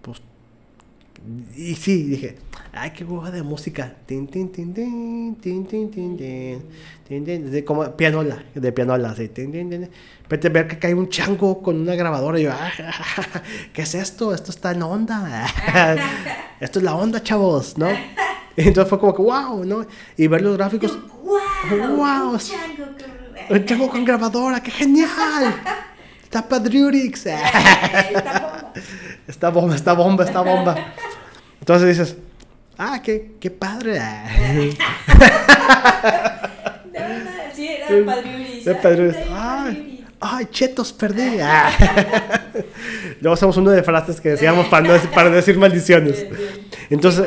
pues 0.03 0.22
y 1.57 1.74
sí, 1.74 2.05
dije, 2.05 2.36
ay, 2.81 2.91
qué 2.91 3.05
huevo 3.05 3.31
de 3.31 3.43
música. 3.43 3.93
Tin, 4.07 4.26
tin, 4.29 4.51
tin, 4.53 4.72
tin, 4.72 5.37
tin, 5.37 5.66
tin, 5.66 5.91
tin, 5.91 6.16
tin, 7.07 7.24
tin, 7.24 7.64
como 7.64 7.85
pianola, 7.97 8.45
de 8.55 8.72
pianola, 8.72 9.11
así. 9.11 9.29
Tin, 9.29 9.51
tin, 9.51 9.70
tin. 9.70 9.91
Vete 10.29 10.49
ver 10.49 10.68
que 10.68 10.79
cae 10.79 10.95
un 10.95 11.09
chango 11.09 11.62
con 11.62 11.81
una 11.81 11.95
grabadora 11.95 12.39
y 12.39 12.45
yo, 12.45 12.53
ah, 12.53 12.70
¿qué 13.72 13.83
es 13.83 13.95
esto? 13.95 14.35
Esto 14.35 14.51
está 14.51 14.72
en 14.72 14.83
onda. 14.83 15.47
esto 16.61 16.79
es 16.79 16.85
la 16.85 16.95
onda, 16.95 17.22
chavos, 17.22 17.76
¿no? 17.79 17.89
Entonces 18.57 18.89
fue 18.89 18.99
como 18.99 19.14
que, 19.14 19.22
wow, 19.22 19.64
¿no? 19.64 19.87
Y 20.16 20.26
ver 20.26 20.43
los 20.43 20.57
gráficos, 20.57 20.99
wow, 21.70 22.39
un 23.51 23.64
chango 23.64 23.89
con 23.89 24.05
grabadora, 24.05 24.61
qué 24.61 24.70
genial. 24.70 25.55
Está 26.22 26.47
Padriurix. 26.47 27.26
Está 29.26 29.51
bomba, 29.51 29.74
está 29.74 29.93
bomba, 29.93 30.24
está 30.24 30.41
bomba. 30.41 30.74
Entonces 31.61 31.89
dices, 31.89 32.16
ah, 32.79 33.01
qué, 33.03 33.33
qué 33.41 33.51
padre. 33.51 34.01
Sí, 37.55 37.66
era 37.66 37.89
De 38.64 38.74
Padriurix. 38.74 39.16
Ay, 39.33 40.05
ay, 40.20 40.47
chetos, 40.51 40.93
perdí. 40.93 41.39
Ah. 41.41 41.70
Luego 43.20 43.35
hacemos 43.35 43.57
uno 43.57 43.70
de 43.70 43.83
frases 43.83 44.20
que 44.20 44.31
decíamos 44.31 44.68
para 44.68 44.87
no, 44.87 44.95
decir- 44.95 45.11
para 45.11 45.29
no 45.31 45.37
decir 45.37 45.59
maldiciones. 45.59 46.24
Entonces, 46.91 47.26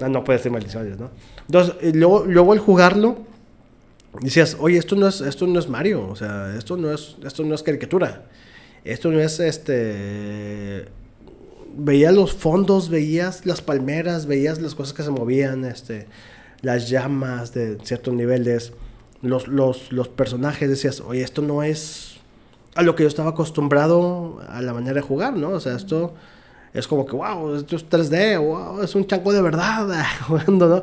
no, 0.00 0.08
no 0.08 0.24
puede 0.24 0.38
decir 0.38 0.50
maldiciones, 0.50 0.98
¿no? 0.98 1.10
Entonces, 1.46 1.74
y 1.82 1.92
luego, 1.92 2.24
luego 2.26 2.52
al 2.52 2.58
jugarlo, 2.58 3.18
decías, 4.20 4.56
oye, 4.58 4.78
esto 4.78 4.96
no 4.96 5.06
es, 5.08 5.20
esto 5.20 5.46
no 5.46 5.58
es 5.60 5.68
Mario, 5.68 6.08
o 6.08 6.16
sea, 6.16 6.54
esto 6.58 6.76
no 6.76 6.92
es, 6.92 7.16
esto 7.24 7.44
no 7.44 7.54
es 7.54 7.62
caricatura. 7.62 8.22
Esto 8.84 9.10
no 9.10 9.20
es 9.20 9.38
este. 9.40 10.86
Veías 11.76 12.14
los 12.14 12.32
fondos, 12.32 12.88
veías 12.88 13.46
las 13.46 13.60
palmeras, 13.60 14.26
veías 14.26 14.60
las 14.60 14.74
cosas 14.74 14.94
que 14.94 15.02
se 15.02 15.10
movían, 15.10 15.64
este, 15.64 16.06
las 16.60 16.88
llamas 16.88 17.52
de 17.52 17.78
ciertos 17.82 18.14
niveles, 18.14 18.72
los, 19.22 19.48
los, 19.48 19.92
los 19.92 20.08
personajes, 20.08 20.68
decías, 20.68 21.00
oye, 21.00 21.22
esto 21.22 21.42
no 21.42 21.62
es 21.62 22.14
a 22.74 22.82
lo 22.82 22.94
que 22.94 23.04
yo 23.04 23.08
estaba 23.08 23.30
acostumbrado 23.30 24.40
a 24.48 24.60
la 24.60 24.74
manera 24.74 24.94
de 24.94 25.00
jugar, 25.00 25.36
¿no? 25.36 25.50
O 25.50 25.60
sea, 25.60 25.76
esto 25.76 26.14
es 26.72 26.88
como 26.88 27.06
que, 27.06 27.14
wow, 27.14 27.54
esto 27.54 27.76
es 27.76 27.88
3D, 27.88 28.38
wow, 28.38 28.82
es 28.82 28.94
un 28.94 29.06
chango 29.06 29.32
de 29.32 29.42
verdad 29.42 30.04
jugando, 30.26 30.68
¿no? 30.68 30.82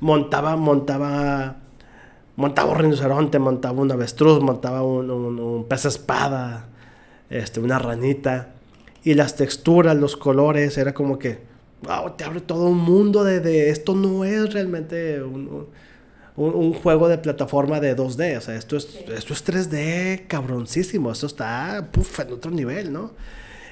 Montaba, 0.00 0.56
montaba, 0.56 1.56
montaba 2.36 2.72
un 2.72 2.78
rinoceronte, 2.78 3.38
montaba 3.38 3.80
un 3.80 3.90
avestruz, 3.90 4.42
montaba 4.42 4.82
un, 4.82 5.10
un, 5.10 5.38
un 5.38 5.64
pez 5.64 5.86
espada, 5.86 6.66
este, 7.30 7.60
una 7.60 7.78
ranita. 7.78 8.55
Y 9.06 9.14
las 9.14 9.36
texturas, 9.36 9.96
los 9.96 10.16
colores, 10.18 10.78
era 10.78 10.92
como 10.94 11.18
que, 11.18 11.38
wow, 11.84 12.12
te 12.18 12.24
abre 12.24 12.42
todo 12.42 12.66
un 12.68 12.78
mundo 12.78 13.24
de, 13.24 13.40
de 13.40 13.70
esto 13.70 13.94
no 13.94 14.24
es 14.26 14.52
realmente 14.52 15.22
un, 15.22 15.68
un- 16.36 16.74
juego 16.74 17.08
de 17.08 17.18
plataforma 17.18 17.80
de 17.80 17.94
2D, 17.96 18.36
o 18.36 18.40
sea, 18.42 18.56
esto 18.56 18.76
es, 18.76 18.88
esto 19.16 19.32
es 19.34 19.42
3D 19.42 20.24
cabroncísimo, 20.28 21.12
esto 21.12 21.26
está, 21.26 21.88
puff, 21.92 22.20
en 22.20 22.32
otro 22.32 22.50
nivel, 22.50 22.92
¿no? 22.92 23.12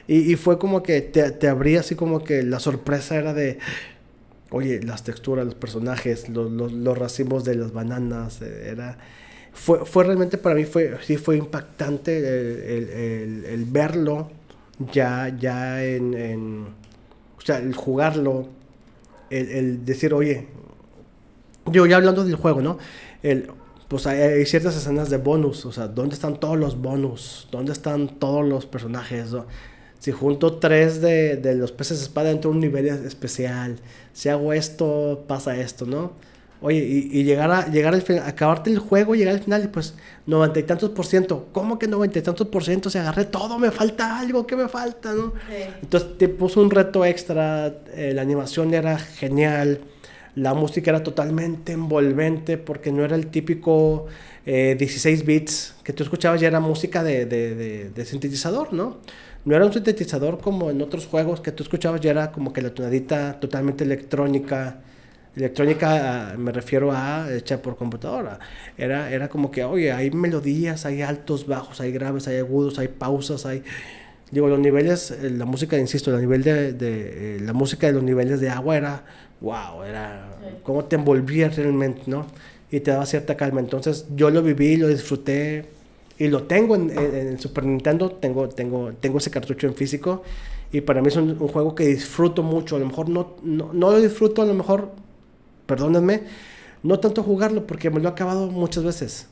Y, 0.08 0.32
y 0.32 0.36
fue 0.36 0.58
como 0.58 0.82
que 0.82 1.02
te, 1.02 1.30
te 1.32 1.48
abría 1.48 1.80
así 1.80 1.94
como 1.96 2.24
que 2.24 2.42
la 2.44 2.60
sorpresa 2.60 3.16
era 3.16 3.34
de, 3.34 3.58
oye, 4.50 4.82
las 4.82 5.04
texturas, 5.04 5.44
los 5.44 5.54
personajes, 5.54 6.28
los, 6.28 6.50
los, 6.50 6.72
los 6.72 6.98
racimos 6.98 7.44
de 7.44 7.56
las 7.56 7.72
bananas, 7.72 8.40
eh, 8.42 8.68
era... 8.72 8.98
Fue, 9.52 9.84
fue 9.86 10.04
realmente 10.04 10.36
para 10.38 10.56
mí, 10.56 10.64
fue, 10.64 10.96
sí 11.04 11.16
fue 11.16 11.36
impactante 11.36 12.18
el, 12.18 12.60
el- 12.62 12.90
el- 12.90 13.44
el 13.46 13.64
verlo 13.66 14.30
ya, 14.92 15.34
ya 15.38 15.84
en, 15.84 16.14
en- 16.14 16.66
O 17.38 17.40
sea, 17.42 17.58
el 17.58 17.74
jugarlo, 17.74 18.48
el, 19.30 19.48
el 19.50 19.84
decir, 19.84 20.14
oye, 20.14 20.48
yo 21.66 21.86
ya 21.86 21.96
hablando 21.96 22.24
del 22.24 22.36
juego, 22.36 22.60
¿no? 22.62 22.78
El, 23.22 23.50
pues 23.88 24.06
hay, 24.06 24.44
ciertas 24.46 24.76
escenas 24.76 25.10
de 25.10 25.18
bonus, 25.18 25.64
o 25.66 25.72
sea, 25.72 25.88
¿dónde 25.88 26.14
están 26.14 26.38
todos 26.40 26.58
los 26.58 26.80
bonus? 26.80 27.48
¿Dónde 27.50 27.72
están 27.72 28.18
todos 28.18 28.46
los 28.46 28.66
personajes? 28.66 29.30
Si 29.98 30.12
junto 30.12 30.54
tres 30.58 31.00
de, 31.00 31.36
de 31.36 31.54
los 31.54 31.72
peces 31.72 32.02
espada 32.02 32.28
dentro 32.28 32.50
de 32.50 32.56
un 32.56 32.60
nivel 32.60 32.86
es- 32.86 33.00
especial, 33.04 33.76
si 34.12 34.28
hago 34.28 34.52
esto, 34.52 35.24
pasa 35.26 35.56
esto, 35.56 35.86
¿no? 35.86 36.12
Oye, 36.66 36.78
y, 36.78 37.20
y 37.20 37.24
llegar 37.24 37.50
a 37.50 37.66
llegar 37.68 37.92
al 37.94 38.00
final, 38.00 38.24
acabarte 38.26 38.70
el 38.70 38.78
juego, 38.78 39.14
llegar 39.14 39.34
al 39.34 39.42
final 39.42 39.64
y 39.64 39.68
pues 39.68 39.96
noventa 40.26 40.58
y 40.60 40.62
tantos 40.62 40.90
por 40.90 41.04
ciento. 41.04 41.48
¿Cómo 41.52 41.78
que 41.78 41.86
noventa 41.86 42.18
y 42.18 42.22
tantos 42.22 42.48
por 42.48 42.64
ciento? 42.64 42.88
Si 42.88 42.96
agarré 42.98 43.26
todo, 43.26 43.58
me 43.58 43.70
falta 43.70 44.18
algo, 44.18 44.46
¿qué 44.46 44.56
me 44.56 44.68
falta, 44.68 45.12
no? 45.12 45.34
Entonces 45.82 46.16
te 46.18 46.28
puso 46.28 46.62
un 46.62 46.70
reto 46.70 47.04
extra, 47.04 47.66
eh, 47.94 48.12
la 48.14 48.22
animación 48.22 48.72
era 48.74 48.98
genial, 48.98 49.80
La 50.34 50.54
música 50.54 50.90
era 50.90 51.02
totalmente 51.02 51.72
envolvente 51.72 52.58
porque 52.58 52.90
no 52.92 53.04
era 53.04 53.14
el 53.16 53.28
típico 53.28 54.06
eh, 54.46 54.74
16 54.78 55.24
bits 55.24 55.76
que 55.84 55.92
tú 55.92 56.02
escuchabas, 56.02 56.40
ya 56.40 56.48
era 56.48 56.60
música 56.60 57.04
de, 57.04 57.24
de, 57.26 57.54
de, 57.54 57.90
de 57.90 58.04
sintetizador, 58.04 58.72
¿no? 58.72 58.98
No 59.44 59.54
era 59.56 59.64
un 59.66 59.72
sintetizador 59.72 60.40
como 60.40 60.70
en 60.70 60.80
otros 60.82 61.06
juegos 61.06 61.40
que 61.40 61.52
tú 61.52 61.62
escuchabas, 61.62 62.00
ya 62.00 62.10
era 62.10 62.32
como 62.32 62.52
que 62.52 62.62
la 62.62 62.74
tonadita 62.74 63.38
totalmente 63.40 63.84
electrónica. 63.84 64.82
Electrónica 65.36 66.34
me 66.38 66.52
refiero 66.52 66.92
a 66.92 67.26
hecha 67.32 67.60
por 67.62 67.76
computadora. 67.76 68.38
Era, 68.78 69.10
era 69.12 69.28
como 69.28 69.50
que, 69.50 69.64
oye, 69.64 69.92
hay 69.92 70.10
melodías, 70.10 70.86
hay 70.86 71.02
altos, 71.02 71.46
bajos, 71.46 71.80
hay 71.80 71.92
graves, 71.92 72.28
hay 72.28 72.38
agudos, 72.38 72.78
hay 72.78 72.88
pausas, 72.88 73.44
hay... 73.46 73.62
Digo, 74.30 74.48
los 74.48 74.58
niveles, 74.58 75.10
eh, 75.12 75.30
la 75.30 75.44
música, 75.44 75.78
insisto, 75.78 76.12
el 76.14 76.20
nivel 76.20 76.42
de, 76.42 76.72
de 76.72 77.36
eh, 77.36 77.40
la 77.40 77.52
música 77.52 77.86
de 77.86 77.92
los 77.92 78.02
niveles 78.02 78.40
de 78.40 78.48
agua 78.50 78.76
era, 78.76 79.04
wow, 79.40 79.82
era 79.84 80.36
cómo 80.62 80.84
te 80.86 80.96
envolvía 80.96 81.48
realmente, 81.50 82.02
¿no? 82.06 82.26
Y 82.70 82.80
te 82.80 82.90
daba 82.90 83.06
cierta 83.06 83.36
calma. 83.36 83.60
Entonces 83.60 84.06
yo 84.16 84.30
lo 84.30 84.42
viví, 84.42 84.76
lo 84.76 84.88
disfruté 84.88 85.66
y 86.18 86.28
lo 86.28 86.44
tengo 86.44 86.74
en, 86.76 86.90
en- 86.90 87.14
en 87.28 87.38
Super 87.38 87.64
Nintendo, 87.64 88.10
tengo, 88.12 88.48
tengo, 88.48 88.92
tengo 88.94 89.18
ese 89.18 89.30
cartucho 89.30 89.66
en 89.66 89.74
físico 89.74 90.22
y 90.72 90.80
para 90.80 91.00
mí 91.02 91.08
es 91.08 91.16
un, 91.16 91.30
un 91.30 91.48
juego 91.48 91.74
que 91.74 91.86
disfruto 91.86 92.42
mucho. 92.42 92.76
A 92.76 92.78
lo 92.80 92.86
mejor 92.86 93.08
no, 93.08 93.36
no, 93.42 93.72
no 93.72 93.90
lo 93.92 94.00
disfruto, 94.00 94.42
a 94.42 94.46
lo 94.46 94.54
mejor, 94.54 94.90
perdónenme, 95.66 96.22
no 96.82 96.98
tanto 97.00 97.22
jugarlo 97.22 97.66
porque 97.66 97.90
me 97.90 98.00
lo 98.00 98.08
he 98.08 98.12
acabado 98.12 98.48
muchas 98.50 98.84
veces. 98.84 99.28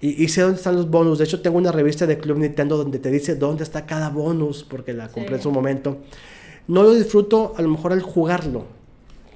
Y, 0.00 0.22
y 0.22 0.28
sé 0.28 0.42
dónde 0.42 0.56
están 0.56 0.76
los 0.76 0.90
bonus. 0.90 1.18
De 1.18 1.24
hecho, 1.24 1.40
tengo 1.40 1.56
una 1.58 1.72
revista 1.72 2.06
de 2.06 2.18
Club 2.18 2.38
Nintendo 2.38 2.76
donde 2.76 2.98
te 2.98 3.10
dice 3.10 3.36
dónde 3.36 3.62
está 3.64 3.86
cada 3.86 4.10
bonus, 4.10 4.64
porque 4.64 4.92
la 4.92 5.08
compré 5.08 5.34
en 5.34 5.40
Sí. 5.40 5.44
su 5.44 5.50
momento. 5.50 5.98
No 6.66 6.82
lo 6.82 6.94
disfruto 6.94 7.54
a 7.56 7.62
lo 7.62 7.68
mejor 7.68 7.92
al 7.92 8.02
jugarlo, 8.02 8.64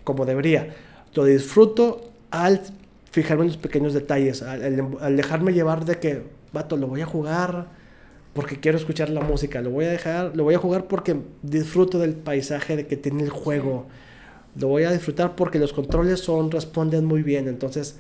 como 0.04 0.24
debería. 0.26 0.74
Lo 1.14 1.24
disfruto 1.24 2.00
al 2.30 2.60
fijarme 3.10 3.44
en 3.44 3.48
los 3.48 3.56
pequeños 3.56 3.94
detalles, 3.94 4.42
al, 4.42 4.62
al- 4.62 4.88
al 5.00 5.16
dejarme 5.16 5.52
llevar 5.52 5.84
de 5.84 5.98
que, 5.98 6.22
vato, 6.52 6.76
lo 6.76 6.86
voy 6.86 7.00
a 7.02 7.06
jugar 7.06 7.68
porque 8.34 8.60
quiero 8.60 8.78
escuchar 8.78 9.08
la 9.10 9.20
música, 9.20 9.60
lo 9.62 9.70
voy 9.70 9.86
a 9.86 9.88
dejar, 9.90 10.36
lo 10.36 10.44
voy 10.44 10.54
a 10.54 10.58
jugar 10.58 10.86
porque 10.86 11.16
disfruto 11.42 11.98
del 11.98 12.14
paisaje 12.14 12.76
de 12.76 12.86
que 12.86 12.96
tiene 12.96 13.22
el 13.24 13.30
juego. 13.30 13.86
Lo 14.58 14.68
voy 14.68 14.84
a 14.84 14.92
disfrutar 14.92 15.36
porque 15.36 15.58
los 15.58 15.72
controles 15.72 16.20
son, 16.20 16.50
responden 16.50 17.04
muy 17.04 17.22
bien, 17.22 17.46
entonces 17.48 17.96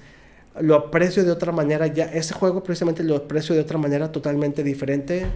lo 0.60 0.74
aprecio 0.74 1.24
de 1.24 1.30
otra 1.30 1.52
manera, 1.52 1.86
ya 1.86 2.06
ese 2.06 2.34
juego 2.34 2.62
precisamente 2.62 3.04
lo 3.04 3.16
aprecio 3.16 3.54
de 3.54 3.60
otra 3.60 3.78
manera 3.78 4.10
totalmente 4.10 4.64
diferente, 4.64 5.26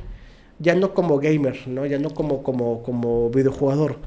ya 0.59 0.75
no 0.75 0.95
como 0.95 1.19
gamer, 1.19 1.69
¿no? 1.69 1.87
Ya 1.87 1.99
no 1.99 2.11
como 2.11 2.43
como 2.43 2.83
como 2.83 3.31
videojugador. 3.31 3.99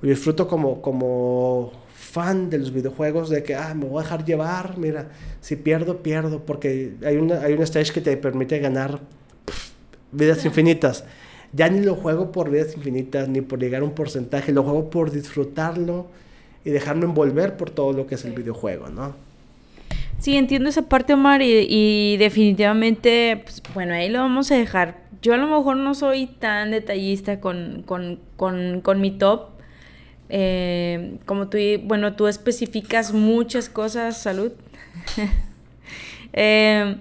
Lo 0.00 0.08
disfruto 0.08 0.48
como 0.48 0.82
como 0.82 1.72
fan 1.94 2.50
de 2.50 2.58
los 2.58 2.72
videojuegos 2.72 3.30
de 3.30 3.42
que 3.42 3.54
ah, 3.54 3.74
me 3.74 3.86
voy 3.86 4.00
a 4.00 4.02
dejar 4.04 4.24
llevar, 4.24 4.78
mira, 4.78 5.10
si 5.40 5.56
pierdo 5.56 6.02
pierdo 6.02 6.44
porque 6.44 6.94
hay 7.04 7.16
una 7.16 7.40
hay 7.42 7.54
un 7.54 7.62
stage 7.62 7.92
que 7.92 8.00
te 8.00 8.16
permite 8.16 8.58
ganar 8.58 9.00
pff, 9.46 9.72
vidas 10.12 10.44
infinitas. 10.44 11.04
Ya 11.52 11.68
ni 11.68 11.80
lo 11.80 11.96
juego 11.96 12.32
por 12.32 12.50
vidas 12.50 12.76
infinitas 12.76 13.28
ni 13.28 13.40
por 13.42 13.58
llegar 13.60 13.82
a 13.82 13.84
un 13.84 13.92
porcentaje, 13.94 14.52
lo 14.52 14.62
juego 14.62 14.90
por 14.90 15.10
disfrutarlo 15.10 16.06
y 16.64 16.70
dejarme 16.70 17.04
envolver 17.04 17.56
por 17.56 17.70
todo 17.70 17.92
lo 17.92 18.06
que 18.06 18.14
es 18.14 18.24
el 18.24 18.32
videojuego, 18.32 18.88
¿no? 18.88 19.14
Sí, 20.18 20.36
entiendo 20.36 20.68
esa 20.68 20.82
parte, 20.82 21.14
Omar, 21.14 21.42
y, 21.42 21.66
y 21.68 22.16
definitivamente, 22.16 23.40
pues, 23.42 23.60
bueno, 23.74 23.94
ahí 23.94 24.08
lo 24.08 24.20
vamos 24.20 24.52
a 24.52 24.56
dejar. 24.56 24.98
Yo 25.20 25.34
a 25.34 25.36
lo 25.36 25.48
mejor 25.48 25.76
no 25.76 25.94
soy 25.94 26.26
tan 26.26 26.70
detallista 26.70 27.40
con, 27.40 27.82
con, 27.84 28.20
con, 28.36 28.80
con 28.82 29.00
mi 29.00 29.10
top. 29.10 29.48
Eh, 30.28 31.18
como 31.26 31.48
tú, 31.48 31.58
bueno, 31.84 32.14
tú 32.14 32.26
especificas 32.26 33.12
muchas 33.12 33.68
cosas, 33.68 34.20
salud. 34.20 34.52
Eh, 36.34 36.96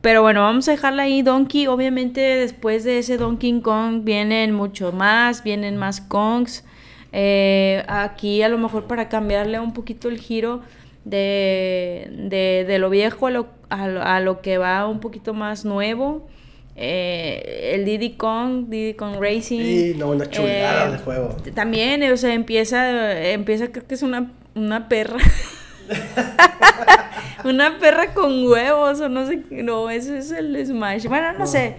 pero 0.00 0.22
bueno, 0.22 0.40
vamos 0.40 0.66
a 0.66 0.72
dejarla 0.72 1.04
ahí. 1.04 1.22
Donkey, 1.22 1.68
obviamente, 1.68 2.20
después 2.20 2.82
de 2.82 2.98
ese 2.98 3.16
Donkey 3.16 3.60
Kong 3.60 4.02
vienen 4.02 4.52
mucho 4.52 4.90
más, 4.90 5.44
vienen 5.44 5.76
más 5.76 6.00
Kongs. 6.00 6.64
Eh, 7.12 7.84
aquí 7.88 8.42
a 8.42 8.48
lo 8.48 8.56
mejor 8.58 8.86
para 8.86 9.08
cambiarle 9.08 9.60
un 9.60 9.72
poquito 9.74 10.08
el 10.08 10.18
giro 10.18 10.60
de, 11.04 12.08
de, 12.10 12.64
de 12.66 12.78
lo 12.78 12.88
viejo 12.90 13.26
a 13.26 13.30
lo, 13.30 13.48
a, 13.68 13.88
lo, 13.88 14.02
a 14.02 14.20
lo 14.20 14.40
que 14.40 14.56
va 14.58 14.86
un 14.88 15.00
poquito 15.00 15.34
más 15.34 15.64
nuevo. 15.64 16.26
Eh, 16.74 17.72
el 17.74 17.84
Diddy 17.84 18.12
Kong, 18.16 18.68
Diddy 18.68 18.94
Kong 18.94 19.16
Racing. 19.20 19.60
Y 19.60 19.94
no, 19.98 20.08
una 20.08 20.28
chulada 20.30 20.88
Eh, 20.88 20.92
de 20.92 20.98
juego. 20.98 21.36
También, 21.54 22.02
o 22.10 22.16
sea, 22.16 22.32
empieza, 22.32 23.30
empieza 23.30 23.68
creo 23.70 23.86
que 23.86 23.94
es 23.94 24.02
una, 24.02 24.32
una 24.54 24.88
perra. 24.88 25.18
una 27.44 27.78
perra 27.78 28.14
con 28.14 28.46
huevos 28.48 29.00
o 29.00 29.08
no 29.08 29.26
sé, 29.26 29.42
no, 29.50 29.90
ese 29.90 30.18
es 30.18 30.30
el 30.30 30.64
Smash. 30.66 31.06
Bueno, 31.06 31.32
no, 31.32 31.40
No. 31.40 31.46
sé. 31.46 31.76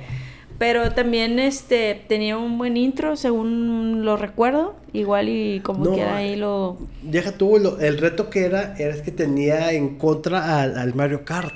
Pero 0.64 0.92
también 0.94 1.40
este 1.40 2.06
tenía 2.08 2.38
un 2.38 2.58
buen 2.58 2.78
intro, 2.78 3.18
según 3.18 4.06
lo 4.06 4.16
recuerdo. 4.16 4.76
Igual 4.94 5.28
y 5.28 5.60
como 5.60 5.84
No, 5.84 5.94
quiera 5.94 6.18
ahí 6.18 6.36
lo... 6.38 6.78
Deja 7.02 7.32
tú, 7.38 7.58
lo- 7.60 7.80
el 7.80 7.98
reto 7.98 8.30
que 8.30 8.46
era, 8.46 8.76
era 8.78 9.02
que 9.04 9.12
tenía 9.12 9.72
en 9.74 9.98
contra 9.98 10.62
al, 10.62 10.78
al 10.78 10.94
Mario 10.96 11.26
Kart, 11.26 11.54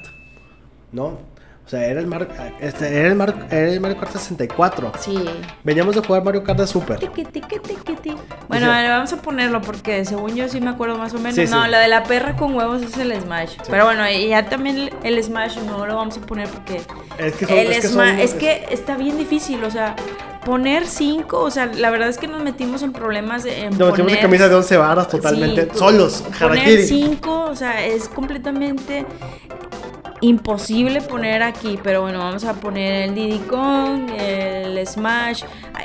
¿no? 0.92 1.20
O 1.68 1.70
sea, 1.70 1.86
era 1.86 2.00
el, 2.00 2.08
Mar- 2.08 2.30
este, 2.62 2.98
era, 2.98 3.10
el 3.10 3.16
Mar- 3.16 3.46
era 3.52 3.70
el 3.70 3.82
Mario 3.82 4.00
Kart 4.00 4.14
64. 4.14 4.94
Sí. 5.02 5.18
Veníamos 5.66 5.96
de 5.96 6.02
jugar 6.02 6.24
Mario 6.24 6.42
Kart 6.42 6.58
de 6.60 6.66
Super. 6.66 6.98
Tiqui, 6.98 7.26
tiqui, 7.26 7.60
tiqui, 7.60 7.94
ti. 7.98 8.16
Bueno, 8.48 8.68
O 8.70 8.72
sea- 8.74 8.90
vamos 8.92 9.12
a 9.12 9.18
ponerlo 9.18 9.62
porque 9.62 10.06
según 10.06 10.34
yo 10.34 10.48
sí 10.48 10.62
me 10.62 10.70
acuerdo 10.70 10.98
más 10.98 11.14
o 11.14 11.18
menos. 11.18 11.36
Sí, 11.36 11.46
no, 11.54 11.66
sí. 11.66 11.70
la 11.70 11.80
de 11.80 11.90
la 11.90 12.04
perra 12.04 12.38
con 12.38 12.56
huevos 12.56 12.82
es 12.84 12.98
el 12.98 13.14
Smash. 13.22 13.58
Pero 13.70 13.84
bueno, 13.84 14.10
y 14.10 14.30
ya 14.30 14.48
también 14.48 14.90
el, 15.04 15.22
Smash 15.22 15.58
no 15.66 15.86
lo 15.86 15.98
vamos 15.98 16.18
a 16.18 16.22
poner 16.22 16.48
porque 16.48 16.82
Es 17.18 17.36
que 17.36 17.46
son- 17.46 17.58
el 17.58 17.72
es 17.74 17.82
que 17.82 17.88
son- 17.90 18.08
es 18.20 18.34
que 18.34 18.66
está 18.72 18.96
bien 18.96 19.18
difícil, 19.18 19.62
o 19.66 19.70
sea, 19.70 19.94
poner 20.46 20.88
cinco, 20.88 21.42
o 21.42 21.52
sea, 21.52 21.66
la 21.66 21.90
verdad 21.90 22.08
es 22.08 22.18
que 22.18 22.30
nos 22.30 22.42
metimos 22.42 22.82
en 22.82 22.94
problemas 22.94 23.44
en 23.44 23.72
Nos 23.72 23.90
metimos 23.90 24.00
en 24.00 24.06
poner- 24.06 24.22
camisa 24.22 24.48
de 24.48 24.56
11 24.56 24.78
varas 24.78 25.10
totalmente 25.10 25.68
solos. 25.74 26.24
Poner 26.40 26.60
Harakiri. 26.60 26.84
cinco, 26.88 27.42
o 27.52 27.56
sea, 27.58 27.86
es 27.86 28.08
completamente 28.08 29.06
imposible 30.22 31.02
poner 31.02 31.44
aquí, 31.44 31.80
pero 31.84 32.02
bueno, 32.02 32.20
vamos 32.20 32.44
a 32.46 32.54
poner 32.56 33.10
el 33.10 33.16
Diddy 33.16 33.40
Kong, 33.40 34.10
el 34.18 34.86
Smash, 34.88 35.44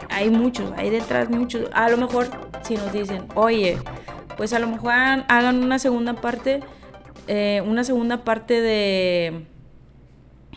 hay, 0.08 0.30
muchos, 0.30 0.72
hay 0.76 0.90
detrás 0.90 1.28
muchos. 1.28 1.68
A 1.72 1.88
lo 1.90 1.96
mejor 1.98 2.28
si 2.62 2.74
nos 2.74 2.92
dicen, 2.92 3.24
oye, 3.34 3.78
pues 4.36 4.52
a 4.52 4.58
lo 4.58 4.68
mejor 4.68 4.92
hagan, 4.92 5.24
hagan 5.28 5.62
una 5.62 5.78
segunda 5.78 6.14
parte, 6.14 6.60
eh, 7.28 7.62
una 7.66 7.84
segunda 7.84 8.24
parte 8.24 8.60
de, 8.60 9.44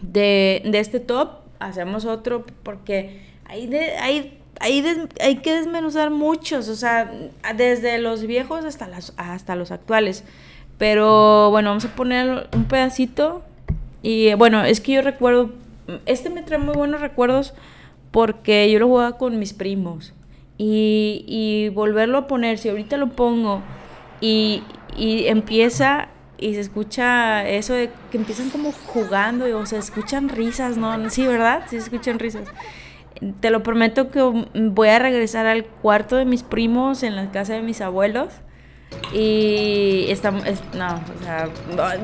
de, 0.02 0.62
de 0.66 0.80
este 0.80 1.00
top, 1.00 1.40
hacemos 1.60 2.06
otro, 2.06 2.46
porque 2.64 3.26
hay, 3.46 3.68
de, 3.68 3.98
hay, 3.98 4.40
hay, 4.60 4.82
des- 4.82 5.08
hay 5.22 5.38
que 5.38 5.54
desmenuzar 5.54 6.12
muchos, 6.12 6.70
o 6.70 6.76
sea, 6.76 7.12
desde 7.56 7.98
los 7.98 8.26
viejos 8.26 8.64
hasta, 8.64 8.88
las, 8.88 9.14
hasta 9.18 9.56
los 9.56 9.72
actuales. 9.72 10.24
Pero 10.78 11.50
bueno, 11.52 11.70
vamos 11.70 11.86
a 11.86 11.96
poner 11.96 12.50
un 12.54 12.66
pedacito. 12.66 13.44
Y 14.06 14.32
bueno, 14.36 14.64
es 14.64 14.82
que 14.82 14.92
yo 14.92 15.02
recuerdo, 15.02 15.50
este 16.06 16.30
me 16.30 16.44
trae 16.44 16.60
muy 16.60 16.76
buenos 16.76 17.02
recuerdos 17.02 17.56
porque 18.12 18.72
yo 18.72 18.78
lo 18.78 18.86
jugaba 18.86 19.18
con 19.18 19.40
mis 19.40 19.54
primos. 19.54 20.14
Y, 20.60 21.26
y 21.28 21.70
volverlo 21.70 22.20
a 22.20 22.28
poner, 22.28 22.60
si 22.60 22.70
ahorita 22.70 22.98
lo 22.98 23.10
pongo 23.10 23.64
y, 24.22 24.62
y 24.96 25.26
empieza 25.26 26.10
y 26.38 26.54
se 26.54 26.60
escucha 26.60 27.50
eso 27.50 27.74
de 27.74 27.90
que 28.12 28.20
empiezan 28.20 28.52
como 28.52 28.72
jugando, 28.74 29.48
y, 29.48 29.66
se 29.66 29.80
escuchan 29.80 30.30
risas, 30.30 30.78
¿no? 30.78 31.10
Sí, 31.10 31.26
¿verdad? 31.26 31.64
Sí, 31.64 31.78
se 31.78 31.86
escuchan 31.86 32.20
risas. 32.20 32.48
Te 33.40 33.50
lo 33.50 33.64
prometo 33.64 34.12
que 34.12 34.22
voy 34.54 34.90
a 34.90 35.00
regresar 35.00 35.48
al 35.48 35.66
cuarto 35.66 36.16
de 36.16 36.26
mis 36.26 36.44
primos 36.44 37.02
en 37.02 37.16
la 37.16 37.32
casa 37.32 37.54
de 37.54 37.64
mis 37.64 37.82
abuelos. 37.82 38.30
Y 39.14 40.06
estamos, 40.10 40.44
no, 40.74 40.96
o 40.96 41.24
sea, 41.24 41.50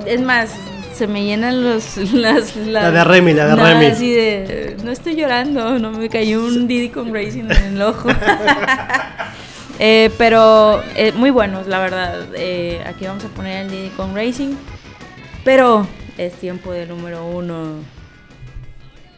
es 0.05 0.21
más, 0.21 0.51
se 0.93 1.07
me 1.07 1.23
llenan 1.23 1.63
los, 1.63 1.97
las, 2.13 2.55
La 2.55 2.91
de 2.91 3.03
Remy, 3.03 3.33
la 3.33 3.47
de 3.47 3.55
Remy. 3.55 3.85
así 3.87 4.13
de, 4.13 4.77
no 4.83 4.91
estoy 4.91 5.15
llorando, 5.15 5.79
no 5.79 5.91
me 5.91 6.09
cayó 6.09 6.43
un 6.43 6.67
Diddy 6.67 6.89
con 6.89 7.13
Racing 7.13 7.45
en 7.49 7.75
el 7.75 7.81
ojo. 7.81 8.09
Eh, 9.83 10.11
pero 10.19 10.83
eh, 10.95 11.11
muy 11.13 11.31
buenos, 11.31 11.65
la 11.65 11.79
verdad. 11.79 12.27
Eh, 12.35 12.83
aquí 12.85 13.07
vamos 13.07 13.25
a 13.25 13.29
poner 13.29 13.65
el 13.65 13.71
Diddy 13.71 13.89
con 13.89 14.15
Racing. 14.15 14.53
Pero 15.43 15.87
es 16.19 16.33
tiempo 16.33 16.71
del 16.71 16.89
número 16.89 17.25
uno. 17.25 17.77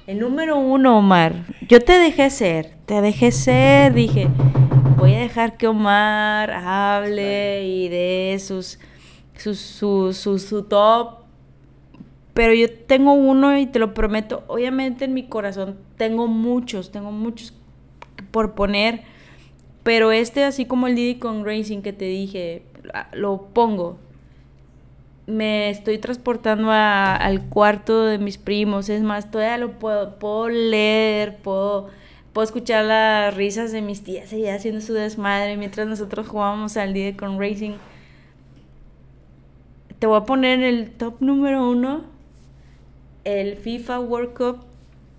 El 0.05 0.19
número 0.19 0.57
uno, 0.57 0.97
Omar. 0.97 1.45
Yo 1.69 1.79
te 1.79 1.97
dejé 1.97 2.29
ser, 2.29 2.71
te 2.85 2.99
dejé 2.99 3.31
ser. 3.31 3.93
Dije, 3.93 4.27
voy 4.97 5.13
a 5.13 5.19
dejar 5.19 5.55
que 5.55 5.67
Omar 5.67 6.51
hable 6.51 7.65
y 7.65 7.87
de 7.87 8.37
sus, 8.39 8.79
sus, 9.37 9.59
su, 9.59 10.11
su, 10.11 10.39
su 10.39 10.63
top. 10.63 11.19
Pero 12.33 12.53
yo 12.53 12.69
tengo 12.69 13.13
uno 13.13 13.57
y 13.57 13.65
te 13.65 13.79
lo 13.79 13.93
prometo. 13.93 14.43
Obviamente 14.47 15.05
en 15.05 15.13
mi 15.13 15.23
corazón 15.23 15.77
tengo 15.95 16.27
muchos, 16.27 16.91
tengo 16.91 17.13
muchos 17.13 17.53
por 18.31 18.55
poner. 18.55 19.03
Pero 19.83 20.11
este, 20.11 20.43
así 20.43 20.65
como 20.65 20.87
el 20.87 20.95
Diddy 20.95 21.15
con 21.15 21.45
Racing 21.45 21.81
que 21.81 21.93
te 21.93 22.05
dije, 22.05 22.63
lo 23.13 23.47
pongo. 23.53 23.99
Me 25.25 25.69
estoy 25.69 25.99
transportando 25.99 26.69
a- 26.71 27.15
al 27.15 27.47
cuarto 27.49 28.05
de 28.05 28.17
mis 28.17 28.37
primos. 28.37 28.89
Es 28.89 29.01
más, 29.03 29.31
todavía 29.31 29.57
lo 29.57 29.71
puedo, 29.79 30.19
puedo 30.19 30.49
leer, 30.49 31.37
puedo, 31.37 31.89
puedo 32.33 32.43
escuchar 32.45 32.85
las 32.85 33.33
risas 33.35 33.71
de 33.71 33.81
mis 33.81 34.03
tías 34.03 34.33
allá 34.33 34.55
haciendo 34.55 34.81
su 34.81 34.93
desmadre 34.93 35.55
mientras 35.57 35.87
nosotros 35.87 36.27
jugábamos 36.27 36.75
al 36.77 36.93
día 36.93 37.15
con 37.15 37.39
Racing. 37.39 37.73
Te 39.99 40.07
voy 40.07 40.17
a 40.17 40.25
poner 40.25 40.59
en 40.59 40.65
el 40.65 40.91
top 40.91 41.15
número 41.21 41.69
uno 41.69 42.03
el 43.23 43.55
FIFA 43.55 44.01
World 44.01 44.33
Cup 44.33 44.57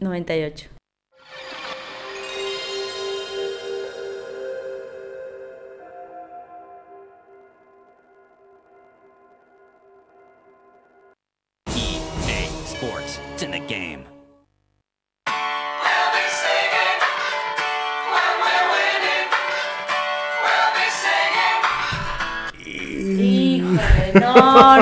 98. 0.01 0.74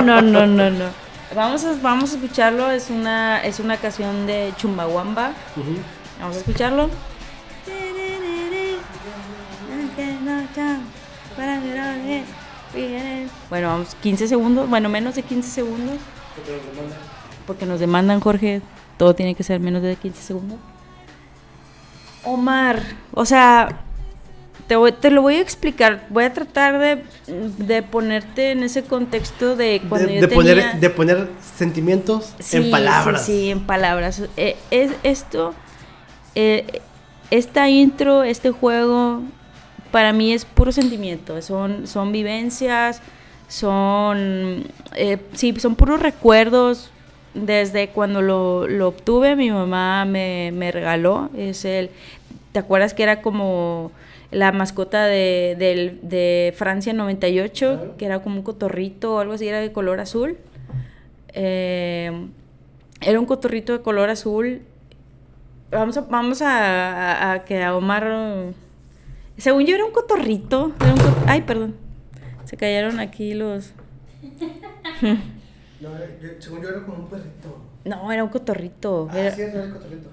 No, 0.01 0.21
no, 0.21 0.45
no, 0.45 0.47
no, 0.47 0.69
no. 0.69 0.85
Vamos 1.35 1.63
a, 1.65 1.73
vamos 1.81 2.11
a 2.11 2.15
escucharlo, 2.15 2.69
es 2.71 2.89
una, 2.89 3.43
es 3.43 3.59
una 3.59 3.77
canción 3.77 4.27
de 4.27 4.53
Chumbawamba. 4.57 5.31
Vamos 6.19 6.35
a 6.35 6.39
escucharlo. 6.39 6.89
Bueno, 13.49 13.67
vamos, 13.67 13.95
15 14.01 14.27
segundos, 14.27 14.69
bueno, 14.69 14.89
menos 14.89 15.15
de 15.15 15.23
15 15.23 15.49
segundos. 15.49 15.97
Porque 17.45 17.65
nos 17.65 17.79
demandan, 17.79 18.19
Jorge, 18.19 18.61
todo 18.97 19.15
tiene 19.15 19.35
que 19.35 19.43
ser 19.43 19.59
menos 19.59 19.81
de 19.81 19.95
15 19.95 20.21
segundos. 20.21 20.57
Omar, 22.23 22.81
o 23.11 23.25
sea, 23.25 23.81
te, 24.67 24.75
voy- 24.75 24.91
te 24.91 25.09
lo 25.11 25.21
voy 25.21 25.35
a 25.35 25.41
explicar. 25.41 26.05
Voy 26.09 26.23
a 26.23 26.33
tratar 26.33 26.79
de, 26.79 27.03
de 27.57 27.83
ponerte 27.83 28.51
en 28.51 28.63
ese 28.63 28.83
contexto 28.83 29.55
de 29.55 29.81
cuando 29.89 30.07
de, 30.07 30.15
yo 30.15 30.21
de 30.21 30.27
tenía... 30.27 30.53
poner, 30.55 30.79
de 30.79 30.89
poner 30.89 31.29
sentimientos 31.55 32.33
Sí, 32.39 32.57
en 32.57 32.71
palabras. 32.71 33.25
Sí, 33.25 33.31
sí, 33.31 33.49
en 33.51 33.61
palabras. 33.61 34.21
Eh, 34.37 34.55
es, 34.71 34.91
esto, 35.03 35.53
eh, 36.35 36.81
esta 37.31 37.69
intro, 37.69 38.23
este 38.23 38.51
juego, 38.51 39.21
para 39.91 40.13
mí 40.13 40.33
es 40.33 40.45
puro 40.45 40.71
sentimiento. 40.71 41.41
Son, 41.41 41.87
son 41.87 42.11
vivencias, 42.11 43.01
son, 43.47 44.65
eh, 44.95 45.17
sí, 45.33 45.53
son 45.59 45.75
puros 45.75 45.99
recuerdos. 46.01 46.89
Desde 47.33 47.87
cuando 47.89 48.21
lo, 48.21 48.67
lo 48.67 48.89
obtuve, 48.89 49.35
mi 49.35 49.49
mamá 49.49 50.05
me, 50.05 50.51
me 50.53 50.71
regaló. 50.71 51.31
Es 51.35 51.65
el, 51.65 51.89
¿te 52.51 52.59
acuerdas 52.59 52.93
que 52.93 53.01
era 53.01 53.23
como 53.23 53.91
la 54.33 54.51
mascota 54.51 55.05
de, 55.05 55.55
del- 55.57 55.99
de 56.01 56.53
Francia 56.57 56.93
98? 56.93 57.95
Que 57.97 58.05
era 58.05 58.21
como 58.21 58.37
un 58.37 58.43
cotorrito 58.43 59.15
o 59.15 59.19
algo 59.19 59.33
así, 59.33 59.47
era 59.47 59.59
de 59.61 59.71
color 59.71 59.99
azul. 59.99 60.37
Eh, 61.33 62.27
era 63.01 63.19
un 63.19 63.25
cotorrito 63.25 63.73
de 63.73 63.81
color 63.81 64.09
azul. 64.09 64.61
Vamos 65.71 65.97
a, 65.97 66.01
vamos 66.01 66.41
a, 66.41 66.49
a- 66.51 67.31
a 67.33 67.45
que 67.45 67.63
a 67.63 67.75
Omar. 67.75 68.05
eh, 68.07 68.53
Según 69.37 69.65
yo 69.65 69.75
era 69.75 69.85
un 69.85 69.91
cotorrito. 69.91 70.73
era 70.79 70.93
un 70.93 70.99
cot- 70.99 71.23
ay, 71.27 71.41
perdón. 71.41 71.75
Se 72.45 72.57
cayeron 72.57 72.99
aquí 72.99 73.33
los. 73.33 73.71
No, 75.81 75.89
yo- 76.21 76.29
según 76.39 76.61
yo 76.61 76.69
era 76.69 76.81
como 76.83 76.99
un 77.03 77.09
perrito. 77.09 77.57
No, 77.83 78.09
era 78.11 78.23
un 78.23 78.29
cotorrito. 78.29 79.09
Ah, 79.11 79.19
era- 79.19 79.31
sí, 79.35 79.41
era 79.41 79.63
el 79.65 79.73
cotorrito. 79.73 80.09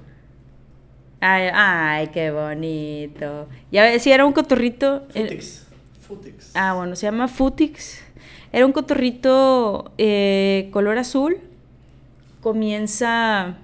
Ay, 1.21 1.51
ay, 1.53 2.07
qué 2.09 2.31
bonito. 2.31 3.49
Ya 3.71 3.99
sí, 3.99 4.11
era 4.13 4.25
un 4.27 4.33
cotorrito. 4.33 5.03
eh, 5.15 5.25
Futix. 5.25 5.67
Futix. 6.07 6.51
Ah, 6.55 6.75
bueno, 6.75 6.97
se 6.97 7.07
llama 7.07 7.29
Futix. 7.29 8.03
Era 8.53 8.67
un 8.67 8.73
cotorrito 8.73 9.93
eh, 9.99 10.69
color 10.73 10.99
azul. 10.99 11.39
Comienza. 12.41 13.57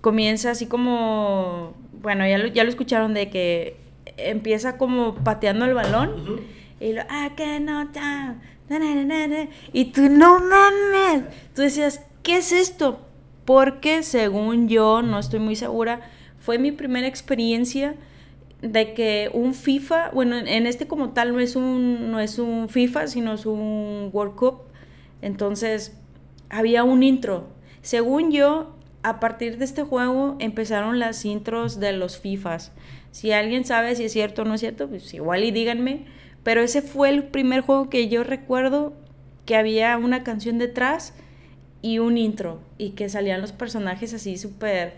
Comienza 0.00 0.50
así 0.50 0.66
como. 0.66 1.74
Bueno, 2.02 2.26
ya 2.26 2.38
lo, 2.38 2.48
ya 2.48 2.64
lo 2.64 2.70
escucharon 2.70 3.14
de 3.14 3.30
que 3.30 3.76
empieza 4.16 4.76
como 4.76 5.14
pateando 5.16 5.64
el 5.64 5.74
balón. 5.74 6.40
Y 6.80 6.92
lo, 6.92 7.02
ah, 7.08 7.30
que 7.36 7.60
no, 7.60 7.88
ta, 7.92 8.36
na, 8.68 8.78
na, 8.78 8.94
na, 8.94 9.04
na, 9.04 9.26
na". 9.26 9.48
Y 9.72 9.86
tú, 9.86 10.08
no 10.08 10.38
mames. 10.40 11.24
Tú 11.54 11.62
decías, 11.62 12.02
¿qué 12.22 12.38
es 12.38 12.52
esto? 12.52 13.00
Porque 13.44 14.02
según 14.02 14.68
yo, 14.68 15.02
no 15.02 15.18
estoy 15.18 15.40
muy 15.40 15.56
segura, 15.56 16.00
fue 16.44 16.58
mi 16.58 16.72
primera 16.72 17.06
experiencia 17.06 17.94
de 18.60 18.92
que 18.92 19.30
un 19.32 19.54
FIFA, 19.54 20.10
bueno, 20.12 20.36
en- 20.36 20.66
este 20.66 20.86
como 20.86 21.10
tal 21.10 21.32
no 21.32 21.40
es 21.40 21.56
un, 21.56 22.10
no 22.10 22.20
es 22.20 22.38
un 22.38 22.68
FIFA, 22.68 23.06
sino 23.08 23.32
es 23.34 23.46
un 23.46 24.10
World 24.12 24.34
Cup. 24.34 24.58
Entonces, 25.22 25.96
había 26.50 26.84
un 26.84 27.02
intro. 27.02 27.48
Según 27.80 28.30
yo, 28.30 28.76
a 29.02 29.20
partir 29.20 29.56
de 29.58 29.64
este 29.64 29.82
juego 29.84 30.36
empezaron 30.38 30.98
las 30.98 31.24
intros 31.24 31.80
de 31.80 31.92
los 31.92 32.18
FIFAs. 32.18 32.72
Si 33.10 33.32
alguien 33.32 33.64
sabe 33.64 33.94
si 33.96 34.04
es 34.04 34.12
cierto 34.12 34.42
o 34.42 34.44
no 34.44 34.54
es 34.54 34.60
cierto, 34.60 34.88
pues 34.88 35.12
igual 35.14 35.44
y 35.44 35.50
díganme. 35.50 36.04
Pero 36.42 36.60
ese 36.60 36.82
fue 36.82 37.08
el 37.08 37.24
primer 37.24 37.62
juego 37.62 37.88
que 37.88 38.08
yo 38.08 38.22
recuerdo 38.22 38.92
que 39.46 39.56
había 39.56 39.96
una 39.96 40.22
canción 40.24 40.58
detrás 40.58 41.14
y 41.82 41.98
un 42.00 42.18
intro. 42.18 42.60
Y 42.78 42.90
que 42.90 43.08
salían 43.08 43.40
los 43.40 43.52
personajes 43.52 44.12
así 44.14 44.36
súper, 44.36 44.94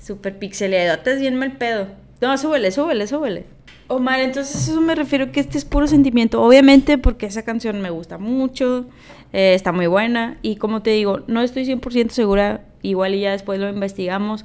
súper 0.00 0.38
pixeleadotes, 0.38 1.20
bien 1.20 1.36
mal 1.36 1.52
pedo. 1.56 1.88
No, 2.20 2.36
súbele, 2.38 2.70
súbele, 2.70 3.06
súbele. 3.06 3.44
Omar, 3.88 4.20
entonces 4.20 4.68
eso 4.68 4.80
me 4.80 4.94
refiero 4.94 5.30
que 5.30 5.40
este 5.40 5.58
es 5.58 5.64
puro 5.64 5.86
sentimiento. 5.86 6.42
Obviamente 6.42 6.98
porque 6.98 7.26
esa 7.26 7.42
canción 7.42 7.80
me 7.80 7.90
gusta 7.90 8.18
mucho, 8.18 8.86
eh, 9.32 9.54
está 9.54 9.72
muy 9.72 9.86
buena. 9.86 10.38
Y 10.42 10.56
como 10.56 10.82
te 10.82 10.90
digo, 10.90 11.20
no 11.26 11.40
estoy 11.42 11.64
100% 11.64 12.10
segura, 12.10 12.64
igual 12.82 13.14
y 13.14 13.20
ya 13.20 13.32
después 13.32 13.60
lo 13.60 13.68
investigamos. 13.68 14.44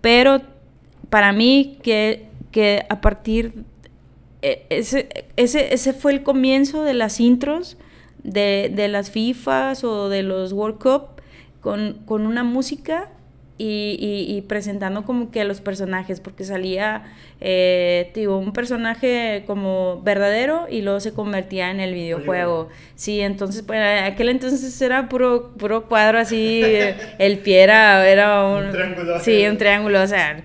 Pero 0.00 0.40
para 1.10 1.32
mí 1.32 1.78
que, 1.82 2.26
que 2.50 2.86
a 2.88 3.00
partir... 3.00 3.52
eh, 4.42 4.64
Ese, 4.70 5.08
ese, 5.36 5.74
ese 5.74 5.92
fue 5.92 6.12
el 6.12 6.22
comienzo 6.22 6.82
de 6.82 6.94
las 6.94 7.20
intros 7.20 7.76
de, 8.22 8.72
de 8.74 8.88
las 8.88 9.10
FIFAs 9.10 9.84
o 9.84 10.08
de 10.08 10.22
los 10.22 10.52
World 10.52 10.78
Cup 10.78 11.20
con, 11.60 11.98
con 12.06 12.26
una 12.26 12.44
música 12.44 13.10
y, 13.58 13.96
y- 14.00 14.36
y 14.36 14.42
presentando 14.42 15.04
como 15.04 15.30
que 15.30 15.44
los 15.44 15.60
personajes, 15.60 16.20
porque 16.20 16.44
salía 16.44 17.04
eh, 17.40 18.10
digo, 18.14 18.38
un 18.38 18.52
personaje 18.52 19.44
como 19.46 20.00
verdadero 20.02 20.66
y 20.70 20.82
luego 20.82 21.00
se 21.00 21.12
convertía 21.12 21.70
en 21.70 21.80
el 21.80 21.92
videojuego. 21.94 22.68
Sí, 22.94 23.20
entonces, 23.20 23.62
pues, 23.62 23.78
en 23.80 24.04
aquel 24.04 24.28
entonces 24.28 24.80
era 24.82 25.08
puro, 25.08 25.52
puro 25.58 25.84
cuadro 25.86 26.18
así, 26.18 26.62
eh, 26.64 26.96
el 27.18 27.38
pie 27.40 27.62
era, 27.62 28.08
era 28.08 28.44
un, 28.44 28.66
Un 28.66 28.72
triángulo. 28.72 29.18
Sí, 29.20 29.46
un 29.46 29.58
triángulo, 29.58 30.02
o 30.02 30.06
sea, 30.06 30.42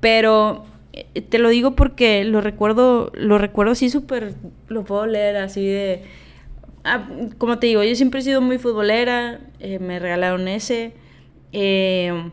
pero 0.00 0.64
eh, 0.92 1.20
te 1.22 1.38
lo 1.38 1.48
digo 1.48 1.72
porque 1.72 2.24
lo 2.24 2.40
recuerdo, 2.40 3.10
lo 3.14 3.38
recuerdo 3.38 3.72
así 3.72 3.88
súper, 3.90 4.34
lo 4.68 4.84
puedo 4.84 5.06
leer 5.06 5.36
así 5.36 5.64
de... 5.66 6.02
ah, 6.84 7.06
como 7.38 7.58
te 7.58 7.66
digo, 7.68 7.82
yo 7.82 7.94
siempre 7.94 8.20
he 8.20 8.22
sido 8.22 8.40
muy 8.40 8.58
futbolera, 8.58 9.40
eh, 9.60 9.78
me 9.78 9.98
regalaron 9.98 10.48
ese, 10.48 10.92
eh, 11.52 12.30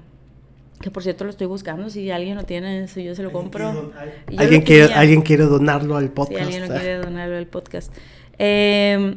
que 0.81 0.91
por 0.91 1.03
cierto 1.03 1.25
lo 1.25 1.29
estoy 1.29 1.47
buscando, 1.47 1.89
si 1.89 2.09
alguien 2.09 2.35
lo 2.35 2.43
tiene, 2.43 2.87
si 2.87 3.03
yo 3.03 3.13
se 3.15 3.23
lo 3.23 3.31
compro. 3.31 3.73
Yo 3.73 3.91
¿Alguien 4.39 4.61
lo 4.61 4.65
quiere, 4.65 4.93
alguien 4.93 5.21
quiere 5.21 5.43
donarlo 5.43 5.97
al 5.97 6.05
Si 6.05 6.09
podcast. 6.11 6.41
alguien 6.41 6.61
no 6.61 6.67
quiere 6.69 6.97
donarlo 6.97 7.37
al 7.37 7.47
podcast. 7.47 7.93
Eh, 8.37 9.15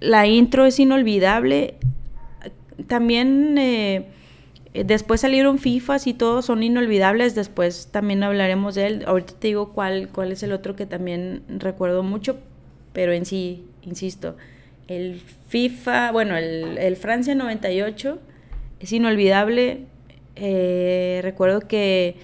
la 0.00 0.26
intro 0.26 0.66
es 0.66 0.78
inolvidable. 0.78 1.74
También 2.86 3.56
eh, 3.58 4.06
después 4.74 5.22
salieron 5.22 5.58
FIFAs 5.58 6.06
y 6.06 6.12
todos 6.14 6.44
son 6.44 6.62
inolvidables. 6.62 7.34
Después 7.34 7.88
también 7.90 8.22
hablaremos 8.22 8.74
de 8.74 8.86
él. 8.86 9.04
Ahorita 9.06 9.34
te 9.38 9.48
digo 9.48 9.72
cuál, 9.72 10.08
cuál 10.08 10.32
es 10.32 10.42
el 10.42 10.52
otro 10.52 10.76
que 10.76 10.84
también 10.84 11.42
recuerdo 11.48 12.02
mucho. 12.02 12.36
Pero 12.92 13.12
en 13.12 13.24
sí, 13.24 13.64
insisto, 13.82 14.36
el 14.86 15.22
FIFA, 15.48 16.12
bueno, 16.12 16.36
el, 16.36 16.76
el 16.76 16.96
Francia 16.96 17.34
98 17.34 18.18
es 18.80 18.92
inolvidable. 18.92 19.80
Eh, 20.36 21.20
recuerdo 21.22 21.60
que, 21.60 22.16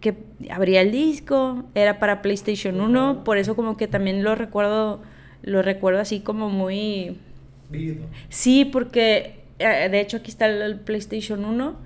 que 0.00 0.14
abría 0.50 0.80
el 0.80 0.90
disco, 0.92 1.64
era 1.74 1.98
para 1.98 2.22
PlayStation 2.22 2.80
1, 2.80 3.24
por 3.24 3.38
eso 3.38 3.56
como 3.56 3.76
que 3.76 3.88
también 3.88 4.22
lo 4.22 4.34
recuerdo, 4.34 5.02
lo 5.42 5.62
recuerdo 5.62 6.00
así 6.00 6.20
como 6.20 6.48
muy... 6.50 7.18
Vivo. 7.70 8.04
Sí, 8.28 8.64
porque 8.64 9.40
eh, 9.58 9.88
de 9.90 10.00
hecho 10.00 10.18
aquí 10.18 10.30
está 10.30 10.46
el, 10.46 10.62
el 10.62 10.80
PlayStation 10.80 11.44
1. 11.44 11.76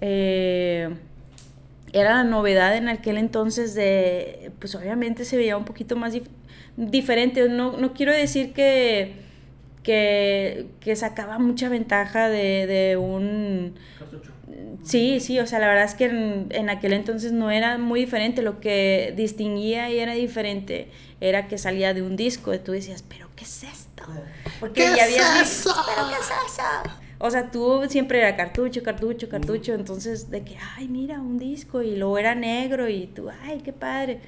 eh, 0.00 0.90
era 1.92 2.14
la 2.14 2.24
novedad 2.24 2.76
en 2.76 2.88
aquel 2.88 3.16
entonces 3.18 3.74
de, 3.74 4.52
pues 4.60 4.74
obviamente 4.76 5.24
se 5.24 5.36
veía 5.36 5.56
un 5.56 5.64
poquito 5.64 5.96
más 5.96 6.14
dif- 6.14 6.28
diferente. 6.76 7.48
No, 7.48 7.76
no 7.78 7.92
quiero 7.94 8.12
decir 8.12 8.52
que, 8.52 9.14
que, 9.82 10.66
que 10.80 10.96
sacaba 10.96 11.38
mucha 11.38 11.68
ventaja 11.68 12.28
de, 12.28 12.66
de 12.66 12.96
un... 12.96 13.74
Sí, 14.82 15.20
sí, 15.20 15.38
o 15.38 15.46
sea, 15.46 15.58
la 15.58 15.68
verdad 15.68 15.84
es 15.84 15.94
que 15.94 16.06
en, 16.06 16.46
en 16.50 16.70
aquel 16.70 16.92
entonces 16.94 17.32
no 17.32 17.50
era 17.50 17.76
muy 17.78 18.00
diferente, 18.00 18.42
lo 18.42 18.60
que 18.60 19.12
distinguía 19.16 19.90
y 19.90 19.98
era 19.98 20.14
diferente 20.14 20.88
era 21.20 21.48
que 21.48 21.58
salía 21.58 21.92
de 21.92 22.02
un 22.02 22.16
disco 22.16 22.54
y 22.54 22.58
tú 22.58 22.72
decías, 22.72 23.04
pero 23.06 23.28
¿qué 23.36 23.44
es 23.44 23.62
esto? 23.64 24.04
Porque 24.58 24.82
¿Qué 24.82 24.88
ya 24.96 25.06
es 25.06 25.20
habías 25.20 25.42
eso? 25.42 25.74
pero 25.86 26.08
¿qué 26.08 26.14
es 26.14 26.52
eso? 26.52 26.62
O 27.18 27.30
sea, 27.30 27.50
tú 27.50 27.82
siempre 27.90 28.18
era 28.20 28.34
cartucho, 28.36 28.82
cartucho, 28.82 29.28
cartucho, 29.28 29.74
entonces 29.74 30.30
de 30.30 30.42
que, 30.42 30.56
ay, 30.76 30.88
mira, 30.88 31.20
un 31.20 31.38
disco 31.38 31.82
y 31.82 31.96
luego 31.96 32.16
era 32.16 32.34
negro 32.34 32.88
y 32.88 33.06
tú, 33.06 33.28
ay, 33.42 33.60
qué 33.62 33.74
padre. 33.74 34.20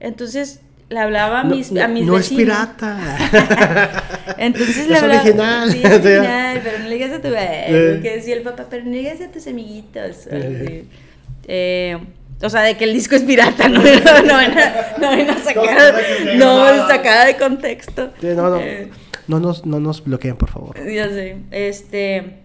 Entonces 0.00 0.60
le 0.90 0.98
hablaba 1.00 1.40
a 1.40 1.44
mis, 1.44 1.72
no- 1.72 1.82
a 1.82 1.88
mis 1.88 2.04
no 2.06 2.16
es 2.18 2.28
pirata. 2.28 2.98
Entonces 4.38 4.76
Es 4.78 4.88
le 4.88 4.96
hablaba. 4.98 5.22
original. 5.22 5.70
Sí, 5.72 5.80
es 5.84 5.90
original, 5.92 6.60
pero 6.62 6.78
no 6.80 6.84
le 6.88 6.94
digas 6.94 7.12
a 7.12 7.20
tu. 7.20 7.28
Eh. 7.28 8.00
Que 8.02 8.16
decía 8.16 8.34
el 8.36 8.42
papá, 8.42 8.66
pero 8.70 8.84
no 8.84 8.90
le 8.90 8.98
digas 8.98 9.20
a 9.20 9.30
tus 9.30 9.46
amiguitos. 9.46 10.26
Eh. 10.30 10.62
así. 10.62 10.88
Eh, 11.46 11.98
o 12.42 12.48
sea, 12.50 12.62
de 12.62 12.76
que 12.76 12.84
el 12.84 12.92
disco 12.92 13.14
es 13.14 13.22
pirata, 13.22 13.68
no, 13.68 13.80
no, 13.82 14.22
no, 14.26 14.40
era- 14.40 14.96
no, 15.00 15.12
era 15.12 15.38
sacada, 15.38 15.94
no, 16.36 16.88
sacada 16.88 17.26
de 17.26 17.36
contexto. 17.36 18.12
No, 18.22 18.50
no. 18.50 18.60
Eh, 18.60 18.88
No 19.28 19.40
nos, 19.40 19.64
no 19.64 19.80
nos 19.80 20.04
bloqueen, 20.04 20.36
por 20.36 20.50
favor. 20.50 20.76
ya 20.90 21.08
sé. 21.08 21.36
Este. 21.50 22.40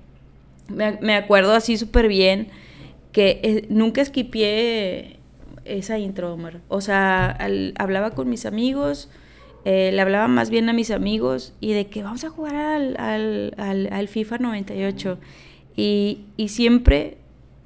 Me, 0.70 0.98
me 1.02 1.16
acuerdo 1.16 1.54
así 1.56 1.78
súper 1.78 2.08
bien 2.08 2.48
que 3.12 3.40
eh, 3.44 3.66
nunca 3.70 4.02
esquipié 4.02 5.18
esa 5.78 5.97
intro, 5.99 6.34
Omar. 6.34 6.61
O 6.67 6.82
sea, 6.82 7.28
al- 7.32 7.74
hablaba 7.78 8.11
con 8.11 8.30
mis 8.30 8.45
amigos, 8.45 9.09
eh, 9.65 9.91
le 9.93 10.01
hablaba 10.01 10.28
más 10.28 10.49
bien 10.49 10.70
a 10.70 10.74
mis 10.74 10.89
amigos 10.91 11.53
y 11.59 11.74
de 11.74 11.88
que 11.88 12.01
vamos 12.03 12.24
a 12.24 12.30
jugar 12.30 12.55
al, 12.55 12.95
al, 12.97 13.53
al- 13.57 13.89
al 13.91 14.07
FIFA 14.07 14.38
98. 14.39 15.17
Y, 15.76 16.22
y 16.38 16.49
siempre, 16.49 17.17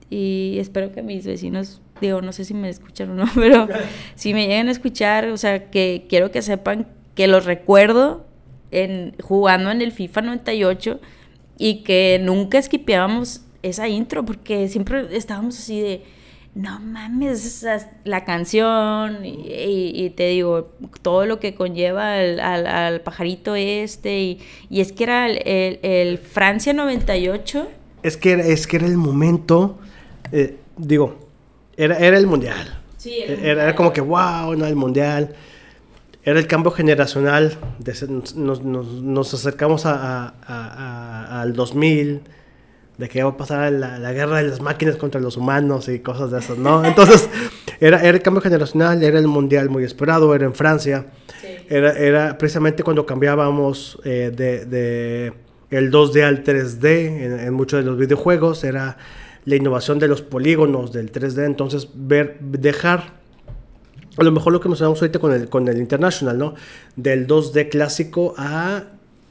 y 0.09 0.57
espero 0.59 0.91
que 0.91 1.01
mis 1.01 1.25
vecinos, 1.25 1.81
digo, 2.01 2.21
no 2.21 2.31
sé 2.33 2.45
si 2.45 2.53
me 2.53 2.69
escuchan 2.69 3.11
o 3.11 3.15
no, 3.15 3.25
pero 3.35 3.67
si 4.15 4.33
me 4.33 4.47
llegan 4.47 4.67
a 4.67 4.71
escuchar, 4.71 5.27
o 5.29 5.37
sea, 5.37 5.69
que 5.71 6.05
quiero 6.09 6.31
que 6.31 6.41
sepan 6.41 6.87
que 7.15 7.27
los 7.27 7.45
recuerdo 7.45 8.25
en, 8.71 9.15
jugando 9.21 9.71
en 9.71 9.81
el 9.81 9.91
FIFA 9.91 10.21
98 10.23 10.99
y 11.59 11.83
que 11.83 12.19
nunca 12.21 12.57
esquipeábamos 12.57 13.41
esa 13.61 13.87
intro 13.87 14.25
porque 14.25 14.67
siempre 14.67 15.05
estábamos 15.15 15.57
así 15.59 15.79
de 15.79 16.03
no 16.55 16.79
mames 16.79 17.45
esa 17.45 17.75
es 17.75 17.87
la 18.03 18.25
canción 18.25 19.25
y, 19.25 20.09
te 20.11 20.27
digo 20.27 20.69
todo 21.01 21.25
lo 21.25 21.39
que 21.39 21.55
conlleva 21.55 22.13
al, 22.19 22.39
al- 22.39 22.67
al 22.67 23.01
pajarito 23.01 23.55
este 23.55 24.19
y, 24.21 24.39
y 24.69 24.81
es 24.81 24.91
que 24.91 25.03
era 25.05 25.27
el, 25.27 25.41
el- 25.47 25.79
el 25.81 26.17
Francia 26.19 26.71
98 26.73 27.67
Es 28.03 28.17
que, 28.17 28.33
era- 28.33 28.43
es 28.45 28.67
que 28.67 28.75
era 28.77 28.85
el 28.85 28.97
momento, 28.97 29.79
eh, 30.31 30.57
digo, 30.77 31.17
era, 31.75 31.97
era 31.97 32.17
el 32.19 32.27
mundial. 32.27 32.79
Sí, 32.97 33.17
era 33.27 33.73
como 33.75 33.91
que, 33.91 34.01
wow, 34.01 34.55
no, 34.55 34.65
el 34.65 34.75
mundial. 34.75 35.33
Era 36.23 36.39
el 36.39 36.47
cambio 36.47 36.71
generacional. 36.71 37.57
de 37.79 37.93
nos, 38.07 38.35
nos- 38.63 38.63
nos 39.01 39.33
acercamos 39.33 39.85
a- 39.85 40.27
a- 40.27 40.33
a- 40.47 41.41
al 41.41 41.53
2000, 41.53 42.21
de 42.97 43.09
que 43.09 43.19
iba 43.19 43.29
a 43.29 43.37
pasar 43.37 43.71
la, 43.71 43.97
la 43.97 44.13
guerra 44.13 44.37
de 44.37 44.49
las 44.49 44.61
máquinas 44.61 44.95
contra 44.97 45.19
los 45.19 45.37
humanos 45.37 45.89
y 45.89 45.99
cosas 45.99 46.31
de 46.31 46.39
esas, 46.39 46.57
¿no? 46.57 46.85
Entonces, 46.85 47.29
era, 47.79 48.01
era 48.01 48.17
el 48.17 48.21
cambio 48.21 48.41
generacional, 48.41 49.03
era 49.03 49.19
el 49.19 49.27
mundial 49.27 49.69
muy 49.69 49.83
esperado, 49.83 50.33
era 50.35 50.45
en 50.45 50.53
Francia. 50.53 51.07
Era, 51.69 51.91
era 51.93 52.37
precisamente 52.37 52.83
cuando 52.83 53.05
cambiábamos 53.05 53.99
eh, 54.03 54.31
de, 54.35 54.65
de 54.65 55.33
el 55.69 55.91
2D 55.91 56.23
al 56.23 56.43
3D 56.43 56.85
en, 56.85 57.39
en 57.39 57.53
muchos 57.53 57.83
de 57.83 57.89
los 57.89 57.97
videojuegos. 57.97 58.63
Era 58.63 58.97
la 59.45 59.55
innovación 59.55 59.99
de 59.99 60.07
los 60.07 60.21
polígonos 60.21 60.93
del 60.93 61.11
3D. 61.11 61.45
Entonces, 61.45 61.89
ver, 61.93 62.37
dejar 62.39 63.23
a 64.17 64.23
lo 64.23 64.31
mejor 64.31 64.53
lo 64.53 64.59
que 64.59 64.69
mencionamos 64.69 65.01
ahorita 65.01 65.19
con 65.19 65.33
el, 65.33 65.49
con 65.49 65.67
el 65.67 65.77
International, 65.77 66.37
¿no? 66.37 66.53
Del 66.95 67.25
2D 67.25 67.69
clásico 67.69 68.35
a 68.37 68.83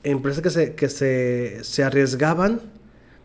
empresas 0.03 0.43
que 0.43 0.51
se, 0.51 0.75
que 0.75 0.89
se, 0.89 1.63
se 1.63 1.85
arriesgaban 1.85 2.61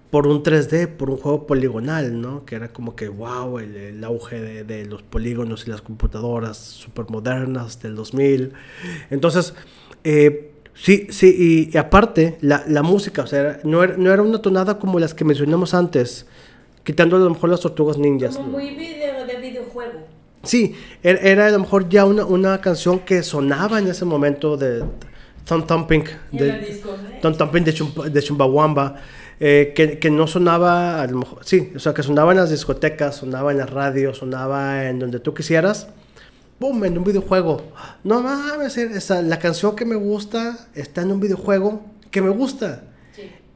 por 0.10 0.26
un 0.28 0.41
3D, 0.43 0.88
por 0.88 1.10
un 1.10 1.18
juego 1.18 1.45
poligonal, 1.47 2.22
¿no? 2.22 2.45
Que 2.45 2.55
era 2.55 2.70
como 2.70 2.95
que, 2.95 3.10
wow, 3.10 3.60
el, 3.60 3.76
el 3.76 4.03
auge 4.03 4.39
de, 4.39 4.64
de 4.64 4.86
los 4.86 5.03
polígonos 5.03 5.68
y 5.68 5.70
las 5.70 5.82
computadoras 5.82 6.58
super 6.58 7.05
modernas 7.10 7.82
del 7.82 7.95
2000. 7.95 8.53
Entonces, 9.10 9.53
eh, 10.05 10.51
sí, 10.74 11.08
sí, 11.10 11.68
y, 11.72 11.76
y 11.76 11.78
aparte, 11.78 12.38
la, 12.41 12.64
la 12.68 12.84
música, 12.84 13.24
o 13.24 13.28
sea, 13.28 13.60
no, 13.64 13.84
era, 13.84 13.97
no 13.97 14.12
era 14.14 14.22
una 14.22 14.41
tonada 14.41 14.80
como 14.80 14.97
las 14.99 15.14
que 15.14 15.26
mencionamos 15.26 15.74
antes, 15.74 16.26
quitando 16.86 17.18
a 17.18 17.20
lo 17.20 17.30
mejor 17.30 17.49
las 17.49 17.60
tortugas 17.60 17.97
ninjas. 17.97 18.38
¿no? 18.39 18.43
muy 18.47 18.76
video 18.76 19.26
de 19.26 19.36
videojuego 19.38 19.99
Sí, 20.43 20.76
era, 21.03 21.20
era 21.20 21.47
a 21.47 21.51
lo 21.51 21.60
mejor 21.60 21.89
ya 21.89 22.05
una, 22.05 22.24
una 22.26 22.62
canción 22.62 22.99
que 22.99 23.24
sonaba 23.24 23.80
en 23.80 23.88
ese 23.88 24.05
momento 24.05 24.55
de 24.55 24.84
Thumb 25.45 25.66
Thumping, 25.68 26.03
Y 26.32 26.38
en 26.38 26.38
de, 26.38 26.49
¿eh? 26.49 26.82
Thumb 27.22 27.36
Thumping 27.38 27.64
de, 27.66 27.74
Chumba- 27.74 28.08
de 28.10 28.22
Chumbawamba, 28.24 28.95
eh, 29.39 29.73
que, 29.75 29.99
que 29.99 30.09
no 30.09 30.27
sonaba, 30.27 31.01
a 31.01 31.07
lo 31.07 31.19
mejor, 31.19 31.39
sí, 31.45 31.71
o 31.75 31.79
sea, 31.79 31.93
que 31.93 32.03
sonaba 32.03 32.31
en 32.31 32.38
las 32.38 32.49
discotecas, 32.49 33.15
sonaba 33.17 33.51
en 33.51 33.59
la 33.59 33.65
radio, 33.65 34.13
sonaba 34.13 34.85
en 34.85 34.99
donde 34.99 35.19
tú 35.19 35.33
quisieras, 35.33 35.88
¡pum! 36.59 36.83
en 36.85 36.97
un 36.97 37.03
videojuego. 37.03 37.61
No 38.03 38.21
mames, 38.21 38.77
esa, 38.77 39.21
la 39.21 39.39
canción 39.39 39.75
que 39.75 39.85
me 39.85 39.95
gusta 39.95 40.67
está 40.73 41.01
en 41.03 41.11
un 41.11 41.19
videojuego 41.19 41.81
que 42.11 42.21
me 42.21 42.29
gusta. 42.29 42.83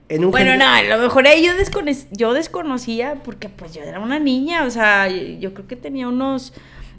En 0.09 0.25
un 0.25 0.31
Bueno, 0.31 0.49
gen- 0.51 0.59
no, 0.59 0.65
a 0.67 0.83
lo 0.83 0.97
mejor 1.01 1.25
ahí 1.25 1.45
yo, 1.45 1.53
descono- 1.53 1.89
yo 2.11 2.33
desconocía 2.33 3.21
porque 3.23 3.47
pues 3.47 3.73
yo 3.73 3.81
era 3.81 3.99
una 4.01 4.19
niña, 4.19 4.65
o 4.65 4.69
sea, 4.69 5.07
yo, 5.07 5.15
yo 5.39 5.53
creo 5.53 5.67
que 5.67 5.77
tenía 5.77 6.09
unos, 6.09 6.53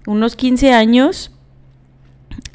unos 0.07 0.35
15 0.35 0.72
años. 0.72 1.30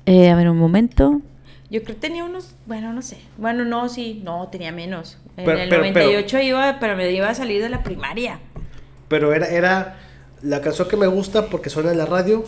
Eh, 0.07 0.30
a 0.32 0.36
ver, 0.36 0.49
un 0.49 0.57
momento. 0.57 1.21
Yo 1.69 1.84
creo 1.84 1.95
que 1.95 2.01
tenía 2.07 2.23
unos, 2.25 2.55
bueno, 2.65 2.91
no 2.91 3.01
sé. 3.03 3.17
Bueno, 3.38 3.65
no, 3.65 3.88
sí, 3.88 4.21
no, 4.23 4.47
tenía 4.47 4.71
menos. 4.71 5.17
En 5.38 5.45
Pero- 5.45 5.59
el 5.59 5.69
pero- 5.69 5.81
98 5.83 6.39
iba, 6.41 6.77
pero 6.79 6.95
me 6.97 7.09
iba 7.11 7.29
a 7.29 7.35
salir 7.35 7.61
de 7.61 7.69
la 7.69 7.83
primaria. 7.83 8.39
Pero 9.07 9.33
era, 9.33 9.47
era 9.47 9.97
la 10.41 10.61
canción 10.61 10.88
que 10.88 10.97
me 10.97 11.07
gusta 11.07 11.45
porque 11.45 11.69
suena 11.69 11.91
en 11.91 11.97
la 11.99 12.05
radio. 12.05 12.43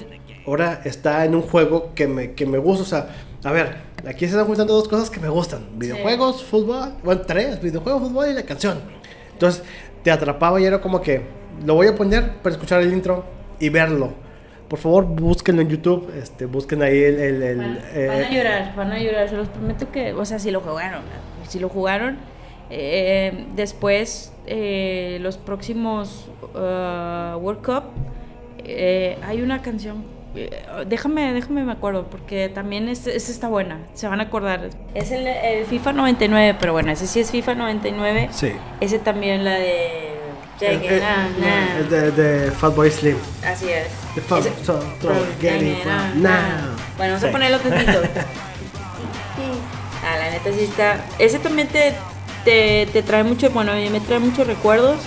Ahora 0.45 0.81
está 0.83 1.23
en 1.25 1.35
un 1.35 1.41
juego 1.43 1.93
que 1.95 2.07
me, 2.07 2.33
que 2.33 2.45
me 2.45 2.57
gusta. 2.57 2.83
O 2.83 2.85
sea, 2.85 3.09
a 3.43 3.51
ver, 3.51 3.75
aquí 4.07 4.19
se 4.21 4.31
están 4.31 4.45
juntando 4.45 4.73
dos 4.73 4.87
cosas 4.87 5.09
que 5.09 5.19
me 5.19 5.29
gustan: 5.29 5.67
videojuegos, 5.77 6.43
fútbol. 6.43 6.93
Bueno, 7.03 7.21
tres: 7.21 7.61
videojuegos, 7.61 8.01
fútbol 8.09 8.29
y 8.29 8.33
la 8.33 8.43
canción. 8.43 8.79
Entonces, 9.33 9.63
te 10.03 10.11
atrapaba 10.11 10.59
y 10.59 10.65
era 10.65 10.81
como 10.81 11.01
que 11.01 11.21
lo 11.65 11.75
voy 11.75 11.87
a 11.87 11.95
poner 11.95 12.37
para 12.41 12.55
escuchar 12.55 12.81
el 12.81 12.91
intro 12.91 13.23
y 13.59 13.69
verlo. 13.69 14.13
Por 14.67 14.79
favor, 14.79 15.05
búsquenlo 15.05 15.61
en 15.61 15.69
YouTube. 15.69 16.11
Este, 16.21 16.45
busquen 16.45 16.81
ahí 16.81 16.97
el. 17.03 17.19
el- 17.19 17.43
el, 17.43 17.57
Van, 17.57 17.79
eh, 17.93 18.07
van 18.07 18.23
a 18.23 18.29
llorar, 18.31 18.75
van 18.75 18.91
a 18.91 18.99
llorar, 18.99 19.29
se 19.29 19.35
los 19.35 19.47
prometo 19.49 19.91
que, 19.91 20.13
o 20.13 20.25
sea, 20.25 20.39
si 20.39 20.51
lo 20.51 20.61
jugaron, 20.61 21.01
si 21.47 21.59
lo 21.59 21.69
jugaron, 21.69 22.17
eh, 22.69 23.45
después 23.55 24.31
eh, 24.45 25.17
los 25.21 25.37
próximos 25.37 26.25
uh, 26.53 27.37
World 27.37 27.61
Cup 27.65 27.83
eh, 28.63 29.17
hay 29.25 29.41
una 29.41 29.61
canción, 29.61 30.03
déjame, 30.87 31.33
déjame 31.33 31.63
me 31.63 31.71
acuerdo, 31.71 32.05
porque 32.07 32.49
también 32.49 32.87
es- 32.89 33.07
está 33.07 33.47
buena, 33.47 33.79
se 33.95 34.07
van 34.07 34.19
a 34.19 34.23
acordar. 34.23 34.69
Es 34.93 35.11
el, 35.11 35.25
el 35.27 35.65
FIFA 35.65 35.93
99, 35.93 36.57
pero 36.59 36.73
bueno, 36.73 36.91
ese 36.91 37.07
sí 37.07 37.19
es 37.19 37.31
FIFA 37.31 37.55
99, 37.55 38.29
Sí. 38.31 38.51
ese 38.79 38.99
también 38.99 39.43
la 39.43 39.55
de... 39.55 40.09
El, 40.61 40.81
Llegue, 40.81 40.95
el- 40.95 41.01
na, 41.01 41.29
na. 41.39 41.77
el 41.79 41.89
de, 41.89 42.11
de 42.11 42.51
Fatboy 42.51 42.91
Slim. 42.91 43.15
Así 43.45 43.69
es. 43.69 43.87
The 44.13 44.19
fun, 44.21 44.39
Ese- 44.39 44.51
so, 44.65 44.79
so, 45.01 45.09
get 45.39 45.61
it 45.61 45.85
Na, 45.85 46.07
now. 46.13 46.21
na. 46.21 46.75
Bueno, 46.97 47.13
vamos 47.13 47.21
Sí. 47.21 47.27
a 47.27 47.31
ponerlo 47.31 47.59
tantito. 47.59 48.01
Ah, 50.03 50.17
la 50.17 50.31
neta 50.31 50.51
sí 50.51 50.63
está. 50.63 51.05
Ese 51.19 51.39
también 51.39 51.67
te, 51.67 51.93
te, 52.91 53.03
trae 53.03 53.23
mucho, 53.23 53.49
bueno, 53.51 53.71
a 53.71 53.75
mí 53.75 53.89
me 53.89 53.99
trae 53.99 54.19
muchos 54.19 54.47
recuerdos. 54.47 54.97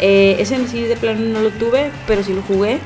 Eh, 0.00 0.36
ese 0.38 0.66
sí 0.68 0.82
de 0.82 0.96
plano 0.96 1.20
no 1.20 1.40
lo 1.40 1.50
tuve, 1.50 1.90
pero 2.06 2.22
sí 2.22 2.32
lo 2.32 2.42
jugué. 2.42 2.78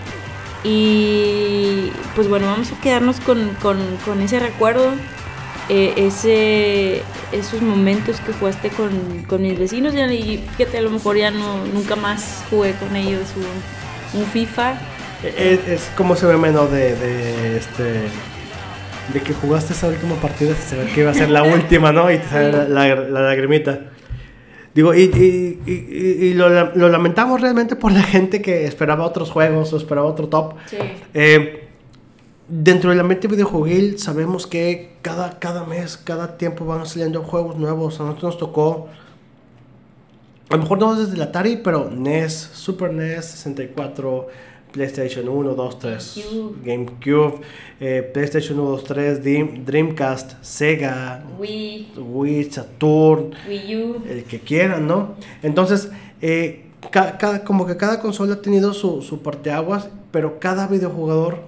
Y 0.64 1.90
pues 2.14 2.28
bueno, 2.28 2.46
vamos 2.46 2.72
a 2.72 2.80
quedarnos 2.80 3.20
con, 3.20 3.56
con, 3.60 4.20
ese 4.22 4.38
recuerdo. 4.38 4.92
eh, 5.68 5.94
ese, 5.96 7.02
esos 7.32 7.60
momentos 7.60 8.20
que 8.20 8.32
jugaste 8.32 8.70
con, 8.70 9.24
con 9.28 9.42
mis 9.42 9.58
vecinos. 9.58 9.94
Y 9.94 10.44
fíjate, 10.56 10.78
a 10.78 10.82
lo 10.82 10.90
mejor 10.90 11.16
ya 11.16 11.30
no, 11.30 11.64
nunca 11.66 11.96
más 11.96 12.44
jugué 12.50 12.74
con 12.74 12.94
ellos 12.96 13.22
un, 14.14 14.24
FIFA. 14.26 14.78
Es, 15.22 15.68
es 15.68 15.90
como 15.96 16.16
se 16.16 16.26
ve 16.26 16.36
menos 16.36 16.70
de 16.70 17.56
este 17.56 18.08
de 19.12 19.20
que 19.20 19.32
jugaste 19.34 19.72
esa 19.72 19.88
última 19.88 20.14
partida 20.16 20.54
se 20.54 20.76
ve 20.76 20.86
que 20.92 21.00
iba 21.00 21.10
a 21.10 21.14
ser 21.14 21.30
la 21.30 21.42
última, 21.42 21.92
¿no? 21.92 22.10
Y 22.10 22.18
te 22.18 22.28
sale 22.28 22.52
la, 22.52 22.64
la, 22.68 22.94
la 22.94 23.20
lagrimita. 23.22 23.80
Digo, 24.74 24.94
y, 24.94 25.02
y- 25.02 25.60
y- 25.66 26.26
y- 26.26 26.34
lo, 26.34 26.48
lo 26.74 26.88
lamentamos 26.88 27.40
realmente 27.40 27.74
por 27.74 27.90
la 27.92 28.02
gente 28.02 28.40
que 28.42 28.64
esperaba 28.66 29.04
otros 29.04 29.30
juegos 29.30 29.72
o 29.72 29.76
esperaba 29.76 30.06
otro 30.06 30.28
top. 30.28 30.54
Sí. 30.66 30.76
Eh, 31.14 31.64
dentro 32.48 32.90
del 32.90 33.00
ambiente 33.00 33.28
videojueguil 33.28 33.98
sabemos 33.98 34.46
que 34.46 34.92
cada, 35.02 35.38
cada 35.38 35.64
mes, 35.64 35.96
cada 35.96 36.36
tiempo 36.36 36.64
van 36.64 36.86
saliendo 36.86 37.22
juegos 37.22 37.56
nuevos. 37.56 37.98
A 38.00 38.04
nosotros 38.04 38.34
nos 38.34 38.38
tocó, 38.38 38.88
a 40.50 40.56
lo 40.56 40.62
mejor 40.62 40.78
no 40.78 40.94
desde 40.94 41.14
el 41.14 41.22
Atari, 41.22 41.56
pero 41.62 41.90
NES, 41.90 42.50
Super 42.54 42.92
NES, 42.92 43.24
64, 43.24 44.28
PlayStation 44.72 45.28
1, 45.28 45.54
2, 45.54 45.78
3, 45.78 46.24
GameCube. 46.64 47.40
Eh, 47.80 48.02
PlayStation 48.12 48.58
1, 48.58 48.70
2, 48.70 48.84
3, 48.84 49.22
Dream- 49.22 49.64
Dreamcast, 49.64 50.32
Sega, 50.42 51.24
Wii, 51.38 51.92
Wii, 51.96 52.44
Saturn, 52.50 53.30
Wii 53.48 53.76
U. 53.76 53.96
el 54.08 54.24
que 54.24 54.40
quieran, 54.40 54.86
¿no? 54.86 55.14
Entonces, 55.42 55.90
eh, 56.20 56.66
cada- 56.90 57.44
como 57.44 57.66
que 57.66 57.76
cada 57.76 58.00
consola 58.00 58.34
ha 58.34 58.42
tenido 58.42 58.72
su, 58.74 59.02
su 59.02 59.22
parteaguas, 59.22 59.88
pero 60.10 60.38
cada 60.40 60.66
videojugador, 60.66 61.38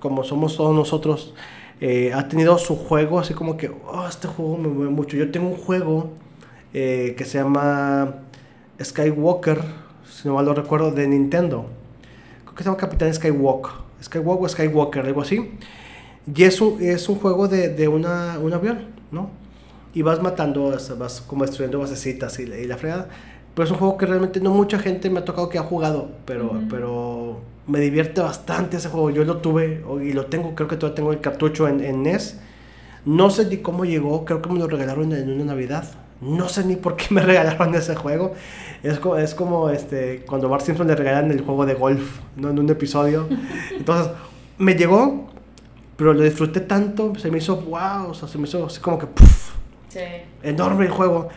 como 0.00 0.24
somos 0.24 0.56
todos 0.56 0.74
nosotros, 0.74 1.34
eh, 1.80 2.12
ha 2.14 2.28
tenido 2.28 2.58
su 2.58 2.76
juego, 2.76 3.18
así 3.18 3.34
como 3.34 3.56
que, 3.56 3.68
oh, 3.68 4.06
este 4.08 4.28
juego 4.28 4.56
me 4.58 4.68
mueve 4.68 4.90
mucho. 4.92 5.16
Yo 5.16 5.30
tengo 5.30 5.48
un 5.48 5.56
juego 5.56 6.10
que 6.72 7.24
se 7.24 7.38
llama 7.38 8.16
Skywalker, 8.82 9.60
si 10.10 10.28
no 10.28 10.34
mal 10.34 10.44
lo 10.44 10.54
recuerdo, 10.54 10.90
de 10.92 11.08
Nintendo. 11.08 11.66
Que 12.58 12.64
se 12.64 12.70
llama 12.70 12.76
Capitán 12.78 13.14
Skywalker. 13.14 13.72
Skywalker 14.02 14.44
o 14.46 14.50
Skywalker, 14.50 15.06
algo 15.06 15.22
así. 15.22 15.52
Y 16.34 16.44
es 16.44 16.60
un, 16.60 16.82
es 16.82 17.08
un 17.08 17.16
juego 17.16 17.48
de, 17.48 17.70
de 17.70 17.88
una, 17.88 18.38
un 18.40 18.52
avión, 18.52 18.86
¿no? 19.12 19.30
Y 19.94 20.02
vas 20.02 20.22
matando, 20.22 20.74
vas 20.98 21.22
como 21.22 21.44
destruyendo 21.44 21.78
basecitas 21.78 22.38
y, 22.40 22.46
la- 22.46 22.58
y 22.58 22.66
la 22.66 22.76
fregada. 22.76 23.08
Pero 23.54 23.66
es 23.66 23.70
un 23.72 23.78
juego 23.78 23.96
que 23.98 24.06
realmente 24.06 24.40
no 24.40 24.50
mucha 24.52 24.78
gente 24.80 25.10
me 25.10 25.20
ha 25.20 25.24
tocado 25.24 25.48
que 25.48 25.58
ha 25.58 25.62
jugado, 25.62 26.10
pero, 26.26 26.64
pero 26.70 27.40
me 27.68 27.80
divierte 27.80 28.20
bastante 28.20 28.76
ese 28.78 28.88
juego. 28.90 29.10
Yo 29.10 29.24
lo 29.24 29.38
tuve 29.38 29.84
y 30.04 30.12
lo 30.12 30.26
tengo, 30.26 30.54
creo 30.56 30.68
que 30.68 30.76
todavía 30.76 30.96
tengo 30.96 31.12
el 31.12 31.20
cartucho 31.20 31.68
en, 31.68 31.80
en 31.84 32.02
NES. 32.02 32.38
No 33.06 33.30
sé 33.30 33.46
ni 33.46 33.58
cómo 33.58 33.84
llegó, 33.86 34.24
creo 34.26 34.42
que 34.42 34.50
me 34.50 34.58
lo 34.58 34.68
regalaron 34.68 35.12
en 35.12 35.30
una 35.30 35.46
Navidad. 35.46 35.84
No 36.20 36.48
sé 36.48 36.64
ni 36.64 36.76
por 36.76 36.96
qué 36.96 37.06
me 37.10 37.20
regalaron 37.24 37.74
ese 37.74 37.94
juego. 37.94 38.34
Es 38.82 38.98
como, 38.98 39.16
es 39.16 39.34
como 39.34 39.70
este, 39.70 40.24
cuando 40.26 40.46
a 40.46 40.50
Bart 40.50 40.64
Simpson 40.64 40.86
le 40.86 40.94
regalan 40.94 41.30
el 41.30 41.40
juego 41.42 41.66
de 41.66 41.74
golf, 41.74 42.20
¿no? 42.36 42.50
En 42.50 42.58
un 42.58 42.68
episodio. 42.70 43.28
Entonces, 43.76 44.12
me 44.58 44.74
llegó, 44.74 45.30
pero 45.96 46.12
lo 46.12 46.22
disfruté 46.22 46.60
tanto, 46.60 47.12
se 47.16 47.30
me 47.30 47.38
hizo 47.38 47.56
wow, 47.62 48.10
o 48.10 48.14
sea, 48.14 48.28
se 48.28 48.38
me 48.38 48.46
hizo 48.48 48.66
así 48.66 48.80
como 48.80 48.98
que 48.98 49.06
¡puf! 49.06 49.50
Sí. 49.88 50.00
enorme 50.42 50.84
el 50.86 50.90
juego. 50.90 51.28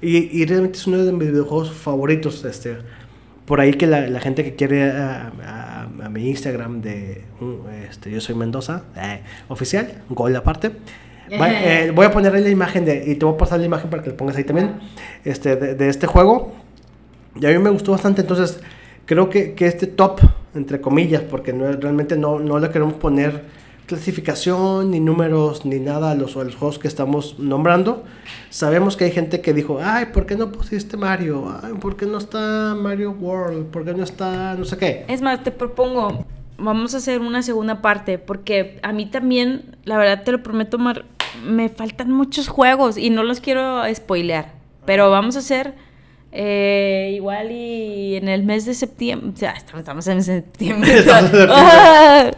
Y, 0.00 0.16
y 0.38 0.44
realmente 0.46 0.78
es 0.78 0.86
uno 0.86 0.98
de 1.04 1.12
mis 1.12 1.28
videojuegos 1.30 1.72
favoritos. 1.72 2.44
Este, 2.44 2.78
por 3.46 3.60
ahí 3.60 3.72
que 3.74 3.86
la, 3.86 4.00
la 4.08 4.20
gente 4.20 4.42
que 4.44 4.54
quiere 4.56 4.90
a, 4.90 5.32
a- 5.44 5.82
a 6.04 6.08
mi 6.08 6.28
Instagram 6.28 6.80
de 6.80 7.24
mm, 7.40 7.68
este, 7.90 8.10
yo 8.10 8.20
soy 8.20 8.34
Mendoza, 8.34 8.82
eh, 8.96 9.22
oficial, 9.48 10.02
gol 10.08 10.34
aparte. 10.36 10.72
Eh, 11.64 11.92
voy 11.94 12.06
a 12.06 12.10
poner 12.10 12.34
ahí 12.34 12.42
la 12.42 12.50
imagen 12.50 12.84
de, 12.84 13.04
y 13.06 13.14
te 13.14 13.24
voy 13.24 13.34
a 13.34 13.38
pasar 13.38 13.58
la 13.58 13.66
imagen 13.66 13.88
para 13.88 14.02
que 14.02 14.10
la 14.10 14.16
pongas 14.16 14.36
ahí 14.36 14.44
también, 14.44 14.74
este, 15.24 15.56
de, 15.56 15.74
de 15.74 15.88
este 15.88 16.06
juego. 16.06 16.52
Y 17.40 17.46
a 17.46 17.48
mí 17.50 17.58
me 17.58 17.70
gustó 17.70 17.92
bastante, 17.92 18.20
entonces 18.20 18.60
creo 19.06 19.30
que, 19.30 19.54
que 19.54 19.66
este 19.66 19.86
top, 19.86 20.20
entre 20.54 20.80
comillas, 20.80 21.22
porque 21.22 21.52
no, 21.52 21.70
realmente 21.72 22.16
no, 22.16 22.38
no 22.38 22.58
le 22.58 22.68
queremos 22.68 22.94
poner 22.94 23.44
clasificación, 23.86 24.90
ni 24.90 25.00
números, 25.00 25.64
ni 25.64 25.80
nada 25.80 26.12
a 26.12 26.14
los, 26.14 26.36
a 26.36 26.44
los 26.44 26.54
juegos 26.54 26.78
que 26.78 26.88
estamos 26.88 27.38
nombrando. 27.38 28.04
Sabemos 28.50 28.96
que 28.96 29.04
hay 29.04 29.10
gente 29.10 29.40
que 29.40 29.52
dijo, 29.52 29.80
ay, 29.82 30.06
¿por 30.12 30.26
qué 30.26 30.36
no 30.36 30.52
pusiste 30.52 30.96
Mario? 30.96 31.58
Ay, 31.62 31.74
¿por 31.74 31.96
qué 31.96 32.06
no 32.06 32.18
está 32.18 32.74
Mario 32.78 33.10
World? 33.12 33.66
¿Por 33.66 33.84
qué 33.84 33.92
no 33.94 34.04
está 34.04 34.54
no 34.54 34.64
sé 34.64 34.76
qué? 34.76 35.04
Es 35.08 35.20
más, 35.20 35.42
te 35.42 35.50
propongo, 35.50 36.24
vamos 36.58 36.94
a 36.94 36.98
hacer 36.98 37.20
una 37.20 37.42
segunda 37.42 37.82
parte, 37.82 38.18
porque 38.18 38.78
a 38.82 38.92
mí 38.92 39.06
también, 39.06 39.76
la 39.84 39.98
verdad 39.98 40.22
te 40.24 40.32
lo 40.32 40.42
prometo, 40.42 40.78
Mar, 40.78 41.04
me 41.44 41.68
faltan 41.68 42.10
muchos 42.10 42.48
juegos 42.48 42.96
y 42.98 43.10
no 43.10 43.22
los 43.22 43.40
quiero 43.40 43.82
spoilear, 43.94 44.52
pero 44.84 45.10
vamos 45.10 45.36
a 45.36 45.40
hacer 45.40 45.74
eh, 46.32 47.12
igual 47.14 47.50
y 47.50 48.16
en 48.16 48.28
el 48.28 48.42
mes 48.44 48.64
de 48.64 48.74
septiembre, 48.74 49.30
o 49.34 49.36
sea, 49.36 49.52
estamos, 49.52 50.06
en 50.08 50.22
septiembre, 50.22 50.94
Estamos 50.98 51.24
en 51.24 51.30
septiembre. 51.38 51.54
Ah, 51.58 52.30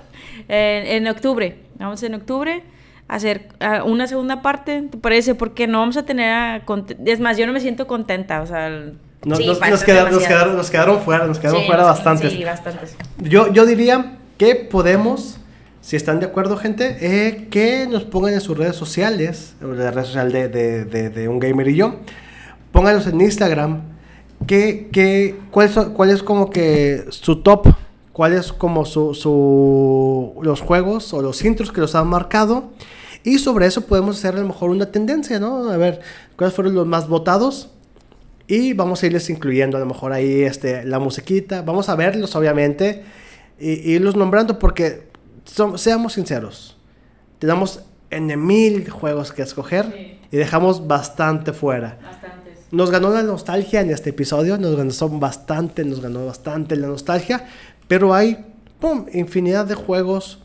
en, 0.49 0.87
en 0.87 1.07
octubre, 1.09 1.59
vamos 1.79 2.03
en 2.03 2.15
octubre 2.15 2.63
a 3.09 3.17
hacer 3.17 3.49
una 3.85 4.07
segunda 4.07 4.43
parte, 4.43 4.83
¿te 4.91 4.97
parece? 4.97 5.35
Porque 5.35 5.67
no 5.67 5.79
vamos 5.81 5.97
a 5.97 6.05
tener, 6.05 6.31
a 6.33 6.63
es 7.05 7.21
más, 7.21 7.37
yo 7.37 7.47
no 7.47 7.53
me 7.53 7.61
siento 7.61 7.87
contenta, 7.87 8.41
o 8.43 8.47
sea... 8.47 8.71
Nos, 9.25 9.39
sí, 9.39 9.47
nos- 9.47 9.59
nos 9.61 9.85
queda- 9.85 10.11
nos 10.11 10.23
quedaron, 10.27 10.55
nos 10.57 10.71
quedaron 10.71 11.01
fuera, 11.01 11.27
nos 11.27 11.39
quedaron 11.39 11.61
Sí, 11.63 11.67
fuera 11.67 11.85
bastantes. 11.85 12.31
Sí, 12.33 12.45
bastantes. 12.45 12.95
Yo, 13.19 13.51
yo 13.55 13.65
diría 13.65 14.19
que 14.37 14.55
podemos, 14.55 15.39
si 15.85 15.97
están 15.97 16.19
de 16.19 16.25
acuerdo, 16.27 16.57
gente, 16.57 16.97
eh, 17.03 17.49
que 17.51 17.87
nos 17.87 18.05
pongan 18.05 18.33
en 18.33 18.41
sus 18.41 18.57
redes 18.57 18.75
sociales, 18.75 19.55
en 19.61 19.77
la 19.79 19.91
red 19.91 20.05
social 20.05 20.33
de, 20.33 20.49
de, 20.49 20.85
de- 20.87 21.11
de 21.11 21.29
un 21.29 21.39
gamer 21.39 21.69
y 21.69 21.77
yo, 21.77 21.97
pónganos 22.73 23.07
en 23.07 23.21
Instagram, 23.21 23.83
que, 24.47 24.89
que, 24.91 25.37
cuál, 25.51 25.67
es, 25.69 25.75
cuál 25.95 26.09
es 26.11 26.23
como 26.23 26.49
que 26.49 27.05
su 27.11 27.43
top, 27.43 27.69
cuál 28.15 28.33
es 28.33 28.51
como 28.53 28.87
su, 28.87 29.13
su, 29.15 30.41
los 30.43 30.63
juegos 30.63 31.13
o 31.13 31.21
los 31.21 31.45
intros 31.45 31.71
que 31.71 31.83
los 31.83 31.95
han 31.95 32.07
marcado. 32.09 32.71
Y 33.23 33.39
sobre 33.39 33.67
eso 33.67 33.83
podemos 33.83 34.17
hacer 34.19 34.35
a 34.37 34.39
lo 34.41 34.47
mejor 34.47 34.71
una 34.71 34.87
tendencia, 34.91 35.39
¿no? 35.39 35.69
A 35.71 35.77
ver, 35.77 36.01
cuáles 36.37 36.55
fueron 36.55 36.75
los 36.75 36.87
más 36.87 37.09
votados. 37.09 37.69
Y 38.47 38.73
vamos 38.75 39.03
a 39.03 39.07
irles 39.07 39.29
incluyendo 39.31 39.77
a 39.77 39.81
lo 39.81 39.87
mejor 39.87 40.13
ahí 40.13 40.43
este, 40.43 40.85
la 40.85 40.99
musiquita. 40.99 41.61
Vamos 41.63 41.89
a 41.89 41.95
verlos, 41.95 42.35
obviamente. 42.37 43.03
Y, 43.59 43.73
y 43.73 43.95
irlos 43.95 44.15
nombrando 44.17 44.59
porque, 44.59 45.09
som- 45.47 45.77
seamos 45.79 46.15
sinceros, 46.15 46.77
tenemos 47.39 47.81
en 48.11 48.45
mil 48.47 48.89
juegos 48.91 49.33
que 49.33 49.43
escoger 49.43 49.87
Sí. 49.93 50.19
y 50.31 50.37
dejamos 50.37 50.87
bastante 50.87 51.53
fuera. 51.53 51.99
Bastantes. 52.03 52.59
Nos 52.71 52.91
ganó 52.91 53.11
la 53.11 53.23
nostalgia 53.23 53.81
en 53.81 53.91
este 53.91 54.11
episodio, 54.11 54.57
nos 54.59 54.77
ganó 54.77 55.19
bastante, 55.19 55.85
nos 55.85 56.01
ganó 56.01 56.25
bastante 56.27 56.77
la 56.77 56.87
nostalgia, 56.89 57.47
pero 57.89 58.15
hay 58.15 58.45
pum, 58.81 59.07
infinidad 59.13 59.67
de 59.67 59.75
juegos 59.75 60.39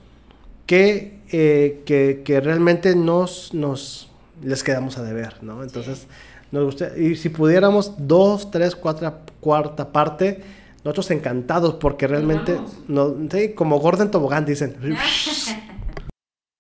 que, 0.66 1.20
eh, 1.32 1.82
que, 1.86 2.22
que 2.24 2.40
realmente 2.42 2.96
nos, 2.96 3.54
nos 3.54 4.10
les 4.44 4.64
quedamos 4.64 4.98
a 4.98 5.04
deber, 5.04 5.36
¿no? 5.42 5.64
Entonces, 5.64 6.06
nos 6.52 6.66
gusta, 6.66 6.98
y 6.98 7.16
si 7.16 7.30
pudiéramos 7.30 7.94
dos, 7.98 8.50
tres, 8.52 8.76
cuatro, 8.76 9.14
cuarta 9.40 9.92
parte, 9.92 10.42
nosotros 10.84 11.12
encantados 11.12 11.76
porque 11.76 12.08
realmente, 12.08 12.54
vamos. 12.54 12.80
no, 12.88 13.16
sí, 13.30 13.54
como 13.54 13.80
Gordon 13.80 14.12
Tobogán 14.12 14.46
dicen, 14.46 14.78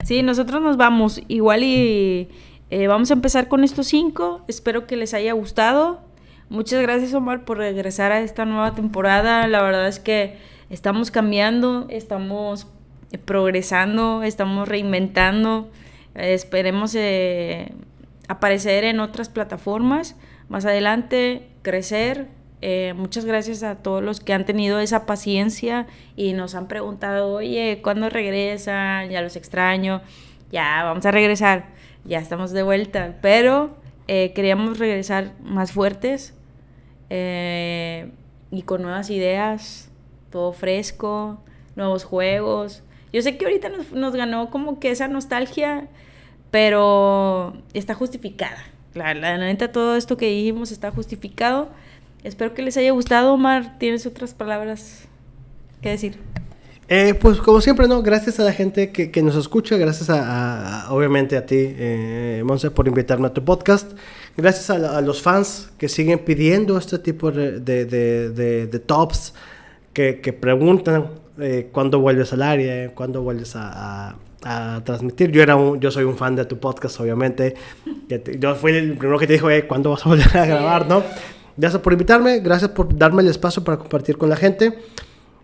Sí, 0.03 0.23
nosotros 0.23 0.61
nos 0.61 0.75
vamos. 0.75 1.21
Igual 1.27 1.63
y 1.63 2.29
eh, 2.71 2.87
vamos 2.87 3.11
a 3.11 3.13
empezar 3.13 3.47
con 3.47 3.63
estos 3.63 3.87
cinco. 3.87 4.41
Espero 4.47 4.87
que 4.87 4.95
les 4.95 5.13
haya 5.13 5.33
gustado. 5.33 6.01
Muchas 6.49 6.81
gracias, 6.81 7.13
Omar, 7.13 7.45
por 7.45 7.59
regresar 7.59 8.11
a 8.11 8.21
esta 8.21 8.43
nueva 8.43 8.73
temporada. 8.73 9.47
La 9.47 9.61
verdad 9.61 9.87
es 9.87 9.99
que 9.99 10.37
estamos 10.71 11.11
cambiando, 11.11 11.85
estamos 11.89 12.65
eh, 13.11 13.19
progresando, 13.19 14.23
estamos 14.23 14.67
reinventando. 14.67 15.69
Eh, 16.15 16.33
esperemos 16.33 16.95
eh, 16.95 17.71
aparecer 18.27 18.83
en 18.83 18.99
otras 18.99 19.29
plataformas 19.29 20.15
más 20.47 20.65
adelante, 20.65 21.47
crecer. 21.61 22.27
Eh, 22.61 22.93
muchas 22.95 23.23
gracias 23.23 23.63
a 23.63 23.75
todos 23.75 24.03
los 24.03 24.19
que 24.19 24.33
han 24.33 24.45
tenido 24.45 24.79
esa 24.79 25.05
paciencia 25.05 25.87
y 26.15 26.33
nos 26.33 26.55
han 26.55 26.67
preguntado, 26.67 27.31
oye, 27.31 27.79
¿cuándo 27.81 28.09
regresan? 28.09 29.09
Ya 29.09 29.21
los 29.21 29.35
extraño. 29.35 30.01
Ya, 30.51 30.83
vamos 30.83 31.05
a 31.05 31.11
regresar. 31.11 31.67
Ya 32.05 32.19
estamos 32.19 32.51
de 32.51 32.63
vuelta. 32.63 33.17
Pero 33.21 33.77
eh, 34.07 34.33
queríamos 34.33 34.79
regresar 34.79 35.33
más 35.41 35.71
fuertes 35.71 36.33
eh, 37.09 38.11
y 38.51 38.63
con 38.63 38.81
nuevas 38.81 39.09
ideas, 39.09 39.89
todo 40.31 40.51
fresco, 40.51 41.41
nuevos 41.75 42.03
juegos. 42.03 42.83
Yo 43.13 43.21
sé 43.21 43.37
que 43.37 43.45
ahorita 43.45 43.69
nos, 43.69 43.91
nos 43.91 44.15
ganó 44.15 44.49
como 44.49 44.79
que 44.79 44.91
esa 44.91 45.07
nostalgia, 45.07 45.87
pero 46.51 47.53
está 47.73 47.93
justificada. 47.93 48.63
La, 48.93 49.13
la 49.13 49.37
neta, 49.37 49.71
todo 49.71 49.95
esto 49.95 50.17
que 50.17 50.27
dijimos 50.27 50.71
está 50.71 50.91
justificado. 50.91 51.69
Espero 52.23 52.53
que 52.53 52.61
les 52.61 52.75
haya 52.77 52.91
gustado, 52.91 53.33
Omar. 53.33 53.77
¿Tienes 53.79 54.05
otras 54.05 54.33
palabras 54.33 55.05
que 55.81 55.89
decir? 55.89 56.17
Eh, 56.91 57.13
pues 57.13 57.37
como 57.39 57.61
siempre, 57.61 57.87
¿no? 57.87 58.01
Gracias 58.01 58.39
a 58.39 58.43
la 58.43 58.51
gente 58.51 58.91
que, 58.91 59.11
que 59.11 59.21
nos 59.21 59.35
escucha, 59.35 59.77
gracias 59.77 60.09
a, 60.09 60.85
a- 60.87 60.91
obviamente 60.93 61.37
a 61.37 61.45
ti, 61.45 61.55
eh, 61.59 62.41
Monse, 62.43 62.71
por 62.71 62.87
invitarme 62.87 63.27
a 63.27 63.33
tu 63.33 63.45
podcast. 63.45 63.91
Gracias 64.35 64.69
a, 64.71 64.97
a 64.97 65.01
los 65.01 65.21
fans 65.21 65.69
que 65.77 65.87
siguen 65.87 66.19
pidiendo 66.19 66.77
este 66.77 66.97
tipo 66.97 67.31
de, 67.31 67.59
de- 67.59 67.85
de- 67.85 68.65
de- 68.67 68.79
tops, 68.79 69.33
que, 69.93 70.19
que 70.19 70.33
preguntan 70.33 71.09
eh, 71.39 71.69
cuándo 71.71 71.99
vuelves 71.99 72.33
al 72.33 72.41
área, 72.41 72.89
cuándo 72.95 73.21
vuelves 73.21 73.55
a, 73.55 74.09
a- 74.09 74.75
a 74.75 74.83
transmitir. 74.83 75.31
Yo, 75.31 75.43
era 75.43 75.55
un, 75.55 75.79
yo 75.79 75.91
soy 75.91 76.05
un 76.05 76.17
fan 76.17 76.35
de 76.35 76.45
tu 76.45 76.57
podcast, 76.59 76.99
obviamente. 76.99 77.53
Te- 78.07 78.39
yo 78.39 78.55
fui 78.55 78.71
el 78.71 78.97
primero 78.97 79.19
que 79.19 79.27
te 79.27 79.33
dijo, 79.33 79.49
eh, 79.51 79.67
¿cuándo 79.67 79.91
vas 79.91 80.03
a 80.05 80.09
volver 80.09 80.35
a 80.37 80.45
grabar, 80.45 80.87
no? 80.87 81.03
Gracias 81.59 81.81
por 81.81 81.91
invitarme, 81.91 82.39
gracias 82.39 82.71
por 82.71 82.97
darme 82.97 83.21
el 83.21 83.27
espacio 83.27 83.65
para 83.65 83.77
compartir 83.77 84.17
con 84.17 84.29
la 84.29 84.37
gente. 84.37 84.79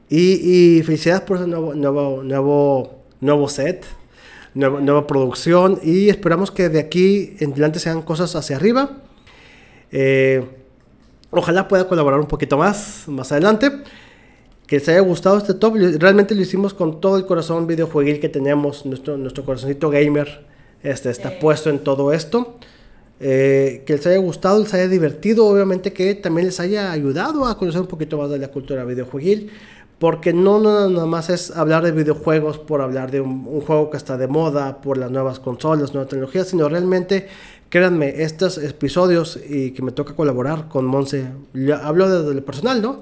Y, 0.08 0.78
y 0.78 0.84
felicidades 0.84 1.24
por 1.24 1.36
ese 1.36 1.46
nuevo, 1.46 1.74
nuevo, 1.74 2.24
nuevo 2.24 3.02
nuevo 3.20 3.50
set, 3.50 3.86
nueva, 4.54 4.80
nueva 4.80 5.08
producción 5.08 5.78
y 5.84 6.08
esperamos 6.08 6.52
que 6.52 6.70
de 6.70 6.80
aquí 6.80 7.36
en 7.42 7.52
adelante 7.52 7.80
sean 7.80 8.02
cosas 8.02 8.34
hacia 8.38 8.56
arriba. 8.56 8.92
Eh, 9.92 10.42
ojalá 11.32 11.68
pueda 11.68 11.86
colaborar 11.86 12.22
un 12.22 12.28
poquito 12.28 12.58
más 12.58 13.04
más 13.08 13.34
adelante. 13.34 13.84
Que 14.68 14.78
les 14.78 14.88
haya 14.88 15.02
gustado 15.02 15.38
este 15.38 15.54
top. 15.54 15.76
Realmente 16.00 16.34
lo 16.34 16.42
hicimos 16.42 16.74
con 16.74 17.02
todo 17.02 17.18
el 17.18 17.26
corazón 17.26 17.68
videojueguil 17.68 18.22
que 18.22 18.30
tenemos. 18.30 18.86
Nuestro, 18.86 19.18
nuestro 19.18 19.44
corazoncito 19.44 19.90
gamer 19.90 20.48
este, 20.82 21.10
está 21.10 21.40
puesto 21.40 21.70
en 21.70 21.80
todo 21.80 22.14
esto. 22.14 22.56
Eh, 23.20 23.84
que 23.86 23.94
les 23.94 24.06
haya 24.08 24.18
gustado, 24.18 24.60
les 24.62 24.74
haya 24.74 24.88
divertido. 24.88 25.48
Obviamente 25.48 25.94
que 25.94 26.16
también 26.16 26.48
les 26.48 26.60
haya 26.60 26.92
ayudado 26.92 27.46
a 27.46 27.58
conocer 27.58 27.82
un 27.82 27.88
poquito 27.88 28.18
más 28.18 28.30
de 28.30 28.40
la 28.40 28.50
cultura 28.50 28.84
videojueguil. 28.84 29.50
Porque 29.98 30.34
no, 30.34 30.60
no 30.60 30.90
nada 30.90 31.06
más 31.06 31.30
es 31.30 31.52
hablar 31.56 31.86
de 31.86 31.94
videojuegos 31.94 32.58
por 32.60 32.82
hablar 32.82 33.12
de 33.12 33.22
un, 33.22 33.46
un 33.48 33.62
juego 33.62 33.90
que 33.90 33.96
está 33.96 34.18
de 34.18 34.28
moda, 34.28 34.82
por 34.82 34.98
las 34.98 35.10
nuevas 35.10 35.40
consolas, 35.40 35.94
nuevas 35.94 36.10
tecnologías, 36.10 36.50
sino 36.50 36.68
realmente 36.68 37.28
créanme, 37.70 38.22
estos 38.22 38.58
episodios 38.58 39.40
y 39.50 39.72
que 39.72 39.82
me 39.82 39.92
toca 39.94 40.14
colaborar 40.14 40.68
con 40.68 40.86
Monse, 40.86 41.28
hablo 41.82 42.10
desde 42.10 42.36
lo 42.36 42.46
personal, 42.46 42.82
¿no? 42.82 43.02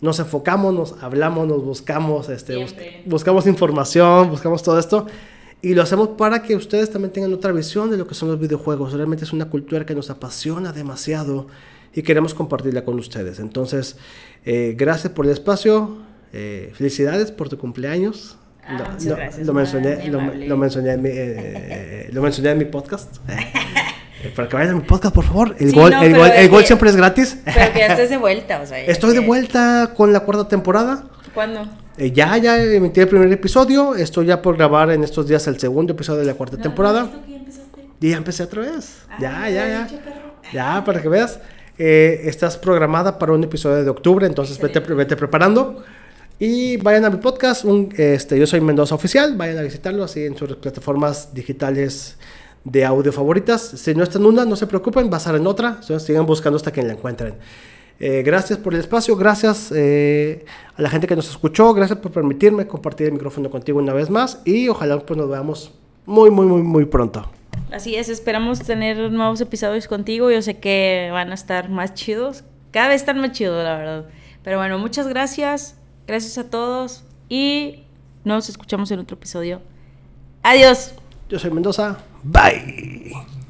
Nos 0.00 0.18
enfocamos, 0.18 0.74
nos 0.74 1.02
hablamos, 1.02 1.46
nos 1.46 1.62
buscamos, 1.62 2.28
este, 2.30 2.56
bus- 2.56 2.74
buscamos 3.06 3.46
información, 3.46 4.30
buscamos 4.30 4.62
todo 4.62 4.78
esto 4.78 5.06
y 5.62 5.74
lo 5.74 5.82
hacemos 5.82 6.08
para 6.18 6.42
que 6.42 6.56
ustedes 6.56 6.90
también 6.90 7.12
tengan 7.12 7.32
otra 7.32 7.52
visión 7.52 7.90
de 7.90 7.96
lo 7.96 8.06
que 8.06 8.14
son 8.14 8.28
los 8.28 8.38
videojuegos. 8.40 8.92
Realmente 8.92 9.24
es 9.24 9.32
una 9.32 9.46
cultura 9.48 9.86
que 9.86 9.94
nos 9.94 10.10
apasiona 10.10 10.72
demasiado 10.72 11.46
y 11.94 12.02
queremos 12.02 12.34
compartirla 12.34 12.84
con 12.84 12.98
ustedes. 12.98 13.38
Entonces, 13.38 13.96
eh, 14.44 14.74
gracias 14.76 15.12
por 15.12 15.24
el 15.26 15.32
espacio, 15.32 15.98
eh, 16.32 16.72
felicidades 16.74 17.30
por 17.30 17.48
tu 17.48 17.58
cumpleaños. 17.58 18.36
Ah, 18.64 18.74
muchas 18.92 19.04
gracias, 19.16 19.46
lo, 19.46 19.52
mencioné, 19.54 20.08
lo, 20.08 20.56
mencioné 20.56 20.92
en 20.92 21.02
mi, 21.02 21.08
eh, 21.08 21.14
eh, 21.16 22.08
lo 22.12 22.22
mencioné 22.22 22.50
en 22.50 22.58
mi 22.58 22.64
podcast. 22.66 23.16
Eh, 24.24 24.32
para 24.36 24.48
que 24.48 24.54
vayan 24.54 24.74
a 24.76 24.78
mi 24.78 24.82
podcast, 24.84 25.12
por 25.12 25.24
favor. 25.24 25.56
El 25.58 25.70
Sí, 25.70 25.74
gol, 25.74 25.90
no, 25.90 26.00
el 26.00 26.16
gol, 26.16 26.30
el 26.32 26.48
gol 26.48 26.60
que- 26.60 26.66
siempre 26.68 26.90
es 26.90 26.94
gratis. 26.94 27.38
Pero 27.44 27.72
que 27.72 27.80
ya 27.80 27.86
estés 27.88 28.08
de 28.08 28.16
vuelta, 28.18 28.60
o 28.60 28.66
sea. 28.66 28.78
Estoy 28.78 29.14
de 29.14 29.20
que- 29.20 29.26
vuelta 29.26 29.94
con 29.96 30.12
la 30.12 30.20
cuarta 30.20 30.46
temporada. 30.46 31.06
¿Cuándo? 31.34 31.66
Eh, 31.98 32.10
ya, 32.12 32.36
ya 32.38 32.62
emití 32.62 33.00
el 33.00 33.08
primer 33.08 33.30
episodio. 33.32 33.94
Estoy 33.94 34.26
ya 34.26 34.40
por 34.42 34.56
grabar 34.56 34.90
en 34.90 35.04
estos 35.04 35.26
días 35.28 35.46
el 35.46 35.58
segundo 35.58 35.92
episodio 35.92 36.20
de 36.20 36.26
la 36.26 36.34
cuarta 36.34 36.56
temporada. 36.56 37.10
Y 38.00 38.10
ya 38.10 38.16
empecé 38.16 38.42
otra 38.42 38.62
vez. 38.62 38.98
ya, 39.20 39.48
ya, 39.48 39.68
ya. 39.68 39.88
Ya, 40.52 40.84
para 40.84 41.00
que 41.00 41.08
veas. 41.08 41.38
Eh, 41.78 42.22
estás 42.24 42.56
programada 42.58 43.18
para 43.18 43.32
un 43.32 43.42
episodio 43.44 43.82
de 43.84 43.90
octubre, 43.90 44.26
entonces 44.26 44.58
vete, 44.60 44.80
vete 44.80 45.16
preparando. 45.16 45.82
Y 46.38 46.76
vayan 46.78 47.04
a 47.04 47.10
mi 47.10 47.18
podcast. 47.18 47.64
un- 47.64 47.92
este, 47.96 48.38
yo 48.38 48.46
soy 48.46 48.60
Mendoza 48.60 48.94
Oficial. 48.94 49.36
Vayan 49.36 49.58
a 49.58 49.62
visitarlo 49.62 50.02
así 50.04 50.24
en 50.24 50.36
sus 50.36 50.56
plataformas 50.56 51.32
digitales 51.34 52.16
de 52.64 52.84
audio 52.84 53.12
favoritas. 53.12 53.60
Si 53.62 53.94
no 53.94 54.02
está 54.02 54.18
en 54.18 54.26
una, 54.26 54.44
no 54.44 54.56
se 54.56 54.66
preocupen, 54.66 55.10
va 55.10 55.16
a 55.16 55.18
estar 55.18 55.34
en 55.36 55.46
otra. 55.46 55.78
Entonces 55.80 56.02
sigan 56.02 56.26
buscando 56.26 56.56
hasta 56.56 56.72
que 56.72 56.82
la 56.82 56.92
encuentren. 56.94 57.34
Eh, 57.98 58.22
gracias 58.24 58.58
por 58.58 58.74
el 58.74 58.80
espacio, 58.80 59.16
gracias 59.16 59.72
eh, 59.74 60.44
a 60.76 60.82
la 60.82 60.90
gente 60.90 61.06
que 61.06 61.14
nos 61.14 61.28
escuchó, 61.28 61.72
gracias 61.72 61.98
por 61.98 62.10
permitirme 62.10 62.66
compartir 62.66 63.06
el 63.06 63.12
micrófono 63.12 63.48
contigo 63.48 63.78
una 63.78 63.92
vez 63.92 64.10
más 64.10 64.40
y 64.44 64.68
ojalá 64.68 64.98
pues 64.98 65.16
nos 65.16 65.28
veamos 65.28 65.72
muy, 66.04 66.30
muy, 66.30 66.46
muy, 66.46 66.62
muy 66.62 66.84
pronto. 66.84 67.30
Así 67.70 67.94
es, 67.96 68.08
esperamos 68.08 68.60
tener 68.60 69.10
nuevos 69.10 69.40
episodios 69.40 69.86
contigo. 69.86 70.30
Yo 70.30 70.42
sé 70.42 70.58
que 70.58 71.10
van 71.12 71.30
a 71.30 71.34
estar 71.34 71.70
más 71.70 71.94
chidos. 71.94 72.44
Cada 72.70 72.88
vez 72.88 73.02
están 73.02 73.18
más 73.20 73.32
chidos, 73.32 73.62
la 73.64 73.76
verdad. 73.76 74.06
Pero 74.42 74.58
bueno, 74.58 74.78
muchas 74.78 75.08
gracias. 75.08 75.76
Gracias 76.06 76.38
a 76.38 76.50
todos. 76.50 77.04
Y 77.28 77.84
nos 78.24 78.48
escuchamos 78.48 78.90
en 78.90 79.00
otro 79.00 79.16
episodio. 79.16 79.62
Adiós. 80.42 80.94
Yo 81.28 81.38
soy 81.38 81.50
Mendoza, 81.50 81.98
bye. 82.22 83.41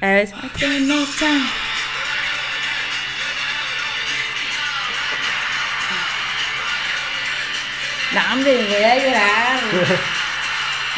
A 0.00 0.06
ver. 0.06 0.28
I 0.28 0.48
don't 0.60 0.86
know 0.88 1.04
time. 1.18 1.46
No, 8.14 8.20
hombre, 8.32 8.64
voy 8.64 8.82
a 8.84 8.96
llorar. 8.96 9.60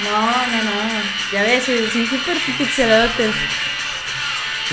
No, 0.02 0.18
no, 0.18 0.62
no. 0.62 1.02
Ya 1.30 1.42
ves, 1.42 1.62
sí, 1.64 2.06
súper 2.08 2.38
pixelotes. 2.56 3.34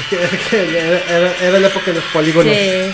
era, 0.53 0.99
era- 1.17 1.35
era 1.41 1.59
la 1.59 1.67
época 1.67 1.87
de 1.87 1.95
los 1.95 2.03
polígonos. 2.05 2.55
Sí. 2.55 2.93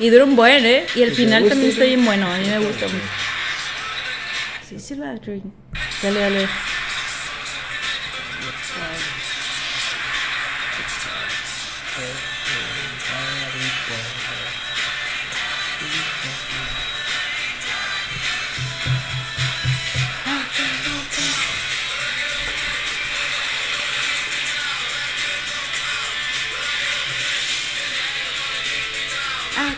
Y 0.00 0.08
dura 0.08 0.24
un 0.24 0.34
buen, 0.34 0.64
¿eh? 0.64 0.86
Y 0.96 1.02
el 1.02 1.12
final 1.12 1.48
también 1.48 1.70
está 1.70 1.84
bien 1.84 2.04
bueno. 2.04 2.26
A 2.26 2.38
mí 2.38 2.48
me 2.48 2.58
gusta 2.58 2.86
mucho. 2.86 3.04
Sí, 4.68 4.80
sí, 4.80 4.94
la. 4.96 5.14
Dale, 6.02 6.20
dale. 6.20 6.48
I 12.00 12.29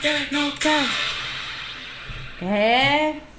got 0.02 0.32
no 0.32 0.50
time. 0.58 0.88
¿Eh? 2.40 3.31